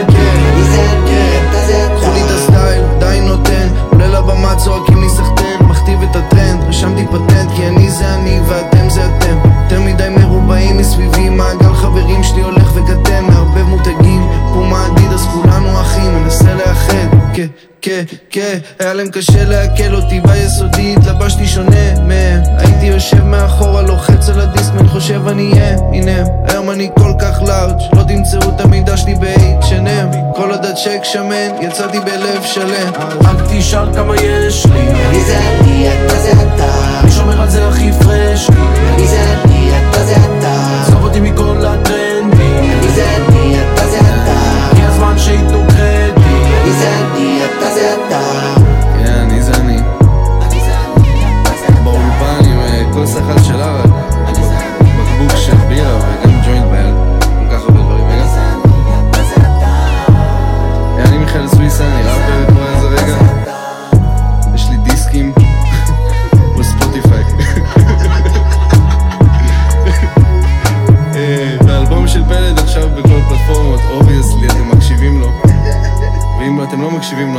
צועקים 4.57 5.01
לי 5.01 5.09
סחטיין 5.09 5.61
מכתיב 5.61 6.01
את 6.01 6.15
הטרנד 6.15 6.63
רשמתי 6.63 7.05
פטנט 7.07 7.51
כי 7.55 7.67
אני 7.67 7.89
זה 7.89 8.15
אני 8.15 8.39
ואתם 8.47 8.89
זה 8.89 9.05
אתם. 9.05 9.37
יותר 9.63 9.81
מדי 9.81 10.09
מרובעים 10.09 10.77
מסביבי 10.77 11.29
מעגל 11.29 11.73
חברים 11.73 12.23
שלי 12.23 12.41
הולך 12.41 12.71
וקטן 12.75 13.25
מערבב 13.25 13.63
מותגים 13.63 14.27
פומה 14.53 14.87
אדידס 14.87 15.25
כולנו 15.25 15.81
אחים 15.81 16.15
מנסה 16.15 16.53
לאחד. 16.53 17.07
כן 17.33 17.47
כן 17.87 18.03
כן 18.29 18.57
היה 18.79 18.93
להם 18.93 19.09
קשה 19.09 19.45
לעכל 19.45 19.95
אותי 19.95 20.21
ביסודי 20.21 20.95
התלבשתי 20.97 21.47
שונה 21.47 21.99
מהם. 22.07 22.41
הייתי 22.57 22.85
יושב 22.85 23.23
מאחורה 23.23 23.81
לוחץ 23.81 24.29
על 24.29 24.39
הדיסקמן 24.39 24.87
חושב 24.87 25.27
אני 25.27 25.51
אהיה 25.53 25.77
הנה 25.93 26.23
היום 26.47 26.69
אני 26.71 26.89
כל 26.99 27.11
כך 27.19 27.41
לארג' 27.41 27.77
לא 27.93 28.03
תמצאו 28.03 28.49
את 28.55 28.61
המידע 28.61 28.97
שלי 28.97 29.15
ב-H&M 29.15 30.15
כל 30.35 30.51
עוד 30.51 30.65
הצ'ק 30.65 31.03
שמן 31.03 31.61
יצאתי 31.61 31.99
בלב 31.99 32.43
שלם. 32.43 32.91
רק 33.21 33.37
תשאל 33.49 33.93
כמה 33.93 34.15
יש 34.15 34.65
לי. 34.65 34.79
אני 34.79 35.23
זה 35.23 35.37
אני 35.37 35.87
אתה 35.87 36.15
זה 36.19 36.31
אתה? 36.31 36.99
אני 37.03 37.11
שומר 37.11 37.41
על 37.41 37.49
זה 37.49 37.67
הכי 37.67 37.91
פרש 38.03 38.49
אני 38.93 39.07
זה 39.07 39.33
אני 39.43 39.69
אתה 39.69 40.05
זה 40.05 40.15
אתה? 40.15 40.81
עזוב 40.81 41.03
אותי 41.03 41.19
מכל 41.19 41.65
הטרנדים. 41.65 42.79
אני 42.79 42.89
זה 42.95 43.15
אני 43.15 43.55
אתה 43.73 43.87
זה 43.87 43.99
אתה? 43.99 44.69
הגיע 44.71 44.87
הזמן 44.87 45.17
שייתנו 45.17 45.63
קרדיט. 45.67 46.27
אני 46.63 46.71
זה 46.71 46.89
אני 46.89 47.06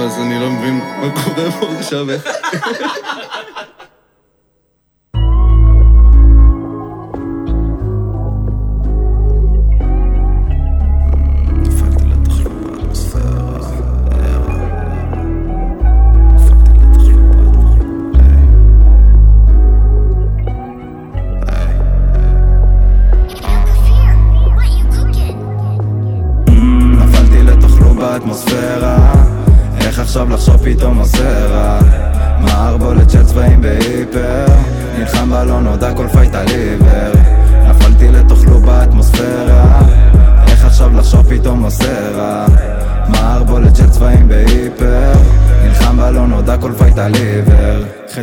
אז 0.09 0.19
אני 0.19 0.41
לא 0.41 0.51
מבין 0.51 0.81
מה 1.01 1.11
קורה 1.25 1.51
פה 1.61 1.67
עכשיו. 1.79 2.07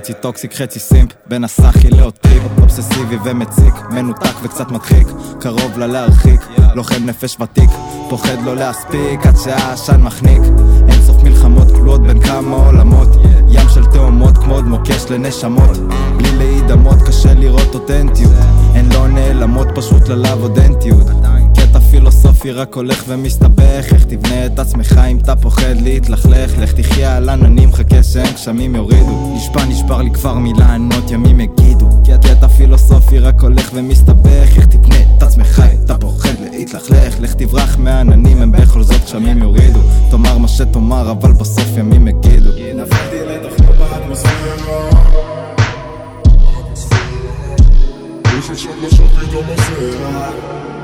חצי 0.06 0.14
toxic 0.14 0.54
חצי 0.54 0.80
simp 0.80 1.12
בין 1.28 1.44
הסאחי 1.44 1.90
לאוטיק 1.90 2.42
אובססיבי 2.62 3.18
ומציק 3.26 3.74
מנותק 3.92 4.34
וקצת 4.44 4.72
מדחיק. 4.72 5.08
קרוב 5.40 5.78
לה 5.78 5.88
להרחיק 5.88 6.42
לוחם 6.76 7.06
נפש 7.06 7.38
ותיק. 7.42 7.70
פוחד 8.10 8.42
לא 8.46 8.56
להספיק 8.56 9.26
עד 9.26 9.36
שהעשן 9.38 10.02
מחניק. 10.02 10.42
אין 10.90 11.02
סוף 11.02 11.24
מלחמות 11.24 11.72
כלואות 11.72 12.02
בין 12.02 12.22
כמה 12.22 12.56
עולמות. 12.56 13.08
ים 13.50 13.70
של 13.70 13.86
תהומות 13.86 14.38
כמו 14.38 14.54
עוד 14.54 14.66
מוקש 14.66 15.06
לנשמות. 15.10 15.78
בלי 16.18 16.38
להידמות 16.38 16.98
קשה 17.08 17.34
לראות 17.34 17.74
אותנטיות. 17.74 18.34
הן 18.74 18.92
לא 18.92 19.08
נעלמות 19.08 19.68
פשוט 19.76 20.08
ללאו 20.08 20.42
אודנטיות 20.42 21.08
הקטע 21.76 21.88
פילוסופי 21.90 22.52
רק 22.52 22.76
הולך 22.76 23.04
ומסתבך. 23.08 23.94
איך 23.94 24.04
תבנה 24.04 24.46
את 24.46 24.60
עצמך 24.60 25.00
אם 25.12 25.18
אתה 25.18 25.36
פוחד 25.36 25.76
להתלכלך? 25.82 26.58
לך 26.58 26.72
תחיה 26.72 27.18
על 27.18 27.30
עננים 27.30 27.74
חכה 27.74 28.04
שהם 28.04 28.34
גשמים 28.34 28.76
יורידו. 28.76 29.36
נשבע 29.36 29.66
נשבר 29.66 30.02
לי 30.02 30.12
כבר 30.12 30.34
מילה 30.34 30.74
ענות 30.74 31.12
ימים 31.12 31.40
יגידו. 31.40 31.90
כי 32.04 32.14
הקטע 32.14 32.48
פילוסופי 32.48 33.20
רק 33.20 33.42
הולך 33.42 33.72
ומסתבך. 33.74 34.58
איך 34.58 34.66
תבנה 34.66 34.96
את 35.18 35.24
עצמך 35.24 35.64
אם 35.74 35.80
אתה 35.86 35.98
פוחד 35.98 36.34
להתלכלך? 36.52 37.20
לך 37.20 37.34
תברח 37.34 37.78
מהעננים 37.78 38.42
הם 38.42 38.52
בכל 38.52 38.84
זאת 38.84 39.04
גשמים 39.06 39.42
יורידו. 39.42 39.80
תאמר 40.12 40.38
מה 40.38 40.48
שתאמר 40.48 41.12
אבל 41.12 41.32
בסוף 41.32 41.78
ימים 41.78 42.08
יגידו. 42.08 42.52
אמון 49.66 50.75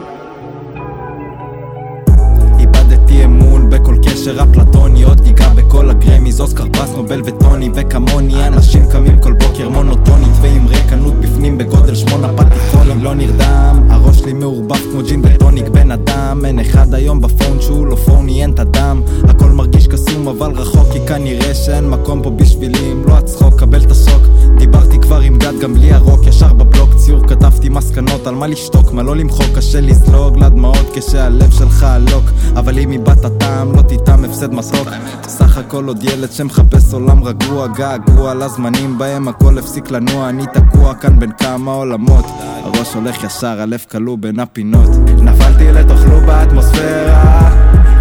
בכל 3.72 3.95
קשר 4.06 4.43
אפלטוני 4.43 5.03
עוד 5.03 5.22
גיגה 5.22 5.49
בכל 5.49 5.89
הגרמיז 5.89 6.41
אוסקר 6.41 6.64
פרס 6.73 6.89
נובל 6.95 7.22
וטוני 7.26 7.69
וכמוני 7.76 8.48
אנשים 8.48 8.84
קמים 8.91 9.19
כל 9.19 9.34
בוקר 9.34 9.69
מונוטונית 9.69 10.31
ועם 10.41 10.68
ריקנות 10.68 11.14
בפנים 11.14 11.57
בגודל 11.57 11.95
שמונה 11.95 12.27
פטיפונים 12.38 13.03
לא 13.03 13.14
נרדם 13.14 13.88
הראש 13.89 14.19
שלי 14.19 14.34
מעורבב 14.34 14.76
כמו 14.91 15.02
ג'ין 15.03 15.22
וטוניק 15.23 15.68
בן 15.68 15.91
אדם 15.91 16.45
אין 16.45 16.60
אחד 16.60 16.93
היום 16.93 17.22
בפון 17.22 17.61
שהוא 17.61 17.88
לא 17.88 17.95
פוני 17.95 18.41
אין 18.41 18.52
את 18.52 18.60
הדם 18.60 19.02
הכל 19.23 19.49
מרגיש 19.49 19.88
קסום 19.88 20.27
אבל 20.27 20.52
רחוק 20.52 20.88
כי 20.93 20.99
כנראה 21.07 21.53
שאין 21.53 21.89
מקום 21.89 22.22
פה 22.23 22.30
בשבילי 22.30 22.91
אם 22.91 23.03
לא 23.07 23.14
הצחוק 23.14 23.60
קבל 23.60 23.81
את 23.81 23.91
השוק 23.91 24.31
דיברתי 24.57 24.99
כבר 24.99 25.19
עם 25.19 25.38
גד 25.38 25.60
גם 25.61 25.73
בלי 25.73 25.94
הרוק 25.94 26.28
ישר 26.28 26.53
בבלוק. 26.53 26.94
ציור 26.95 27.28
כתבתי 27.28 27.69
מסקנות 27.69 28.28
על 28.28 28.36
מה 28.36 28.48
לשתוק 28.48 28.91
מה 28.91 29.03
לא 29.03 29.15
למחוק. 29.15 29.45
קשה 29.56 29.82
לזלוג 29.82 30.38
לדמעות 30.38 30.90
כשהלב 30.94 31.52
שלך 31.52 31.84
עלוק. 31.84 32.23
אבל 32.56 32.80
אם 32.80 32.91
איבדת 32.91 33.32
טעם 33.40 33.76
לא 33.76 33.82
תטעם 33.82 34.26
הפסד 34.26 34.53
מסוק. 34.53 34.88
סך 35.28 35.57
הכל 35.57 35.88
עוד 35.88 36.03
ילד 36.03 36.32
שמחפש 36.32 36.94
עולם 36.94 37.23
רגוע 37.23 37.68
געגוע 37.68 38.34
לזמנים 38.34 38.98
בהם 38.98 39.28
הכל 39.28 39.57
הפסיק 39.57 39.91
לנוע. 39.91 40.30
אני 40.30 40.44
תקוע 40.53 40.94
כאן 40.94 41.19
בין 41.19 41.32
כמה 41.32 41.72
עולמות. 41.72 42.26
הראש 42.64 42.94
הולך 42.94 43.23
ישר 43.23 43.61
הלב 43.61 43.86
כלוא 43.91 44.18
בין 44.19 44.40
הפינות. 44.40 44.90
נפלתי 45.22 45.72
לתוך 45.72 45.99
לוב 46.10 46.23
באטמוספירה. 46.26 47.49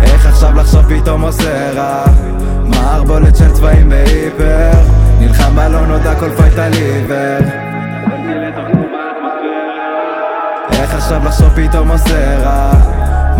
איך 0.02 0.26
עכשיו 0.26 0.56
לחשוב 0.56 0.82
פתאום 0.82 1.22
עושה 1.22 1.72
רע 1.72 2.04
מערבולת 2.66 3.36
של 3.36 3.52
צבעים 3.52 3.88
בהיפר 3.88 4.99
נלחם 5.20 5.56
בלא 5.56 5.86
נודע 5.86 6.14
כל 6.14 6.30
fight 6.36 6.58
על 6.58 6.72
עיוור. 6.72 7.38
איך 10.72 10.94
עכשיו 10.94 11.24
לחשוב 11.24 11.48
פתאום 11.54 11.90
עושה 11.90 12.38
רע? 12.38 12.72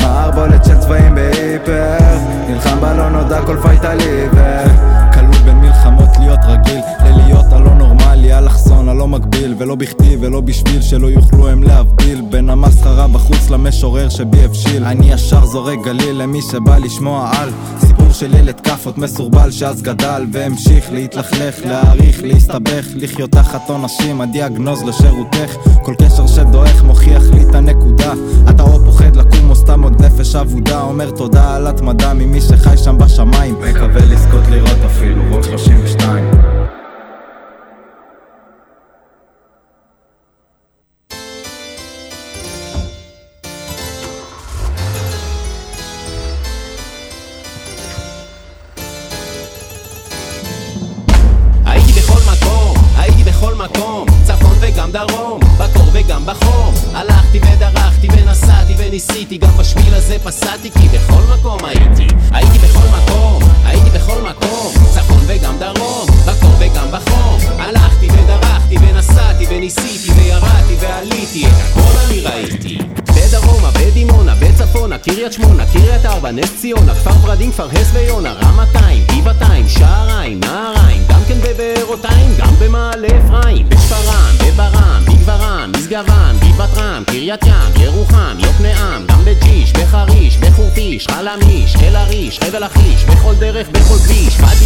מערבולת 0.03 0.65
של 0.65 0.79
צבעים 0.79 1.15
בהיפר. 1.15 1.97
נלחם 2.49 2.81
בלא 2.81 3.11
נודע 3.11 3.41
כל 3.47 3.57
fight 3.63 3.85
על 3.85 3.99
עיוור. 4.01 4.69
כלוא 5.13 5.35
בין 5.45 5.57
מלחמות 5.57 6.17
להיות 6.19 6.41
רגיל 6.45 6.81
ללהיות 7.11 7.53
הלא 7.53 7.75
נורמלי 7.75 8.39
אלכסון 8.39 8.89
הלא 8.89 9.09
מקביל 9.09 9.55
ולא 9.59 9.75
בכדי 9.75 10.17
ולא 10.21 10.41
בשביל 10.41 10.83
שלא 10.83 11.07
יוכלו 11.07 11.49
הם 11.49 11.63
להבדיל 11.63 12.21
בין 12.21 12.51
המסחרה 12.51 13.09
בחוץ 13.09 13.51
למשורר 13.51 14.09
שבי 14.09 14.45
הבשיל. 14.45 14.85
אני 14.85 15.13
ישר 15.13 15.47
זורק 15.47 15.79
גליל 15.85 16.23
למי 16.23 16.43
שבא 16.43 16.79
לשמוע 16.79 17.31
על 17.39 17.51
סיפור 17.79 18.13
של 18.13 18.35
ילד 18.35 18.61
כאפות 18.61 18.99
מסורבל 18.99 19.51
שאז 19.51 19.83
גדל 19.83 20.27
והמשיך 20.33 20.93
להתלכלך, 20.93 21.65
להעריך, 21.65 22.21
להסתבך 22.23 22.87
לחיות 22.95 23.31
תחת 23.31 23.71
עונשים, 23.71 24.21
הדיאגנוז 24.21 24.83
לשירותך 24.83 25.57
כל 25.83 25.95
קשר 25.99 26.27
שדועך 26.27 26.83
מוכיח 26.83 27.23
לי 27.33 27.43
את 27.43 27.55
הנקודה. 27.55 28.13
אתה 28.51 28.63
או 28.63 28.85
פוחד 28.85 29.17
לקום 29.17 29.51
או 29.51 29.55
סתם 29.55 29.83
עוד 29.83 30.03
נפש 30.03 30.35
אבודה. 30.35 30.83
אומר 30.83 31.11
תודה 31.11 31.57
על 31.57 31.67
התמדה 31.67 32.15
ממי 32.15 32.41
שחי 32.41 32.77
שם 32.77 32.99
בשמיים. 32.99 33.55
מקווה 33.71 34.07
לזכות 34.07 34.45
לראות 34.51 34.79
אפילו 34.87 35.23
רוק 35.31 35.45
32 35.45 36.80
בשביל 60.31 60.51
הזה 60.51 60.90
אל 92.31 92.35
עריש, 92.35 92.41
חבל 92.41 92.65
לכיש, 92.65 93.05
בכל 93.05 93.35
דרך, 93.35 93.69
בכל 93.69 93.95
כביש, 94.05 94.41
ערה, 94.41 94.60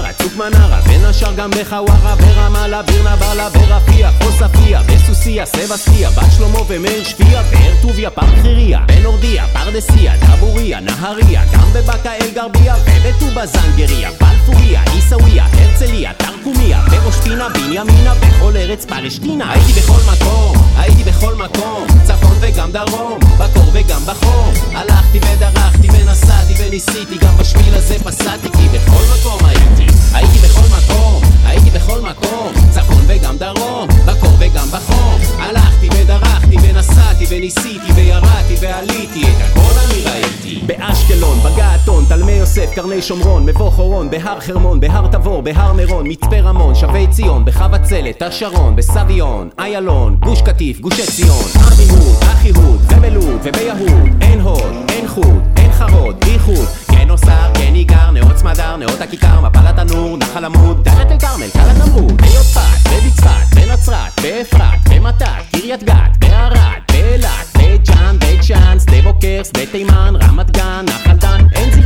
בתמרה, 0.00 0.12
צוק 0.12 0.36
מנרה, 0.36 0.80
בין 0.86 1.04
השאר 1.04 1.32
גם 1.32 1.50
בחווארה, 1.50 2.14
ברמאללה, 2.16 2.82
ביר 2.82 3.12
נבלה, 3.12 3.48
ברפיח, 3.50 4.14
עוספיא, 4.24 4.78
בסוסיא, 4.78 5.44
סבסטיה, 5.44 6.10
בת 6.10 6.32
שלמה 6.36 6.58
ומאיר 6.68 7.04
שפיה, 7.04 7.42
באר 7.42 7.72
טוביה, 7.82 8.10
פארק 8.10 8.38
חיריה, 8.42 8.80
בנורדיה, 8.86 9.46
פרדסיה, 9.52 10.12
דבוריה, 10.16 10.80
נהריה, 10.80 11.42
גם 11.52 11.72
בבאקה 11.72 12.14
אל 12.14 12.30
גרביה, 12.34 12.74
ובטובא 12.84 13.46
זנגריה, 13.46 14.10
בלפוריה, 14.20 14.82
עיסאוויה, 14.92 15.46
הרצליה, 15.52 16.12
תרקומיה, 16.14 16.80
בראש 16.90 17.16
פינה, 17.16 17.48
בנימינה, 17.48 18.14
בכל 18.14 18.56
ארץ 18.56 18.84
פלשתינה. 18.84 19.52
הייתי 19.52 19.72
בכל 19.72 20.00
מקום, 20.12 20.56
הייתי 20.76 21.04
בכל 21.04 21.34
מקום, 21.34 21.86
צפון 22.04 22.36
וגם 22.40 22.72
דרום, 22.72 23.18
בקור 23.38 23.70
וגם 23.72 24.00
בחום. 24.06 24.54
הלכתי 24.74 25.18
ודרכתי 25.18 25.88
ונסעתי 25.92 26.54
וניסיתי, 26.58 27.18
גם 27.18 27.36
בשביל 27.36 27.74
הזה 27.74 27.94
פסעתי, 28.04 28.48
כי 28.52 28.68
בכל 28.68 29.02
מקום 29.14 29.44
הייתי. 29.44 29.99
הייתי 30.14 30.38
בכל 30.38 30.66
מקום, 30.76 31.22
הייתי 31.44 31.70
בכל 31.70 32.00
מקום, 32.00 32.52
צפון 32.70 33.02
וגם 33.06 33.36
דרום, 33.36 33.88
בקור 34.06 34.32
וגם 34.38 34.68
בחום. 34.72 35.20
הלכתי 35.38 35.88
ודרכתי 35.92 36.56
ונסעתי 36.62 37.24
וניסיתי 37.28 37.92
וירדתי 37.94 38.54
ועליתי, 38.60 39.22
את 39.22 39.36
הכל 39.40 39.78
אני 39.86 40.02
ראיתי. 40.04 40.60
באשקלון, 40.66 41.38
בגעתון, 41.38 42.04
תלמי 42.08 42.32
יוסף, 42.32 42.70
קרני 42.74 43.02
שומרון, 43.02 43.46
מבוא 43.46 43.70
חורון, 43.70 44.10
בהר 44.10 44.40
חרמון, 44.40 44.80
בהר 44.80 45.06
תבור, 45.06 45.42
בהר 45.42 45.72
מירון, 45.72 46.04
מצפה 46.08 46.40
רמון, 46.40 46.74
שבי 46.74 47.06
ציון, 47.10 47.44
בחבצלת, 47.44 48.22
השרון, 48.22 48.76
בסביון, 48.76 49.48
איילון, 49.58 50.16
גוש 50.16 50.42
קטיף, 50.42 50.80
גושי 50.80 51.06
ציון, 51.06 51.44
אחיהוד, 51.54 52.22
אחיהוד, 52.22 52.80
ומלוד, 52.88 53.40
וביהוד, 53.42 54.08
אין 54.20 54.40
הוד, 54.40 54.74
אין 54.88 55.08
חוד, 55.08 55.42
אין 55.56 55.72
חרוד, 55.72 56.24
איחוד, 56.26 56.66
אוסר, 57.10 57.50
כן 57.54 57.74
איגר, 57.74 58.10
נאות 58.10 58.36
סמדר, 58.36 58.76
נאות 58.76 59.00
הכיכר, 59.00 59.40
מפל 59.40 59.66
התנור, 59.66 60.16
נחל 60.16 60.44
עמוד, 60.44 60.84
דלת 60.84 61.10
אל 61.10 61.18
כרמל, 61.18 61.50
קלת 61.52 61.76
נמרוד, 61.86 62.22
ביודפת, 62.22 62.60
בבצפת, 62.90 63.54
בנצרת, 63.54 64.20
באפרת, 64.22 64.88
במתת, 64.90 65.26
קריית 65.52 65.82
גת, 65.82 66.16
בערד, 66.18 66.80
באילת, 66.92 67.56
בית 67.56 67.88
ג'אן, 67.88 68.16
בית 68.18 68.42
שאן, 68.42 68.78
שדה 68.80 69.02
בוקר, 69.02 69.40
שדה 69.44 69.66
תימן, 69.72 70.14
רמת 70.22 70.50
גן, 70.50 70.84
נחל 70.88 71.16
דן, 71.16 71.46
עין 71.54 71.70
זיוון, 71.72 71.79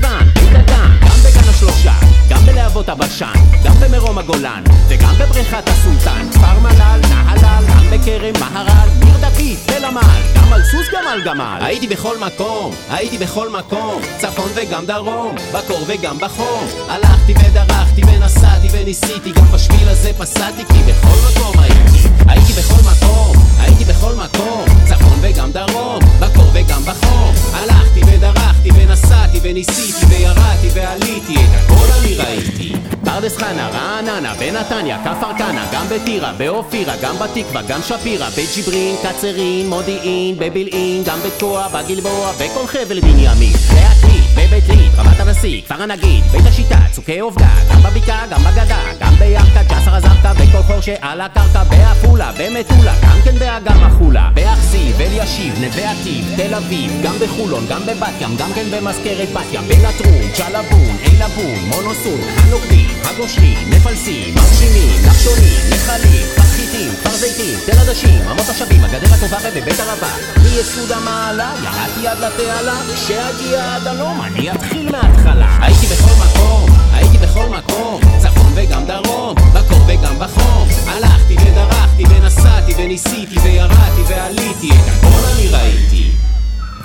בלהבות 2.75 2.89
הבשן, 2.89 3.33
גם 3.65 3.75
במרום 3.81 4.19
הגולן, 4.19 4.63
וגם 4.89 5.15
בבריכת 5.21 5.69
הסולטן, 5.69 6.31
כפר 6.33 6.59
מל"ל, 6.61 7.01
נהלל, 7.09 7.65
גם 7.69 7.87
בכרם 7.91 8.33
מהר"ל, 8.41 8.89
ניר 9.05 9.17
דוד, 9.17 9.57
תל 9.67 9.85
עמל, 9.85 10.21
גם 10.37 10.53
על 10.53 10.63
סוס 10.63 10.87
גם 10.93 11.07
על 11.09 11.23
גמל. 11.23 11.59
הייתי 11.61 11.87
בכל 11.87 12.19
מקום, 12.19 12.75
הייתי 12.91 13.19
בכל 13.19 13.49
מקום, 13.49 14.03
צפון 14.19 14.49
וגם 14.55 14.87
דרום, 14.87 15.35
בקור 15.53 15.85
וגם 15.87 16.19
בחום. 16.19 16.67
הלכתי 16.89 17.33
ודרכתי 17.33 18.03
ונסעתי 18.07 18.69
וניסיתי, 18.73 19.33
גם 19.33 19.47
בשביל 19.53 19.89
הזה 19.89 20.11
פסעתי, 20.19 20.65
כי 20.65 20.79
בכל 20.93 21.31
מקום 21.31 21.59
הייתי. 21.59 22.14
הייתי 22.29 22.53
בכל 22.53 22.83
מקום, 22.91 23.37
הייתי 23.59 23.85
בכל 23.85 24.15
מקום, 24.15 24.65
צפון 24.85 25.19
וגם 25.23 25.53
דרום, 25.53 25.99
בקור 26.21 26.51
וגם 26.55 26.83
בחום. 26.83 27.35
הלכתי 27.53 28.01
ודרכתי 28.07 28.69
ונסעתי 28.75 29.39
וניסיתי 29.43 30.07
וירדתי 30.07 30.69
ועליתי, 30.75 31.35
את 31.35 31.51
הכל 31.55 31.87
אני 32.01 32.15
ראיתי. 32.15 32.73
פרדס 33.05 33.37
חנה, 33.37 33.69
רעננה, 33.69 34.35
בנתניה, 34.35 34.99
כפר 35.05 35.39
כנא, 35.39 35.65
גם 35.73 35.87
בטירה, 35.91 36.33
באופירה, 36.33 36.95
גם 37.03 37.17
בתקווה, 37.19 37.63
גם 37.63 37.81
שפירא, 37.83 38.29
בג'יברין, 38.31 38.97
קצרין, 39.03 39.69
מודיעין, 39.69 40.37
בבלעין, 40.39 41.03
גם 41.05 41.19
בתקוע, 41.27 41.69
בגלבוע, 41.69 42.33
בכל 42.33 42.67
חבל 42.67 43.01
בנימין. 43.01 43.53
בעתלית, 43.53 44.24
בבית 44.35 44.69
ליד, 44.69 44.95
רמת 44.97 45.21
הנשיא, 45.21 45.63
כפר 45.63 45.83
הנגיד, 45.83 46.25
בית 46.25 46.47
השיטה, 46.47 46.79
צוקי 46.93 47.19
עובדה, 47.19 47.49
גם 47.71 47.83
בבקעה, 47.83 48.27
גם 48.31 48.41
בגדה, 48.45 48.81
גם 49.01 49.15
בירכא, 49.19 49.63
ג'סר 49.63 49.97
א-זרקא, 49.97 50.33
בכל 50.33 50.63
חור 50.63 50.81
שעל 50.81 51.21
הקרקע, 51.21 51.65
בעפולה, 51.65 52.33
במטולה, 52.39 52.95
גם 53.03 53.19
כן 53.25 53.39
באגם 53.39 53.85
החולה, 53.85 54.31
באכזיב, 54.35 55.01
אלישיב, 55.01 55.55
נווה 55.61 55.91
עתיד, 55.91 56.25
תל 56.37 56.55
אביב, 56.55 56.93
גם 57.05 57.15
בחולון, 57.21 57.67
גם 57.69 57.83
בבת 57.87 58.21
ים, 58.21 58.37
גם 58.37 58.53
כן 58.55 58.67
במזכרת 58.71 59.29
בת 59.33 59.53
ים, 59.53 59.63
בלטרון, 59.69 60.25
ג'לבון, 60.39 60.97
עילבון, 61.03 61.59
מונוסון, 61.69 62.21
הנוקדים, 62.37 62.91
הגושלים, 63.05 63.71
מפלסים, 63.71 64.35
מרשימים, 64.35 65.07
נחשונים, 65.07 65.61
נחלים, 65.71 66.44
פרחיתים, 66.75 66.93
כפר 67.01 67.17
זיתים, 67.17 67.59
תל 67.67 67.79
עדשים, 67.79 68.29
עמות 68.29 68.49
השבים, 68.49 68.85
הגדר 68.85 69.15
הטובה 69.15 69.39
ובבית 69.45 69.81
הרבה. 69.81 70.07
מיסוד 70.43 70.93
המעלה, 70.93 71.53
ירדתי 71.63 72.09
עד 72.09 72.19
לתעלה, 72.19 72.75
כשאגיע 72.95 73.75
עד 73.75 73.87
הלום, 73.87 74.21
אני 74.21 74.53
אתחיל 74.53 74.93
מההתחלה. 74.93 75.59
הייתי 75.61 75.87
בכל 75.87 76.25
מקום, 76.27 76.71
הייתי 76.93 77.19
בכל 77.19 77.47
מקום, 77.59 78.01
צפון 78.19 78.53
וגם 78.55 78.85
דרום, 78.87 79.35
בקור 79.55 79.79
וגם 79.87 80.19
בחום. 80.19 80.69
הלכתי 80.87 81.37
ודרכתי 81.37 82.05
ונסעתי 82.11 82.75
וניסיתי 82.79 83.39
וירדתי 83.39 84.03
ועליתי, 84.09 84.71
את 84.71 84.89
הכל 84.89 85.29
אני 85.35 85.49
ראיתי. 85.49 86.11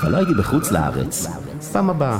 אבל 0.01 0.11
לא 0.11 0.17
הייתי 0.17 0.33
בחוץ 0.33 0.71
לארץ. 0.71 1.27
פעם 1.71 1.89
הבאה. 1.89 2.17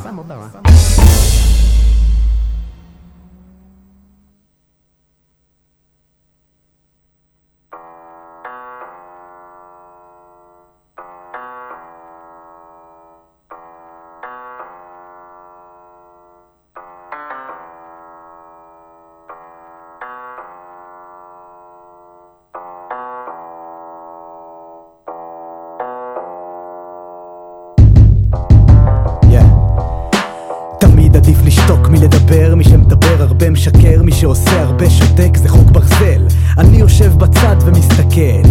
הרבה 33.50 33.60
משקר, 33.60 34.04
מי 34.04 34.12
שעושה 34.12 34.62
הרבה 34.62 34.90
שותק 34.90 35.38
זה 35.38 35.50
חוק 35.50 35.72
ברזל. 35.72 36.28
אני 36.58 36.78
יושב 36.78 37.14
בצד 37.18 37.56
ומסתכל, 37.66 38.50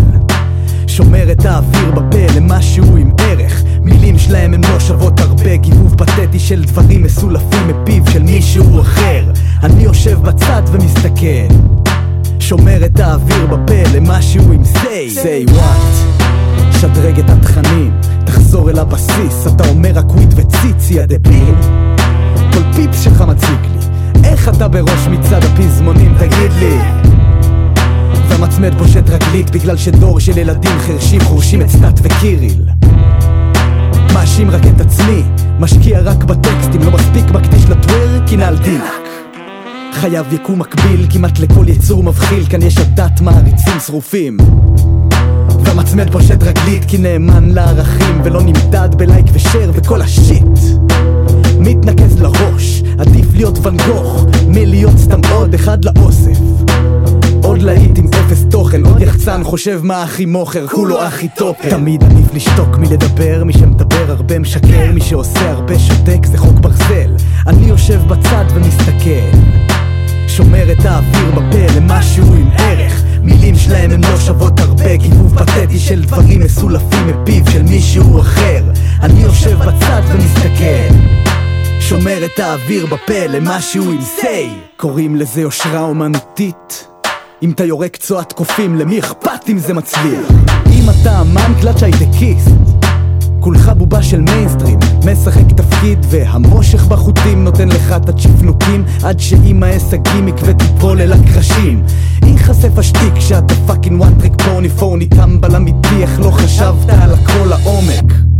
שומר 0.86 1.32
את 1.32 1.44
האוויר 1.44 1.90
בפה 1.90 2.36
למשהו 2.36 2.96
עם 2.96 3.10
ערך. 3.20 3.62
מילים 3.82 4.18
שלהם 4.18 4.54
הן 4.54 4.60
לא 4.64 4.80
שוות 4.80 5.20
הרבה, 5.20 5.56
גיבוב 5.56 5.94
פתטי 5.94 6.38
של 6.38 6.64
דברים 6.64 7.02
מסולפים 7.02 7.68
מפיו 7.68 8.02
של 8.12 8.22
מישהו 8.22 8.80
אחר. 8.80 9.32
אני 9.62 9.82
יושב 9.82 10.22
בצד 10.22 10.62
ומסתכל, 10.72 11.54
שומר 12.40 12.84
את 12.84 13.00
האוויר 13.00 13.46
בפה 13.46 13.90
למשהו 13.94 14.52
עם 14.52 14.62
say, 14.62 15.24
say 15.24 15.50
what? 15.50 16.78
שדרג 16.80 17.18
את 17.18 17.30
התכנים, 17.30 17.92
תחזור 18.24 18.70
אל 18.70 18.78
הבסיס, 18.78 19.46
אתה 19.46 19.68
אומר 19.68 19.90
רק 19.94 20.10
וויד 20.10 20.34
וציצי 20.36 21.00
הדביל. 21.00 21.54
כל 22.52 22.62
פיפס 22.76 23.00
שלך 23.00 23.22
מציק 23.22 23.60
לי 23.72 23.77
איך 24.28 24.48
אתה 24.48 24.68
בראש 24.68 25.06
מצד 25.10 25.44
הפזמונים 25.44 26.14
תגיד 26.18 26.52
לי? 26.58 26.78
והמצמד 28.28 28.78
פושט 28.78 29.10
רגלית 29.10 29.50
בגלל 29.50 29.76
שדור 29.76 30.20
של 30.20 30.38
ילדים 30.38 30.78
חרשים 30.78 31.20
חורשים 31.20 31.60
את 31.62 31.68
סטאט 31.68 32.00
וקיריל. 32.02 32.68
מאשים 34.14 34.50
רק 34.50 34.62
את 34.66 34.80
עצמי 34.80 35.22
משקיע 35.58 36.00
רק 36.00 36.24
בטקסטים 36.24 36.80
לא 36.82 36.90
מספיק 36.90 37.30
מקדיש 37.30 37.64
לטוורקין 37.64 38.40
על 38.40 38.58
דילק 38.58 39.08
חייב 39.92 40.32
יקום 40.32 40.58
מקביל 40.58 41.06
כמעט 41.10 41.38
לכל 41.38 41.68
יצור 41.68 42.02
מבחיל 42.02 42.46
כאן 42.46 42.62
יש 42.62 42.78
עדת 42.78 43.20
מעריצים 43.20 43.80
שרופים. 43.86 44.36
והמצמד 45.64 46.10
פושט 46.10 46.42
רגלית 46.42 46.84
כי 46.84 46.98
נאמן 46.98 47.50
לערכים 47.50 48.20
ולא 48.24 48.42
נמדד 48.42 48.88
בלייק 48.96 49.26
ושאר 49.32 49.70
וכל 49.74 50.02
השיט 50.02 50.58
מתנקז 51.68 52.20
לראש, 52.20 52.82
עדיף 52.98 53.26
להיות 53.34 53.58
ואן 53.62 53.76
גוך 53.76 54.26
מלהיות 54.46 54.98
סתם 54.98 55.20
עוד 55.32 55.54
אחד 55.54 55.84
לאוסף. 55.84 56.38
עוד 57.42 57.62
להיט 57.62 57.98
עם 57.98 58.06
אפס 58.06 58.44
תוכן, 58.50 58.84
עוד 58.84 59.00
יחצן 59.00 59.44
חושב 59.44 59.80
מה 59.82 60.02
הכי 60.02 60.26
מוכר, 60.26 60.66
כולו 60.66 61.02
הכי 61.02 61.28
טופר. 61.36 61.70
תמיד 61.70 62.04
עדיף 62.04 62.34
לשתוק 62.34 62.78
מלדבר, 62.78 63.44
מי 63.44 63.52
שמדבר 63.52 64.04
הרבה 64.08 64.38
משקר, 64.38 64.92
מי 64.94 65.00
שעושה 65.00 65.50
הרבה 65.50 65.78
שותק 65.78 66.26
זה 66.26 66.38
חוק 66.38 66.58
ברזל. 66.58 67.10
אני 67.46 67.66
יושב 67.66 68.00
בצד 68.08 68.44
ומסתכל 68.54 69.38
שומר 70.28 70.72
את 70.72 70.84
האוויר 70.84 71.30
בפה 71.30 71.76
למשהו 71.76 72.34
עם 72.34 72.50
ערך. 72.58 73.02
מילים 73.22 73.56
שלהם 73.56 73.90
הן 73.90 74.04
לא 74.04 74.16
שוות 74.18 74.60
הרבה 74.60 74.96
גיבוב 74.96 75.38
פתטי 75.38 75.78
של 75.78 76.02
דברים 76.02 76.40
מסולפים 76.40 77.06
מפיו 77.06 77.50
של 77.52 77.62
מישהו 77.62 78.20
אחר. 78.20 78.64
אני 79.02 79.20
יושב 79.20 79.58
בצד 79.58 80.02
ומסתכל 80.12 80.94
שומר 81.88 82.24
את 82.24 82.38
האוויר 82.38 82.86
בפה 82.86 83.26
למשהו 83.28 83.92
עם 83.92 83.98
say. 84.18 84.76
קוראים 84.76 85.16
לזה 85.16 85.40
יושרה 85.40 85.80
אומנותית. 85.80 86.88
אם 87.42 87.50
אתה 87.50 87.64
יורק 87.64 87.96
צואת 87.96 88.32
קופים 88.32 88.76
למי 88.76 88.98
אכפת 88.98 89.48
אם 89.48 89.58
זה 89.58 89.74
מצליח? 89.74 90.30
אם 90.66 90.90
אתה 90.90 91.20
אמן 91.20 91.60
קלאץ' 91.60 91.82
הייטקיסט 91.82 92.50
כולך 93.40 93.72
בובה 93.76 94.02
של 94.02 94.20
מיינסטרים 94.20 94.78
משחק 95.06 95.52
תפקיד 95.56 95.98
והמושך 96.10 96.84
בחוטים 96.84 97.44
נותן 97.44 97.68
לך 97.68 97.92
את 97.92 98.08
הצ'פנוקים. 98.08 98.84
עד 99.04 99.20
שעם 99.20 99.62
ההישגים 99.62 100.28
יקווה 100.28 100.54
תיפול 100.54 101.00
אל 101.00 101.12
הקרשים. 101.12 101.82
ייחשף 102.26 102.78
השתיק 102.78 103.14
שאתה 103.20 103.54
פאקינג 103.66 104.00
וואן 104.00 104.14
טריק 104.18 104.42
פורני 104.42 104.68
פורני 104.68 105.06
טמבל 105.06 105.56
אמיתי 105.56 106.02
איך 106.02 106.20
לא 106.20 106.30
חשבת 106.30 106.88
על 106.88 107.14
הכל 107.14 107.46
לעומק 107.48 108.37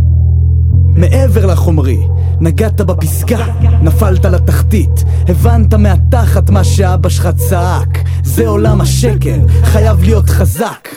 מעבר 0.99 1.45
לחומרי, 1.45 1.99
נגעת 2.39 2.81
בפסגה, 2.81 3.45
נפלת 3.81 4.25
לתחתית, 4.25 5.03
הבנת 5.27 5.73
מהתחת 5.73 6.49
מה 6.49 6.63
שאבא 6.63 7.09
שלך 7.09 7.29
צעק, 7.35 7.99
זה 8.23 8.47
עולם 8.47 8.81
השקר, 8.81 9.37
חייב 9.63 10.03
להיות 10.03 10.29
חזק. 10.29 10.87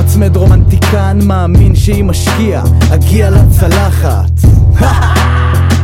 מצמד 0.00 0.36
רומנטיקן 0.36 1.18
מאמין 1.22 1.76
שהיא 1.76 2.04
משקיע, 2.04 2.62
אגיע 2.94 3.30
לצלחת. 3.30 4.30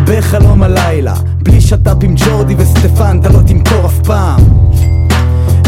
בחלום 0.07 0.63
הלילה, 0.63 1.15
בלי 1.43 1.61
שת"פ 1.61 2.03
עם 2.03 2.15
ג'ורדי 2.17 2.55
וסטפן, 2.59 3.19
אתה 3.21 3.29
לא 3.29 3.39
תמכור 3.47 3.87
אף 3.87 3.99
פעם. 4.05 4.41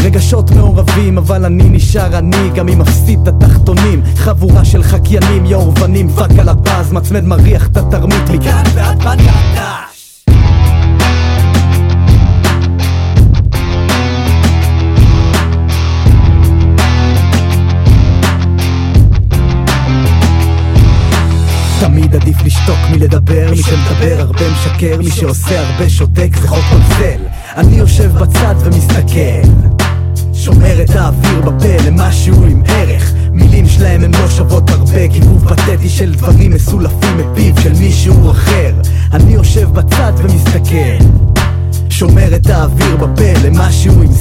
רגשות 0.05 0.51
מעורבים, 0.51 1.17
אבל 1.17 1.45
אני 1.45 1.69
נשאר 1.69 2.17
אני, 2.17 2.49
גם 2.55 2.69
אם 2.69 2.79
מפסיד 2.79 3.19
את 3.27 3.27
התחתונים. 3.27 4.01
חבורה 4.15 4.65
של 4.65 4.83
חקיינים, 4.83 5.45
יאורבנים, 5.45 6.09
פאק 6.09 6.31
על 6.39 6.49
הבאז, 6.49 6.93
מצמד 6.93 7.23
מריח 7.23 7.67
את 7.67 7.77
התרמית 7.77 8.29
מכאן 8.29 8.63
ועד 8.73 9.03
בנדה. 9.03 9.75
תמיד 21.79 22.15
עדיף 22.15 22.37
לשתוק 22.45 22.77
מלדבר, 22.91 23.47
מי 23.51 23.57
שמדבר 23.57 24.15
הרבה 24.19 24.43
משקר, 24.51 24.97
מי 24.97 25.11
שעושה 25.11 25.67
הרבה 25.67 25.89
שותק 25.89 26.29
זה 26.41 26.47
חוק 26.47 26.63
ברזל. 26.71 27.21
אני 27.57 27.75
יושב 27.75 28.11
בצד 28.11 28.55
ומסתכל, 28.59 29.49
שומר 30.45 30.81
את 30.81 30.89
האוויר 30.89 31.41
בפה 31.41 31.87
למשהו 31.87 32.43
עם 32.43 32.63
ערך. 32.67 33.13
מילים 33.31 33.65
שלהם 33.67 34.03
הן 34.03 34.11
לא 34.13 34.29
שוות 34.29 34.69
הרבה, 34.69 35.07
גיבוב 35.07 35.49
פתטי 35.49 35.89
של 35.89 36.13
דברים 36.13 36.51
מסולפים 36.51 37.17
מפיו 37.17 37.61
של 37.61 37.73
מישהו 37.73 38.31
אחר. 38.31 38.73
אני 39.13 39.33
יושב 39.33 39.69
בצד 39.69 40.13
ומסתכל, 40.17 41.05
שומר 41.89 42.35
את 42.35 42.49
האוויר 42.49 42.95
בפה 42.95 43.47
למשהו 43.47 43.93
עם 43.93 44.11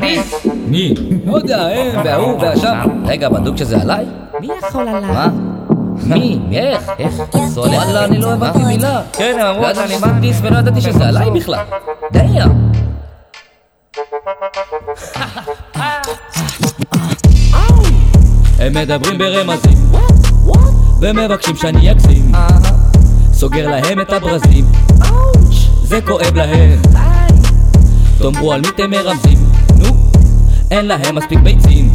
ביס? 0.00 0.46
מי? 0.66 0.94
לא 1.26 1.36
יודע, 1.36 1.66
הם 1.66 2.04
וההוא 2.04 2.40
ועכשיו... 2.40 2.88
רגע, 3.04 3.28
בדוק 3.28 3.56
שזה 3.56 3.82
עליי? 3.82 4.04
מי 4.40 4.48
יכול 4.68 4.88
עליי? 4.88 5.12
מה? 5.12 5.53
מי? 6.06 6.38
איך? 6.52 6.90
איך? 6.98 7.14
עליי? 7.56 7.78
וואלה, 7.78 8.04
אני 8.04 8.18
לא 8.18 8.32
הבנתי 8.32 8.58
מילה. 8.58 9.02
כן, 9.12 9.36
הם 9.40 9.46
אמרו 9.46 9.74
שאני 9.74 9.98
בא 9.98 10.12
ביס 10.20 10.38
ולא 10.42 10.58
ידעתי 10.58 10.80
שזה 10.80 11.08
עליי 11.08 11.30
בכלל. 11.30 11.64
דיה. 12.12 12.46
הם 18.58 18.74
מדברים 18.74 19.18
ברמזים 19.18 19.78
ומבקשים 21.00 21.56
שאני 21.56 21.90
אגזים 21.90 22.32
סוגר 23.32 23.70
להם 23.70 24.00
את 24.00 24.12
הברזים 24.12 24.64
זה 25.82 26.00
כואב 26.00 26.34
להם. 26.34 26.82
תאמרו 28.18 28.52
על 28.52 28.60
מי 28.60 28.68
אתם 28.68 28.90
מרמזים, 28.90 29.38
נו, 29.76 29.88
אין 30.70 30.86
להם 30.86 31.14
מספיק 31.14 31.38
ביצים. 31.38 31.92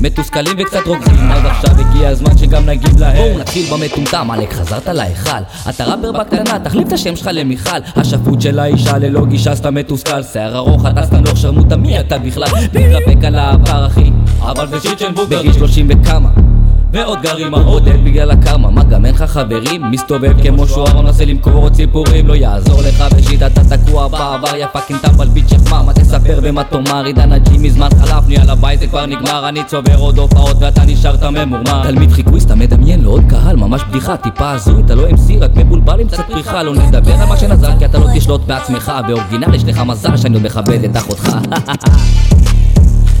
מתוסכלים 0.00 0.56
וקצת 0.58 0.86
רוקדים, 0.86 1.32
אז 1.32 1.44
עכשיו 1.44 1.70
הגיע 1.96 2.08
הזמן 2.08 2.38
שגם 2.38 2.66
נגיב 2.66 2.98
להם. 2.98 3.16
בואו 3.16 3.38
נתחיל 3.38 3.66
במטומטם, 3.72 4.30
עלק 4.30 4.52
חזרת 4.52 4.88
להיכל. 4.88 5.30
אתה 5.68 5.84
ראפר 5.84 6.12
בקטנה, 6.12 6.58
תחליף 6.58 6.88
את 6.88 6.92
השם 6.92 7.16
שלך 7.16 7.30
למיכל. 7.32 7.78
השפוט 7.96 8.40
של 8.40 8.58
האישה 8.58 8.98
ללא 8.98 9.26
גישה 9.26 9.54
סתם 9.54 9.74
מתוסכל. 9.74 10.22
שיער 10.22 10.56
ארוך, 10.56 10.86
אתה 10.86 11.06
סתם 11.06 11.24
לא 11.24 11.36
שרמוטה, 11.36 11.76
מי 11.76 12.00
אתה 12.00 12.18
בכלל? 12.18 12.48
מתרפק 12.74 13.24
על 13.24 13.34
העבר 13.34 13.86
אחי, 13.86 14.10
אבל 14.42 14.68
זה 14.68 14.80
שיט 14.80 14.98
של 14.98 15.10
מבוגרים. 15.10 15.40
בגיל 15.40 15.52
שלושים 15.52 15.88
וכמה. 15.90 16.55
ועוד 16.96 17.18
גרים 17.22 17.54
העודף 17.54 17.96
בגלל 18.04 18.30
הקרמה. 18.30 18.70
מה 18.70 18.84
גם 18.84 19.06
אין 19.06 19.14
לך 19.14 19.22
חברים? 19.22 19.90
מסתובב 19.90 20.42
כמו 20.42 20.66
שוער 20.66 21.02
מנסה 21.02 21.24
למכור 21.24 21.52
עוד 21.52 21.74
סיפורים. 21.74 22.28
לא 22.28 22.34
יעזור 22.34 22.82
לך 22.82 23.04
בשיט 23.16 23.42
אתה 23.42 23.76
תקוע 23.76 24.08
בעבר 24.08 24.56
יא 24.56 24.66
פאקינג 24.66 25.00
טמבל 25.00 25.28
ביט 25.28 25.48
שכמה 25.48 25.82
מה 25.82 25.92
תספר 25.92 26.38
ומה 26.42 26.64
תאמר? 26.64 27.04
עידן 27.04 27.32
הג'י 27.32 27.58
מזמן 27.58 27.88
חלף 28.00 28.24
יאללה 28.28 28.54
ביי 28.54 28.78
זה 28.78 28.86
כבר 28.86 29.06
נגמר. 29.06 29.48
אני 29.48 29.64
צובר 29.64 29.98
עוד 29.98 30.18
הופעות 30.18 30.56
ואתה 30.60 30.82
נשארת 30.86 31.22
ממורמר. 31.22 31.82
תלמיד 31.82 32.12
חיקוי 32.12 32.40
סתם 32.40 32.58
מדמיין 32.58 33.00
לו 33.00 33.10
עוד 33.10 33.22
קהל 33.28 33.56
ממש 33.56 33.82
בדיחה. 33.88 34.16
טיפה 34.16 34.50
הזוי 34.50 34.82
אתה 34.84 34.94
לא 34.94 35.08
MC 35.08 35.40
רק 35.40 35.50
מבולבל 35.54 36.00
עם 36.00 36.08
קצת 36.08 36.24
פריחה. 36.26 36.62
לא 36.62 36.74
נדבר 36.74 37.14
על 37.14 37.28
מה 37.28 37.36
שנזל 37.36 37.72
כי 37.78 37.84
אתה 37.84 37.98
לא 37.98 38.06
תשלוט 38.14 38.40
בעצמך. 38.46 38.92
באורגינל 39.06 39.54
יש 39.54 39.64
לך 39.64 39.78
מזל 39.78 40.16
שאני 40.16 40.34
עוד 40.34 40.44
מכבד 40.44 40.84
את 40.84 40.96
אחותך. 40.96 41.28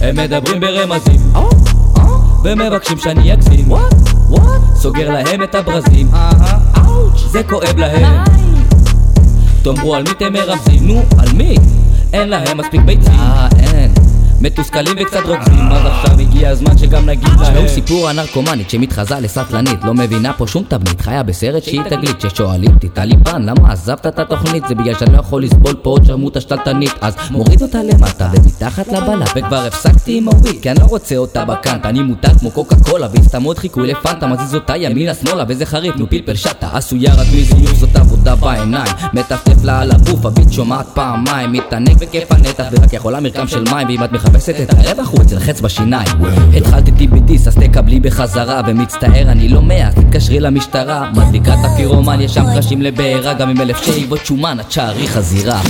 הם 0.02 0.16
מדברים 0.16 0.60
ברמזים 0.60 1.20
ומבקשים 2.46 2.98
שאני 2.98 3.32
אגזים. 3.32 3.68
סוגר 4.74 5.12
להם 5.12 5.42
את 5.42 5.54
הברזים. 5.54 6.10
זה 7.30 7.42
כואב 7.42 7.78
להם. 7.78 8.24
תאמרו 9.62 9.94
על 9.94 10.02
מי 10.02 10.10
אתם 10.10 10.32
מרמזים 10.32 10.86
נו 10.86 11.02
על 11.18 11.28
מי? 11.32 11.56
אין 12.12 12.28
להם 12.28 12.58
מספיק 12.58 12.80
ביצים. 12.80 13.12
אה 13.12 13.48
אין. 13.58 13.92
מתוסכלים 14.40 14.94
וקצת 15.00 15.26
רוקדים 15.26 15.72
אז 15.72 15.86
עכשיו 15.86 16.20
הגיע 16.46 16.52
הזמן 16.52 16.78
שגם 16.78 17.06
נגיד 17.06 17.28
להם. 17.28 17.54
שלום 17.54 17.68
סיפור 17.68 18.08
הנרקומנית 18.08 18.70
שמתחזה 18.70 19.14
לסטלנית. 19.20 19.84
לא 19.84 19.94
מבינה 19.94 20.32
פה 20.32 20.46
שום 20.46 20.64
תבנית. 20.68 21.00
חיה 21.00 21.22
בסרט 21.22 21.62
שהיא 21.62 21.82
תגלית 21.82 22.20
ששואלים 22.20 22.74
אותי 22.74 22.88
טליבן 22.88 23.42
למה 23.42 23.72
עזבת 23.72 24.06
את 24.06 24.18
התוכנית? 24.18 24.64
זה 24.68 24.74
בגלל 24.74 24.94
שאני 24.94 25.12
לא 25.12 25.18
יכול 25.18 25.42
לסבול 25.42 25.74
פה 25.82 25.90
עוד 25.90 26.04
שרמוטה 26.04 26.40
שתלטנית 26.40 26.92
אז 27.00 27.14
מוריד 27.30 27.62
אותה 27.62 27.78
למטה 27.82 28.30
ומתחת 28.34 28.88
לבלה 28.88 29.24
וכבר 29.36 29.56
הפסקתי 29.66 30.18
עם 30.18 30.28
הוויד 30.28 30.62
כי 30.62 30.70
אני 30.70 30.80
לא 30.80 30.84
רוצה 30.84 31.16
אותה 31.16 31.44
בקאנט. 31.44 31.86
אני 31.86 32.02
מותג 32.02 32.38
כמו 32.40 32.50
קוקה 32.50 32.76
קולה 32.90 33.06
והיא 33.10 33.22
סתם 33.22 33.42
עוד 33.42 33.58
חיקוי 33.58 33.88
לפנטה. 33.88 34.26
מזיז 34.26 34.54
אותה 34.54 34.76
ימינה 34.76 35.14
שמאלה 35.14 35.44
וזה 35.48 35.66
חריף 35.66 35.96
נו 35.96 36.10
פלפל 36.10 36.34
שטה. 36.34 36.68
עשויה 36.72 37.14
רק 37.14 37.26
מזיוף 37.34 37.78
זאת 37.78 37.96
עבודה 37.96 38.34
בעיניים. 38.34 38.92
מטפטף 39.12 39.64
לה 39.64 39.80
על 39.80 39.90
הגוף 39.90 40.26
הביט 40.26 40.52
שומעת 40.52 40.86
פעמיים. 40.94 41.52
מתענג 41.52 41.98
בכיף 41.98 42.32
הנתח 42.32 42.64
ורק 42.72 42.92
יכולה 42.92 43.20
מרקם 43.20 43.48
של 43.48 43.64
מים. 43.72 43.88
ואם 43.88 44.04
את 44.04 44.12
מחפשת 44.12 44.54
את 44.60 44.72
הרווח 44.72 45.10
הוא 45.10 45.22
אצל 45.22 45.40
חץ 45.40 45.60
בשיניים 45.60 46.08
התחלתי 46.56 46.90
TBD 46.90 47.32
אז 47.32 47.54
תקבלי 47.54 48.00
בחזרה 48.00 48.60
ומצטער 48.66 49.28
אני 49.28 49.48
לא 49.48 49.62
מאה 49.62 49.90
תתקשרי 49.92 50.40
למשטרה. 50.40 51.10
מדליקה 51.16 51.54
את 51.54 51.58
הפירומן 51.64 52.20
יש 52.20 52.34
שם 52.34 52.44
קרשים 52.54 52.82
לבעירה 52.82 53.34
גם 53.34 53.48
עם 53.48 53.60
אלף 53.60 53.84
שאיבות 53.84 54.26
שומן 54.26 54.60
את 54.60 54.72
שערי 54.72 55.08
חזירה. 55.08 55.60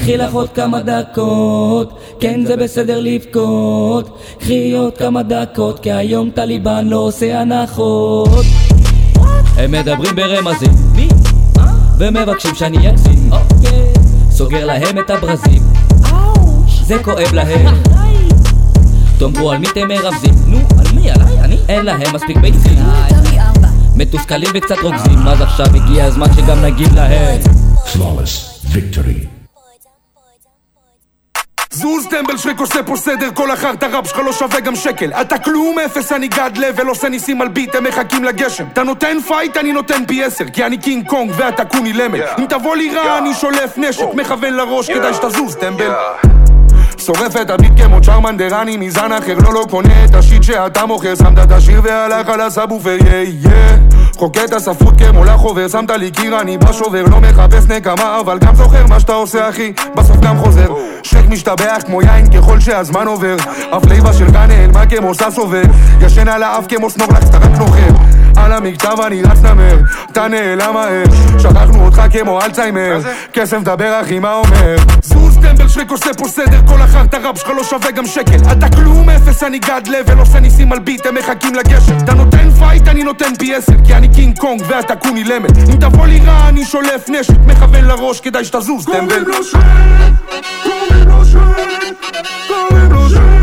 קחי 0.00 0.16
לך 0.16 0.32
עוד 0.32 0.48
כמה 0.48 0.80
דקות 0.82 1.98
כן 2.20 2.40
זה 2.46 2.56
בסדר 2.56 3.00
לבכות. 3.00 4.18
קחי 4.38 4.72
עוד 4.72 4.96
כמה 4.96 5.22
דקות 5.22 5.78
כי 5.78 5.92
היום 5.92 6.30
טליבן 6.30 6.86
לא 6.88 6.96
עושה 6.96 7.40
הנחות. 7.40 8.44
הם 9.56 9.72
מדברים 9.72 10.16
ברמזים. 10.16 10.70
ומבקשים 11.98 12.54
שאני 12.54 12.88
אגזים. 12.90 13.30
סוגר 14.30 14.66
להם 14.66 14.98
את 14.98 15.10
הברזים. 15.10 15.62
זה 16.82 16.96
כואב 17.04 17.32
להם 17.32 18.05
תאמרו 19.18 19.52
על 19.52 19.58
מי 19.58 19.66
אתם 19.66 19.88
מרמזים 19.88 20.34
נו 20.46 20.58
על 20.58 20.94
מי 20.94 21.10
עליי 21.10 21.40
אני 21.40 21.58
אין 21.68 21.84
להם 21.84 22.14
מספיק 22.14 22.36
ביצים 22.36 22.78
מתוסכלים 23.96 24.50
וקצת 24.54 24.78
רוגזים 24.82 25.28
אז 25.28 25.40
עכשיו 25.40 25.66
הגיע 25.74 26.04
הזמן 26.04 26.26
שגם 26.36 26.62
נגיד 26.62 26.92
להם 26.92 27.40
Flawless 27.94 28.66
victory. 28.72 29.26
זוז 31.70 32.06
טמבל 32.10 32.36
שרק 32.36 32.60
עושה 32.60 32.82
פה 32.82 32.96
סדר, 32.96 33.28
כל 33.34 33.50
החרטא 33.50 33.86
ראפ 33.86 34.08
שלך 34.08 34.18
לא 34.18 34.32
שווה 34.32 34.60
גם 34.60 34.76
שקל. 34.76 35.12
אתה 35.12 35.38
כלום 35.38 35.78
אפס, 35.78 36.12
אני 36.12 36.28
גד 36.28 36.50
לבל, 36.56 36.86
עושה 36.86 37.08
ניסים 37.08 37.42
על 37.42 37.48
beat, 37.48 37.74
הם 37.74 37.84
מחכים 37.84 38.24
לגשם. 38.24 38.64
אתה 38.72 38.82
נותן 38.82 39.16
fight, 39.28 39.56
אני 39.56 39.72
נותן 39.72 40.06
פי 40.06 40.24
עשר, 40.24 40.44
כי 40.44 40.64
אני 40.64 40.78
קינג 40.78 41.08
קונג 41.08 41.30
ואתה 41.36 41.64
קוני 41.64 41.92
למל. 41.92 42.20
אם 42.38 42.46
תבוא 42.48 42.76
לי 42.76 42.94
רע, 42.94 43.18
אני 43.18 43.34
שולף 43.34 43.78
נשק, 43.78 44.06
מכוון 44.14 44.52
לראש, 44.54 44.90
כדאי 44.90 45.14
שתזוז 45.14 45.56
טמבל. 45.56 45.90
שורף 46.98 47.36
את 47.40 47.50
הביט 47.50 47.72
כמו 47.76 48.00
צ'רמנדר, 48.00 48.62
אני 48.62 48.76
מזן 48.76 49.12
אחר, 49.12 49.34
לא 49.38 49.54
לא 49.54 49.64
קונה 49.70 50.04
את 50.04 50.14
השיט 50.14 50.42
שאתה 50.42 50.86
מוכר, 50.86 51.14
שמת 51.14 51.38
את 51.38 51.52
השיר 51.52 51.80
והלך 51.84 52.28
על 52.28 52.40
הסבופר, 52.40 52.96
יא 53.06 53.50
יא. 53.50 53.76
חוקר 54.16 54.44
את 54.44 54.52
הספרות 54.52 54.94
כמו 54.98 55.24
לחובר, 55.24 55.68
שמת 55.68 55.90
לי 55.90 56.10
קיר, 56.10 56.40
אני 56.40 56.58
בשובר, 56.58 57.02
לא 57.02 57.20
מחפש 57.20 57.66
נקמה, 57.66 58.20
אבל 58.20 58.38
גם 58.38 58.54
זוכר 58.54 58.86
מה 58.86 59.00
שאתה 59.00 59.12
עושה 59.12 59.48
אחי, 59.48 59.72
בסוף 59.96 60.16
גם 60.20 60.38
חוזר. 60.38 60.68
שק 61.02 61.28
משתבח 61.28 61.82
כמו 61.86 62.02
יין 62.02 62.32
ככל 62.32 62.60
שהזמן 62.60 63.06
עובר, 63.06 63.36
הפלייבה 63.72 64.12
שלך 64.12 64.36
נעלמה 64.48 64.86
כמו 64.86 65.14
סס 65.14 65.38
עובר, 65.38 65.62
ישן 66.00 66.28
על 66.28 66.42
האף 66.42 66.64
כמו 66.68 66.90
סנורלקס, 66.90 67.28
אתה 67.28 67.38
רק 67.38 67.58
נוחר. 67.58 67.90
על 68.36 68.52
המקצב 68.52 69.00
אני 69.00 69.22
רץ 69.22 69.38
נמר, 69.42 69.76
אתה 70.12 70.28
נעלם 70.28 70.74
מהר, 70.74 71.04
שכחנו 71.38 71.84
אותך 71.84 72.02
כמו 72.12 72.42
אלצהיימר, 72.42 72.98
כסף 73.32 73.58
דבר 73.62 74.00
אחי 74.02 74.18
מה 74.18 74.34
אומר? 74.34 74.76
זוז 75.02 75.38
טמבל 75.42 75.68
שרק 75.68 75.90
עושה 75.90 76.10
פה 76.18 76.28
סדר, 76.28 76.60
כל 76.68 76.80
החרטא 76.82 77.16
ראפ 77.16 77.38
שלך 77.38 77.50
לא 77.56 77.64
שווה 77.64 77.90
גם 77.90 78.06
שקל, 78.06 78.38
אתה 78.52 78.68
כלום 78.76 79.10
אפס 79.10 79.42
אני 79.42 79.58
גד 79.58 79.82
לבל, 79.86 80.18
עושה 80.18 80.40
ניסים 80.40 80.72
על 80.72 80.78
beat, 80.78 81.06
הם 81.06 81.14
מחכים 81.14 81.54
לגשם, 81.54 81.96
אתה 82.04 82.14
נותן 82.14 82.50
fight 82.58 82.88
אני 82.88 83.02
נותן 83.02 83.34
פי 83.38 83.54
עשר, 83.54 83.72
כי 83.86 83.94
אני 83.94 84.08
קינג 84.08 84.38
קונג 84.38 84.62
ואתה 84.68 84.96
קוני 84.96 85.24
למל, 85.24 85.48
אם 85.72 85.76
תבוא 85.80 86.06
לי 86.06 86.20
רע 86.26 86.48
אני 86.48 86.64
שולף 86.64 87.08
נשק, 87.08 87.34
מכוון 87.46 87.84
לראש 87.84 88.20
כדאי 88.20 88.44
שתזוז 88.44 88.84
טמבל. 88.84 88.98
קוראים 88.98 89.24
לו 89.26 89.44
שק, 89.44 89.58
קוראים 90.62 91.08
לו 91.08 91.24
שק, 91.24 91.38
קוראים 92.48 92.92
לו 92.92 93.10
שק, 93.10 93.35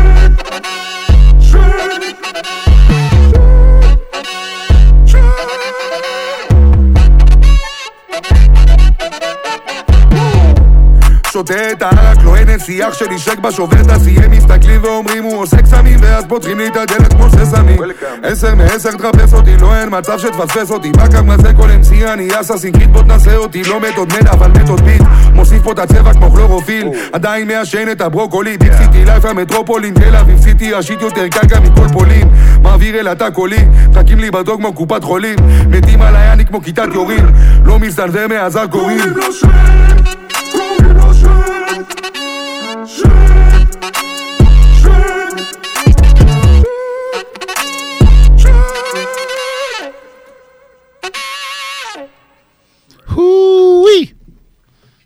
שותה 11.34 11.72
את 11.72 11.82
הערק, 11.82 12.18
לא 12.24 12.36
אין 12.36 12.58
שיח 12.58 12.94
שלי 12.94 13.18
שק 13.18 13.38
בשובר 13.38 13.80
את 13.80 13.90
השיאים 13.90 14.30
מסתכלים 14.30 14.82
ואומרים 14.84 15.24
הוא 15.24 15.42
עושה 15.42 15.62
קסמים 15.62 15.98
ואז 16.02 16.24
פותחים 16.28 16.58
לי 16.58 16.66
את 16.66 16.76
הדלת 16.76 17.12
כמו 17.12 17.30
ססמי 17.30 17.76
עשר 18.22 18.54
מעשר 18.54 18.90
תחפש 18.90 19.32
אותי, 19.32 19.56
לא 19.56 19.74
אין 19.74 19.88
מצב 19.90 20.18
שתפספס 20.18 20.70
אותי. 20.70 20.92
בקו 20.92 21.32
הזה 21.32 21.52
כל 21.56 21.68
MC 21.68 22.04
אני 22.12 22.28
אסאסין 22.40 22.72
קריט 22.72 22.90
בוא 22.90 23.02
תנסה 23.02 23.36
אותי. 23.36 23.62
לא 23.62 23.80
מתוד 23.80 24.12
מת 24.12 24.26
אבל 24.26 24.50
מתוד 24.50 24.80
ביט 24.80 25.02
מוסיף 25.32 25.62
פה 25.62 25.72
את 25.72 25.78
הצבע 25.78 26.12
כמו 26.12 26.30
כלורופיל. 26.30 26.88
עדיין 27.12 27.48
מעשן 27.48 27.90
את 27.92 28.00
הברוקולי. 28.00 28.58
ביג 28.58 28.72
סיטי 28.72 29.04
לייף 29.04 29.24
המטרופולין 29.24 29.94
תל 29.94 30.16
אביב 30.16 30.40
סיטי 30.40 30.74
השיט 30.74 31.02
יותר 31.02 31.28
קל 31.28 31.46
גם 31.46 31.62
מכל 31.62 31.88
פולין. 31.92 32.28
מעביר 32.62 33.00
אל 33.00 33.08
התא 33.08 33.30
קולי 33.30 33.64
מחכים 33.90 34.18
לי 34.18 34.30
בדוק 34.30 34.60
כמו 34.60 34.72
קופת 34.72 35.04
חולים. 35.04 35.36
מתים 35.68 36.02
עליי 36.02 36.32
אני 36.32 36.46
כמו 36.46 36.62
כיתת 36.62 36.88
יורים. 36.94 37.26
לא 37.64 37.78
מזדנבר 37.78 38.26
מהזר 38.28 38.64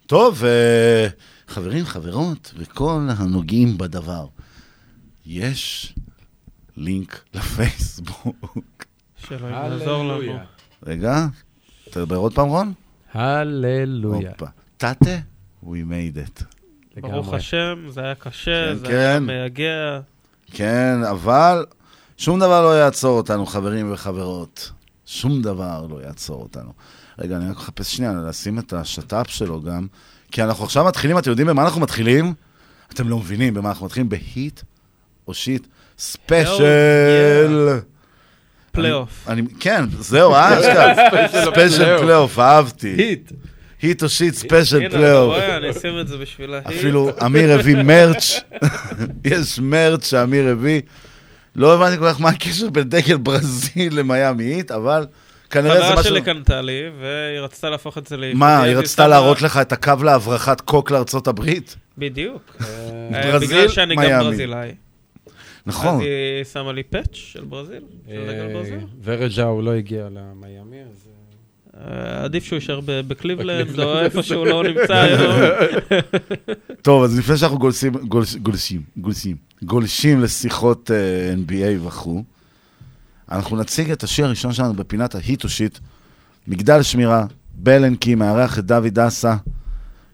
טוב, 0.08 0.44
אה, 0.44 1.08
חברים, 1.48 1.84
חברות, 1.84 2.52
וכל 2.56 3.08
הנוגעים 3.18 3.78
בדבר, 3.78 4.26
יש 5.26 5.94
לינק 6.76 7.24
לפייסבוק. 7.34 8.84
שאלוהים 9.16 9.54
יעזור 9.54 10.04
לנו. 10.04 10.38
רגע, 10.86 11.26
תדבר 11.90 12.16
עוד 12.16 12.34
פעם, 12.34 12.48
רון? 12.48 12.72
הללויה. 13.12 14.32
תתה, 14.76 15.18
we 15.64 15.66
made 15.66 16.40
it. 16.40 16.44
ברוך 17.00 17.32
השם, 17.32 17.86
זה 17.88 18.00
היה 18.00 18.14
קשה, 18.14 18.72
כן, 18.72 18.78
זה 18.78 18.98
היה 18.98 19.18
כן. 19.18 19.24
מייגע. 19.24 20.00
כן, 20.46 20.96
אבל 21.10 21.66
שום 22.16 22.40
דבר 22.40 22.62
לא 22.62 22.78
יעצור 22.78 23.16
אותנו, 23.16 23.46
חברים 23.46 23.92
וחברות. 23.92 24.72
שום 25.06 25.42
דבר 25.42 25.86
לא 25.90 26.02
יעצור 26.02 26.42
אותנו. 26.42 26.72
רגע, 27.18 27.36
אני 27.36 27.50
רק 27.50 27.56
מחפש 27.56 27.96
שנייה 27.96 28.12
לשים 28.28 28.58
את 28.58 28.72
השת"פ 28.72 29.26
שלו 29.28 29.62
גם, 29.62 29.86
כי 30.32 30.42
אנחנו 30.42 30.64
עכשיו 30.64 30.84
מתחילים, 30.84 31.18
אתם 31.18 31.30
יודעים 31.30 31.48
במה 31.48 31.62
אנחנו 31.64 31.80
מתחילים? 31.80 32.34
אתם 32.94 33.08
לא 33.08 33.18
מבינים 33.18 33.54
במה 33.54 33.68
אנחנו 33.68 33.86
מתחילים? 33.86 34.08
בהיט 34.08 34.60
או 35.28 35.34
shit 35.34 35.66
special. 35.98 37.78
פלייאוף. 38.72 39.24
אני- 39.28 39.40
אני- 39.40 39.48
כן, 39.60 39.84
זהו, 39.98 40.34
אה, 40.34 40.58
אשכרה. 40.60 40.94
special 41.44 41.80
פלייאוף. 41.84 42.02
פלייאוף, 42.02 42.38
אהבתי. 42.38 42.88
hit. 42.88 43.32
hit 43.82 44.02
או 44.02 44.08
shit 44.08 44.34
special 44.34 44.76
הנה, 44.76 44.86
אתה 44.86 44.96
פלייאוף. 44.96 45.26
רואה, 45.34 45.56
אני 45.56 45.70
אשים 45.70 46.00
את 46.00 46.08
זה 46.08 46.16
בשביל 46.18 46.54
ה 46.54 46.56
Heat. 46.56 46.66
אפילו 46.66 47.10
אמיר 47.26 47.52
הביא 47.52 47.82
merch, 47.82 48.40
יש 49.24 49.58
merch 49.58 50.06
שאמיר 50.06 50.48
הביא. 50.48 50.80
לא 51.56 51.74
הבנתי 51.74 51.98
כל 51.98 52.12
כך 52.12 52.20
מה 52.20 52.28
הקשר 52.28 52.70
בין 52.70 52.88
דגל 52.88 53.16
ברזיל 53.16 53.98
למיאמי 53.98 54.44
Heat, 54.44 54.70
אבל 54.70 55.06
כנראה 55.50 55.76
זה 55.76 55.82
חברה 55.82 55.96
משהו... 56.00 56.10
שלי 56.10 56.22
קנתה 56.22 56.60
לי, 56.60 56.82
והיא 57.00 57.40
רצתה 57.40 57.70
להפוך 57.70 57.98
את 57.98 58.06
זה 58.06 58.16
ל... 58.16 58.34
מה, 58.34 58.62
היא 58.62 58.76
רצתה 58.76 59.08
להראות 59.08 59.42
לך 59.42 59.56
את 59.56 59.72
הקו 59.72 59.92
להברחת 60.04 60.60
קוק 60.60 60.90
לארצות 60.90 61.28
הברית? 61.28 61.76
בדיוק. 61.98 62.42
אה, 62.60 63.22
ברזיל, 63.22 63.48
בגלל 63.48 63.68
שאני 63.68 63.96
גם 63.96 64.02
מיאמי. 64.02 64.24
ברזילאי. 64.24 64.74
נכון. 65.66 65.94
אז 65.94 66.00
היא 66.00 66.44
שמה 66.44 66.72
לי 66.72 66.82
פאץ' 66.82 67.14
של 67.14 67.44
ברזיל, 67.44 67.82
של 68.08 68.26
דגל 68.28 68.52
ברזיל. 68.52 68.78
ורג'או 69.04 69.62
לא 69.62 69.74
הגיע 69.74 70.04
למיאמי, 70.04 70.76
אז... 70.90 71.08
אה, 71.80 72.24
עדיף 72.24 72.44
שהוא 72.44 72.56
יישאר 72.56 72.80
בקליבלנד. 72.86 73.80
או 73.80 73.98
איפה 73.98 74.22
שהוא 74.22 74.46
לא 74.46 74.64
נמצא 74.64 74.94
היום. 74.94 75.34
טוב, 76.82 77.02
אז 77.02 77.18
לפני 77.18 77.36
שאנחנו 77.36 77.58
גולשים, 77.58 77.92
גולש, 77.92 78.36
גולשים, 78.36 78.82
גולשים, 78.96 79.36
גולשים 79.62 80.20
לשיחות 80.20 80.90
NBA 81.46 81.86
וכו', 81.86 82.22
אנחנו 83.32 83.56
נציג 83.56 83.90
את 83.90 84.02
השיר 84.02 84.26
הראשון 84.26 84.52
שלנו 84.52 84.74
בפינת 84.74 85.14
ההיט 85.14 85.44
או 85.44 85.48
שיט, 85.48 85.78
מגדל 86.48 86.82
שמירה, 86.82 87.26
בלנקי, 87.54 88.14
מארח 88.14 88.58
את 88.58 88.64
דוד 88.64 88.86
דסה. 88.86 89.36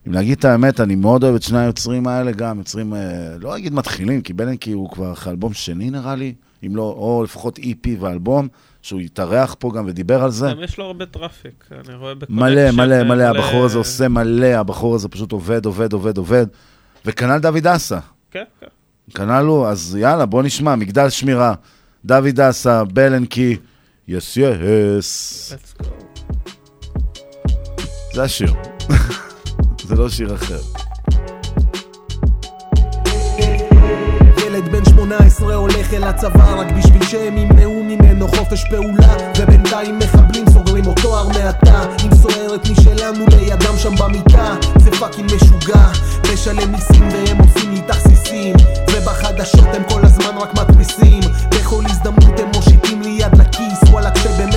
אם 0.07 0.13
להגיד 0.13 0.39
את 0.39 0.45
האמת, 0.45 0.81
אני 0.81 0.95
מאוד 0.95 1.25
אוהב 1.25 1.35
את 1.35 1.43
שני 1.43 1.59
היוצרים 1.59 2.07
האלה 2.07 2.33
גם, 2.33 2.59
יוצרים, 2.59 2.93
uh, 2.93 2.97
לא 3.41 3.57
אגיד 3.57 3.75
מתחילים, 3.75 4.23
כי 4.23 4.33
בלנקי 4.33 4.73
הוא 4.73 4.91
כבר 4.91 5.13
אחרי 5.13 5.31
אלבום 5.31 5.53
שני 5.53 5.91
נראה 5.91 6.15
לי, 6.15 6.35
אם 6.67 6.77
לא, 6.77 6.83
או 6.83 7.23
לפחות 7.25 7.59
EP 7.59 7.89
ואלבום, 8.01 8.49
שהוא 8.83 9.01
התארח 9.01 9.57
פה 9.59 9.73
גם 9.75 9.85
ודיבר 9.87 10.23
על 10.23 10.31
זה. 10.31 10.51
גם 10.51 10.63
יש 10.63 10.79
לו 10.79 10.85
הרבה 10.85 11.07
traffic, 11.07 11.69
אני 11.73 11.95
רואה 11.95 12.15
ב 12.15 12.17
connection. 12.17 12.45
מלא, 12.45 12.71
מלא, 12.71 12.95
אה, 12.95 13.05
מלא, 13.05 13.23
הבחור 13.23 13.65
הזה 13.65 13.79
עושה 13.79 14.09
מלא, 14.09 14.47
הבחור 14.47 14.95
הזה 14.95 15.09
פשוט 15.09 15.33
עובד, 15.33 15.67
עובד, 15.67 15.93
עובד, 15.93 16.17
עובד. 16.19 16.47
וכנ"ל 17.05 17.39
דוד 17.39 17.59
דסה. 17.59 17.99
כן, 18.31 18.45
כן. 18.61 18.67
כנ"ל 19.15 19.45
הוא, 19.45 19.67
אז 19.67 19.97
יאללה, 20.01 20.27
בוא 20.27 20.43
נשמע, 20.43 20.75
מגדל 20.75 21.11
שמירה, 21.11 21.55
דוד 22.05 22.29
דסה, 22.29 22.85
בלנקי, 22.85 23.57
yes 24.09 24.37
yes. 24.37 25.53
Let's 25.53 25.83
go. 25.83 25.87
זה 28.15 28.23
השיר. 28.23 28.55
זה 29.87 29.95
לא 29.95 30.09
שיר 30.09 30.35
אחר. 30.35 30.61
ילד 34.55 34.69
בן 34.69 34.85
18 34.85 35.55
הולך 35.55 35.95
אל 35.95 36.05
הצבא 36.05 36.61
רק 36.61 36.73
בשביל 36.73 37.05
שהם 37.05 37.39
ימנעו 37.39 37.83
ממנו 37.85 38.29
חופש 38.29 38.65
פעולה 38.71 39.17
ובינתיים 39.39 39.99
מחבלים 39.99 40.45
סוגרים 40.51 40.87
אותו 40.87 41.17
הרמעתה 41.19 41.83
עם 42.05 42.15
סוהרת 42.15 42.69
משלנו 42.71 43.25
לידם 43.29 43.79
שם 43.79 43.95
במיטה 43.95 44.55
זה 44.79 44.91
פאקינג 44.91 45.33
משוגע. 45.35 45.87
משלם 46.33 46.73
מיסים 46.73 47.09
והם 47.09 47.39
עושים 47.39 47.71
לי 47.75 47.81
תכסיסים 47.81 48.57
ובחדשות 48.91 49.75
הם 49.75 49.83
כל 49.89 50.01
הזמן 50.05 50.37
רק 50.41 50.55
מתריסים. 50.55 51.21
בכל 51.51 51.83
הזדמנות 51.91 52.41
הם 52.41 52.49
מושיטים 52.55 53.03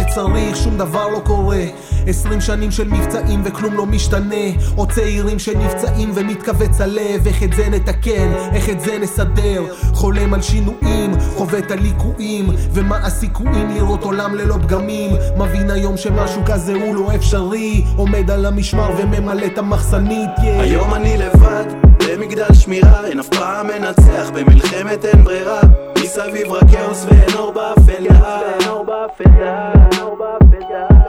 כשבאמת 0.07 0.37
צריך 0.37 0.55
שום 0.55 0.77
דבר 0.77 1.07
לא 1.07 1.19
קורה. 1.19 1.63
עשרים 2.07 2.41
שנים 2.41 2.71
של 2.71 2.87
מבצעים 2.87 3.41
וכלום 3.45 3.73
לא 3.73 3.85
משתנה. 3.85 4.45
עוד 4.75 4.91
צעירים 4.91 5.39
שנפצעים 5.39 6.11
ומתכווץ 6.15 6.81
הלב 6.81 7.27
איך 7.27 7.43
את 7.43 7.53
זה 7.53 7.69
נתקן, 7.69 8.31
איך 8.53 8.69
את 8.69 8.79
זה 8.79 8.97
נסדר? 8.99 9.63
חולם 9.93 10.33
על 10.33 10.41
שינויים, 10.41 11.11
חווה 11.35 11.59
את 11.59 11.71
הליקויים 11.71 12.49
ומה 12.73 12.97
הסיכויים 12.97 13.69
לראות 13.69 14.03
עולם 14.03 14.35
ללא 14.35 14.55
פגמים? 14.61 15.11
מבין 15.37 15.71
היום 15.71 15.97
שמשהו 15.97 16.41
כזה 16.45 16.73
הוא 16.73 16.95
לא 16.95 17.15
אפשרי. 17.15 17.83
עומד 17.95 18.31
על 18.31 18.45
המשמר 18.45 18.89
וממלא 18.97 19.45
את 19.45 19.57
המחסנית 19.57 20.29
yeah. 20.37 20.61
היום 20.61 20.93
אני 20.93 21.17
לבד, 21.17 21.65
במגדל 21.99 22.53
שמירה, 22.53 23.05
אין 23.05 23.19
אף 23.19 23.27
פעם 23.27 23.67
מנצח, 23.67 24.29
במלחמת 24.33 25.05
אין 25.05 25.23
ברירה. 25.23 25.61
מסביב 26.07 26.51
רק 26.51 26.63
כאוס 26.71 27.05
ואין 27.09 27.37
אור 27.37 27.51
באפלה. 27.51 28.41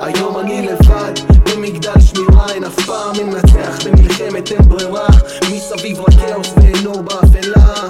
היום 0.01 0.39
אני 0.39 0.67
לבד, 0.67 1.13
במגדל 1.45 2.01
שמירה, 2.01 2.53
אין 2.53 2.65
אף 2.65 2.87
פעם 2.87 3.27
מנצח, 3.27 3.87
במלחמת 3.87 4.53
אין 4.53 4.69
ברירה, 4.69 5.07
מסביב 5.53 6.01
רק 6.01 6.15
כאוס 6.27 6.55
ואין 6.57 6.87
אור 6.87 7.03
באפלה. 7.03 7.85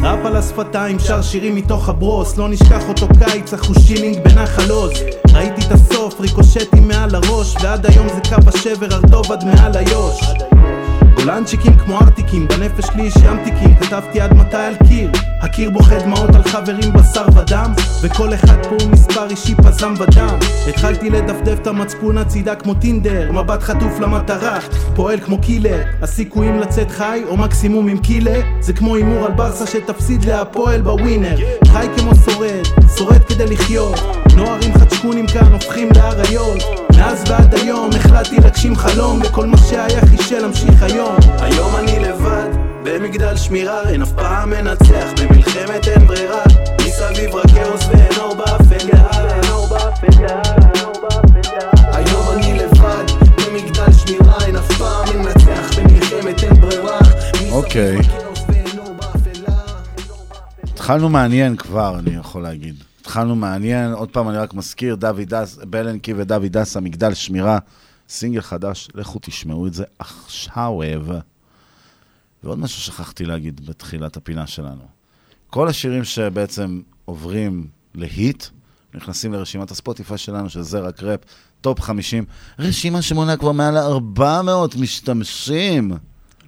ראפ 0.00 0.26
על 0.26 0.36
השפתיים, 0.36 0.98
שר 0.98 1.22
שירים 1.22 1.54
מתוך 1.54 1.88
הברוס 1.88 2.36
לא 2.36 2.48
נשכח 2.48 2.88
אותו 2.88 3.06
קיץ, 3.24 3.54
החושילינג 3.54 4.18
בנחל 4.24 4.70
עוז 4.70 4.92
ראיתי 5.34 5.66
את 5.66 5.72
הסוף, 5.72 6.20
ריקושטים 6.20 6.88
מעל 6.88 7.14
הראש 7.14 7.54
ועד 7.62 7.86
היום 7.86 8.08
זה 8.08 8.20
קו 8.28 8.48
השבר, 8.48 8.94
הרטוב 8.94 9.32
עד 9.32 9.44
מעל 9.44 9.76
איו"ש 9.76 10.20
גולנצ'יקים 11.24 11.78
כמו 11.78 11.98
ארטיקים, 11.98 12.48
בנפש 12.48 12.86
שלי 12.86 13.02
יש 13.02 13.14
ים 13.16 13.44
תיקים 13.44 13.74
כתבתי 13.74 14.20
עד 14.20 14.34
מתי 14.34 14.56
על 14.56 14.74
קיר? 14.88 15.10
הקיר 15.40 15.70
בוכה 15.70 15.98
דמעות 15.98 16.34
על 16.34 16.42
חברים 16.42 16.92
בשר 16.92 17.24
ודם 17.36 17.72
וכל 18.02 18.34
אחד 18.34 18.66
פה 18.66 18.76
הוא 18.80 18.90
מספר 18.92 19.30
אישי 19.30 19.54
פזם 19.54 19.94
ודם. 19.98 20.38
התחלתי 20.68 21.10
לדפדף 21.10 21.58
את 21.62 21.66
המצפון 21.66 22.18
הצידה 22.18 22.54
כמו 22.54 22.74
טינדר 22.74 23.32
מבט 23.32 23.62
חטוף 23.62 24.00
למטרה, 24.00 24.58
פועל 24.94 25.20
כמו 25.20 25.40
קילר 25.40 25.82
הסיכויים 26.02 26.58
לצאת 26.58 26.90
חי 26.90 27.22
או 27.28 27.36
מקסימום 27.36 27.88
עם 27.88 27.98
קילה 27.98 28.40
זה 28.60 28.72
כמו 28.72 28.94
הימור 28.94 29.26
על 29.26 29.32
ברסה 29.32 29.66
שתפסיד 29.66 30.24
להפועל 30.24 30.80
בווינר. 30.80 31.36
חי 31.66 31.86
כמו 31.96 32.10
שורד, 32.14 32.64
שורד 32.96 33.24
כדי 33.24 33.46
לחיות 33.46 34.00
נוערים 34.40 34.74
חדשקונים 34.74 35.26
כאן 35.26 35.52
הופכים 35.52 35.88
לאריות 35.96 36.62
מאז 36.96 37.24
ועד 37.28 37.54
היום 37.54 37.90
החלטתי 37.96 38.36
להגשים 38.36 38.76
חלום 38.76 39.20
וכל 39.24 39.46
מה 39.46 39.56
שהיה 39.56 40.00
חישל 40.06 40.38
להמשיך 40.38 40.82
היום 40.82 41.16
היום 41.38 41.76
אני 41.76 41.98
לבד, 41.98 42.48
במגדל 42.82 43.36
שמירה, 43.36 43.88
אין 43.88 44.02
אף 44.02 44.12
פעם 44.12 44.50
מנצח, 44.50 45.06
במלחמת 45.20 45.88
אין 45.88 46.06
ברירה. 46.06 46.42
מסביב 46.86 47.34
רק 47.34 47.46
כאוס 47.54 47.84
ואין 47.88 48.12
אור 48.18 48.34
באפלה. 48.34 49.10
היום 51.92 52.26
אני 52.36 52.58
לבד, 52.58 53.04
במגדל 53.36 53.92
שמירה, 53.92 54.38
אין 54.46 54.56
אף 54.56 54.72
פעם 54.78 55.18
מנצח, 55.18 55.78
במלחמת 55.78 56.44
אין 56.44 56.60
ברירה. 56.60 56.98
אוקיי. 57.50 57.98
התחלנו 60.62 61.08
מעניין 61.08 61.56
כבר, 61.56 61.98
אני 61.98 62.14
יכול 62.14 62.42
להגיד. 62.42 62.89
התחלנו 63.10 63.36
מעניין, 63.36 63.92
עוד 63.92 64.10
פעם 64.10 64.28
אני 64.28 64.36
רק 64.38 64.54
מזכיר, 64.54 64.94
דוד 64.94 65.20
דס, 65.34 65.58
בלנקי 65.70 66.14
ודוד 66.16 66.46
דסה, 66.46 66.80
מגדל 66.80 67.14
שמירה, 67.14 67.58
סינגל 68.08 68.40
חדש, 68.40 68.88
לכו 68.94 69.18
תשמעו 69.22 69.66
את 69.66 69.74
זה 69.74 69.84
עכשיו. 69.98 70.72
ועוד 72.42 72.58
משהו 72.58 72.80
שכחתי 72.80 73.24
להגיד 73.24 73.66
בתחילת 73.66 74.16
הפינה 74.16 74.46
שלנו. 74.46 74.82
כל 75.46 75.68
השירים 75.68 76.04
שבעצם 76.04 76.80
עוברים 77.04 77.66
להיט, 77.94 78.44
נכנסים 78.94 79.32
לרשימת 79.32 79.70
הספוטיפיי 79.70 80.18
שלנו, 80.18 80.50
שזה 80.50 80.78
רק 80.80 81.02
ראפ, 81.02 81.20
top 81.60 81.80
50, 81.80 82.24
רשימה 82.58 83.02
שמונה 83.02 83.36
כבר 83.36 83.52
מעל 83.52 83.76
400 83.76 84.76
משתמשים. 84.76 85.92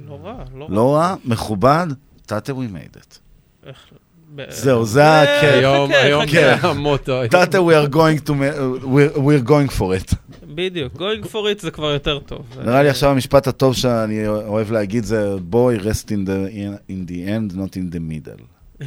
לא 0.06 0.18
רע, 0.22 0.44
לא 0.54 0.64
רע. 0.64 0.70
לא 0.74 0.94
רע, 0.94 1.14
מכובד, 1.24 1.86
תתה 2.26 2.52
we 2.52 2.74
made 2.74 2.96
it. 2.96 3.18
איך- 3.66 3.92
ב- 3.92 4.01
זהו, 4.48 4.84
זה 4.84 5.02
אה. 5.04 5.40
היום- 5.58 5.88
חכה, 5.88 5.98
היום 6.02 6.22
חכה. 6.26 6.32
זה 6.32 6.68
המוטו. 6.68 7.20
תתה 7.26 7.58
we 7.58 7.88
are 7.88 7.94
going 7.94 8.28
to, 8.28 8.32
ma- 8.32 8.84
we're, 8.84 9.18
we're 9.18 9.48
going 9.48 9.78
for 9.78 10.10
it. 10.12 10.14
בדיוק, 10.54 10.94
going 10.96 11.24
for 11.32 11.58
it 11.58 11.60
זה 11.62 11.70
כבר 11.70 11.90
יותר 11.90 12.18
טוב. 12.18 12.46
נראה 12.64 12.82
לי 12.82 12.88
עכשיו 12.88 13.10
המשפט 13.10 13.46
הטוב 13.46 13.74
שאני 13.74 14.26
אוהב 14.28 14.72
להגיד 14.72 15.04
זה 15.04 15.34
boy 15.52 15.80
rest 15.82 16.06
in 16.08 16.26
the, 16.28 16.52
in 16.90 17.08
the 17.08 17.28
end, 17.28 17.56
not 17.56 17.72
in 17.76 17.94
the 17.94 17.98
middle. 18.10 18.42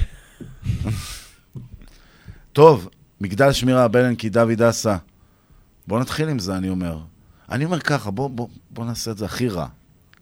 טוב, 2.54 2.90
מגדל 3.22 3.52
שמירה, 3.52 3.88
בלנקי, 3.88 4.30
דוד 4.30 4.52
דסה. 4.64 4.98
בוא 5.88 6.00
נתחיל 6.00 6.30
עם 6.30 6.40
זה, 6.40 6.56
אני 6.58 6.70
אומר. 6.70 6.98
אני 7.52 7.66
אומר 7.66 7.80
ככה, 7.80 8.12
בוא, 8.12 8.30
בוא, 8.30 8.48
בוא 8.70 8.86
נעשה 8.86 9.12
את 9.12 9.18
זה 9.18 9.26
הכי 9.26 9.50
רע. 9.50 9.68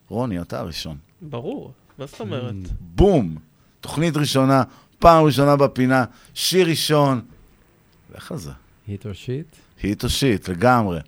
רוני, 0.09 0.41
אתה 0.41 0.59
הראשון. 0.59 0.97
ברור, 1.21 1.71
מה 1.99 2.05
זאת 2.05 2.19
אומרת? 2.19 2.53
בום! 2.79 3.35
תוכנית 3.81 4.17
ראשונה, 4.17 4.63
פעם 5.03 5.25
ראשונה 5.25 5.55
בפינה, 5.55 6.03
שיר 6.33 6.67
ראשון. 6.67 7.21
לך 8.15 8.31
על 8.31 8.37
זה. 8.37 8.51
היט 8.87 9.05
או 9.05 9.13
שיט? 9.13 9.55
היט 9.83 10.03
או 10.03 10.09
שיט, 10.09 10.49
לגמרי. 10.49 10.99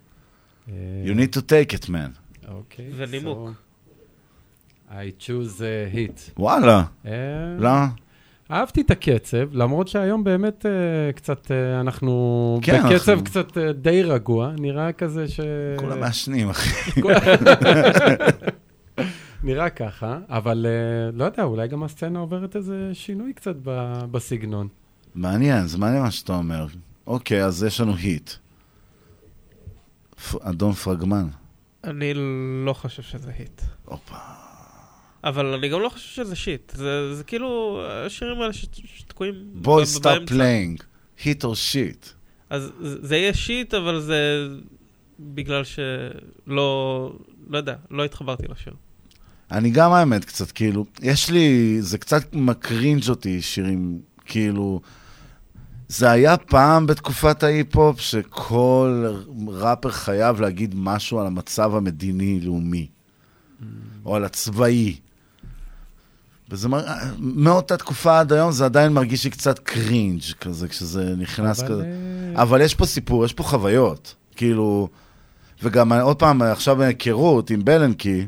אה, 0.69 0.73
You 1.05 1.17
need 1.17 1.37
to 1.37 1.41
take 1.41 1.77
it, 1.79 1.85
man. 1.89 2.47
אוקיי. 2.51 2.85
ונימוק. 2.95 3.49
so 3.49 4.91
I 4.91 5.21
choose 5.21 5.59
uh, 5.59 5.95
hit. 5.95 6.31
וואלה. 6.37 6.83
אה, 7.05 7.11
למה? 7.59 7.87
אהבתי 8.51 8.81
את 8.81 8.91
הקצב, 8.91 9.37
למרות 9.51 9.87
שהיום 9.87 10.23
באמת 10.23 10.65
אה, 10.65 10.71
קצת, 11.13 11.51
אה, 11.51 11.79
אנחנו 11.81 12.59
כן, 12.61 12.83
בקצב 12.89 13.09
אנחנו- 13.11 13.23
קצת 13.25 13.57
אה, 13.57 13.71
די 13.73 14.03
רגוע, 14.03 14.51
נראה 14.59 14.91
כזה 14.91 15.27
ש... 15.27 15.39
כולם 15.77 15.99
מעשנים, 15.99 16.49
אחי. 16.49 17.01
נראה 19.45 19.69
ככה, 19.69 20.19
אבל 20.29 20.65
אה, 20.65 21.11
לא 21.17 21.23
יודע, 21.23 21.43
אולי 21.43 21.67
גם 21.67 21.83
הסצנה 21.83 22.19
עוברת 22.19 22.55
איזה 22.55 22.89
שינוי 22.93 23.33
קצת 23.33 23.55
ב- 23.63 24.03
בסגנון. 24.11 24.67
מעניין, 25.15 25.67
זה 25.67 25.77
מעניין 25.77 26.03
מה 26.03 26.11
שאתה 26.11 26.33
אומר. 26.35 26.65
אוקיי, 27.07 27.43
אז 27.45 27.63
יש 27.63 27.81
לנו 27.81 27.95
hit. 27.95 28.31
אדון 30.41 30.73
פרגמן. 30.73 31.27
אני 31.83 32.13
לא 32.65 32.73
חושב 32.73 33.01
שזה 33.03 33.31
hit. 33.37 33.61
הופה. 33.85 34.15
אבל 35.23 35.45
אני 35.53 35.69
גם 35.69 35.81
לא 35.81 35.89
חושב 35.89 36.07
שזה 36.23 36.35
shit. 36.35 36.71
זה, 36.75 37.15
זה 37.15 37.23
כאילו 37.23 37.81
השירים 38.05 38.41
האלה 38.41 38.53
ש- 38.53 38.65
שתקועים 38.73 39.33
בוי, 39.53 39.81
ב- 39.83 39.85
stop 39.85 40.03
באמצע. 40.05 40.33
פליינג. 40.35 40.83
hit 41.23 41.43
או 41.43 41.55
shit. 41.55 42.05
אז 42.49 42.71
זה 42.81 43.07
זה 43.07 43.15
יהיה 43.17 43.33
shit, 43.33 43.73
אבל 43.73 43.99
זה 43.99 44.47
בגלל 45.19 45.63
שלא, 45.63 47.13
לא 47.49 47.57
יודע, 47.57 47.75
לא 47.91 48.05
התחברתי 48.05 48.43
לשיר. 48.47 48.73
אני 49.51 49.69
גם 49.69 49.91
האמת 49.91 50.25
קצת, 50.25 50.51
כאילו, 50.51 50.85
יש 51.01 51.29
לי, 51.29 51.77
זה 51.81 51.97
קצת 51.97 52.33
מ 52.33 52.44
cringe 52.44 53.09
אותי, 53.09 53.41
שירים, 53.41 53.99
כאילו, 54.25 54.81
זה 55.87 56.11
היה 56.11 56.37
פעם 56.37 56.87
בתקופת 56.87 57.43
ההיפ-הופ 57.43 57.99
שכל 57.99 59.05
ראפר 59.47 59.91
חייב 59.91 60.41
להגיד 60.41 60.75
משהו 60.77 61.19
על 61.19 61.27
המצב 61.27 61.75
המדיני-לאומי, 61.75 62.87
או 64.05 64.15
על 64.15 64.25
הצבאי. 64.25 64.95
וזה 66.49 66.69
מר... 66.69 66.83
מאותה 67.19 67.77
תקופה 67.77 68.19
עד 68.19 68.33
היום 68.33 68.51
זה 68.51 68.65
עדיין 68.65 68.93
מרגיש 68.93 69.23
לי 69.23 69.29
קצת 69.29 69.59
קרינג' 69.59 70.21
כזה, 70.41 70.67
כשזה 70.67 71.13
נכנס 71.17 71.59
אבל, 71.59 71.67
כזה. 71.69 71.83
אה, 72.35 72.41
אבל 72.41 72.61
יש 72.61 72.75
פה 72.75 72.85
סיפור, 72.85 73.25
יש 73.25 73.33
פה 73.33 73.43
חוויות. 73.43 74.15
כאילו, 74.35 74.89
וגם 75.63 75.93
עוד 75.93 76.19
פעם, 76.19 76.41
עכשיו 76.41 76.75
מהיכרות 76.75 77.49
עם 77.49 77.65
בלנקי, 77.65 78.27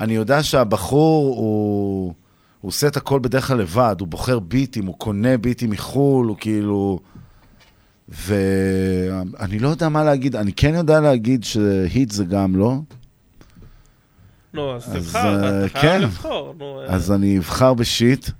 אני 0.00 0.14
יודע 0.14 0.42
שהבחור 0.42 1.36
הוא, 1.36 2.14
הוא 2.60 2.68
עושה 2.68 2.86
את 2.86 2.96
הכל 2.96 3.18
בדרך 3.18 3.46
כלל 3.46 3.58
לבד, 3.58 3.96
הוא 4.00 4.08
בוחר 4.08 4.38
ביטים, 4.38 4.86
הוא 4.86 4.94
קונה 4.98 5.38
ביטים 5.38 5.70
מחו"ל, 5.70 6.26
הוא 6.26 6.36
כאילו... 6.40 6.98
ואני 8.08 9.58
לא 9.58 9.68
יודע 9.68 9.88
מה 9.88 10.04
להגיד, 10.04 10.36
אני 10.36 10.52
כן 10.52 10.74
יודע 10.74 11.00
להגיד 11.00 11.44
שהיט 11.44 12.10
זה 12.10 12.24
גם 12.24 12.56
לא. 12.56 12.78
נו, 14.54 14.76
אז 14.76 14.96
אז, 14.96 15.06
תבחר, 15.06 15.44
אה, 15.44 15.64
אתה 15.64 15.68
כן. 15.68 15.80
חייב 15.80 16.02
לבחור. 16.02 16.54
נו, 16.58 16.80
אה, 16.80 16.86
אז 16.86 17.12
אני 17.12 17.38
אבחר 17.38 17.74
בשיט, 17.74 18.30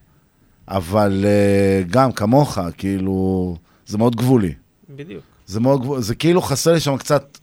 אבל 0.68 1.24
אה, 1.24 1.82
גם 1.90 2.12
כמוך, 2.12 2.58
כאילו, 2.78 3.56
זה 3.86 3.98
מאוד 3.98 4.16
גבולי. 4.16 4.54
בדיוק. 4.90 5.22
זה 5.46 5.60
מאוד 5.60 5.80
גבולי, 5.80 6.02
זה 6.02 6.14
כאילו 6.14 6.42
חסר 6.42 6.72
לי 6.72 6.80
שם 6.80 6.96
קצת, 6.96 7.38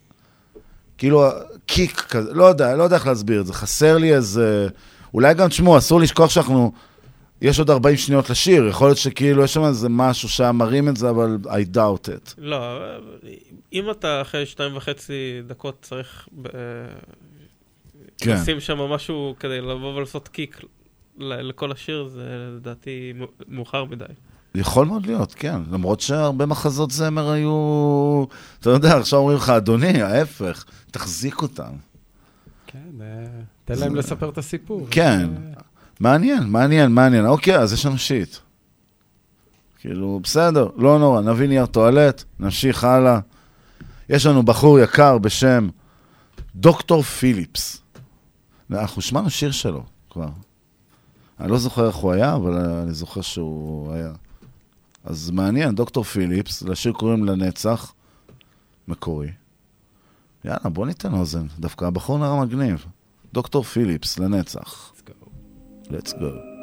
כאילו 0.97 1.29
קיק 1.67 2.01
כזה, 2.01 2.33
לא 2.33 2.43
יודע, 2.43 2.75
לא 2.75 2.83
יודע 2.83 2.95
איך 2.95 3.07
להסביר 3.07 3.41
את 3.41 3.45
זה, 3.45 3.53
חסר 3.53 3.97
לי 3.97 4.15
איזה... 4.15 4.67
אולי 5.13 5.33
גם, 5.33 5.47
תשמעו, 5.47 5.77
אסור 5.77 5.99
לשכוח 5.99 6.29
שאנחנו... 6.29 6.71
יש 7.41 7.59
עוד 7.59 7.69
40 7.69 7.97
שניות 7.97 8.29
לשיר, 8.29 8.67
יכול 8.67 8.87
להיות 8.87 8.97
שכאילו 8.97 9.43
יש 9.43 9.53
שם 9.53 9.63
איזה 9.63 9.89
משהו 9.89 10.29
שהיה 10.29 10.51
מרים 10.51 10.89
את 10.89 10.97
זה, 10.97 11.09
אבל 11.09 11.37
I 11.45 11.75
doubt 11.75 12.07
it. 12.07 12.33
לא, 12.37 12.79
אם 13.73 13.91
אתה 13.91 14.21
אחרי 14.21 14.45
שתיים 14.45 14.77
וחצי 14.77 15.41
דקות 15.47 15.77
צריך 15.81 16.29
אה, 16.45 16.51
כן. 18.17 18.33
לשים 18.33 18.59
שם 18.59 18.77
משהו 18.77 19.35
כדי 19.39 19.61
לבוא 19.61 19.95
ולעשות 19.95 20.27
קיק 20.27 20.61
לכל 21.19 21.71
השיר, 21.71 22.07
זה 22.07 22.49
לדעתי 22.55 23.13
מאוחר 23.47 23.85
מדי. 23.85 24.05
יכול 24.57 24.85
מאוד 24.85 25.05
להיות, 25.05 25.33
כן. 25.33 25.61
למרות 25.71 25.99
שהרבה 25.99 26.45
מחזות 26.45 26.91
זמר 26.91 27.31
היו... 27.31 28.25
אתה 28.59 28.69
יודע, 28.69 28.97
עכשיו 28.97 29.19
אומרים 29.19 29.37
לך, 29.37 29.49
אדוני, 29.49 30.01
ההפך, 30.01 30.65
תחזיק 30.91 31.41
אותם. 31.41 31.71
כן, 32.67 33.01
אה, 33.01 33.05
תן 33.65 33.79
להם 33.79 33.95
לספר 33.95 34.29
את 34.29 34.37
הסיפור. 34.37 34.87
כן. 34.91 35.29
מעניין, 35.99 36.43
מעניין, 36.43 36.91
מעניין. 36.91 37.25
אוקיי, 37.25 37.57
אז 37.57 37.73
יש 37.73 37.85
לנו 37.85 37.97
שיט. 37.97 38.35
כאילו, 39.79 40.19
בסדר, 40.23 40.67
לא 40.75 40.99
נורא, 40.99 41.21
נביא 41.21 41.47
נייר 41.47 41.65
טואלט, 41.65 42.23
נמשיך 42.39 42.83
הלאה. 42.83 43.19
יש 44.09 44.25
לנו 44.25 44.43
בחור 44.43 44.79
יקר 44.79 45.17
בשם 45.17 45.69
דוקטור 46.55 47.01
פיליפס. 47.01 47.81
אנחנו 48.71 49.01
שמענו 49.01 49.29
שיר 49.29 49.51
שלו 49.51 49.83
כבר. 50.09 50.29
אני 51.39 51.51
לא 51.51 51.57
זוכר 51.57 51.87
איך 51.87 51.95
הוא 51.95 52.11
היה, 52.11 52.35
אבל 52.35 52.53
אני 52.57 52.93
זוכר 52.93 53.21
שהוא 53.21 53.93
היה. 53.93 54.11
אז 55.07 55.31
מעניין, 55.31 55.75
דוקטור 55.75 56.03
פיליפס, 56.03 56.61
לשיר 56.61 56.91
קוראים 56.93 57.25
לנצח, 57.25 57.93
מקורי. 58.87 59.31
יאללה, 60.45 60.69
בוא 60.69 60.85
ניתן 60.85 61.13
אוזן. 61.13 61.47
דווקא 61.59 61.85
הבחור 61.85 62.17
נראה 62.17 62.41
מגניב. 62.45 62.85
דוקטור 63.33 63.63
פיליפס, 63.63 64.19
לנצח. 64.19 64.93
Let's 65.83 66.09
go. 66.09 66.23
אני 66.23 66.56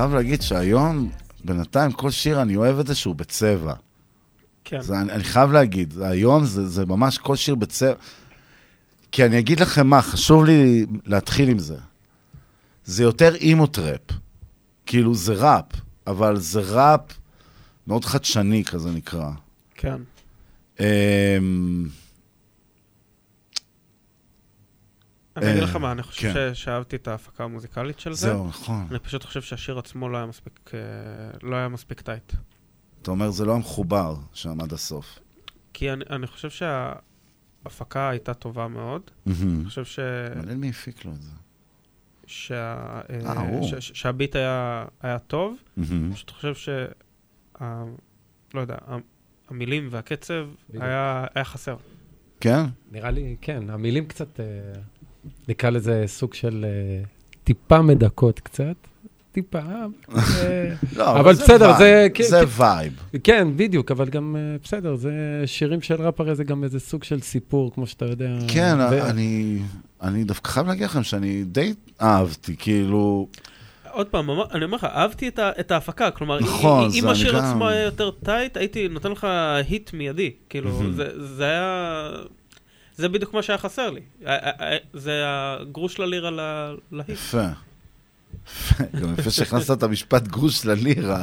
חייב 0.00 0.14
להגיד 0.14 0.42
שהיום, 0.42 1.10
בינתיים, 1.44 1.92
כל 1.92 2.10
שיר 2.10 2.42
אני 2.42 2.56
אוהב 2.56 2.78
את 2.78 2.86
זה 2.86 2.94
שהוא 2.94 3.14
בצבע. 3.14 3.74
כן. 4.64 4.80
זה, 4.82 5.00
אני, 5.00 5.12
אני 5.12 5.24
חייב 5.24 5.52
להגיד, 5.52 5.94
היום 6.02 6.44
זה, 6.44 6.68
זה 6.68 6.86
ממש 6.86 7.18
כל 7.18 7.36
שיר 7.36 7.54
בצבע. 7.54 7.94
כי 9.12 9.24
אני 9.24 9.38
אגיד 9.38 9.60
לכם 9.60 9.86
מה, 9.86 10.02
חשוב 10.02 10.44
לי 10.44 10.86
להתחיל 11.06 11.48
עם 11.48 11.58
זה. 11.58 11.76
זה 12.84 13.02
יותר 13.02 13.34
emo 13.34 13.66
trap. 13.66 14.00
כאילו, 14.86 15.14
זה 15.14 15.32
ראפ, 15.32 15.64
אבל 16.06 16.36
זה 16.36 16.60
ראפ 16.60 17.00
מאוד 17.86 18.04
חדשני 18.04 18.64
כזה 18.64 18.90
נקרא. 18.90 19.30
כן. 19.74 19.96
אמ, 20.80 21.88
אני 25.36 25.50
אגיד 25.50 25.62
אה, 25.62 25.68
לך 25.68 25.76
מה, 25.76 25.92
אני 25.92 26.02
חושב 26.02 26.32
כן. 26.32 26.54
שאהבתי 26.54 26.96
את 26.96 27.08
ההפקה 27.08 27.44
המוזיקלית 27.44 28.00
של 28.00 28.12
זה. 28.12 28.26
זהו, 28.26 28.46
נכון. 28.48 28.86
אני 28.90 28.98
פשוט 28.98 29.24
חושב 29.24 29.42
שהשיר 29.42 29.78
עצמו 29.78 30.08
לא 30.08 30.16
היה 30.16 30.26
מספיק, 30.26 30.70
אה, 30.74 30.80
לא 31.42 31.56
היה 31.56 31.68
מספיק 31.68 32.00
טייט. 32.00 32.32
אתה 33.02 33.10
אומר, 33.10 33.30
זה 33.30 33.44
לא 33.44 33.54
המחובר 33.54 34.16
שם 34.32 34.60
עד 34.60 34.72
הסוף. 34.72 35.18
כי 35.72 35.92
אני, 35.92 36.04
אני 36.10 36.26
חושב 36.26 36.50
שההפקה 36.50 38.08
הייתה 38.08 38.34
טובה 38.34 38.68
מאוד. 38.68 39.02
מהמם. 39.26 39.56
אני 39.60 39.64
חושב 39.64 39.84
ש... 39.84 39.98
מעניין 40.36 40.60
מי 40.60 40.70
הפיק 40.70 41.04
לו 41.04 41.12
את 41.12 41.22
זה. 41.22 41.30
שה... 42.26 43.00
אה, 43.10 43.48
הוא. 43.48 43.66
ש... 43.66 43.74
ש... 43.74 43.92
שהביט 43.94 44.36
היה, 44.36 44.84
היה 45.00 45.18
טוב. 45.18 45.56
מהמם. 45.76 46.04
אני 46.04 46.14
פשוט 46.14 46.30
חושב 46.30 46.54
שה... 46.54 46.86
לא 48.54 48.60
יודע, 48.60 48.76
המילים 49.48 49.88
והקצב. 49.90 50.48
היה, 50.74 51.26
היה 51.34 51.44
חסר. 51.44 51.76
כן? 52.40 52.64
נראה 52.90 53.10
לי, 53.10 53.36
כן, 53.40 53.70
המילים 53.70 54.06
קצת, 54.06 54.40
אה, 54.40 54.44
נקרא 55.48 55.70
לזה 55.70 56.04
סוג 56.06 56.34
של 56.34 56.64
אה, 56.68 57.04
טיפה 57.44 57.82
מדכאות 57.82 58.40
קצת. 58.40 58.74
טיפה, 59.32 59.58
אה, 59.58 59.84
לא, 60.96 61.20
אבל 61.20 61.32
בסדר, 61.32 61.78
זה... 61.78 62.06
זה 62.28 62.40
vibe. 62.56 62.92
כן, 63.24 63.48
בדיוק, 63.56 63.90
אבל 63.90 64.08
גם 64.08 64.36
אה, 64.36 64.56
בסדר, 64.62 64.94
זה 64.96 65.12
שירים 65.46 65.82
של 65.82 66.02
ראפ 66.02 66.20
הרי 66.20 66.34
זה 66.34 66.44
גם 66.44 66.64
איזה 66.64 66.80
סוג 66.80 67.04
של 67.04 67.20
סיפור, 67.20 67.72
כמו 67.74 67.86
שאתה 67.86 68.04
יודע. 68.04 68.36
כן, 68.48 68.80
אני, 68.80 69.58
אני 70.02 70.24
דווקא 70.24 70.50
חייב 70.50 70.66
להגיד 70.66 70.84
לכם 70.84 71.02
שאני 71.02 71.44
די 71.44 71.72
אהבתי, 72.00 72.56
כאילו... 72.58 73.28
עוד 73.90 74.06
פעם, 74.06 74.30
אני 74.54 74.64
אומר 74.64 74.76
לך, 74.76 74.84
אהבתי 74.84 75.28
את, 75.28 75.38
ה, 75.38 75.50
את 75.60 75.70
ההפקה, 75.70 76.10
כלומר, 76.10 76.38
אם- 76.38 76.44
נכון, 76.44 76.90
אם, 76.94 77.08
השיר 77.08 77.32
גם- 77.38 77.44
עצמו 77.44 77.68
היה 77.68 77.82
יותר 77.84 78.10
tight, 78.10 78.56
הייתי 78.56 78.88
נותן 78.88 79.12
לך 79.12 79.26
היט 79.68 79.92
מיידי, 79.92 80.30
כאילו, 80.48 80.70
מהמם. 80.72 80.92
זה, 80.92 81.08
זה 81.36 81.44
היה... 81.44 82.08
זה 83.00 83.08
בדיוק 83.08 83.34
מה 83.34 83.42
שהיה 83.42 83.58
חסר 83.58 83.90
לי. 83.90 84.00
ה- 84.26 84.30
ה- 84.48 84.64
ה- 84.74 84.78
זה 84.94 85.22
הגרוש 85.26 85.98
ללירה 85.98 86.30
ל- 86.30 86.76
להיט. 86.92 87.08
יפה. 87.10 87.46
גם 89.00 89.14
יפה 89.18 89.30
שהכנסת 89.30 89.70
את 89.78 89.82
המשפט 89.82 90.22
גרוש 90.28 90.66
ללירה. 90.66 91.22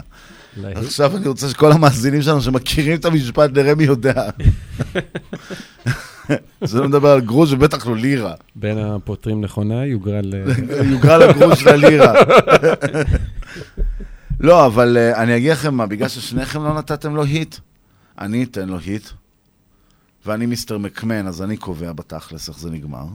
עכשיו 0.63 1.17
אני 1.17 1.27
רוצה 1.27 1.49
שכל 1.49 1.71
המאזינים 1.71 2.21
שלנו 2.21 2.41
שמכירים 2.41 2.97
את 2.97 3.05
המשפט, 3.05 3.49
נראה 3.53 3.75
מי 3.75 3.83
יודע. 3.83 4.29
זה 6.61 6.79
לא 6.79 6.87
מדבר 6.87 7.09
על 7.09 7.21
גרוש 7.21 7.51
ובטח 7.51 7.87
לא 7.87 7.95
לירה. 7.97 8.33
בין 8.55 8.77
הפותרים 8.77 9.41
נכונה, 9.41 9.85
יוגרל... 9.85 10.33
אה, 10.35 10.83
יוגרל 10.83 11.21
הגרוש 11.29 11.63
ללירה. 11.63 12.13
לא, 14.39 14.65
אבל 14.65 14.97
אה, 14.97 15.23
אני 15.23 15.37
אגיד 15.37 15.51
לכם 15.51 15.73
מה, 15.75 15.85
בגלל 15.85 16.07
ששניכם 16.07 16.63
לא 16.63 16.73
נתתם 16.73 17.15
לו 17.15 17.23
היט, 17.23 17.55
אני 18.19 18.43
אתן 18.43 18.69
לו 18.69 18.77
היט, 18.79 19.07
ואני 20.27 20.45
מיסטר 20.45 20.77
מקמן, 20.77 21.27
אז 21.27 21.41
אני 21.41 21.57
קובע 21.57 21.93
בתכלס 21.93 22.49
איך 22.49 22.59
זה 22.59 22.69
נגמר. 22.69 23.05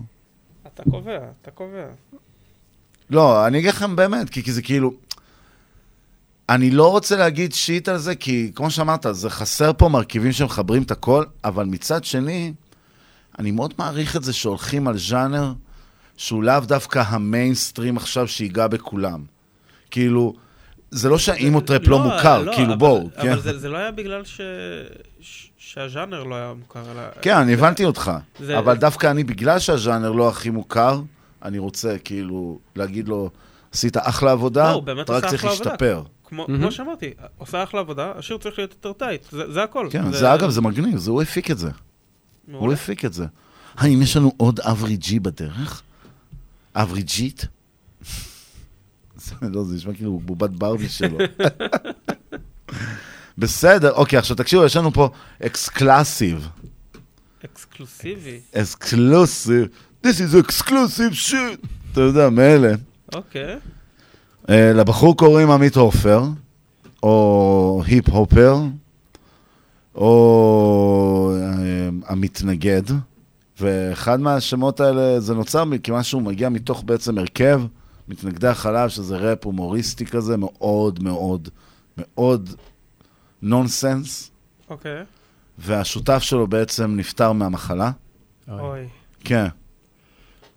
אתה 0.66 0.82
קובע, 0.90 1.18
אתה 1.42 1.50
קובע. 1.50 1.84
לא, 3.10 3.46
אני 3.46 3.58
אגיד 3.58 3.70
לכם 3.70 3.96
באמת, 3.96 4.30
כי, 4.30 4.42
כי 4.42 4.52
זה 4.52 4.62
כאילו... 4.62 4.92
אני 6.48 6.70
לא 6.70 6.90
רוצה 6.90 7.16
להגיד 7.16 7.52
שיט 7.52 7.88
על 7.88 7.98
זה, 7.98 8.14
כי 8.14 8.52
כמו 8.54 8.70
שאמרת, 8.70 9.06
זה 9.10 9.30
חסר 9.30 9.72
פה 9.78 9.88
מרכיבים 9.88 10.32
שמחברים 10.32 10.82
את 10.82 10.90
הכל, 10.90 11.24
אבל 11.44 11.64
מצד 11.64 12.04
שני, 12.04 12.52
אני 13.38 13.50
מאוד 13.50 13.74
מעריך 13.78 14.16
את 14.16 14.24
זה 14.24 14.32
שהולכים 14.32 14.88
על 14.88 14.98
ז'אנר 14.98 15.52
שהוא 16.16 16.42
לאו 16.42 16.60
דווקא 16.60 17.02
המיינסטרים 17.06 17.96
עכשיו 17.96 18.28
שיגע 18.28 18.66
בכולם. 18.66 19.24
כאילו, 19.90 20.34
זה 20.90 21.08
לא 21.08 21.18
שה 21.18 21.39
emo 21.39 21.59
trap 21.59 21.86
לא 21.86 21.98
מוכר, 21.98 22.44
כאילו 22.54 22.68
אבל- 22.68 22.76
בואו, 22.76 23.08
כן? 23.22 23.32
אבל 23.32 23.40
זה, 23.40 23.58
זה 23.58 23.68
לא 23.68 23.76
היה 23.76 23.90
בגלל 23.90 24.24
ש... 24.24 24.40
ש... 25.20 25.48
שהז'אנר 25.76 26.22
לא 26.24 26.34
היה 26.34 26.52
מוכר, 26.58 26.92
אלא... 26.92 27.02
כן, 27.22 27.36
אני 27.36 27.52
הבנתי 27.54 27.84
אותך. 27.84 28.10
זה- 28.40 28.58
אבל 28.58 28.76
דווקא 28.76 29.10
אני, 29.10 29.24
בגלל 29.24 29.58
שהז'אנר 29.58 30.12
לא 30.12 30.28
הכי 30.28 30.50
מוכר, 30.50 31.00
אני 31.42 31.58
רוצה 31.58 31.96
כאילו 32.04 32.58
להגיד 32.76 33.08
לו, 33.08 33.30
עשית 33.72 33.96
אחלה 33.96 34.28
לא, 34.28 34.32
עבודה, 34.32 34.70
הוא 34.70 34.82
באמת 34.82 35.04
אתה 35.04 35.12
רק 35.12 35.24
צריך. 35.26 35.44
להשתפר. 35.44 36.02
כמו, 36.24 36.46
כמו 36.46 36.72
שאמרתי, 36.72 37.10
עושה 37.38 37.62
אחלה 37.62 37.80
עבודה, 37.80 38.12
השיר 38.16 38.38
צריך 38.38 38.58
להיות 38.58 38.70
יותר 38.72 38.92
tight, 38.92 39.22
זה, 39.30 39.52
זה 39.52 39.62
הכל. 39.62 39.88
כן, 39.90 40.12
זה 40.12 40.34
אגב, 40.34 40.50
זה 40.50 40.60
מגניב, 40.60 40.96
זה 40.98 41.10
הוא 41.10 41.22
הפיק 41.22 41.50
את 41.50 41.58
זה. 41.58 41.70
מעולה. 42.48 42.66
הוא 42.66 42.72
הפיק 42.72 43.04
את 43.04 43.12
זה. 43.12 43.26
האם 43.74 44.02
יש 44.02 44.16
לנו 44.16 44.32
עוד 44.36 44.60
אברי 44.60 44.96
ג'י 44.96 45.20
בדרך? 45.20 45.82
אברי? 46.74 47.02
זה- 49.16 49.34
לא, 49.42 49.64
זה 49.64 49.74
נשמע 49.76 49.94
כאילו 49.94 50.18
בובת 50.18 50.50
ברבי 50.50 50.88
שלו. 50.88 51.18
בסדר, 53.38 53.92
אוקיי, 53.92 54.18
עכשיו 54.18 54.36
תקשיבו, 54.36 54.64
יש 54.64 54.76
לנו 54.76 54.92
פה 54.92 55.08
exclusive. 55.46 56.48
אקסקלוסיבי. 57.44 58.40
exclusive. 58.54 59.66
This 60.06 60.18
is 60.18 60.46
exclusive 60.46 61.30
shit. 61.30 61.66
אתה 61.92 62.00
יודע, 62.00 62.30
מאלה. 62.30 62.72
אוקיי. 63.14 63.58
אה, 64.50 64.72
לבחור 64.72 65.16
קוראים 65.16 65.50
עמית 65.50 65.76
הופר, 65.76 66.22
או 67.02 67.82
היפ 67.86 68.08
הופר, 68.08 68.56
או 69.94 71.34
אה, 71.40 71.88
המתנגד, 72.06 72.82
ואחד 73.60 74.20
מהשמות 74.20 74.80
האלה, 74.80 75.20
זה 75.20 75.34
נוצר 75.34 75.64
מכיוון 75.64 76.02
שהוא 76.02 76.22
מגיע 76.22 76.48
מתוך 76.48 76.82
בעצם 76.86 77.18
הרכב, 77.18 77.62
מתנגדי 78.08 78.48
החלב, 78.48 78.88
שזה 78.88 79.16
ראפ 79.16 79.44
הומוריסטי 79.44 80.06
כזה, 80.06 80.36
מאוד 80.36 81.02
מאוד 81.02 81.48
מאוד 81.98 82.50
נונסנס, 83.42 84.30
אוקיי. 84.70 85.04
והשותף 85.58 86.18
שלו 86.18 86.46
בעצם 86.46 86.96
נפטר 86.96 87.32
מהמחלה. 87.32 87.90
אוי. 88.48 88.88
כן. 89.24 89.46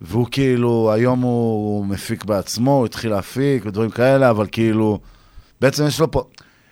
והוא 0.02 0.28
כאילו, 0.32 0.92
היום 0.94 1.22
הוא 1.22 1.86
מפיק 1.86 2.26
בעצמו, 2.26 2.72
הוא 2.72 2.86
התחיל 2.86 3.12
להפיק 3.12 3.66
ודברים 3.66 3.90
כאלה, 3.90 4.30
אבל 4.30 4.48
כאילו, 4.52 5.00
בעצם 5.62 5.88
יש 5.88 6.00
לו 6.00 6.12
פה, 6.12 6.24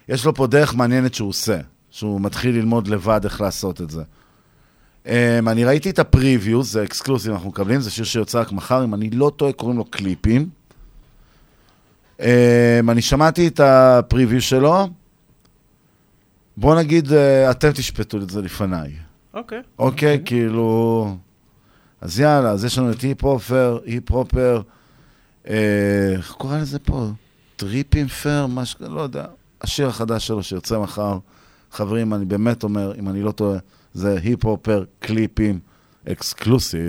יש 0.09 0.25
לו 0.25 0.33
פה 0.33 0.47
דרך 0.47 0.75
מעניינת 0.75 1.13
שהוא 1.13 1.29
עושה, 1.29 1.59
שהוא 1.89 2.21
מתחיל 2.21 2.55
ללמוד 2.55 2.87
לבד 2.87 3.21
איך 3.23 3.41
לעשות 3.41 3.81
את 3.81 3.89
זה. 3.89 4.03
Um, 5.03 5.07
אני 5.47 5.65
ראיתי 5.65 5.89
את 5.89 5.99
הפריוויו, 5.99 6.63
זה 6.63 6.83
אקסקלוסיב, 6.83 7.31
אנחנו 7.31 7.49
מקבלים, 7.49 7.81
זה 7.81 7.91
שיר 7.91 8.05
שיוצא 8.05 8.39
רק 8.39 8.51
מחר, 8.51 8.83
אם 8.83 8.93
אני 8.93 9.09
לא 9.09 9.31
טועה, 9.35 9.53
קוראים 9.53 9.77
לו 9.77 9.85
קליפים. 9.85 10.49
Um, 12.19 12.23
אני 12.89 13.01
שמעתי 13.01 13.47
את 13.47 13.59
הפריוויו 13.59 14.41
שלו, 14.41 14.87
בואו 16.57 16.77
נגיד, 16.77 17.07
uh, 17.07 17.11
אתם 17.51 17.71
תשפטו 17.71 18.17
את 18.17 18.29
זה 18.29 18.41
לפניי. 18.41 18.91
אוקיי. 19.33 19.61
אוקיי, 19.79 20.21
כאילו... 20.25 21.15
אז 22.01 22.19
יאללה, 22.19 22.49
אז 22.49 22.65
יש 22.65 22.77
לנו 22.77 22.91
את 22.91 23.01
היפ-הופר, 23.01 23.79
היפ-הופר, 23.85 24.61
אה, 25.49 26.13
איך 26.17 26.31
קורא 26.31 26.57
לזה 26.57 26.79
פה? 26.79 27.07
טריפים 27.55 28.07
פר, 28.07 28.47
משהו, 28.47 28.79
לא 28.89 29.01
יודע. 29.01 29.25
השיר 29.61 29.87
החדש 29.87 30.27
שלו 30.27 30.43
שיוצא 30.43 30.79
מחר. 30.79 31.17
חברים, 31.71 32.13
אני 32.13 32.25
באמת 32.25 32.63
אומר, 32.63 32.95
אם 32.99 33.09
אני 33.09 33.21
לא 33.21 33.31
טועה, 33.31 33.59
זה 33.93 34.19
היפ-הופר, 34.23 34.83
קליפים, 34.99 35.59
אקסקלוסיב. 36.11 36.81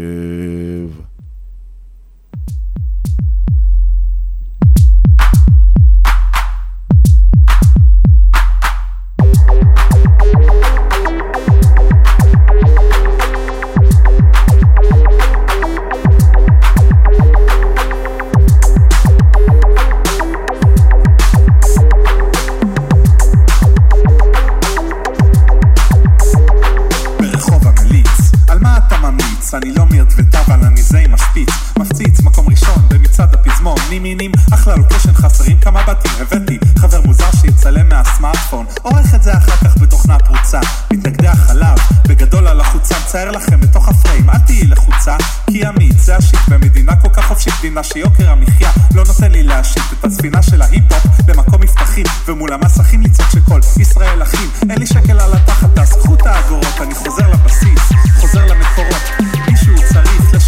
אבל 30.47 30.67
אני 30.67 30.83
זה 30.83 30.99
עם 30.99 31.15
השפיץ 31.15 31.49
מפציץ 31.79 32.21
מקום 32.21 32.49
ראשון 32.49 32.89
במצעד 32.89 33.35
הפזמון. 33.35 33.79
נימינים 33.91 34.33
אחלה 34.55 34.77
לוקשן 34.77 35.13
חסרים 35.13 35.61
כמה 35.61 35.83
בתים 35.83 36.13
הבאתי. 36.21 36.59
חבר 36.79 37.01
מוזר 37.05 37.31
שיצלם 37.41 37.89
מהסמארטפון. 37.89 38.67
עורך 38.83 39.15
את 39.15 39.23
זה 39.23 39.33
אחר 39.33 39.57
כך 39.57 39.77
בתוכנה 39.77 40.19
פרוצה 40.19 40.61
מתנגדי 40.93 41.29
החלב 41.29 41.79
בגדול 42.09 42.49
על 42.49 42.61
החוצה 42.61 42.95
מצייר 43.05 43.31
לכם 43.31 43.61
בתוך 43.61 43.89
הפריים. 43.89 44.31
אל 44.31 44.39
תהיי 44.39 44.67
לחוצה 44.67 45.17
כי 45.51 45.69
אמיץ 45.69 45.97
זה 45.97 46.17
השיט 46.17 46.49
במדינה 46.49 46.97
כל 46.97 47.09
כך 47.09 47.29
חופשית. 47.29 47.55
מדינה 47.59 47.83
שיוקר 47.83 48.31
המחיה 48.31 48.71
לא 48.95 49.05
נותן 49.07 49.33
לי 49.33 49.43
להשיט 49.43 49.83
את 49.93 50.05
הספינה 50.05 50.43
של 50.43 50.63
ההיפ-הופ. 50.63 51.21
במקום 51.27 51.61
מבטחים 51.61 52.07
ומול 52.27 52.53
המסכים 52.53 53.03
לצעוק 53.03 53.31
שכל 53.31 53.61
ישראל 53.81 54.23
אחים 54.23 54.51
אין 54.71 54.79
לי 54.79 54.87
שקל 54.87 55.21
על 55.21 55.35
התחת 55.35 55.75
תאספו 55.75 56.15
את 56.15 56.27
האגורות 56.27 56.81
אני 56.81 56.95
חוזר 56.95 57.31
לבסיס 57.31 57.93
חוזר 58.21 58.47
למקורות 58.47 59.03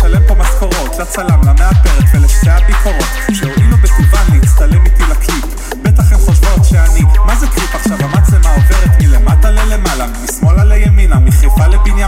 לשלם 0.07 0.23
פה 0.27 0.35
משכורות 0.35 0.99
לצלם 0.99 1.41
למאפרת 1.47 2.05
ולשתי 2.15 2.51
הביקורות 2.51 3.09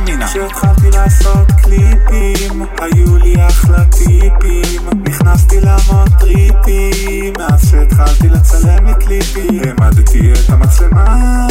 נינה. 0.08 0.26
כשהתחלתי 0.26 0.90
לעשות 0.90 1.50
קליפים, 1.62 2.66
היו 2.78 3.16
לי 3.16 3.46
אחלה 3.46 3.84
טיפים. 3.84 4.88
נכנסתי 5.08 5.60
לעמוד 5.60 6.08
טריפים, 6.20 7.32
מאז 7.38 7.70
שהתחלתי 7.70 8.28
לצלם 8.28 8.88
את 8.88 9.02
קליפים. 9.02 9.60
העמדתי 9.64 10.32
את 10.32 10.50
המצלמה, 10.50 11.46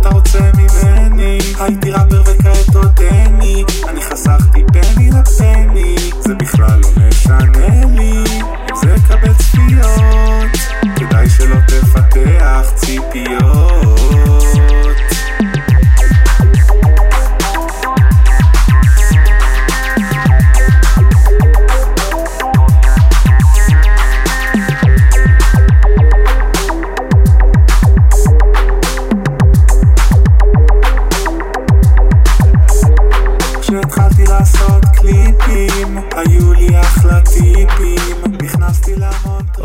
אתה 0.00 0.08
רוצה 0.08 0.38
ממני? 0.58 1.38
הייתי 1.60 1.90
ראפר 1.90 2.22
וכעת 2.26 2.74
עודני, 2.76 3.64
אני 3.88 4.02
חסכתי 4.02 4.64
פני 4.72 5.10
לפני, 5.10 5.96
זה 6.20 6.34
בכלל 6.34 6.80
לא 6.80 6.88
משנה 7.08 7.84
לי, 7.86 8.24
זה 8.80 8.94
קבל 9.08 9.34
צפיות. 9.34 10.50
כדאי 10.96 11.28
שלא 11.28 11.56
תפתח 11.66 12.72
ציפיות. 12.74 14.09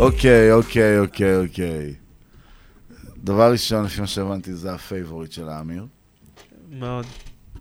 אוקיי, 0.06 0.52
אוקיי, 0.52 0.98
אוקיי, 0.98 1.36
אוקיי. 1.36 1.94
דבר 3.24 3.52
ראשון, 3.52 3.84
לפי 3.84 4.00
מה 4.00 4.06
שהבנתי, 4.06 4.54
זה 4.54 4.74
ה 4.74 4.80
favorite 4.80 5.32
של 5.32 5.48
האמיר. 5.48 5.86
מאוד. 6.70 7.06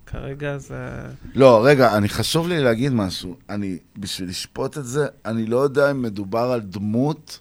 כרגע 0.06 0.57
זה... 0.57 1.07
לא, 1.35 1.65
רגע, 1.65 1.98
אני 1.98 2.09
חשוב 2.09 2.48
לי 2.48 2.64
להגיד 2.64 2.93
משהו. 2.93 3.38
אני, 3.49 3.77
בשביל 3.98 4.30
לשפוט 4.30 4.77
את 4.77 4.85
זה, 4.85 5.07
אני 5.25 5.45
לא 5.45 5.57
יודע 5.57 5.91
אם 5.91 6.01
מדובר 6.01 6.51
על 6.51 6.61
דמות, 6.61 7.40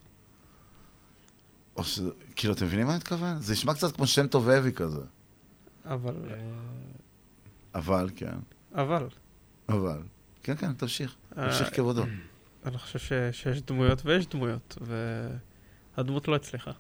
או 1.77 1.85
ש... 1.85 2.01
כאילו, 2.37 2.55
אתם 2.55 2.65
מבינים 2.67 2.87
מה 2.87 2.93
אני 2.93 2.99
מתכוון? 2.99 3.41
זה 3.41 3.53
נשמע 3.53 3.75
קצת 3.75 3.97
כמו 3.97 4.07
שם 4.07 4.27
טוב 4.27 4.49
אבי 4.49 4.73
כזה. 4.73 5.01
אבל... 5.85 6.15
אה, 6.31 6.37
אבל, 7.75 8.11
כן. 8.17 8.37
אבל. 8.75 9.07
אבל. 9.69 9.99
כן, 10.43 10.57
כן, 10.57 10.73
תמשיך. 10.73 11.15
אה, 11.39 11.45
תמשיך 11.45 11.77
כבודו. 11.77 12.05
אני 12.65 12.79
חושב 12.79 12.99
ש- 12.99 13.13
שיש 13.43 13.63
דמויות 13.63 14.03
ויש 14.07 14.27
דמויות, 14.27 14.79
והדמות 15.97 16.29
לא 16.29 16.35
הצליחה. 16.35 16.71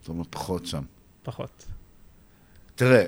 זאת 0.00 0.08
אומרת, 0.08 0.26
פחות 0.30 0.66
שם. 0.66 0.82
פחות. 1.22 1.66
תראה, 2.74 3.04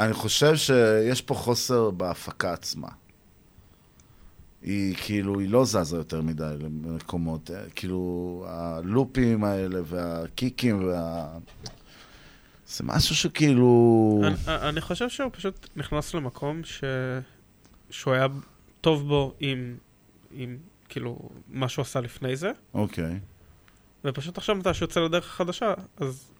אני 0.00 0.12
חושב 0.12 0.56
שיש 0.56 1.22
פה 1.22 1.34
חוסר 1.34 1.90
בהפקה 1.90 2.52
עצמה. 2.52 2.88
היא 4.62 4.94
כאילו, 4.96 5.40
היא 5.40 5.48
לא 5.48 5.64
זזה 5.64 5.96
יותר 5.96 6.22
מדי 6.22 6.54
למקומות, 6.60 7.50
כאילו, 7.74 8.44
הלופים 8.48 9.44
האלה 9.44 9.80
והקיקים 9.84 10.88
וה... 10.88 11.38
זה 12.68 12.84
משהו 12.84 13.14
שכאילו... 13.14 14.20
אני, 14.24 14.34
אני 14.46 14.80
חושב 14.80 15.08
שהוא 15.08 15.30
פשוט 15.32 15.68
נכנס 15.76 16.14
למקום 16.14 16.64
ש... 16.64 16.84
שהוא 17.90 18.14
היה 18.14 18.26
טוב 18.80 19.08
בו 19.08 19.34
עם, 19.40 19.76
עם 20.36 20.56
כאילו, 20.88 21.18
מה 21.48 21.68
שהוא 21.68 21.82
עשה 21.82 22.00
לפני 22.00 22.36
זה, 22.36 22.50
אוקיי. 22.74 23.18
ופשוט 24.04 24.38
עכשיו 24.38 24.54
מתי 24.54 24.74
שיוצא 24.74 25.00
לדרך 25.00 25.26
החדשה, 25.26 25.74
אז 25.96 26.32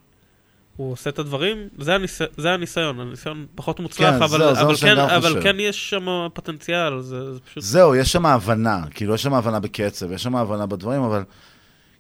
הוא 0.76 0.92
עושה 0.92 1.10
את 1.10 1.18
הדברים, 1.18 1.68
זה, 1.78 1.94
הניס... 1.94 2.20
זה 2.36 2.52
הניסיון, 2.52 3.00
הניסיון 3.00 3.47
פחות 3.55 3.81
מוצלח, 3.81 4.15
כן, 4.15 4.23
אבל, 4.23 4.55
זה 4.55 4.62
אבל, 4.62 4.76
שאני 4.76 4.94
כן, 4.94 4.99
אבל 5.00 5.28
חושב. 5.28 5.42
כן 5.42 5.57
יש 5.60 5.91
שם 5.91 6.07
פוטנציאל, 6.34 7.00
זה, 7.00 7.34
זה 7.34 7.41
פשוט... 7.41 7.62
זהו, 7.62 7.94
יש 7.94 8.12
שם 8.12 8.26
הבנה, 8.26 8.84
כאילו, 8.91 9.15
יש 9.15 9.23
שם 9.23 9.34
הבנה 9.34 9.60
בקצב, 9.60 10.12
יש 10.12 10.23
שם 10.23 10.36
הבנה 10.36 10.66
בדברים, 10.66 11.02
אבל 11.02 11.25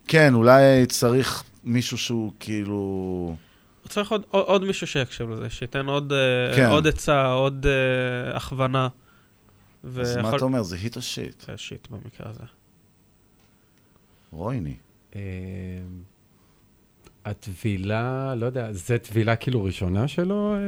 כן, 0.08 0.34
אולי 0.34 0.86
צריך 0.86 1.44
מישהו 1.64 1.98
שהוא 1.98 2.32
כאילו... 2.40 2.74
הוא 3.82 3.88
צריך 3.88 4.10
עוד, 4.10 4.22
עוד, 4.30 4.44
עוד 4.46 4.64
מישהו 4.64 4.86
שיקשיב 4.86 5.30
לזה, 5.30 5.50
שייתן 5.50 5.86
עוד, 5.86 6.12
אה, 6.12 6.56
כן. 6.56 6.70
עוד 6.70 6.86
עצה, 6.86 7.26
עוד 7.32 7.66
אה, 7.66 8.36
הכוונה. 8.36 8.88
אז 10.00 10.16
מה 10.16 10.36
אתה 10.36 10.44
אומר, 10.44 10.62
זה 10.62 10.76
היט 10.76 10.96
או 10.96 11.02
שיט? 11.02 11.40
זה 11.40 11.56
שיט 11.56 11.88
במקרה 11.90 12.30
הזה. 12.30 12.42
רויני. 14.32 14.74
אה, 15.16 15.20
הטבילה, 17.24 18.34
לא 18.34 18.46
יודע, 18.46 18.72
זה 18.72 18.98
טבילה 18.98 19.36
כאילו 19.36 19.64
ראשונה 19.64 20.08
שלו? 20.08 20.54
אה, 20.54 20.58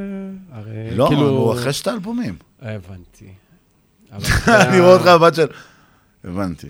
הרי 0.59 0.97
לא, 0.97 1.07
כאילו... 1.09 1.29
הוא 1.29 1.55
אחרי 1.55 1.73
שתי 1.73 1.91
אלבומים. 1.91 2.37
הבנתי. 2.61 3.33
אני 4.49 4.81
רואה 4.81 4.95
אותך 4.95 5.07
בבת 5.07 5.35
של... 5.35 5.47
הבנתי. 6.25 6.69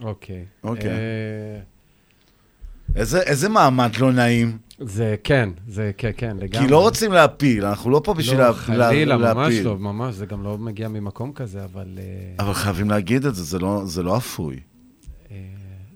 אוקיי. 0.00 0.44
אוקיי. 0.64 0.90
אה, 2.96 3.10
איזה 3.26 3.48
מעמד 3.48 3.96
לא 3.96 4.12
נעים. 4.12 4.58
זה 4.80 5.16
כן, 5.24 5.48
זה 5.68 5.90
כן, 5.98 6.10
כן, 6.16 6.36
לגמרי. 6.40 6.66
כי 6.66 6.72
לא 6.72 6.78
רוצים 6.78 7.12
להפיל, 7.12 7.64
אנחנו 7.64 7.90
לא 7.90 8.00
פה 8.04 8.14
בשביל 8.14 8.38
לא, 8.38 8.46
לה, 8.46 8.52
חלילה, 8.52 9.16
לה, 9.16 9.34
ממש 9.34 9.52
להפיל. 9.54 9.64
לא, 9.64 9.78
ממש, 9.78 10.14
זה 10.14 10.26
גם 10.26 10.42
לא 10.42 10.58
מגיע 10.58 10.88
ממקום 10.88 11.32
כזה, 11.32 11.64
אבל... 11.64 11.98
אה, 11.98 12.44
אבל 12.44 12.54
חייבים 12.54 12.90
להגיד 12.90 13.26
את 13.26 13.34
זה, 13.34 13.42
זה 13.42 13.58
לא, 13.58 13.82
זה 13.84 14.02
לא 14.02 14.16
אפוי. 14.16 14.60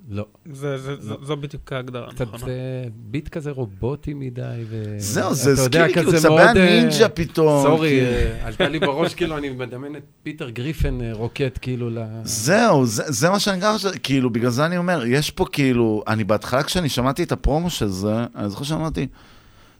לא. 0.08 0.26
זה, 0.52 0.78
זה, 0.78 0.96
זה, 1.00 1.10
לא. 1.10 1.18
זו 1.22 1.36
בדיוק 1.36 1.72
ההגדרה 1.72 2.10
קצת 2.10 2.20
הנכונה. 2.20 2.52
אה, 2.52 2.84
beat 2.94 3.28
כזה 3.28 3.50
רובוטי 3.50 4.14
מדי, 4.14 4.42
ו... 4.68 4.94
זהו, 4.98 5.34
זה 5.34 5.50
הזכיר 5.50 5.86
לי 5.86 5.92
כאילו 5.92 6.12
צבי 6.20 6.28
אה, 6.28 6.50
הנינג'ה 6.50 7.08
פתאום, 7.08 7.62
sorry. 7.62 8.00
אה, 8.00 8.46
עלתה 8.46 8.68
לי 8.68 8.78
בראש, 8.78 9.14
כאילו, 9.14 9.38
אני 9.38 9.50
מדמיין 9.50 9.96
את 9.96 10.02
פיטר 10.22 10.50
גריפן 10.50 11.00
אה, 11.00 11.12
רוקט, 11.12 11.58
כאילו, 11.62 11.90
ל... 11.90 11.98
זהו, 12.24 12.86
זה, 12.86 13.02
זה 13.06 13.30
מה 13.30 13.40
שאני 13.40 13.60
חושב, 13.72 13.90
כאילו, 14.02 14.30
בגלל 14.30 14.50
זה 14.50 14.66
אני 14.66 14.76
אומר, 14.76 15.06
יש 15.06 15.30
פה 15.30 15.44
כאילו, 15.52 16.02
אני 16.08 16.24
בהתחלה 16.24 16.62
כשאני 16.62 16.88
שמעתי 16.88 17.22
את 17.22 17.32
הפרומו 17.32 17.70
של 17.70 17.88
זה, 17.88 18.24
אני 18.36 18.50
זוכר 18.50 18.64
שאמרתי, 18.64 19.06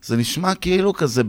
זה 0.03 0.17
נשמע 0.17 0.55
כאילו 0.55 0.93
כזה 0.93 1.23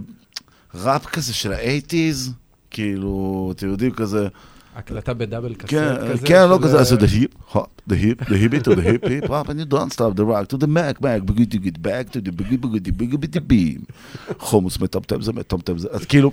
ראפ 0.76 1.06
כזה 1.06 1.34
של 1.34 1.54
האייטיז, 1.54 2.34
כאילו, 2.72 3.52
אתם 3.56 3.68
יודעים, 3.68 3.92
כזה... 3.92 4.28
הקלטה 4.76 5.14
בדאבל 5.14 5.54
קסט 5.56 5.70
כן, 5.70 5.96
כזה. 6.12 6.28
כן, 6.28 6.50
לא 6.50 6.60
כזה, 6.64 6.80
אז 6.80 6.88
זה 6.90 6.96
hip, 6.96 8.22
the 8.28 8.34
hip 8.34 8.64
to 8.66 8.72
the 8.76 8.82
hip 8.82 9.04
hip 9.06 9.28
hop, 9.32 9.50
and 9.50 9.60
you 9.60 9.66
don't 9.74 9.94
stop 9.94 10.16
the 10.16 10.26
rock 10.26 10.48
to 10.54 10.58
the 10.58 10.68
mac, 10.68 11.02
mac, 11.02 11.22
boogie 11.22 11.48
to 11.54 11.58
get 11.58 11.82
back 11.82 12.10
to 12.12 12.20
the 12.22 12.32
boogie 12.32 12.58
boogie 12.64 12.82
to 12.86 12.92
boogie 12.92 13.18
boogie 13.18 13.42
beam. 13.52 13.94
חומוס 14.40 14.80
מטמטם 14.80 15.22
זה 15.22 15.34
מטמטם 15.34 15.78
זה, 15.78 15.88
אז 15.92 16.06
כאילו, 16.06 16.32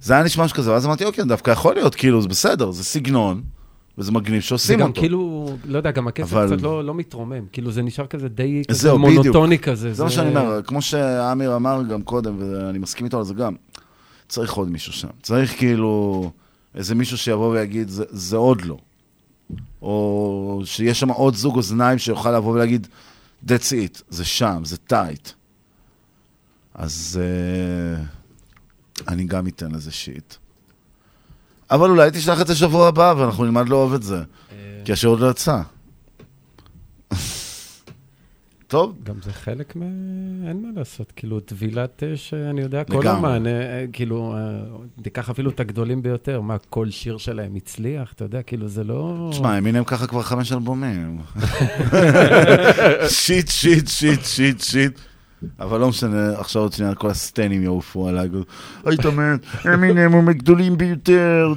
זה 0.00 0.14
היה 0.14 0.22
נשמע 0.22 0.48
שכזה, 0.48 0.70
ואז 0.72 0.86
אמרתי, 0.86 1.04
אוקיי, 1.04 1.24
דווקא 1.24 1.50
יכול 1.50 1.74
להיות, 1.74 1.94
כאילו, 1.94 2.22
זה 2.22 2.28
בסדר, 2.28 2.70
זה 2.70 2.84
סגנון, 2.84 3.42
וזה 3.98 4.12
מגניב 4.12 4.40
זה 4.40 4.46
שעושים 4.46 4.78
גם 4.80 4.88
אותו. 4.88 5.00
כאילו, 5.00 5.48
לא 5.64 5.78
יודע, 5.78 5.90
גם 5.90 6.08
הקצב 6.08 6.36
אבל- 6.36 6.46
קצת 6.56 6.62
לא 6.62 6.84
לא 6.84 6.94
מתרומם, 6.94 7.46
כאילו, 7.52 7.70
זה 7.70 7.82
נשאר 7.82 8.06
כזה 8.06 8.28
די 8.28 8.62
כזה 8.68 8.78
זהו, 8.80 8.98
בדיוק. 8.98 9.16
מונוטוני 9.24 9.58
כזה. 9.58 9.94
זה 9.94 10.04
מה 10.04 10.10
שאני 10.10 10.28
אומר, 10.28 10.62
כמו 10.62 10.82
שאמיר 10.82 11.56
אמר 11.56 11.82
גם 11.90 12.02
קודם, 12.02 12.34
ואני 12.38 12.78
מסכים 12.78 13.04
איתו 13.04 13.18
על 13.18 13.24
זה 13.24 13.34
גם, 13.34 13.54
צריך 14.28 14.52
עוד 14.52 14.70
מישהו 14.70 14.92
שם. 14.92 15.08
צריך 15.22 15.58
כאילו 15.58 16.30
איזה 16.76 16.94
מישהו 16.94 17.18
שיבוא 17.18 17.50
ויגיד, 17.50 17.88
זה, 17.88 18.04
זה 18.10 18.36
עוד 18.36 18.62
לא. 18.62 18.78
או 19.82 20.62
שיש 20.64 21.00
שם 21.00 21.08
עוד 21.08 21.34
זוג 21.34 21.56
אוזניים 21.56 21.98
שיוכל 21.98 22.36
לבוא 22.36 22.52
ולהגיד, 22.52 22.86
that's 23.46 23.70
it, 23.70 24.02
זה 24.08 24.24
שם, 24.24 24.62
זה 24.64 24.76
טייט. 24.76 25.28
אז 26.74 27.20
uh, 27.20 29.08
אני 29.08 29.24
גם 29.24 29.46
אתן 29.46 29.70
לזה 29.70 29.92
שיט. 29.92 30.34
אבל 31.70 31.90
אולי 31.90 32.10
תשלח 32.10 32.40
את 32.40 32.46
זה 32.46 32.54
שבוע 32.54 32.88
הבא, 32.88 33.14
ואנחנו 33.16 33.44
נלמד 33.44 33.68
לאהוב 33.68 33.94
את 33.94 34.02
זה. 34.02 34.22
כי 34.84 34.92
השיר 34.92 35.10
עוד 35.10 35.20
לא 35.20 35.30
יצא. 35.30 35.62
טוב. 38.68 38.96
גם 39.04 39.14
זה 39.22 39.32
חלק 39.32 39.76
מה... 39.76 39.84
אין 40.48 40.62
מה 40.62 40.68
לעשות, 40.76 41.12
כאילו, 41.16 41.40
טבילת 41.40 42.02
אש, 42.02 42.34
אני 42.34 42.60
יודע, 42.60 42.84
כל 42.84 42.98
לגמרי. 43.00 43.30
אומן, 43.30 43.46
אה, 43.46 43.84
כאילו, 43.92 44.34
אה, 44.36 44.60
תיקח 45.02 45.30
אפילו 45.30 45.50
את 45.50 45.60
הגדולים 45.60 46.02
ביותר, 46.02 46.40
מה, 46.40 46.56
כל 46.70 46.90
שיר 46.90 47.18
שלהם 47.18 47.54
הצליח, 47.54 48.12
אתה 48.12 48.24
יודע, 48.24 48.42
כאילו, 48.42 48.68
זה 48.68 48.84
לא... 48.84 49.28
תשמע, 49.32 49.58
אמינם 49.58 49.84
ככה 49.84 50.06
כבר 50.06 50.22
חמש 50.22 50.52
אלבומים. 50.52 51.18
shit, 53.08 53.48
shit, 53.48 53.88
shit, 53.88 54.24
shit, 54.24 54.60
shit. 54.60 54.98
אבל 55.60 55.80
לא 55.80 55.88
משנה, 55.88 56.32
עכשיו 56.38 56.62
עוד 56.62 56.72
שנייה 56.72 56.94
כל 56.94 57.10
הסטנים 57.10 57.62
יעופו 57.62 58.08
עליי. 58.08 58.28
היית 58.84 59.06
אומר, 59.06 59.34
אמינם 59.74 60.12
הוא 60.12 60.22
מהגדולים 60.22 60.78
ביותר. 60.78 61.52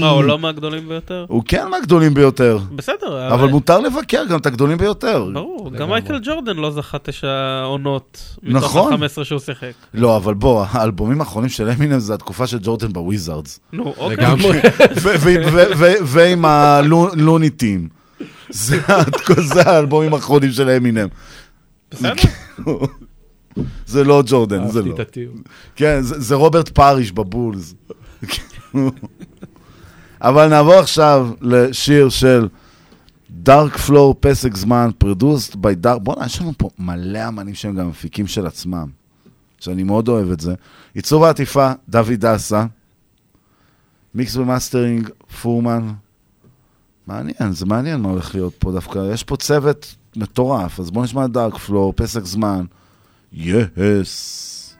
מה, 0.00 0.08
הוא 0.08 0.24
לא 0.24 0.38
מהגדולים 0.38 0.88
ביותר? 0.88 1.24
הוא 1.28 1.42
כן 1.48 1.68
מהגדולים 1.70 2.14
ביותר. 2.14 2.58
בסדר, 2.76 3.34
אבל 3.34 3.48
מותר 3.48 3.78
לבקר 3.78 4.24
גם 4.30 4.38
את 4.38 4.46
הגדולים 4.46 4.78
ביותר. 4.78 5.28
ברור, 5.32 5.72
גם 5.72 5.90
מייקל 5.90 6.18
ג'ורדן 6.22 6.56
לא 6.56 6.70
זכה 6.70 6.98
תשע 6.98 7.62
עונות 7.64 8.36
מתוך 8.42 8.64
נכון. 8.64 8.92
ה-15 8.92 9.24
שהוא 9.24 9.38
שיחק. 9.38 9.72
לא, 9.94 10.16
אבל 10.16 10.34
בוא, 10.34 10.64
האלבומים 10.70 11.20
האחרונים 11.20 11.50
של 11.50 11.68
אמינם 11.68 11.98
זה 11.98 12.14
התקופה 12.14 12.46
של 12.46 12.58
ג'ורדן 12.62 12.92
בוויזארדס. 12.92 13.60
נו, 13.72 13.94
אוקיי. 13.98 14.26
ועם 16.04 16.44
ה 16.44 16.55
Looney 16.55 17.22
Tunes. 17.22 17.88
זה 19.52 19.62
האלבומים 19.66 20.14
האחרונים 20.14 20.52
של 20.52 20.70
אמינם. 20.70 21.08
בסדר. 21.92 22.14
זה 23.86 24.04
לא 24.04 24.22
ג'ורדן, 24.26 24.68
זה 24.68 24.80
אהבתי 24.80 25.24
לא. 25.26 25.32
כן, 25.76 25.98
זה 26.02 26.34
רוברט 26.34 26.68
פאריש 26.68 27.12
בבולס. 27.12 27.74
אבל 30.20 30.48
נעבור 30.48 30.74
עכשיו 30.74 31.30
לשיר 31.40 32.08
של 32.08 32.48
Dark 33.30 33.76
Flow, 33.76 34.16
פסק 34.20 34.56
זמן, 34.56 34.90
produced 34.98 35.54
by 35.54 35.74
Dark, 35.74 36.02
בוא'נה, 36.02 36.26
יש 36.26 36.40
לנו 36.40 36.52
פה 36.58 36.70
מלא 36.78 37.28
אמנים 37.28 37.54
שהם 37.54 37.74
גם 37.74 37.88
מפיקים 37.88 38.26
של 38.26 38.46
עצמם, 38.46 38.88
שאני 39.60 39.82
מאוד 39.82 40.08
אוהב 40.08 40.30
את 40.30 40.40
זה. 40.40 40.54
עיצוב 40.94 41.24
העטיפה, 41.24 41.72
דוד 41.88 42.12
דסה, 42.12 42.66
mix 44.14 44.36
ו 44.36 44.43
mastering, 44.43 45.08
פורמן. 45.42 45.92
מעניין, 47.06 47.52
זה 47.52 47.66
מעניין 47.66 48.00
מה 48.00 48.08
הולך 48.08 48.34
להיות 48.34 48.54
פה 48.58 48.72
דווקא. 48.72 49.12
יש 49.12 49.24
פה 49.24 49.36
צוות 49.36 49.94
מטורף, 50.16 50.80
אז 50.80 50.90
בואו 50.90 51.04
נשמע 51.04 51.26
Dark 51.26 51.56
Flow, 51.58 51.92
פסק 51.96 52.24
זמן. 52.24 52.64
yes. 53.32 54.76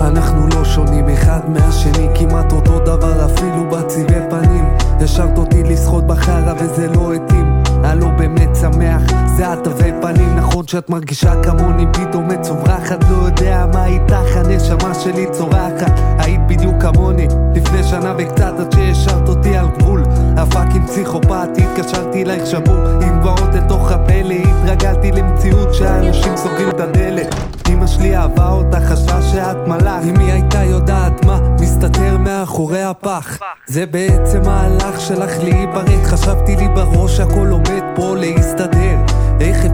אנחנו 0.00 0.48
לא 0.48 0.64
שונים 0.64 1.08
אחד 1.08 1.50
מהשני, 1.50 2.08
כמעט 2.18 2.52
אותו 2.52 2.78
דבר 2.78 3.24
אפילו 3.24 3.70
בצבעי 3.70 4.30
פנים. 4.30 4.64
השארת 5.00 5.38
אותי 5.38 5.62
לשחות 5.62 6.06
בחרא 6.06 6.54
וזה 6.60 6.88
לא 6.88 7.12
התאים, 7.14 7.62
אני 7.84 8.00
לא 8.00 8.08
באמת 8.18 8.48
שמח, 8.60 9.02
זה 9.36 9.52
התווי 9.52 9.90
פנים. 10.02 10.33
נכון 10.54 10.68
שאת 10.68 10.90
מרגישה 10.90 11.42
כמוני, 11.42 11.86
פתאום 11.92 12.28
מצוברחת, 12.28 13.04
לא 13.10 13.16
יודע 13.26 13.66
מה 13.72 13.86
איתך, 13.86 14.36
הנשמה 14.36 14.94
שלי 14.94 15.26
צורחת. 15.32 16.00
היית 16.18 16.40
בדיוק 16.46 16.74
כמוני, 16.80 17.26
לפני 17.54 17.84
שנה 17.84 18.14
וקצת 18.18 18.52
עד 18.58 18.72
שהשארת 18.72 19.28
אותי 19.28 19.56
על 19.56 19.66
גבול. 19.78 20.02
הפאקינג 20.36 20.86
פסיכופת, 20.86 21.48
התקשרתי 21.56 22.22
אלייך 22.22 22.46
שבור, 22.46 22.86
עם 23.02 23.20
דמעות 23.20 23.54
לתוך 23.54 23.92
הפלא, 23.92 24.34
התרגלתי 24.34 25.12
למציאות 25.12 25.74
שאנשים 25.74 26.36
סוגרים 26.36 26.68
את 26.68 26.80
הדלת. 26.80 27.34
אמא 27.68 27.86
שלי 27.86 28.16
אהבה 28.16 28.48
אותה, 28.48 28.80
חשבה 28.80 29.22
שאת 29.22 29.56
מלאך 29.66 30.04
אם 30.04 30.18
היא 30.20 30.32
הייתה 30.32 30.64
יודעת 30.64 31.24
מה 31.24 31.40
מסתתר 31.60 32.18
מאחורי 32.18 32.82
הפח 32.82 33.38
זה 33.66 33.86
בעצם 33.86 34.42
מהלך 34.46 35.00
שלך 35.00 35.32
להיפרד 35.42 36.04
חשבתי 36.04 36.56
לי 36.56 36.68
בראש 36.68 37.20
הכל 37.20 37.48
עומד 37.50 37.82
פה 37.94 38.16
להסתדר 38.16 38.93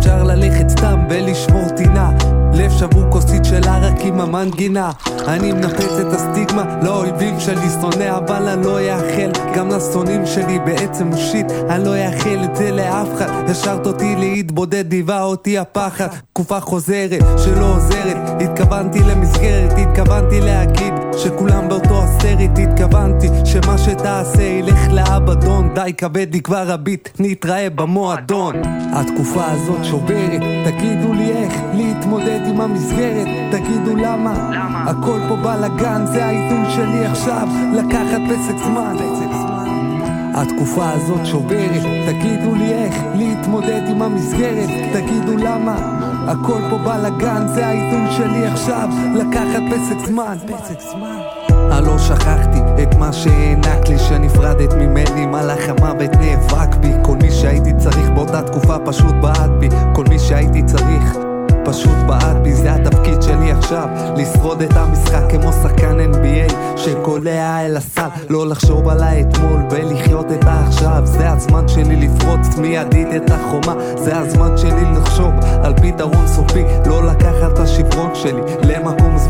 אפשר 0.01 0.25
ללכת 0.25 0.69
סתם 0.69 1.07
ולשמור 1.11 1.69
טינה 1.77 2.11
לב 2.53 2.70
שבור 2.70 3.05
כוסית 3.11 3.45
של 3.45 3.69
ערק 3.69 4.01
עם 4.01 4.20
המנגינה. 4.20 4.91
אני 5.29 5.53
מנפץ 5.53 5.93
את 6.01 6.12
הסטיגמה 6.12 6.65
לאויבים 6.83 7.41
שלי 7.41 7.69
שונא 7.81 8.19
אבל 8.19 8.49
אני 8.49 8.65
לא 8.65 8.79
אאחל. 8.81 9.31
גם 9.57 9.69
לשונאים 9.69 10.27
שלי 10.27 10.59
בעצם 10.59 11.17
שיט 11.17 11.51
אני 11.70 11.85
לא 11.85 11.95
אאחל 11.97 12.45
את 12.45 12.57
זה 12.57 12.70
לאף 12.70 13.09
אחד. 13.17 13.51
השארת 13.51 13.87
אותי 13.87 14.17
להתבודד 14.17 14.93
ליווה 14.93 15.23
אותי 15.23 15.59
הפחד. 15.59 16.07
תקופה 16.33 16.61
חוזרת 16.61 17.23
שלא 17.45 17.75
עוזרת. 17.77 18.17
התכוונתי 18.41 19.01
למסגרת 19.01 19.73
התכוונתי 19.79 20.41
להגיד 20.41 20.95
שכולם 21.19 21.69
באותו 21.69 22.03
הסרט 22.03 22.59
התכוונתי 22.59 23.29
שמה 23.45 23.79
שתעשה 23.79 24.43
ילך 24.43 24.89
לאבדון. 24.93 25.75
די 25.75 25.93
כבד 25.99 26.27
לי 26.33 26.41
כבר 26.41 26.70
הביט 26.70 27.09
נתראה 27.19 27.70
במועדון. 27.70 28.55
התקופה 28.93 29.45
הזאת 29.47 29.85
שוברת. 29.85 30.41
תגידו 30.65 31.12
לי 31.12 31.31
איך 31.31 31.53
להתמודד 31.75 32.40
עם 32.47 32.60
המסגרת 32.60 33.27
תגידו 33.51 33.97
למה. 33.97 34.51
הכל 34.86 35.20
פה 35.28 35.36
בלאגן 35.36 36.07
זה 36.07 36.25
האיזון 36.25 36.65
שלי 36.70 37.07
עכשיו. 37.07 37.49
לקחת 37.73 38.20
פסק 38.28 38.57
זמן. 38.65 38.97
התקופה 40.35 40.91
הזאת 40.91 41.27
שוברת, 41.27 41.83
תגידו 42.07 42.55
לי 42.55 42.73
איך 42.73 42.94
להתמודד 43.15 43.83
עם 43.89 44.02
המסגרת, 44.02 44.69
תגידו 44.93 45.36
למה. 45.36 45.77
הכל 46.28 46.60
פה 46.70 46.78
בלאגן, 46.78 47.49
זה 47.49 47.67
האיזון 47.67 48.07
שלי 48.10 48.47
עכשיו, 48.47 48.89
לקחת 49.15 49.62
פסק 49.70 50.07
זמן, 50.07 50.36
פסק 50.47 50.81
זמן. 50.81 51.19
אני 51.73 51.86
לא 51.86 51.99
שכחתי 51.99 52.59
את 52.83 52.94
מה 52.94 53.12
שהענק 53.12 53.89
לי 53.89 53.99
שנפרדת 53.99 54.73
ממני 54.75 55.27
מלאך 55.27 55.69
המוות 55.69 56.10
נאבק 56.20 56.75
בי. 56.75 56.93
כל 57.02 57.17
מי 57.17 57.31
שהייתי 57.31 57.73
צריך 57.78 58.10
באותה 58.15 58.43
תקופה 58.43 58.78
פשוט 58.78 59.15
בעט 59.20 59.51
בי. 59.59 59.69
כל 59.94 60.05
מי 60.09 60.19
שהייתי 60.19 60.62
צריך 60.62 61.30
פשוט 61.65 61.97
בעט 62.07 62.37
בי 62.43 62.55
זה 62.55 62.73
התפקיד 62.75 63.23
שלי 63.23 63.53
עכשיו. 63.53 63.89
לשרוד 64.17 64.63
את 64.63 64.77
המשחק 64.77 65.23
כמו 65.31 65.53
שחקן 65.53 65.97
NBA 66.13 66.53
שקולע 66.77 67.67
אל 67.67 67.77
הסל. 67.77 68.09
לא 68.29 68.47
לחשוב 68.47 68.89
על 68.89 69.03
האתמול 69.03 69.61
ולחיות 69.71 70.27
את 70.33 70.45
העכשיו. 70.45 71.03
זה 71.05 71.31
הזמן 71.31 71.69
שלי 71.69 71.97
לפרוץ 71.97 72.59
מיידית 72.59 73.09
את 73.17 73.31
החומה. 73.31 73.75
זה 73.97 74.19
הזמן 74.19 74.57
שלי 74.57 74.85
לחשוב 74.97 75.33
על 75.63 75.75
פתרון 75.75 76.27
סופי 76.27 76.65
לא 76.87 77.07
לקחת 77.07 77.53
את 77.53 77.59
השברון 77.59 78.15
שלי 78.15 78.41
למקום 78.63 79.19
לקחת 79.19 79.30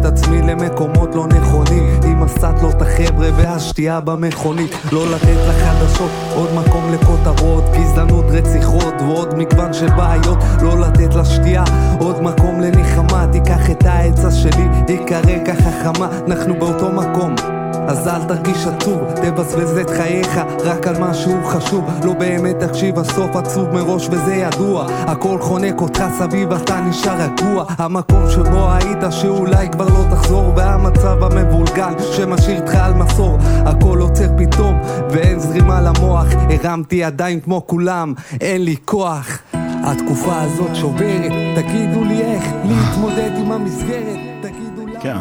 את 0.00 0.04
עצמי 0.04 0.42
למקומות 0.42 1.14
לא 1.14 1.26
נכונים. 1.26 2.00
עם 2.04 2.22
הסטלות 2.22 2.82
החבר'ה 2.82 3.28
והשתייה 3.36 4.00
במכונית. 4.00 4.70
לא 4.92 5.06
לתת 5.10 5.38
לחדשות 5.48 6.10
עוד 6.34 6.48
מקום 6.54 6.92
לכותרות 6.92 7.64
גזענות 7.72 8.24
רציחות 8.28 8.94
ועוד 9.00 9.34
מגוון 9.34 9.72
של 9.72 9.88
בעיות. 9.96 10.38
לא 10.62 10.80
לתת 10.80 11.14
לשתייה 11.14 11.64
עוד 11.98 12.22
מקום 12.22 12.60
לנחמה 12.60 13.26
תיקח 13.32 13.70
את 13.70 13.86
העצה 13.86 14.30
שלי 14.30 14.68
היא 14.88 15.06
כרגע 15.06 15.54
חכמה 15.54 16.08
אנחנו 16.26 16.54
באותו 16.54 16.92
מקום 16.92 17.55
אז 17.88 18.08
אל 18.08 18.24
תרגיש 18.24 18.66
עצוב, 18.66 19.00
תבזבז 19.14 19.78
את 19.78 19.90
חייך 19.90 20.40
רק 20.64 20.86
על 20.86 21.00
משהו 21.00 21.44
חשוב. 21.44 21.84
לא 22.04 22.12
באמת 22.12 22.56
תקשיב, 22.58 22.98
הסוף 22.98 23.36
עצוב 23.36 23.68
מראש 23.74 24.08
וזה 24.10 24.34
ידוע. 24.34 24.86
הכל 24.90 25.38
חונק 25.40 25.80
אותך 25.80 26.04
סביב, 26.18 26.52
אתה 26.52 26.80
נשאר 26.80 27.16
רגוע. 27.20 27.64
המקום 27.68 28.30
שבו 28.30 28.72
היית 28.72 28.98
שאולי 29.10 29.68
כבר 29.70 29.84
לא 29.84 30.04
תחזור 30.10 30.52
והמצב 30.56 31.24
המבולגן 31.24 31.92
שמשאיר 32.12 32.60
אותך 32.60 32.74
על 32.74 32.94
מסור. 32.94 33.36
הכל 33.40 33.98
עוצר 34.00 34.28
פתאום 34.38 34.80
ואין 35.10 35.38
זרימה 35.38 35.80
למוח. 35.80 36.26
הרמתי 36.50 36.96
ידיים 36.96 37.40
כמו 37.40 37.66
כולם, 37.66 38.14
אין 38.40 38.64
לי 38.64 38.76
כוח. 38.84 39.38
התקופה 39.86 40.42
הזאת 40.42 40.76
שוברת, 40.76 41.32
תגידו 41.56 42.04
לי 42.04 42.22
איך 42.22 42.44
להתמודד 42.64 43.30
עם 43.36 43.52
המסגרת, 43.52 44.18
תגידו 44.42 44.86
למה 44.86 45.00
כן, 45.00 45.16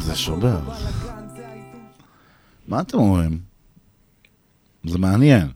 זה 0.00 0.16
שובר. 0.16 0.58
מה 2.68 2.80
אתם 2.80 2.98
אומרים? 2.98 3.40
זה 4.84 4.98
מעניין. 4.98 5.48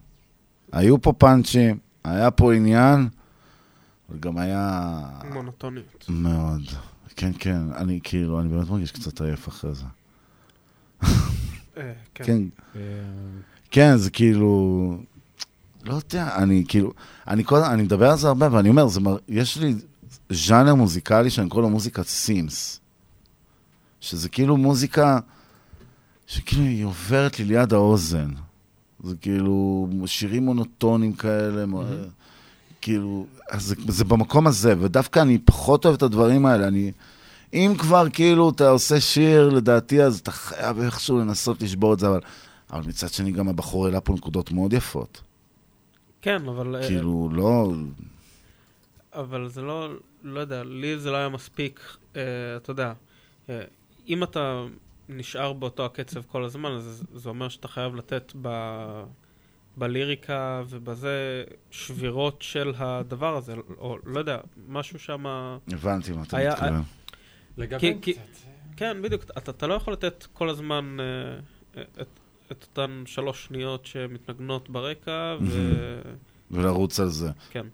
היו 0.73 1.03
פה 1.03 1.13
פאנצ'ים, 1.13 1.79
היה 2.05 2.31
פה 2.31 2.55
עניין, 2.55 3.09
וגם 4.11 4.39
היה... 4.39 5.01
מונוטוניות. 5.33 6.05
מאוד. 6.09 6.63
כן, 7.17 7.31
כן, 7.39 7.61
אני 7.77 8.01
כאילו, 8.03 8.41
אני 8.41 8.49
באמת 8.49 8.69
מרגיש 8.69 8.93
קצת 8.93 9.21
עייף 9.21 9.49
אחרי 9.49 9.75
זה. 9.75 9.85
אה, 11.03 11.93
כן. 12.15 12.25
כן. 12.25 12.43
אה, 12.77 12.81
כן, 13.71 13.97
זה 13.97 14.11
כאילו... 14.11 14.99
לא 15.85 15.95
יודע, 15.95 16.37
אני 16.37 16.65
כאילו... 16.69 16.93
אני 17.29 17.45
כל 17.45 17.63
אני 17.63 17.83
מדבר 17.83 18.11
על 18.11 18.19
זה 18.19 18.29
הרבה, 18.29 18.49
ואני 18.53 18.69
אומר, 18.69 18.89
זה 18.89 19.01
מר... 19.01 19.17
יש 19.29 19.57
לי 19.57 19.75
ז'אנר 20.31 20.75
מוזיקלי 20.75 21.31
שאני 21.31 21.49
קורא 21.49 21.63
לו 21.63 21.71
מוזיקת 21.71 22.07
סימס. 22.07 22.81
שזה 24.01 24.29
כאילו 24.29 24.57
מוזיקה 24.57 25.19
שכאילו 26.33 26.65
היא 26.65 26.85
עוברת 26.85 27.39
לי 27.39 27.45
ליד 27.45 27.73
האוזן. 27.73 28.31
זה 29.05 29.17
כאילו 29.17 29.89
שירים 30.07 30.45
מונוטונים 30.45 31.13
כאלה, 31.13 31.65
mm-hmm. 31.65 32.11
כאילו, 32.81 33.27
אז 33.51 33.65
זה, 33.65 33.75
זה 33.89 34.05
במקום 34.05 34.47
הזה, 34.47 34.75
ודווקא 34.79 35.21
אני 35.21 35.39
פחות 35.39 35.85
אוהב 35.85 35.97
את 35.97 36.03
הדברים 36.03 36.47
האלה. 36.47 36.69
אני, 36.69 36.93
אם 37.53 37.75
כבר 37.79 38.07
כאילו 38.13 38.51
אתה 38.51 38.69
עושה 38.69 39.01
שיר, 39.01 39.49
לדעתי, 39.49 40.03
אז 40.03 40.19
אתה 40.19 40.31
חייב 40.31 40.81
איכשהו 40.81 41.19
לנסות 41.19 41.63
לשבור 41.63 41.95
את 41.95 41.99
זה, 41.99 42.09
אבל, 42.09 42.21
אבל 42.71 42.83
מצד 42.89 43.09
שני 43.09 43.33
גם 43.33 43.49
הבחור 43.49 43.87
העלה 43.87 44.01
פה 44.01 44.13
נקודות 44.13 44.53
מאוד 44.53 44.73
יפות. 44.73 45.21
כן, 46.23 46.49
אבל... 46.49 46.77
אה, 46.77 46.89
כאילו, 46.89 47.29
לא... 47.33 47.73
אבל 49.15 49.49
זה 49.49 49.63
לא, 49.63 49.89
לא 50.23 50.41
יודע, 50.41 50.65
לי 50.65 50.99
זה 50.99 51.11
לא 51.11 51.17
היה 51.17 51.29
מספיק, 51.29 51.81
אה, 52.17 52.23
אתה 52.57 52.71
יודע, 52.71 52.93
אה, 53.51 53.63
אם 54.09 54.23
אתה 54.23 54.65
נשאר 55.13 55.53
באותו 55.53 55.85
הקצב 55.85 56.23
כל 56.23 56.45
הזמן, 56.45 56.71
אז 56.73 57.05
זה 57.15 57.29
אומר 57.29 57.49
שאתה 57.49 57.69
חייב 57.69 57.95
לתת 57.95 58.33
ב, 58.43 58.49
בליריקה 59.77 60.63
ובזה 60.69 61.45
שבירות 61.71 62.43
של 62.43 62.73
הדבר 62.77 63.37
הזה, 63.37 63.55
או 63.79 63.99
לא 64.05 64.19
יודע, 64.19 64.39
משהו 64.69 64.99
שם... 64.99 65.27
הבנתי 65.73 66.13
מה 66.13 66.23
אתה 66.23 66.39
מתכוון. 66.49 66.83
לגוון 67.57 67.99
קצת. 68.01 68.21
כן, 68.77 69.03
בדיוק, 69.03 69.25
אתה, 69.39 69.51
אתה 69.51 69.67
לא 69.67 69.75
יכול 69.75 69.93
לתת 69.93 70.27
כל 70.33 70.49
הזמן 70.49 70.97
אה, 71.01 71.83
את, 72.01 72.09
את 72.53 72.63
אותן 72.71 73.03
שלוש 73.07 73.45
שניות 73.45 73.87
שמתנגנות 73.87 74.71
ברקע, 74.71 75.37
ו... 75.41 75.79
ולרוץ 76.51 77.01
על 77.01 77.09
זה. 77.09 77.31
כן. 77.51 77.67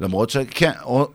למרות 0.00 0.30
שכן, 0.30 0.70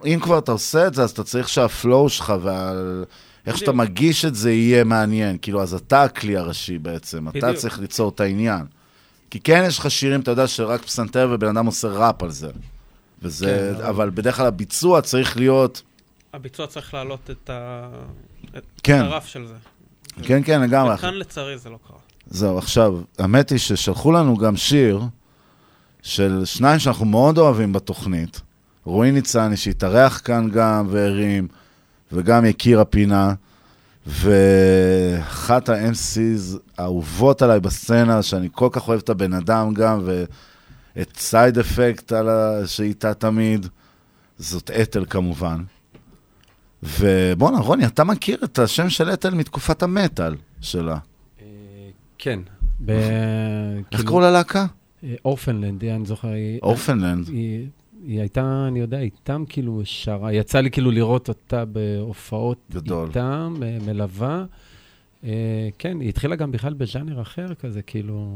אם 0.05 0.19
כבר 0.21 0.39
אתה 0.39 0.51
עושה 0.51 0.87
את 0.87 0.93
זה, 0.93 1.03
אז 1.03 1.11
אתה 1.11 1.23
צריך 1.23 1.49
שהפלואו 1.49 2.09
שלך 2.09 2.33
ועל... 2.41 3.05
איך 3.47 3.57
שאתה. 3.57 3.71
מגיש 3.71 4.25
את 4.25 4.35
זה 4.35 4.51
יהיה 4.51 4.83
מעניין. 4.83 5.37
כאילו, 5.41 5.61
אז 5.61 5.73
אתה 5.73 6.03
הכלי 6.03 6.37
הראשי 6.37 6.77
בעצם, 6.77 7.27
אתה. 7.29 7.53
צריך 7.53 7.79
ליצור 7.79 8.09
את 8.09 8.19
העניין. 8.19 8.65
כי 9.29 9.39
כן 9.39 9.63
יש 9.67 9.79
לך 9.79 9.91
שירים, 9.91 10.19
אתה 10.21 10.31
יודע, 10.31 10.47
שרק 10.47 10.81
פסנתר 10.81 11.29
ובן 11.31 11.47
אדם 11.47 11.65
עושה 11.65 11.87
ראפ 11.87 12.23
על 12.23 12.31
זה. 12.31 12.51
וזה, 13.21 13.73
כן, 13.77 13.83
אבל 13.85 14.09
בדרך 14.09 14.35
כלל 14.37 14.45
הביצוע 14.45 15.01
צריך 15.01 15.37
להיות 15.37 15.81
הביצוע 16.33 16.67
צריך 16.67 16.93
להעלות 16.93 17.29
את 17.29 17.49
ה- 17.49 17.87
את 18.57 18.63
כן. 18.83 18.99
הרף 19.01 19.25
של 19.27 19.45
זה. 19.47 19.53
כן, 20.23 20.41
כן, 20.45 20.61
לגמרי. 20.61 20.95
וכאן 20.95 21.13
לצערי 21.13 21.57
זה 21.57 21.69
לא 21.69 21.77
קרה. 21.87 21.97
זהו, 22.27 22.57
עכשיו, 22.57 22.99
האמת 23.19 23.49
היא 23.49 23.59
ששלחו 23.59 24.11
לנו 24.11 24.37
גם 24.37 24.55
שיר 24.57 25.01
של 26.01 26.41
שניים 26.45 26.79
שאנחנו 26.79 27.05
מאוד 27.05 27.37
אוהבים 27.37 27.73
בתוכנית. 27.73 28.41
רועי 28.85 29.11
ניצני, 29.11 29.57
שהתארח 29.57 30.21
כאן 30.23 30.49
גם 30.49 30.87
והרים, 30.89 31.47
וגם 32.11 32.45
יקיר 32.45 32.79
הפינה, 32.81 33.33
ואחת 34.07 35.69
ה-MCs 35.69 36.57
האהובות 36.77 37.41
עליי 37.41 37.59
בסצנה, 37.59 38.21
שאני 38.21 38.49
כל 38.51 38.69
כך 38.71 38.87
אוהב 38.87 38.99
את 38.99 39.09
הבן 39.09 39.33
אדם 39.33 39.73
גם, 39.73 40.01
ואת 40.05 41.17
סייד 41.17 41.57
אפקט 41.57 42.11
על 42.11 42.29
ה... 42.29 42.67
שאיתה 42.67 43.13
תמיד, 43.13 43.67
זאת 44.37 44.71
אתל 44.71 45.05
כמובן. 45.09 45.63
ובואנה, 46.83 47.59
רוני, 47.59 47.85
אתה 47.85 48.03
מכיר 48.03 48.37
את 48.43 48.59
השם 48.59 48.89
של 48.89 49.09
אתל 49.13 49.33
מתקופת 49.33 49.83
המטאל 49.83 50.35
שלה. 50.61 50.97
כן. 52.17 52.39
ב- 52.85 52.89
איך 52.91 53.85
כאילו- 53.91 54.03
קראו 54.07 54.19
ללהקה? 54.19 54.65
אה, 55.03 55.15
אורפנלנד, 55.25 55.83
אני 55.83 56.05
זוכר. 56.05 56.27
היא- 56.27 56.59
אורפנלנד. 56.63 57.29
היא- 58.07 58.19
הייתה, 58.19 58.65
אני 58.67 58.79
יודע, 58.79 58.99
איתם 58.99 59.43
כאילו 59.49 59.81
שרה, 59.85 60.33
יצא 60.33 60.59
לי 60.59 60.71
כאילו 60.71 60.91
לראות 60.91 61.29
אותה 61.29 61.65
בהופעות 61.65 62.57
גדול. 62.71 63.07
איתם, 63.07 63.55
אה, 63.63 63.77
מלווה. 63.85 64.45
אה, 65.23 65.69
כן, 65.79 65.99
היא 65.99 66.09
התחילה 66.09 66.35
גם 66.35 66.51
בכלל 66.51 66.73
בז'אנר 66.73 67.21
אחר 67.21 67.53
כזה, 67.53 67.81
כאילו... 67.81 68.27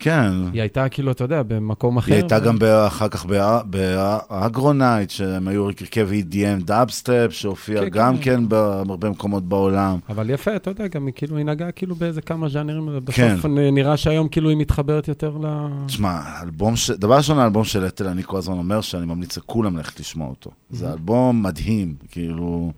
כן. 0.00 0.32
היא 0.52 0.60
הייתה 0.60 0.88
כאילו, 0.88 1.12
אתה 1.12 1.24
יודע, 1.24 1.42
במקום 1.42 1.96
אחר. 1.96 2.12
היא 2.12 2.20
הייתה 2.20 2.38
ו- 2.42 2.44
גם 2.44 2.56
אחר 2.86 3.08
כך 3.08 3.26
בא- 3.26 3.62
באגרונייט, 3.64 5.10
שהם 5.10 5.48
היו 5.48 5.64
הרכב 5.64 6.08
EDM 6.12 6.64
dubstep, 6.64 7.26
שהופיע 7.30 7.80
כן, 7.80 7.88
גם 7.88 8.16
כן. 8.18 8.22
כן 8.36 8.48
בהרבה 8.48 9.10
מקומות 9.10 9.44
בעולם. 9.48 9.98
אבל 10.08 10.30
יפה, 10.30 10.56
אתה 10.56 10.70
יודע, 10.70 10.86
גם 10.86 11.06
היא 11.06 11.14
כאילו, 11.16 11.36
היא 11.36 11.46
נגעה 11.46 11.72
כאילו 11.72 11.94
באיזה 11.94 12.20
כמה 12.22 12.48
ז'אנרים, 12.48 12.88
ובסוף 12.92 13.16
כן. 13.42 13.48
נראה 13.72 13.96
שהיום 13.96 14.28
כאילו 14.28 14.48
היא 14.48 14.56
מתחברת 14.56 15.08
יותר 15.08 15.36
ל... 15.42 15.46
תשמע, 15.86 16.20
אלבום 16.42 16.76
ש... 16.76 16.90
דבר 16.90 17.16
ראשון, 17.16 17.38
האלבום 17.38 17.64
של 17.64 17.86
אתל, 17.86 18.06
אני 18.08 18.22
כל 18.26 18.36
הזמן 18.38 18.58
אומר 18.58 18.80
שאני 18.80 19.06
ממליץ 19.06 19.36
לכולם 19.36 19.76
ללכת 19.76 20.00
לשמוע 20.00 20.28
אותו. 20.28 20.50
זה 20.70 20.92
אלבום 20.92 21.42
מדהים, 21.42 21.94
כאילו... 22.10 22.72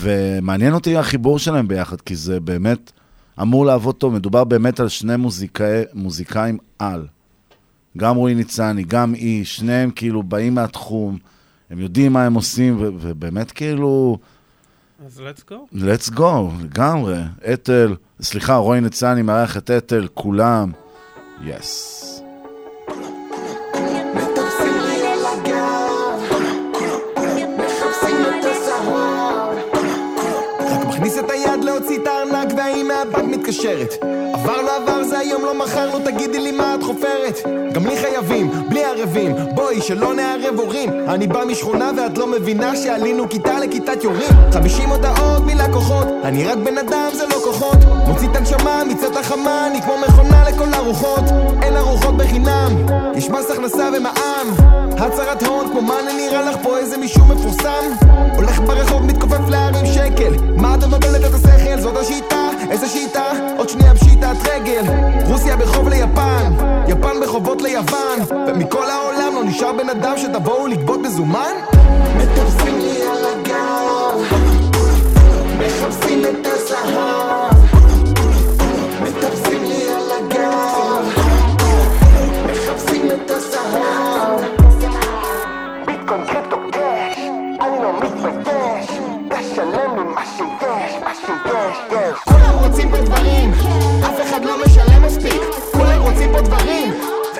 ומעניין 0.00 0.72
אותי 0.74 0.96
החיבור 0.96 1.38
שלהם 1.38 1.68
ביחד, 1.68 2.00
כי 2.00 2.16
זה 2.16 2.40
באמת 2.40 2.92
אמור 3.42 3.66
לעבוד 3.66 3.94
טוב. 3.94 4.14
מדובר 4.14 4.44
באמת 4.44 4.80
על 4.80 4.88
שני 4.88 5.16
מוזיקאי, 5.16 5.82
מוזיקאים 5.94 6.58
על. 6.78 7.06
גם 7.96 8.16
רועי 8.16 8.34
ניצני, 8.34 8.82
גם 8.82 9.12
היא, 9.12 9.44
שניהם 9.44 9.90
כאילו 9.90 10.22
באים 10.22 10.54
מהתחום, 10.54 11.18
הם 11.70 11.78
יודעים 11.78 12.12
מה 12.12 12.24
הם 12.24 12.34
עושים, 12.34 12.76
ו- 12.80 12.90
ובאמת 13.00 13.50
כאילו... 13.50 14.18
אז 15.06 15.20
let's 15.20 15.50
go. 15.50 15.76
let's 15.76 16.16
go, 16.16 16.62
לגמרי. 16.62 17.18
אתל, 17.52 17.94
סליחה, 18.20 18.56
רועי 18.56 18.80
ניצני 18.80 19.22
מארח 19.22 19.56
את 19.56 19.70
אתל, 19.70 20.08
כולם. 20.14 20.72
יס. 21.44 22.02
רק 22.12 22.15
bad, 33.04 33.12
but 33.12 33.35
מתקשרת 33.48 33.94
עבר 34.32 34.62
לא 34.62 34.76
עבר 34.76 35.04
זה 35.04 35.18
היום 35.18 35.44
לא 35.44 35.58
מחר 35.58 35.86
לא 35.86 35.98
תגידי 36.04 36.38
לי 36.38 36.52
מה 36.52 36.74
את 36.74 36.82
חופרת. 36.82 37.40
גם 37.72 37.86
לי 37.86 37.96
חייבים, 37.96 38.50
בלי 38.68 38.84
ערבים. 38.84 39.36
בואי 39.54 39.80
שלא 39.80 40.14
נערב 40.14 40.58
הורים. 40.58 40.90
אני 41.08 41.26
בא 41.26 41.44
משכונה 41.44 41.90
ואת 41.96 42.18
לא 42.18 42.26
מבינה 42.26 42.76
שעלינו 42.76 43.28
כיתה 43.28 43.58
לכיתת 43.58 44.04
יורים. 44.04 44.28
50 44.52 44.88
הודעות 44.88 45.42
מלקוחות. 45.46 46.06
אני 46.24 46.44
רק 46.44 46.58
בן 46.58 46.78
אדם 46.78 47.08
זה 47.12 47.24
לא 47.26 47.34
כוחות. 47.44 47.78
מוציא 48.06 48.28
את 48.30 48.36
הנשמה 48.36 48.82
מצאת 48.88 49.16
החמה 49.16 49.66
אני 49.66 49.82
כמו 49.82 49.94
מכונה 50.08 50.44
לכל 50.48 50.74
הרוחות. 50.74 51.24
אין 51.62 51.76
ארוחות 51.76 52.16
בחינם. 52.16 52.86
יש 53.14 53.30
מס 53.30 53.50
הכנסה 53.50 53.90
ומע"מ. 53.96 54.50
הצהרת 54.98 55.42
הון 55.42 55.68
כמו 55.70 55.82
מה 55.82 55.94
נראה 56.16 56.42
לך 56.42 56.56
פה 56.62 56.78
איזה 56.78 56.96
מישהו 56.96 57.24
מפורסם? 57.24 57.84
הולך 58.36 58.60
ברחוב 58.60 59.02
מתכופף 59.02 59.48
להרים 59.48 59.86
שקל. 59.86 60.32
מה 60.56 60.74
את 60.74 60.84
מבלבלת 60.84 61.24
את 61.24 61.34
השכל? 61.34 61.80
זאת 61.80 61.96
השיטה 61.96 62.46
איזה 62.70 62.88
שיטה 62.88 63.24
עוד 63.56 63.68
שנייה 63.68 63.94
פשיטת 63.94 64.36
רגל. 64.54 64.82
רוסיה 65.24 65.56
בחוב 65.56 65.88
ליפן 65.88 66.52
יפן 66.88 67.20
בחובות 67.22 67.62
ליוון. 67.62 68.18
ומכל 68.48 68.90
העולם 68.90 69.34
לא 69.34 69.44
נשאר 69.44 69.72
בן 69.72 69.88
אדם 69.88 70.14
שתבואו 70.16 70.66
לגבות 70.66 71.00
מזומן? 71.00 71.52
מטפסים 72.16 72.78
לי 72.78 73.02
על 73.02 73.24
הגב. 73.24 74.38
מחפשים 75.58 76.22
את 76.24 76.46
הזהב 76.46 77.45
רוצים 92.76 92.90
פה 92.90 93.00
דברים. 93.00 93.52
אף 94.00 94.20
אחד 94.22 94.44
לא 94.44 94.64
משלם 94.64 95.02
מספיק. 95.02 95.42
כולם 95.72 96.02
רוצים 96.02 96.32
פה 96.32 96.40
דברים. 96.40 96.92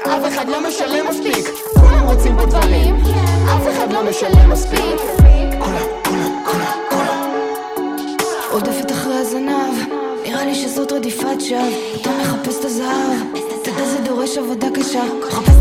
ואף 0.07 0.29
אחד 0.29 0.49
לא 0.49 0.69
משלם 0.69 1.07
מספיק. 1.11 1.49
כולם 1.75 2.07
רוצים 2.07 2.37
פה 2.37 2.47
דברים. 2.47 2.97
אף 3.45 3.69
אחד 3.73 3.93
לא 3.93 4.03
משלם 4.11 4.51
מספיק. 4.51 5.01
רודפת 8.53 8.93
אחרי 8.93 9.15
הזנב, 9.15 9.75
נראה 10.25 10.45
לי 10.45 10.55
שזאת 10.55 10.93
רדיפת 10.93 11.41
שווא. 11.41 11.61
אתה 12.01 12.11
מחפש 12.21 12.61
את 12.61 12.65
הזהב, 12.65 13.21
תדע 13.63 13.85
זה 13.85 13.99
דורש 14.05 14.39
עבודה 14.39 14.67
קשה. 14.75 15.03
חפש 15.31 15.56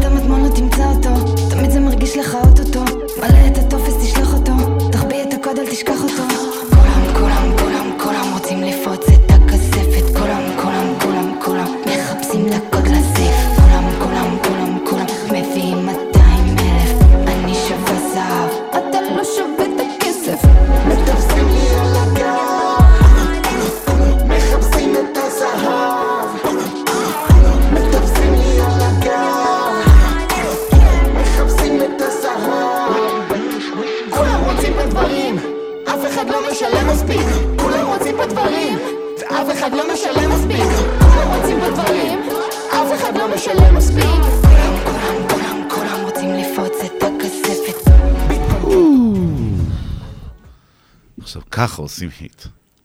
עושים 51.95 52.09
היט. 52.19 52.41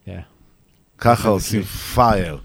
Yeah. 0.07 0.11
ככה 0.99 1.29
עושים 1.29 1.63
פייר. 1.63 2.39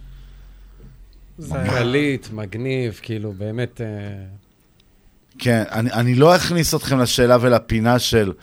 קליט, 1.52 2.28
מגניב, 2.32 3.00
כאילו, 3.02 3.32
באמת... 3.34 3.82
אה, 3.82 3.88
כן, 5.40 5.64
אני, 5.72 5.92
אני 5.92 6.16
לא 6.16 6.36
אכניס 6.36 6.76
אתכם 6.76 7.00
לשאלה 7.00 7.38
ולפינה 7.42 8.00
של 8.00 8.34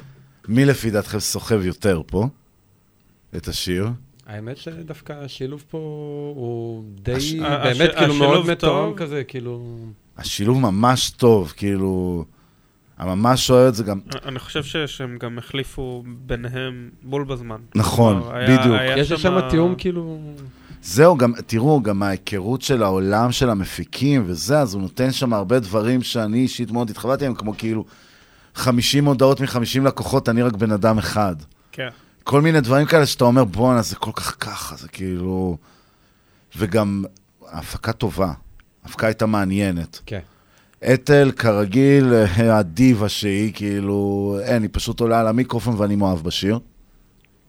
מי 0.49 0.65
לפי 0.65 0.91
דעתכם 0.91 1.21
סוחב 1.21 1.67
יותר 1.67 2.03
פה, 2.07 2.27
את 3.37 3.49
השיר. 3.49 3.89
האמת 4.27 4.57
שדווקא 4.57 5.13
השילוב 5.13 5.65
פה 5.71 5.79
הוא 6.37 6.85
די, 7.03 7.13
הש- 7.13 7.33
באמת, 7.33 7.91
הש- 7.91 7.99
כאילו, 7.99 8.15
מאוד 8.15 8.41
מתואם 8.47 8.57
טוב. 8.91 8.99
כזה, 8.99 9.25
כאילו... 9.25 9.79
השילוב 10.19 10.59
ממש 10.61 11.11
טוב, 11.11 11.53
כאילו... 11.57 12.25
אני 13.01 13.09
ממש 13.09 13.51
אוהב 13.51 13.69
את 13.69 13.75
זה 13.75 13.85
גם... 13.85 14.01
אני 14.25 14.39
חושב 14.39 14.87
שהם 14.87 15.17
גם 15.21 15.39
החליפו 15.39 16.05
ביניהם 16.07 16.91
בול 17.03 17.25
בזמן. 17.25 17.61
נכון, 17.75 18.23
היה- 18.35 18.59
בדיוק. 18.59 18.77
יש 18.97 19.13
שם 19.13 19.49
תיאום, 19.51 19.75
כאילו... 19.79 20.21
זהו, 20.83 21.17
גם, 21.17 21.33
תראו, 21.47 21.83
גם 21.83 22.03
ההיכרות 22.03 22.63
של 22.63 22.83
העולם 22.83 23.33
של 23.33 23.51
המפיקים 23.51 24.23
וזה, 24.27 24.59
אז 24.61 24.75
הוא 24.75 24.83
נותן 24.83 25.13
שם 25.13 25.33
הרבה 25.33 25.59
דברים 25.61 26.03
שאני 26.03 26.39
אישית 26.39 26.71
מאוד 26.71 26.91
התחברתי 26.91 27.25
להם, 27.25 27.35
כמו 27.35 27.55
כאילו 27.59 27.85
50 28.55 29.05
הודעות 29.05 29.41
מ-50 29.41 29.57
לקוחות, 29.85 30.29
אני 30.29 30.43
רק 30.43 30.53
בן 30.53 30.73
אדם 30.73 30.99
אחד. 30.99 31.37
כן. 31.73 31.89
כל 32.25 32.41
מיני 32.41 32.61
דברים 32.61 32.87
כאלה 32.87 33.07
שאתה 33.07 33.25
אומר, 33.25 33.45
בואנה, 33.45 33.83
זה 33.83 33.97
כל 33.97 34.11
כך 34.15 34.37
ככה, 34.41 34.77
זה 34.77 34.89
כאילו... 34.89 35.57
וגם 36.57 37.05
ההפקה 37.49 37.93
טובה, 37.93 38.33
ההפקה 38.85 39.07
הייתה 39.07 39.27
מעניינת. 39.27 40.01
כן. 40.07 40.19
אתל, 40.95 41.31
כרגיל, 41.37 42.13
הדיבה 42.59 43.09
שהיא, 43.09 43.53
כאילו, 43.55 44.37
אין, 44.43 44.63
היא 44.63 44.71
פשוט 44.73 45.01
עולה 45.01 45.21
על 45.21 45.27
המיקרופון 45.27 45.75
ואני 45.79 45.97
מאוהב 45.97 46.21
בשיר. 46.25 46.59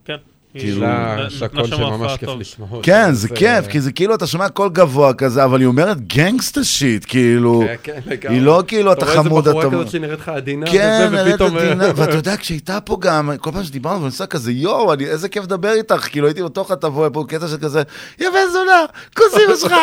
כן. 0.06 0.18
כאילו- 0.60 0.82
לה 0.82 1.30
שקול 1.30 1.68
שממש 1.68 2.12
כיף 2.20 2.30
לשמוע. 2.40 2.68
אותו. 2.72 2.82
כן, 2.84 3.14
זה 3.14 3.30
כיף, 3.30 3.68
כי 3.68 3.82
זה 3.82 3.92
כאילו, 3.92 4.16
אתה 4.16 4.28
שומע 4.28 4.50
קול 4.50 4.70
גבוה 4.70 5.14
כזה, 5.14 5.44
אבל 5.46 5.60
היא 5.60 5.68
אומרת 5.68 6.08
גנגסטה 6.08 6.64
שיט, 6.64 7.06
כאילו, 7.08 7.64
כן, 7.68 7.76
כן, 7.84 8.00
לגמרי. 8.06 8.38
היא 8.38 8.46
לא 8.46 8.64
כאילו, 8.68 8.92
אתה 8.92 8.98
אתה 8.98 9.06
רואה 9.06 9.18
איזה 9.18 9.30
חמוד, 9.30 9.48
בחורה 9.48 9.68
אתה... 9.68 9.76
כזאת 9.76 9.90
שנראית 9.90 10.20
לך 10.20 10.30
עדינה, 10.30 10.66
כן, 10.72 11.06
וזה, 11.08 11.16
נראית 11.16 11.34
ופתאום- 11.34 11.58
עדינה, 11.58 11.86
ואתה 11.96 12.16
יודע, 12.16 12.38
כשהייתה 12.38 12.82
פה 12.82 12.98
גם, 13.02 13.32
כל 13.40 13.52
פעם 13.52 13.64
שדיברנו, 13.64 13.96
ואני 13.98 14.06
עושה 14.06 14.26
כזה, 14.26 14.52
יואו, 14.52 14.94
איזה 14.94 15.30
כיף 15.30 15.44
לדבר 15.44 15.72
איתך, 15.72 16.08
כאילו 16.12 16.28
הייתי 16.28 16.44
בתוך 16.44 16.72
התבוא 16.72 17.10
פה, 17.14 17.26
קטע 17.28 17.48
של 17.48 17.58
כזה, 17.58 17.82
יא 18.20 18.28
בן 18.30 18.52
זונה, 18.54 18.86
כוס 19.18 19.34
אמא 19.48 19.56
שלך, 19.56 19.74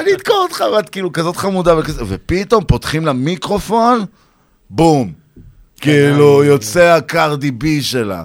אני 0.00 0.12
אדקור 0.14 0.36
אותך, 0.42 0.64
ואת 0.76 0.88
כאילו 0.88 1.12
כזאת 1.12 1.36
חמודה, 1.36 1.74
ופתאום 2.08 2.64
פותחים 2.64 3.06
לה 3.06 3.12
מיקרופון, 3.12 4.04
בום. 4.70 5.12
כאילו, 5.80 6.44
יוצא 6.44 6.80
הקרדי 6.96 7.50
בי 7.50 7.82
שלה. 7.82 8.24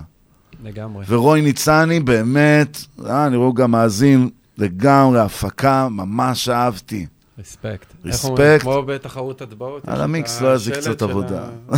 לגמרי. 0.64 1.06
ורוי 1.08 1.42
ניצני, 1.42 2.00
באמת, 2.00 2.78
אה, 3.06 3.28
אני 3.28 3.36
רואה 3.36 3.52
גם 3.56 3.72
מאזין 3.72 4.30
לגמרי, 4.58 5.20
הפקה, 5.20 5.88
ממש 5.92 6.50
אהבתי. 6.50 7.06
רספקט. 7.40 7.94
רספקט. 8.06 8.62
כמו 8.62 8.84
בתחרות 8.84 9.42
הטבעות. 9.42 9.88
על 9.88 10.02
המיקס 10.02 10.42
לא 10.42 10.56
יזיק 10.56 10.78
השלט 10.78 10.96
קצת 10.96 11.02
עבודה. 11.02 11.50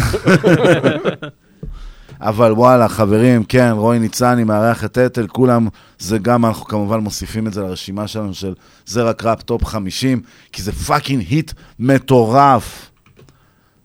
אבל 2.20 2.52
וואלה, 2.52 2.88
חברים, 2.88 3.44
כן, 3.44 3.72
רוי 3.74 4.00
ניצני 4.00 4.44
מארח 4.44 4.86
את 4.86 4.98
אתל, 4.98 5.28
כולם, 5.28 5.68
זה 6.00 6.18
גם, 6.18 6.46
אנחנו 6.46 6.66
כמובן 6.66 7.00
מוסיפים 7.00 7.48
את 7.48 7.54
זה 7.54 7.62
לרשימה 7.62 8.08
שלנו 8.08 8.34
של 8.34 8.54
זה 8.86 9.04
רק 9.04 9.24
ראפ 9.24 9.42
top 9.42 9.66
50, 9.66 10.22
כי 10.52 10.62
זה 10.62 10.72
fucking 10.72 11.24
hit 11.30 11.52
מטורף. 11.80 12.92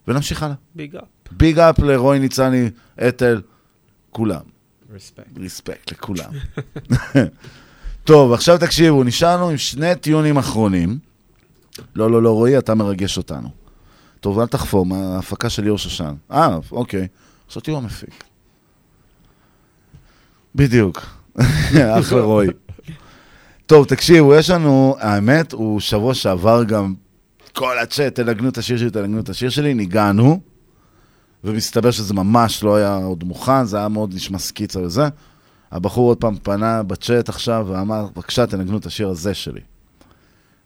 ונמשיך 0.08 0.42
הלאה. 0.42 0.54
big 0.74 0.97
up. 0.97 1.02
big 1.31 1.58
up 1.58 1.78
לרוי 1.78 2.18
ניצני, 2.18 2.70
אתל, 3.08 3.40
כולם. 4.10 4.59
respect. 4.94 5.39
respect 5.39 5.92
לכולם. 5.93 6.31
טוב, 8.05 8.33
עכשיו 8.33 8.59
תקשיבו, 8.59 9.05
נשארנו 9.05 9.49
עם 9.49 9.57
שני 9.57 9.94
טיונים 9.94 10.36
אחרונים. 10.39 10.99
לא, 11.94 12.10
לא, 12.10 12.23
לא, 12.23 12.31
רועי, 12.31 12.59
אתה 12.59 12.75
מרגש 12.75 13.17
אותנו. 13.17 13.49
טוב, 14.20 14.39
אל 14.39 14.47
תחפור, 14.47 14.86
מה 14.86 15.15
ההפקה 15.15 15.51
של 15.51 15.62
ליאור 15.62 15.78
שושן. 15.78 16.15
אה, 16.33 16.59
אוקיי. 16.73 17.09
חשבתי 17.51 17.70
הוא 17.70 17.78
המפיק. 17.78 18.25
בדיוק. 20.55 21.07
אחלה 22.01 22.20
רועי. 22.20 22.49
טוב, 23.67 23.86
תקשיבו, 23.86 24.35
יש 24.35 24.51
לנו, 24.51 24.97
האמת, 24.99 25.52
הוא 25.52 25.81
שבוע 25.81 26.15
שעבר 26.15 26.65
גם 26.65 26.94
כל 27.52 27.78
הצ'אט, 27.78 28.15
תנגנו 28.15 28.49
את 28.49 28.59
השיר 28.59 28.78
שלי, 28.78 28.91
תנגנו 28.91 29.20
את 29.20 29.28
השיר 29.28 29.51
שלי, 29.51 29.75
ניגענו, 29.75 30.41
ומסתבר 31.44 31.91
שזה 31.91 32.15
ממש 32.15 32.62
לא 32.62 32.77
היה 32.77 32.94
עוד 32.97 33.25
מוכן, 33.25 33.65
זה 33.65 33.78
היה 33.78 33.89
מאוד 33.89 34.15
נשמע 34.15 34.39
סקיצה 34.39 34.81
וזה. 34.81 35.09
הבחור 35.70 36.09
עוד 36.09 36.19
פעם 36.19 36.36
פנה 36.43 36.83
בצ'אט 36.83 37.28
עכשיו 37.28 37.67
ואמר, 37.69 38.07
בבקשה, 38.15 38.47
תנגנו 38.47 38.78
את 38.78 38.86
השיר 38.86 39.09
הזה 39.09 39.35
שלי. 39.35 39.60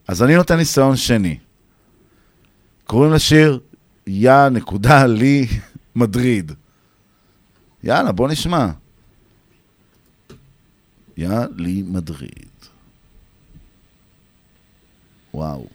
אז 0.08 0.22
אני 0.22 0.36
נותן 0.36 0.56
ניסיון 0.56 0.96
שני. 0.96 1.38
קוראים 2.86 3.12
לשיר 3.12 3.60
יא 4.06 4.48
נקודה 4.48 5.06
לי 5.06 5.46
מדריד. 5.96 6.52
יאללה, 7.82 8.12
בוא 8.12 8.28
נשמע. 8.28 8.68
יא 11.16 11.38
לי 11.56 11.82
מדריד. 11.86 12.48
וואו. 15.34 15.66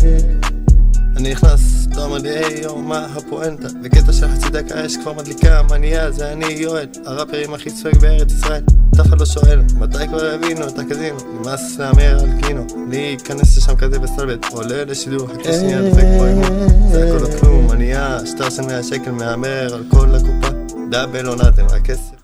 אני 1.17 1.33
נכנס, 1.33 1.87
לא 1.97 2.05
אמר 2.05 2.19
לי 2.19 2.31
היי 2.31 2.63
יום, 2.63 2.89
מה 2.89 3.07
הפואנטה? 3.17 3.69
בקטע 3.83 4.13
של 4.13 4.29
חצי 4.29 4.51
דקה 4.51 4.81
יש 4.85 4.97
כבר 4.97 5.13
מדליקה, 5.13 5.63
מניעה, 5.71 6.11
זה 6.11 6.33
אני 6.33 6.47
יועד, 6.47 6.97
הראפרים 7.07 7.55
הכי 7.55 7.71
צועק 7.71 7.97
בארץ 7.97 8.33
ישראל. 8.33 8.63
אף 9.01 9.07
אחד 9.07 9.21
לא 9.21 9.27
שואל, 9.27 9.61
מתי 9.79 10.09
כבר 10.09 10.25
הבינו 10.25 10.69
את 10.69 10.79
הקזינו? 10.79 11.19
נמאס 11.35 11.79
להמר 11.79 12.21
על 12.21 12.31
קינו, 12.43 12.67
להיכנס 12.91 13.57
לשם 13.57 13.77
כזה 13.77 13.99
בסלבט, 13.99 14.47
עולה 14.53 14.85
לשידור, 14.85 15.29
חכה 15.29 15.53
שנייה 15.53 15.83
דופק 15.83 16.05
פה 16.19 16.27
אימון. 16.27 16.69
זה 16.93 17.09
הכל 17.09 17.25
או 17.25 17.41
כלום, 17.41 17.67
מניעה, 17.67 18.27
שטר 18.27 18.51
של 18.51 18.63
100 18.63 18.83
שקל, 18.83 19.11
מהמר 19.11 19.75
על 19.75 19.85
כל 19.91 20.15
הקופה. 20.15 20.57
דאבל 20.91 21.27
עונתם, 21.27 21.67
הכסף. 21.67 22.22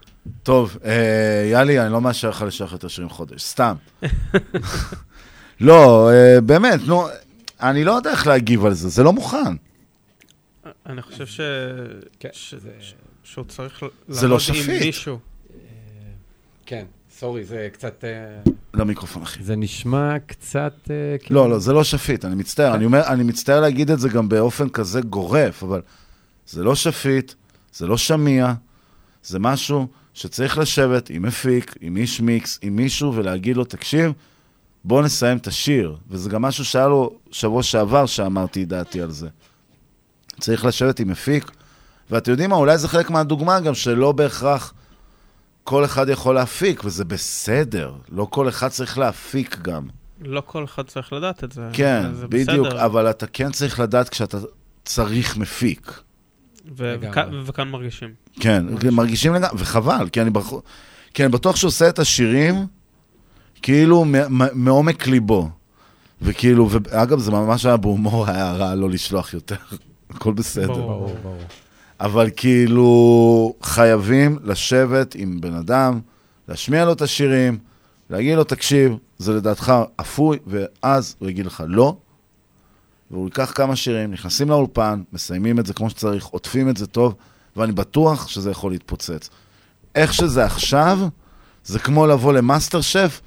טוב, 0.48 0.76
אה, 0.84 1.48
יאלי, 1.52 1.80
אני 1.80 1.92
לא 1.92 2.00
מאשר 2.00 2.28
לך 2.30 2.42
לשלוח 2.42 2.72
יותר 2.72 2.88
שירים 2.88 3.08
חודש, 3.10 3.42
סתם. 3.42 3.74
לא, 5.60 6.10
אה, 6.10 6.40
באמת, 6.40 6.80
נו, 6.86 7.06
אני 7.60 7.84
לא 7.84 7.92
יודע 7.92 8.10
איך 8.10 8.26
להגיב 8.26 8.64
על 8.64 8.74
זה, 8.74 8.88
זה 8.88 9.02
לא 9.02 9.12
מוכן. 9.12 9.54
אני 10.86 11.02
חושב 11.02 11.26
ש... 11.26 11.40
כן, 12.20 12.28
ש- 12.32 12.54
ש- 12.80 12.94
שהוא 13.24 13.44
צריך 13.44 13.82
זה 14.08 14.28
לא 14.28 14.36
לעבוד 14.36 14.40
שפיט. 14.40 14.68
עם 14.68 14.86
מישהו. 14.86 15.18
כן, 16.66 16.84
סורי, 17.18 17.44
זה 17.44 17.68
קצת... 17.72 18.04
אה, 18.04 18.50
למיקרופון, 18.74 19.22
אחי. 19.22 19.42
זה 19.42 19.56
נשמע 19.56 20.18
קצת... 20.26 20.74
אה, 20.90 21.18
כאילו- 21.18 21.40
לא, 21.40 21.50
לא, 21.50 21.58
זה 21.58 21.72
לא 21.72 21.84
שפיט, 21.84 22.24
אני 22.24 22.34
מצטער. 22.34 22.74
אני 22.74 22.84
אומר, 22.84 23.02
אני 23.06 23.22
מצטער 23.24 23.60
להגיד 23.60 23.90
את 23.90 24.00
זה 24.00 24.08
גם 24.08 24.28
באופן 24.28 24.68
כזה 24.68 25.00
גורף, 25.00 25.62
אבל 25.62 25.80
זה 26.46 26.64
לא 26.64 26.74
שפיט, 26.74 27.32
זה 27.72 27.86
לא 27.86 27.96
שמיע, 27.96 28.52
זה 29.24 29.38
משהו 29.38 29.86
שצריך 30.18 30.58
לשבת 30.58 31.10
עם 31.10 31.22
מפיק, 31.22 31.74
עם 31.80 31.96
איש 31.96 32.20
מיקס, 32.20 32.58
עם 32.62 32.76
מישהו, 32.76 33.14
ולהגיד 33.14 33.56
לו, 33.56 33.64
תקשיב, 33.64 34.12
בוא 34.84 35.02
נסיים 35.02 35.38
את 35.38 35.46
השיר. 35.46 35.96
וזה 36.10 36.30
גם 36.30 36.42
משהו 36.42 36.64
שהיה 36.64 36.88
לו 36.88 37.10
שבוע 37.30 37.62
שעבר 37.62 38.06
שאמרתי 38.06 38.64
דעתי 38.64 39.02
על 39.02 39.10
זה. 39.10 39.28
צריך 40.40 40.64
לשבת 40.64 41.00
עם 41.00 41.08
מפיק, 41.08 41.50
ואתם 42.10 42.30
יודעים 42.30 42.50
מה, 42.50 42.56
אולי 42.56 42.78
זה 42.78 42.88
חלק 42.88 43.10
מהדוגמה 43.10 43.60
גם 43.60 43.74
שלא 43.74 44.12
בהכרח 44.12 44.74
כל 45.64 45.84
אחד 45.84 46.08
יכול 46.08 46.34
להפיק, 46.34 46.84
וזה 46.84 47.04
בסדר. 47.04 47.92
לא 48.08 48.26
כל 48.30 48.48
אחד 48.48 48.68
צריך 48.68 48.98
להפיק 48.98 49.58
גם. 49.62 49.86
לא 50.20 50.42
כל 50.46 50.64
אחד 50.64 50.86
צריך 50.86 51.12
לדעת 51.12 51.44
את 51.44 51.52
זה. 51.52 51.68
כן, 51.72 52.14
זה 52.14 52.26
בדיוק, 52.26 52.66
בסדר. 52.66 52.84
אבל 52.84 53.10
אתה 53.10 53.26
כן 53.26 53.52
צריך 53.52 53.80
לדעת 53.80 54.08
כשאתה 54.08 54.38
צריך 54.84 55.36
מפיק. 55.36 56.00
ו-. 56.76 56.94
וכאן- 57.00 57.42
וכאן 57.46 57.68
מרגישים. 57.68 58.08
כן, 58.40 58.64
מרגישים 58.92 59.34
לגמרי, 59.34 59.50
וחבל, 59.62 60.08
כי 60.12 60.20
אני, 60.22 60.30
בח... 60.30 60.52
כי 61.14 61.22
אני 61.24 61.32
בטוח 61.32 61.56
שהוא 61.56 61.68
עושה 61.68 61.88
את 61.88 61.98
השירים 61.98 62.66
כאילו 63.62 64.04
מעומק 64.54 65.06
ליבו. 65.06 65.48
וכאילו, 66.22 66.68
ואגב, 66.70 67.18
זה 67.18 67.30
ממש 67.30 67.66
היה 67.66 67.76
בהומור 67.76 68.26
ההערה 68.26 68.74
לא 68.74 68.90
לשלוח 68.90 69.34
יותר, 69.34 69.56
הכל 70.10 70.32
בסדר. 70.32 70.66
ברור, 70.66 71.16
ברור. 71.22 71.38
אבל 72.00 72.30
כאילו, 72.36 73.54
חייבים 73.62 74.38
לשבת 74.44 75.14
עם 75.14 75.40
בן 75.40 75.54
אדם, 75.54 76.00
להשמיע 76.48 76.84
לו 76.84 76.92
את 76.92 77.02
השירים, 77.02 77.58
להגיד 78.10 78.36
לו, 78.36 78.44
תקשיב, 78.44 78.96
זה 79.18 79.32
לדעתך 79.32 79.72
אפוי, 80.00 80.38
ואז 80.46 81.16
הוא 81.18 81.28
יגיד 81.28 81.46
לך 81.46 81.62
לא, 81.68 81.96
והוא 83.10 83.24
ייקח 83.24 83.52
כמה 83.54 83.76
שירים, 83.76 84.10
נכנסים 84.10 84.48
לאולפן, 84.48 85.02
מסיימים 85.12 85.58
את 85.58 85.66
זה 85.66 85.74
כמו 85.74 85.90
שצריך, 85.90 86.26
עוטפים 86.26 86.68
את 86.68 86.76
זה 86.76 86.86
טוב, 86.86 87.14
ואני 87.56 87.72
בטוח 87.72 88.28
שזה 88.28 88.50
יכול 88.50 88.72
להתפוצץ. 88.72 89.30
איך 89.94 90.14
שזה 90.14 90.44
עכשיו, 90.44 90.98
זה 91.64 91.78
כמו 91.78 92.06
לבוא 92.06 92.32
למאסטר 92.32 92.80
שף 92.80 93.20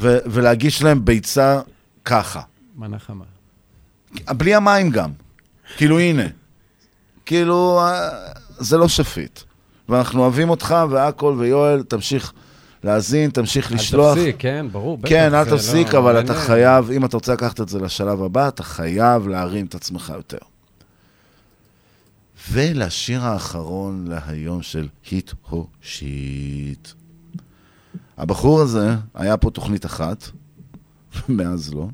ו- 0.00 0.18
ולהגיש 0.26 0.82
להם 0.82 1.04
ביצה 1.04 1.60
ככה. 2.04 2.40
מנה 2.76 2.98
חמה. 2.98 3.24
בלי 4.30 4.54
המים 4.54 4.90
גם. 4.90 5.10
כאילו, 5.76 5.98
הנה. 5.98 6.22
כאילו, 7.26 7.80
אה, 7.80 8.08
זה 8.58 8.76
לא 8.76 8.88
שפיט. 8.88 9.40
ואנחנו 9.88 10.22
אוהבים 10.22 10.50
אותך 10.50 10.76
והכל, 10.90 11.34
ויואל, 11.38 11.82
תמשיך 11.82 12.32
להאזין, 12.84 13.30
תמשיך 13.30 13.70
אל 13.72 13.76
לשלוח. 13.76 14.14
תפסיק, 14.16 14.36
כן, 14.38 14.66
ברור, 14.72 14.98
כן, 15.06 15.34
אל 15.34 15.44
לא- 15.44 15.56
תפסיק, 15.56 15.94
אבל 15.94 16.16
אין- 16.16 16.24
אתה 16.24 16.34
חייב, 16.34 16.90
אם 16.90 17.04
אתה 17.04 17.16
רוצה 17.16 17.32
לקחת 17.32 17.60
את 17.60 17.68
זה 17.68 17.78
לשלב 17.78 18.22
הבא, 18.22 18.48
אתה 18.48 18.62
חייב 18.62 19.28
להרים 19.28 19.66
את 19.66 19.74
עצמך 19.74 20.12
יותר. 20.16 20.38
ולשיר 22.52 23.24
האחרון 23.24 24.04
להיום 24.08 24.62
של 24.62 24.88
היט 25.10 25.32
הו 25.48 25.66
שיט. 25.82 26.88
הבחור 28.18 28.60
הזה, 28.60 28.94
היה 29.14 29.36
פה 29.36 29.50
תוכנית 29.50 29.86
אחת, 29.86 30.24
מאז 31.28 31.74
לא. 31.74 31.88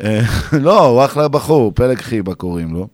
אה, 0.00 0.20
לא, 0.60 0.84
הוא 0.86 1.04
אחלה 1.04 1.28
בחור, 1.28 1.72
פלג 1.74 2.00
חיבה 2.00 2.34
קוראים 2.34 2.74
לו. 2.74 2.88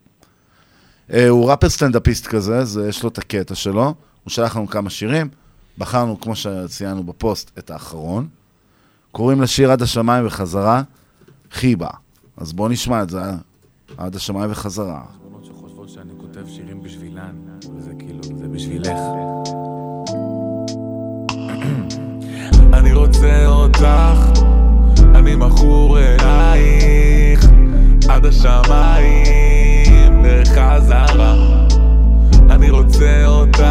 אה, 1.13 1.29
הוא 1.29 1.51
ראפר 1.51 1.69
סטנדאפיסט 1.69 2.27
כזה, 2.27 2.65
זה, 2.65 2.89
יש 2.89 3.03
לו 3.03 3.09
את 3.09 3.19
הקטע 3.19 3.55
שלו. 3.55 3.85
הוא 4.25 4.31
שלח 4.31 4.57
לנו 4.57 4.67
כמה 4.69 4.91
שירים, 4.91 5.29
בחרנו, 5.79 6.21
כמו 6.21 6.37
שציינו 6.37 7.05
בפוסט, 7.05 7.51
את 7.59 7.71
האחרון. 7.71 8.29
קוראים 9.13 9.43
לשיר 9.43 9.73
עד 9.73 9.83
השמיים 9.83 10.27
וחזרה, 10.27 10.83
חיבה. 11.53 11.91
אז 12.37 12.53
בואו 12.53 12.69
נשמע 12.69 13.03
את 13.03 13.11
זה? 13.11 13.21
עד 13.99 14.17
השמיים 14.17 14.51
וחזרה. 14.51 15.03
שחושבות 15.43 15.89
שאני 15.89 16.13
כותב 16.21 16.47
שירים 16.49 16.83
בשבילן, 16.83 17.37
וזה 17.77 17.93
כאילו, 17.99 18.23
זה 18.39 18.49
בשבילך. 18.49 18.99
אני 22.79 22.93
רוצה 22.93 23.47
אותך, 23.47 23.87
אני 25.15 25.37
מכור 25.37 25.99
אלייך, 25.99 27.47
עד 28.09 28.27
השמיים 28.27 30.23
בחזרה. 30.25 31.67
אני 32.51 32.71
רוצה 32.71 33.27
אותך, 33.27 33.63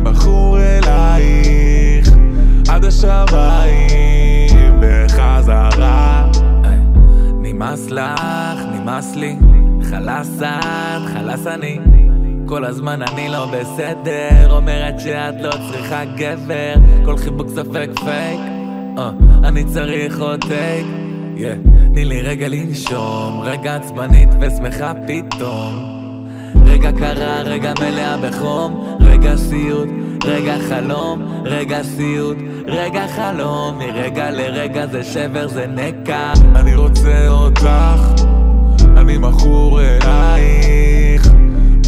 מכור 0.00 0.58
אלייך, 0.60 2.08
עד 2.68 2.84
השמיים 2.84 4.80
בחזרה. 4.80 6.30
נמאס 7.42 7.90
לך, 7.90 8.60
נמאס 8.72 9.16
לי, 9.16 9.36
חלאס 9.82 10.42
את, 10.42 11.02
חלאס 11.14 11.46
אני. 11.46 11.78
כל 12.46 12.64
הזמן 12.64 13.02
אני 13.02 13.28
לא 13.28 13.46
בסדר, 13.46 14.56
אומרת 14.56 15.00
שאת 15.00 15.34
לא 15.40 15.50
צריכה 15.50 16.04
גבר, 16.04 16.74
כל 17.04 17.16
חיבוק 17.16 17.48
ספק 17.48 17.90
פייק, 18.04 18.40
אה, 18.98 19.10
אני 19.44 19.64
צריך 19.64 20.20
עוד 20.20 20.44
טייק. 20.48 20.86
תני 21.92 22.04
לי 22.04 22.22
רגע 22.22 22.48
לנשום, 22.48 23.40
רגע 23.44 23.76
עצבנית 23.76 24.28
ושמחה 24.40 24.92
פתאום. 25.06 25.99
רגע 26.66 26.92
קרה, 26.92 27.42
רגע 27.42 27.72
מלאה 27.80 28.16
בחום, 28.16 28.96
רגע 29.00 29.36
סיוט, 29.36 29.88
רגע 30.24 30.54
חלום, 30.68 31.22
רגע 31.44 31.82
סיוט, 31.82 32.36
רגע 32.66 33.06
חלום, 33.16 33.78
מרגע 33.78 34.30
לרגע 34.30 34.86
זה 34.86 35.04
שבר, 35.04 35.48
זה 35.48 35.66
נקע. 35.66 36.32
אני 36.54 36.74
רוצה 36.74 37.28
אותך, 37.28 37.68
אני 38.96 39.18
מכור 39.18 39.80
אלייך, 39.80 41.28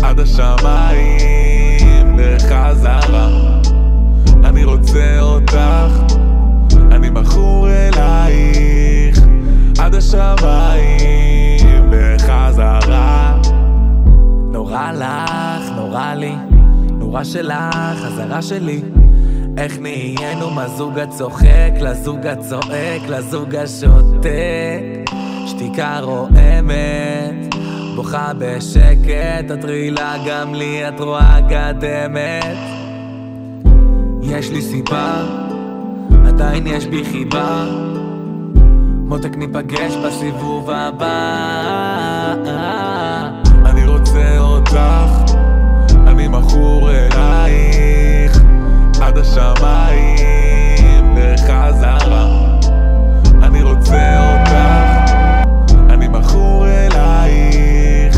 עד 0.03 0.21
השמיים 0.21 2.17
בחזרה. 2.17 3.29
אני 4.45 4.65
רוצה 4.65 5.21
אותך, 5.21 5.59
אני 6.93 7.11
מכור 7.11 7.69
אלייך, 7.69 9.21
עד 9.79 9.95
השמיים 9.95 11.91
בחזרה. 11.91 13.32
נורא 14.73 14.93
לך, 14.93 15.71
נורא 15.77 16.15
לי, 16.15 16.35
נורא 16.91 17.25
שלך, 17.25 17.75
חזרה 17.97 18.43
שלי. 18.43 18.83
איך 19.57 19.79
נהיינו 19.81 20.51
מהזוג 20.51 20.99
הצוחק 20.99 21.73
לזוג 21.81 22.27
הצועק, 22.27 23.03
לזוג 23.09 23.55
השותק. 23.57 25.11
שתיקה 25.47 26.01
רועמת, 26.01 27.55
בוכה 27.97 28.33
בשקט, 28.39 29.51
את 29.55 29.65
רעילה 29.65 30.15
גם 30.27 30.55
לי, 30.55 30.89
את 30.89 31.01
רואה 31.01 31.41
גדמת. 31.41 32.57
יש 34.23 34.51
לי 34.51 34.63
סיבה, 34.63 35.25
עדיין 36.27 36.67
יש 36.67 36.87
בי 36.87 37.05
חיבה. 37.05 37.65
מותק 39.07 39.37
ניפגש 39.37 39.97
בסיבוב 39.97 40.71
הבא. 40.71 41.63
אותך, 44.75 45.33
אני 46.07 46.29
מכור 46.29 46.91
אלייך, 46.91 48.43
עד 49.01 49.19
השמיים 49.19 50.17
בחזרה. 51.17 52.59
אני 53.43 53.63
רוצה 53.63 54.19
אותך, 54.21 55.13
אני 55.91 56.09
מכור 56.09 56.67
אלייך, 56.69 58.17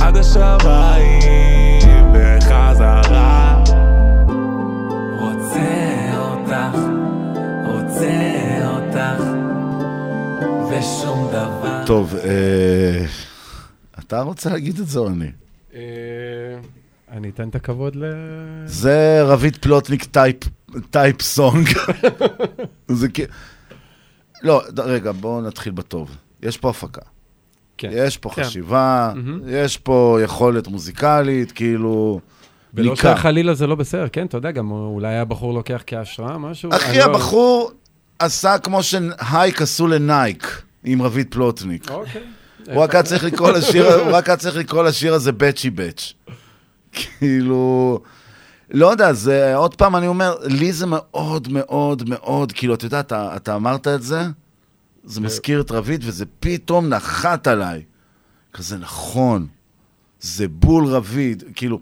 עד 0.00 0.16
השמיים 0.16 2.12
בחזרה. 2.12 3.64
רוצה 5.20 6.10
אותך, 6.18 6.78
רוצה 7.66 8.12
אותך, 8.64 9.22
ושום 10.70 11.28
דבר. 11.28 11.82
טוב, 11.86 12.14
אה, 12.24 13.04
אתה 13.98 14.20
רוצה 14.20 14.50
להגיד 14.50 14.78
את 14.78 14.86
זה 14.86 14.98
או 14.98 15.08
אני? 15.08 15.45
אני 17.10 17.28
אתן 17.28 17.48
את 17.48 17.54
הכבוד 17.54 17.96
ל... 17.96 18.04
זה 18.66 19.22
רביד 19.24 19.56
פלוטניק 19.56 20.04
טייפ, 20.04 20.36
type 20.90 21.22
song. 21.22 21.68
זה 22.88 23.08
כאילו... 23.08 23.28
לא, 24.42 24.62
רגע, 24.78 25.12
בואו 25.12 25.40
נתחיל 25.40 25.72
בטוב. 25.72 26.16
יש 26.42 26.56
פה 26.56 26.70
הפקה. 26.70 27.00
כן. 27.78 27.90
יש 27.92 28.16
פה 28.16 28.30
כן. 28.30 28.42
חשיבה, 28.44 29.12
מהמם. 29.14 29.40
יש 29.48 29.76
פה 29.76 30.18
יכולת 30.24 30.68
מוזיקלית, 30.68 31.52
כאילו... 31.52 32.20
ולא 32.74 32.90
ניכר. 32.90 33.16
שחלילה 33.16 33.54
זה 33.54 33.66
לא 33.66 33.74
בסדר, 33.74 34.08
כן, 34.08 34.26
אתה 34.26 34.36
יודע, 34.36 34.50
גם 34.50 34.70
אולי 34.70 35.16
הבחור 35.16 35.54
לוקח 35.54 35.82
כהשראה 35.86 36.38
משהו. 36.38 36.70
אחי, 36.72 36.98
לא- 36.98 37.04
הבחור 37.04 37.70
עשה 38.18 38.58
כמו 38.58 38.82
שהייק 38.82 39.62
עשו 39.62 39.86
לנייק 39.86 40.62
עם 40.84 41.02
רביד 41.02 41.26
פלוטניק. 41.30 41.90
אוקיי. 41.90 42.22
הוא 42.72 42.82
רק 42.82 42.94
היה 42.94 43.02
צריך 43.02 43.24
לקרוא 43.24 44.82
לשיר, 44.82 45.14
הזה 45.14 45.32
בצ'י 45.32 45.70
בץ'. 45.70 46.12
כאילו, 46.92 48.00
לא 48.70 48.86
יודע, 48.90 49.12
זה, 49.12 49.54
עוד 49.56 49.74
פעם 49.74 49.96
אני 49.96 50.06
אומר, 50.06 50.34
לי 50.44 50.72
זה 50.72 50.86
מאוד 50.88 51.48
מאוד 51.48 52.08
מאוד, 52.08 52.52
כאילו, 52.52 52.74
אתה 52.74 52.86
יודע, 52.86 53.00
אתה, 53.00 53.36
אתה 53.36 53.54
אמרת 53.56 53.88
את 53.88 54.02
זה, 54.02 54.22
זה 55.04 55.20
מזכיר 55.20 55.60
את 55.60 55.70
רביד, 55.70 56.00
וזה 56.04 56.24
פתאום 56.40 56.88
נחת 56.88 57.46
עליי. 57.46 57.82
כזה 58.52 58.78
נכון, 58.78 59.46
זה 60.20 60.48
בול 60.48 60.86
רביד, 60.86 61.44
כאילו, 61.54 61.80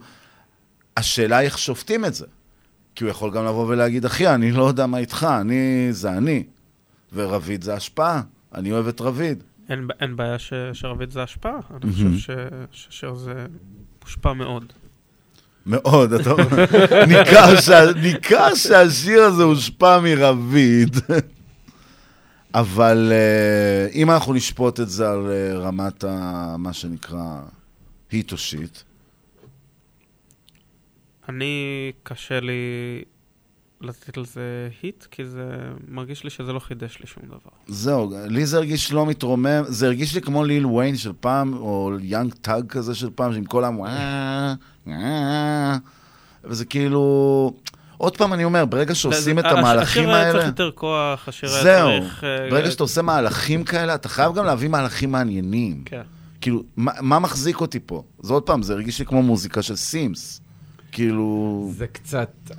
השאלה 0.97 1.41
איך 1.41 1.58
שופטים 1.58 2.05
את 2.05 2.15
זה. 2.15 2.26
כי 2.94 3.05
הוא 3.05 3.10
יכול 3.10 3.31
גם 3.31 3.44
לבוא 3.44 3.66
ולהגיד, 3.66 4.05
אחי, 4.05 4.28
אני 4.28 4.52
לא 4.52 4.68
יודע 4.68 4.86
מה 4.86 4.99
איתך, 4.99 5.26
אני, 5.41 5.89
זה 5.91 6.10
אני. 6.12 6.44
ורביד 7.12 7.62
זה 7.62 7.74
השפעה, 7.74 8.23
אני 8.55 8.73
אוהב 8.73 8.89
את 8.89 9.00
רביד. 9.00 9.42
אין, 9.68 9.89
אין 10.00 10.16
בעיה 10.16 10.39
ש, 10.39 10.52
שרביד 10.73 11.10
זה 11.10 11.23
השפעה, 11.23 11.52
אני 11.70 11.78
מהמם. 11.83 11.92
חושב 12.16 12.34
ש- 12.70 12.86
ששיר 12.89 13.15
זה 13.15 13.47
מושפע 14.05 14.33
מאוד. 14.33 14.73
מאוד, 15.66 16.12
אתה 16.12 16.30
אומר, 16.30 16.46
ניכר, 17.08 17.60
שה, 17.60 17.92
ניכר 17.92 18.54
שהשיר 18.54 19.22
הזה 19.22 19.42
הושפע 19.42 20.00
מרביד. 20.00 20.96
אבל 22.54 23.12
uh, 23.12 23.94
אם 23.94 24.10
אנחנו 24.10 24.32
נשפוט 24.32 24.80
את 24.80 24.88
זה 24.88 25.10
על 25.10 25.26
uh, 25.26 25.58
רמת 25.58 26.04
ה, 26.04 26.56
מה 26.58 26.72
שנקרא 26.72 27.40
היט 28.10 28.32
או 28.32 28.38
shit, 28.38 28.78
אני, 31.28 31.92
קשה 32.02 32.40
לי 32.40 33.02
לתת 33.84 34.16
לזה 34.16 34.68
היט, 34.82 35.04
כי 35.10 35.24
זה 35.24 35.48
מרגיש 35.88 36.24
לי 36.24 36.30
שזה 36.30 36.52
לא 36.52 36.58
חידש 36.58 36.98
לי 37.00 37.06
שום 37.06 37.22
דבר. 37.26 37.50
זהו, 37.66 38.12
לי 38.26 38.46
זה 38.46 38.56
הרגיש 38.56 38.92
לא 38.92 39.06
מתרומם, 39.06 39.62
זה 39.68 39.86
הרגיש 39.86 40.14
לי 40.14 40.20
כמו 40.20 40.44
Lil 40.44 40.66
Wayne 40.66 40.96
של 40.96 41.12
פעם, 41.20 41.52
או 41.52 41.92
Young 42.00 42.34
Thug 42.34 42.66
כזה 42.68 42.94
של 42.94 43.10
פעם, 43.14 43.32
שעם 43.32 43.44
כל 43.44 43.64
העם, 43.64 43.78
וזה 46.44 46.64
כאילו... 46.64 47.54
עוד 47.98 48.16
פעם 48.16 48.32
אני 48.32 48.44
אומר, 48.44 48.64
ברגע 48.64 48.94
שעושים 48.94 49.38
את 49.38 49.44
המהלכים 49.44 50.02
השיר 50.02 50.14
היה 50.14 50.26
האלה... 50.26 50.32
צריך 50.32 50.46
יותר 50.46 50.70
כוח, 50.70 51.28
השיר 51.28 51.50
היה 51.50 51.62
זהו, 51.62 51.88
צריך... 52.00 52.24
אה, 52.24 52.50
ברגע 52.50 52.70
שאתה 52.70 52.82
עושה 52.82 53.02
מהלכים 53.02 53.64
כאלה, 53.64 53.94
אתה 53.94 54.08
חייב 54.08 54.34
גם 54.34 54.44
להביא 54.44 54.68
מהלכים 54.68 55.12
מעניינים. 55.12 55.82
כן. 55.84 56.02
כאילו, 56.40 56.62
מה, 56.76 56.92
מה 57.00 57.18
מחזיק 57.18 57.60
אותי 57.60 57.78
פה? 57.86 58.02
זה 58.22 58.32
עוד 58.32 58.42
פעם, 58.42 58.62
זה 58.62 58.72
הרגיש 58.72 58.98
לי 58.98 59.06
כמו 59.06 59.22
מוזיקה 59.22 59.62
של 59.62 59.76
סימס. 59.76 60.40
כאילו... 60.92 61.70
זה 61.76 61.86
קצת... 61.86 62.50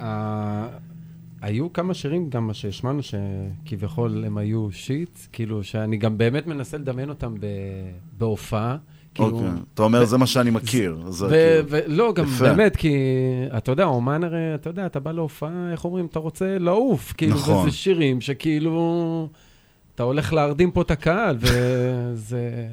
היו 1.45 1.73
כמה 1.73 1.93
שירים 1.93 2.29
גם 2.29 2.49
שהשמענו 2.53 2.99
שכביכול 3.03 4.23
הם 4.25 4.37
היו 4.37 4.67
שיט, 4.71 5.19
כאילו 5.31 5.63
שאני 5.63 5.97
גם 5.97 6.17
באמת 6.17 6.47
מנסה 6.47 6.77
לדמיין 6.77 7.09
אותם 7.09 7.35
ב- 7.39 7.45
בהופעה. 8.17 8.77
כאילו, 9.13 9.29
אוקיי, 9.29 9.49
אתה 9.73 9.83
אומר, 9.83 10.05
זה 10.05 10.17
מה 10.17 10.27
שאני 10.27 10.49
מכיר. 10.49 10.97
כאילו- 11.01 11.65
ולא, 11.69 12.13
גם. 12.13 12.25
באמת, 12.25 12.75
כי 12.75 12.93
אתה 13.57 13.71
יודע, 13.71 13.83
אומן 13.83 14.23
הרי, 14.23 14.55
אתה 14.55 14.69
יודע, 14.69 14.85
אתה 14.85 14.99
בא 14.99 15.11
להופעה, 15.11 15.71
איך 15.71 15.85
אומרים, 15.85 16.05
אתה 16.05 16.19
רוצה 16.19 16.57
לעוף. 16.57 17.13
כאילו, 17.17 17.35
נכון. 17.35 17.67
וזה 17.67 17.77
שירים 17.77 18.21
שכאילו, 18.21 19.27
אתה 19.95 20.03
הולך 20.03 20.33
להרדים 20.33 20.71
פה 20.71 20.81
את 20.81 20.91
הקהל, 20.91 21.37
וזה... 21.39 22.67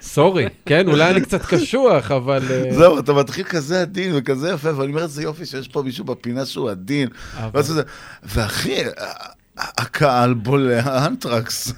סורי, 0.00 0.46
כן, 0.66 0.88
אולי 0.88 1.10
אני 1.10 1.20
קצת 1.20 1.42
קשוח, 1.46 2.10
אבל... 2.10 2.42
אה, 2.50 2.74
זהו, 2.74 2.98
אתה 2.98 3.12
מתחיל 3.12 3.44
כזה 3.44 3.82
עדין 3.82 4.12
וכזה 4.14 4.50
יפה, 4.50 4.76
ואני 4.76 4.90
אומר, 4.90 5.02
איזה 5.02 5.22
יופי 5.22 5.46
שיש 5.46 5.68
פה 5.68 5.82
מישהו 5.82 6.04
בפינה 6.04 6.46
שהוא 6.46 6.70
עדין. 6.70 7.08
ואחי, 8.22 8.76
הקהל 9.56 10.34
בולע 10.34 11.06
אנטרקס. 11.06 11.72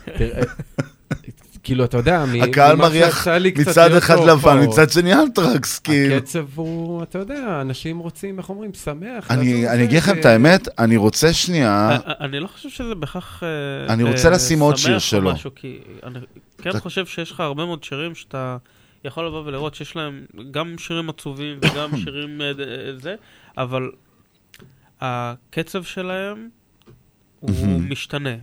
כאילו, 1.63 1.85
אתה 1.85 1.97
יודע, 1.97 2.25
הקהל 2.43 2.77
מריח 2.77 3.29
מצד 3.57 3.93
אחד 3.95 4.17
לבן, 4.27 4.65
מצד 4.65 4.91
שני 4.91 5.15
אנטרקס, 5.15 5.79
כאילו. 5.79 6.15
הקצב 6.15 6.45
הוא, 6.55 7.03
אתה 7.03 7.19
יודע, 7.19 7.59
אנשים 7.61 7.99
רוצים, 7.99 8.39
איך 8.39 8.49
אומרים, 8.49 8.75
שמח. 8.75 9.31
אני 9.31 9.85
אגיד 9.85 9.99
לכם 9.99 10.19
את 10.19 10.25
האמת, 10.25 10.69
אני 10.79 10.97
רוצה 10.97 11.33
שנייה... 11.33 11.99
א- 12.05 12.25
אני 12.25 12.41
לא 12.41 12.47
חושב 12.47 12.69
שזה 12.69 12.95
בהכרח... 12.95 13.43
אה, 13.43 13.93
אני 13.95 14.03
רוצה 14.03 14.29
אה, 14.29 14.33
לשים 14.33 14.61
עוד 14.61 14.77
שיר 14.77 14.99
שלו. 14.99 15.33
כן 16.63 16.73
זה- 16.73 16.81
חושב 16.81 17.07
שיש 17.07 17.31
לך 17.31 17.41
הרבה 17.41 17.65
מאוד 17.67 17.85
שירים 17.85 18.15
שאתה 18.15 18.57
יכול 19.05 19.27
לבוא 19.27 19.43
ולראות 19.45 19.75
שיש 19.75 19.97
להם 19.97 20.27
גם 20.51 20.79
שירים 20.79 21.09
עצובים 21.11 21.59
וגם 21.63 21.91
שירים 22.05 22.41
אה, 22.43 22.53
ד- 22.53 22.61
אה, 22.61 22.99
זה, 22.99 23.15
אבל 23.57 23.91
הקצב 25.01 25.83
שלהם 25.83 26.49
הוא. 27.41 27.51
משתנה. 27.81 28.35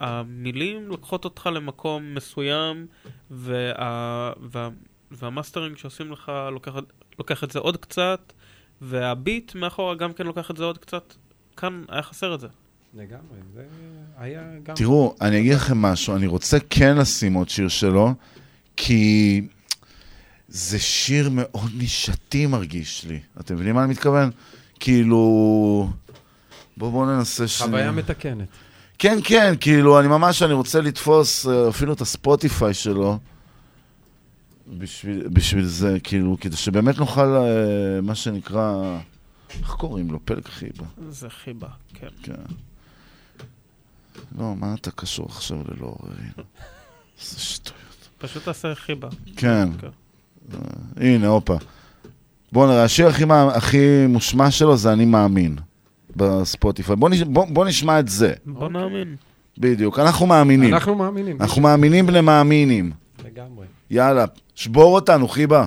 המילים 0.00 0.88
לוקחות 0.88 1.24
אותך 1.24 1.48
למקום 1.54 2.14
מסוים, 2.14 2.86
וה- 3.30 3.72
וה- 4.40 4.68
והמאסטרינג 5.10 5.76
שעושים 5.76 6.12
לך 6.12 6.32
לוקח, 6.52 6.72
לוקח 7.18 7.44
את 7.44 7.50
זה 7.50 7.58
עוד 7.58 7.76
קצת, 7.76 8.32
והביט 8.80 9.54
מאחורה 9.54 9.94
גם 9.94 10.12
כן 10.12 10.26
לוקח 10.26 10.50
את 10.50 10.56
זה 10.56 10.64
עוד 10.64 10.78
קצת. 10.78 11.14
כאן 11.56 11.84
היה 11.88 12.02
חסר 12.02 12.34
את 12.34 12.40
זה. 12.40 12.48
לגמרי, 12.94 13.38
זה 13.54 13.64
היה 14.18 14.42
גם... 14.62 14.74
תראו, 14.74 15.14
אני 15.20 15.40
אגיד 15.40 15.54
לכם 15.54 15.82
משהו, 15.82 16.16
אני 16.16 16.26
רוצה 16.26 16.56
כן 16.70 16.96
לשים 16.96 17.34
עוד 17.34 17.48
שיר 17.48 17.68
שלו, 17.68 18.14
כי 18.76 19.42
זה 20.48 20.78
שיר 20.78 21.30
מאוד 21.32 21.70
נישתי 21.74 22.46
מרגיש 22.46 23.04
לי. 23.04 23.20
אתם 23.40 23.54
מבינים 23.54 23.74
מה 23.74 23.84
אני 23.84 23.90
מתכוון? 23.90 24.30
כאילו... 24.80 25.90
בואו 26.76 26.90
בוא 26.90 27.06
ננסה 27.06 27.48
ש... 27.48 27.62
חוויה 27.62 27.92
מתקנת. 27.92 28.48
כן, 28.98 29.18
כן, 29.24 29.54
כאילו, 29.60 30.00
אני 30.00 30.08
ממש, 30.08 30.42
אני 30.42 30.52
רוצה 30.52 30.80
לתפוס 30.80 31.46
אה, 31.46 31.68
אפילו 31.68 31.92
את 31.92 32.00
הספוטיפיי 32.00 32.74
שלו, 32.74 33.18
בשביל, 34.78 35.28
בשביל 35.28 35.64
זה, 35.64 35.98
כאילו, 36.02 36.36
כדי 36.40 36.56
שבאמת 36.56 36.98
נוכל, 36.98 37.36
אה, 37.36 38.00
מה 38.02 38.14
שנקרא, 38.14 38.98
איך 39.60 39.70
קוראים 39.70 40.10
לו? 40.10 40.18
פלג 40.24 40.44
חיבה. 40.44 40.84
זה 41.08 41.30
חיבה, 41.30 41.68
כן. 41.94 42.08
כן. 42.22 42.32
לא, 44.38 44.54
מה 44.56 44.74
אתה 44.74 44.90
קשור 44.90 45.26
עכשיו 45.26 45.58
ללא 45.58 45.86
עוררין? 45.86 46.32
איזה 47.20 47.40
שטויות. 47.40 48.08
פשוט 48.18 48.44
תעשה 48.44 48.74
חיבה. 48.74 49.08
כן. 49.36 49.68
אה, 50.54 50.58
הנה, 50.96 51.26
הופה. 51.26 51.56
בואו 52.52 52.66
נראה, 52.66 52.84
השיר 52.84 53.08
הכי, 53.08 53.24
הכי 53.54 54.06
מושמע 54.08 54.50
שלו 54.50 54.76
זה 54.76 54.92
אני 54.92 55.04
מאמין, 55.04 55.56
בספוטיפיי. 56.16 56.96
בואו 56.96 57.10
נש... 57.10 57.22
בוא, 57.22 57.46
בוא 57.50 57.66
נשמע 57.66 58.00
את 58.00 58.08
זה. 58.08 58.32
בוא 58.46 58.68
נאמין. 58.68 59.16
בדיוק, 59.58 59.98
אנחנו 59.98 60.26
מאמינים. 60.26 60.74
אנחנו 60.74 60.94
מאמינים. 60.94 61.36
אנחנו 61.40 61.62
מאמינים 61.62 62.06
בני 62.06 62.20
מאמינים. 62.20 62.92
לגמרי. 63.24 63.66
יאללה, 63.90 64.24
שבור 64.54 64.94
אותנו, 64.94 65.28
חיבה. 65.28 65.66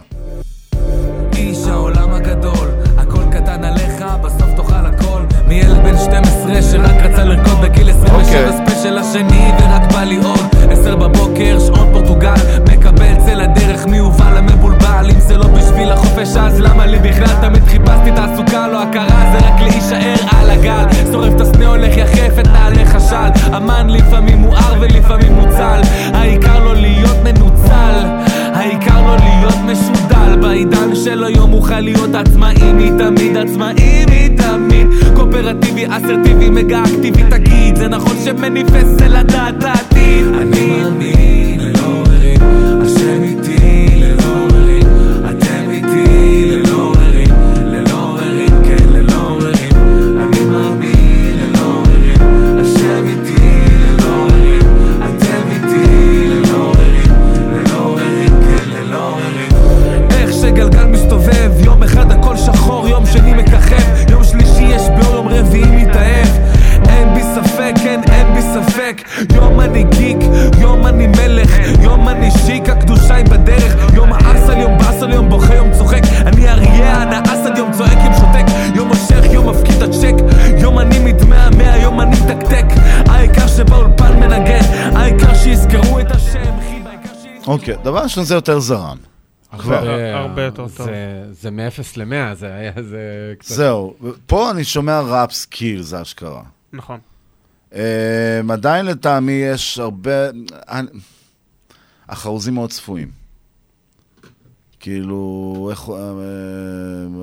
12 6.05 6.61
שרק 6.61 6.95
רצה 7.03 7.23
לרקוד 7.23 7.61
בגיל 7.61 7.89
27 7.89 8.15
אוקיי. 8.17 8.65
ספיישל 8.65 8.97
השני 8.97 9.51
ורק 9.59 9.91
בא 9.91 10.03
לי 10.03 10.17
עוד. 10.17 10.55
10 10.71 10.95
בבוקר, 10.95 11.59
שעון 11.59 11.89
פורטוגל, 11.93 12.33
מקבל 12.71 13.15
צל 13.25 13.41
הדרך 13.41 13.85
מיובל 13.85 14.37
המבולבל. 14.37 15.05
אם 15.13 15.19
זה 15.19 15.37
לא 15.37 15.47
בשביל 15.47 15.91
החופש 15.91 16.37
אז 16.37 16.59
למה 16.59 16.85
לי 16.85 16.99
בכלל? 16.99 17.41
תמיד 17.41 17.63
חיפשתי 17.67 18.11
תעסוקה, 18.15 18.67
לא 18.67 18.83
הכרה, 18.83 19.31
זה 19.31 19.47
רק 19.47 19.61
להישאר 19.61 20.15
על 20.39 20.49
הגל. 20.49 20.85
שורף 21.11 21.33
את 21.35 21.41
הסנה, 21.41 21.67
הולך 21.67 21.97
יחף 21.97 22.39
את 22.39 22.47
נעלי 22.47 22.85
חשל. 22.85 23.55
אמן 23.57 23.89
לפעמים 23.89 24.37
מואר 24.37 24.73
ולפעמים 24.79 25.33
מוצל. 25.33 25.81
העיקר 26.13 26.59
לא 26.59 26.75
להיות 26.75 27.17
מנוצל, 27.23 28.05
העיקר 28.53 29.01
לא 29.01 29.15
להיות 29.15 29.55
משודל. 29.65 30.11
בעידן 30.41 30.95
של 30.95 31.23
היום 31.23 31.53
אוכל 31.53 31.79
להיות 31.79 32.15
עצמאי 32.15 32.73
מתמיד, 32.73 33.37
עצמאי 33.37 34.05
מתמיד. 34.05 34.87
קואופרטיבי, 35.15 35.85
אסרטיבי, 35.87 36.49
מגה 36.49 36.83
אקטיבי, 36.83 37.23
תגיד, 37.29 37.75
זה 37.75 37.87
נכון 37.87 38.15
שמניפסט 38.25 38.99
זה 38.99 39.07
לדעת 39.07 39.63
העתיד. 39.63 40.25
אני 40.41 40.83
מאמין 40.83 41.59
ללא 41.59 41.85
עוררין, 41.85 42.41
השם 42.81 43.23
איתי 43.23 43.87
ללא 44.01 44.23
עוררין, 44.23 44.80
ספק. 68.99 69.01
יום 69.35 69.59
אני 69.59 69.83
גיק, 69.83 70.17
יום 70.61 70.87
אני 70.87 71.07
מלך, 71.07 71.51
יום 71.81 72.09
אני 72.09 72.31
שיק, 72.31 72.69
הקדושה 72.69 73.15
היא 73.15 73.25
בדרך. 73.25 73.93
יום 73.93 74.13
האסל, 74.13 74.57
יום 74.57 74.77
באסל, 74.77 75.09
יום 75.09 75.29
בוכה, 75.29 75.55
יום 75.55 75.71
צוחק. 75.77 76.01
אני 76.25 76.49
אריה, 76.49 77.01
הנאסל, 77.01 77.57
יום 77.57 77.71
צועק, 77.71 77.97
יום 78.03 78.13
שותק. 78.13 78.45
יום 78.75 78.87
מושך, 78.87 79.23
יום 79.31 79.49
מפקיד 79.49 79.75
את 79.75 79.89
הצ'ק. 79.89 80.15
יום 80.61 80.79
אני 80.79 80.99
מתמהמה, 81.13 81.77
יום 81.77 82.01
אני 82.01 82.15
מתקתק. 82.25 82.65
העיקר 83.07 83.47
שבאולפן 83.47 84.19
מנגן, 84.19 84.59
העיקר 84.95 85.35
שיזכרו 85.35 85.99
את 85.99 86.11
השם. 86.11 86.51
אוקיי, 87.47 87.75
דבר 87.83 88.03
ראשון 88.03 88.23
זה 88.23 88.35
יותר 88.35 88.59
זרם. 88.59 88.97
הרבה 90.13 90.41
יותר 90.43 90.67
טוב. 90.67 90.85
זה- 90.85 90.93
זה 91.31 91.51
מ-0 91.51 91.97
ל-100, 91.97 92.35
זה 92.35 92.53
היה, 92.53 92.71
זה 92.89 92.99
קצת... 93.39 93.55
זהו, 93.55 93.93
פה 94.25 94.51
אני 94.51 94.63
שומע 94.63 94.99
ראפ 95.01 95.31
skill, 95.31 95.81
זה 95.81 96.01
אשכרה. 96.01 96.41
נכון. 96.73 96.99
Um, 97.71 97.75
עדיין 98.53 98.85
לטעמי 98.85 99.31
יש 99.31 99.79
הרבה... 99.79 100.11
החרוזים 102.09 102.53
מאוד 102.53 102.69
צפויים. 102.69 103.11
כאילו, 104.79 105.67
איך 105.71 105.79
הוא... 105.79 105.97
אה, 105.97 106.15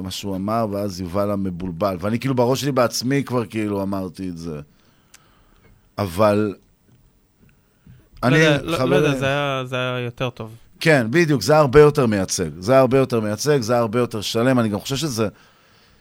מה 0.02 0.10
שהוא 0.10 0.36
אמר, 0.36 0.66
ואז 0.70 1.00
יובל 1.00 1.30
המבולבל. 1.30 1.96
ואני 2.00 2.18
כאילו 2.18 2.34
בראש 2.34 2.60
שלי 2.60 2.72
בעצמי 2.72 3.24
כבר 3.24 3.44
כאילו 3.46 3.82
אמרתי 3.82 4.28
את 4.28 4.38
זה. 4.38 4.60
אבל... 5.98 6.54
לא 8.22 8.28
אני, 8.28 8.36
יודע, 8.38 8.62
לא- 8.62 8.72
לא 8.72 8.76
חבר- 8.76 8.94
יודע, 8.94 9.18
זה 9.18 9.26
היה- 9.26 9.62
זה 9.66 9.76
היה 9.76 10.00
יותר 10.00 10.30
טוב. 10.30 10.50
כן, 10.80 11.06
בדיוק, 11.10 11.42
זה 11.42 11.56
הרבה 11.56 11.80
יותר 11.80 12.06
מייצג. 12.06 12.50
זה 12.58 12.72
היה 12.72 12.80
הרבה 12.80 12.98
יותר 12.98 13.20
מייצג, 13.20 13.60
זה 13.60 13.72
היה 13.72 13.80
הרבה 13.82 13.98
יותר 13.98 14.20
שלם. 14.20 14.58
אני 14.58 14.68
גם 14.68 14.80
חושב 14.80 14.96
שזה... 14.96 15.28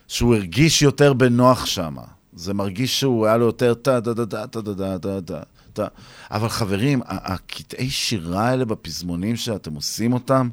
שהוא 0.08 0.36
הרגיש 0.36 0.82
יותר 0.82 1.14
בנוח 1.14 1.66
שם. 1.66 1.96
זה 2.38 2.54
מרגיש 2.54 3.00
שהוא 3.00 3.26
היה 3.26 3.38
לו 3.38 3.46
יותר 3.46 3.74
טה 3.74 4.02
טה 4.02 4.14
טה 4.16 4.26
טה 4.26 4.48
טה 4.48 4.62
טה 4.62 5.00
טה 5.00 5.22
טה 5.22 5.40
טה. 5.74 5.88
אבל 6.32 6.50
חברים, 6.50 7.02
הקטעי 7.06 7.90
שירה 7.90 8.50
האלה 8.50 8.66
בפזמונים 8.66 9.36
שאתם 9.36 9.74
עושים 9.74 10.14
אותם, 10.14 10.50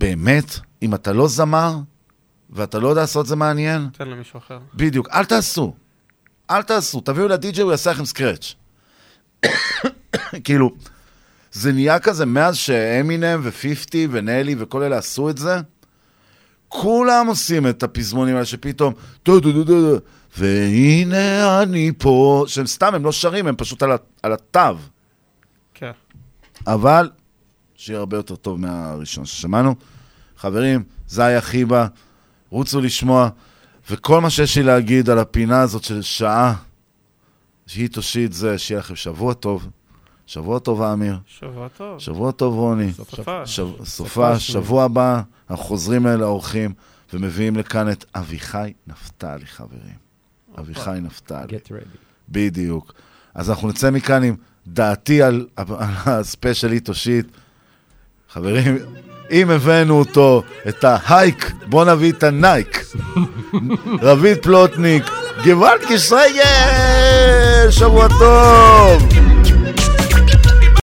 באמת, 0.00 0.58
אם 0.82 0.94
אתה 0.94 1.12
לא 1.12 1.28
זמר, 1.28 1.76
ואתה 2.50 2.78
לא 2.78 2.88
יודע 2.88 3.00
לעשות 3.00 3.26
זה 3.26 3.36
מעניין, 3.36 3.88
תן 3.92 4.08
למישהו 4.08 4.38
אחר. 4.38 4.58
בדיוק, 4.74 5.08
אל 5.12 5.24
תעשו. 5.24 5.74
אל 6.50 6.62
תעשו, 6.62 7.00
תביאו 7.00 7.28
לדי-ג'יי, 7.28 7.62
הוא 7.62 7.70
יעשה 7.70 7.90
לכם 7.90 8.04
סקרץ'. 8.04 8.54
כאילו, 10.44 10.70
זה 11.52 11.72
נהיה 11.72 11.98
כזה 11.98 12.26
מאז 12.26 12.56
שאמינם 12.56 13.40
ופיפטי 13.42 14.08
ונלי 14.10 14.54
וכל 14.58 14.82
אלה 14.82 14.98
עשו 14.98 15.30
את 15.30 15.38
זה, 15.38 15.60
כולם 16.68 17.26
עושים 17.26 17.66
את 17.66 17.82
הפזמונים 17.82 18.34
האלה 18.34 18.46
שפתאום, 18.46 18.94
דו 19.24 19.40
דו 19.40 19.52
דו 19.52 19.64
דו 19.64 19.80
דו, 19.80 19.98
והנה 20.38 21.62
אני 21.62 21.92
פה, 21.98 22.44
שהם 22.46 22.66
סתם, 22.66 22.94
הם 22.94 23.04
לא 23.04 23.12
שרים, 23.12 23.46
הם 23.46 23.56
פשוט 23.56 23.82
על, 23.82 23.90
על 24.22 24.32
התו. 24.32 24.60
כן. 25.74 25.90
אבל, 26.66 27.10
שיהיה 27.74 27.98
הרבה 27.98 28.16
יותר 28.16 28.36
טוב 28.36 28.60
מהראשון 28.60 29.24
ששמענו. 29.24 29.74
חברים, 30.36 30.82
זה 31.08 31.24
היה 31.24 31.40
חיבה, 31.40 31.86
רוצו 32.50 32.80
לשמוע, 32.80 33.28
וכל 33.90 34.20
מה 34.20 34.30
שיש 34.30 34.58
לי 34.58 34.64
להגיד 34.64 35.10
על 35.10 35.18
הפינה 35.18 35.60
הזאת 35.60 35.84
של 35.84 36.02
שעה, 36.02 36.54
שהיא 37.66 37.88
תושיט 37.88 38.32
זה, 38.32 38.58
שיהיה 38.58 38.80
לכם 38.80 38.96
שבוע 38.96 39.34
טוב. 39.34 39.68
שבוע 40.28 40.58
טוב, 40.58 40.82
אמיר. 40.82 41.18
שבוע 41.26 41.68
טוב. 41.76 41.98
שבוע 41.98 42.32
טוב, 42.32 42.54
רוני. 42.54 42.92
סופה. 42.92 43.46
שב- 43.46 43.84
סופה. 43.84 44.38
שבוע 44.38 44.84
הבא, 44.84 45.20
אנחנו 45.50 45.64
חוזרים 45.64 46.06
אל 46.06 46.22
האורחים, 46.22 46.72
ומביאים 47.14 47.56
לכאן 47.56 47.90
את 47.90 48.04
אביחי 48.14 48.72
נפתלי, 48.86 49.46
חברים. 49.46 49.98
אביחי 50.58 50.98
נפתלי. 51.02 51.58
Get 51.58 51.68
ready. 51.70 51.96
בדיוק. 52.28 52.92
אז 53.34 53.50
אנחנו 53.50 53.68
נצא 53.68 53.90
מכאן 53.90 54.22
עם 54.22 54.34
דעתי 54.66 55.22
על, 55.22 55.46
על 55.56 55.66
הספיישל 56.06 56.72
איטו 56.72 56.94
שיט, 56.94 57.26
חברים, 58.30 58.78
אם 59.30 59.50
הבאנו 59.50 59.98
אותו, 59.98 60.42
את 60.68 60.84
ההייק, 60.84 61.52
בוא 61.66 61.84
נביא 61.84 62.12
את 62.12 62.22
הנייק. 62.22 62.84
רביד 64.02 64.38
פלוטניק, 64.42 65.04
גוואלד 65.44 65.80
קיסרגל, 65.88 66.40
שבוע 67.70 68.08
טוב! 68.18 69.27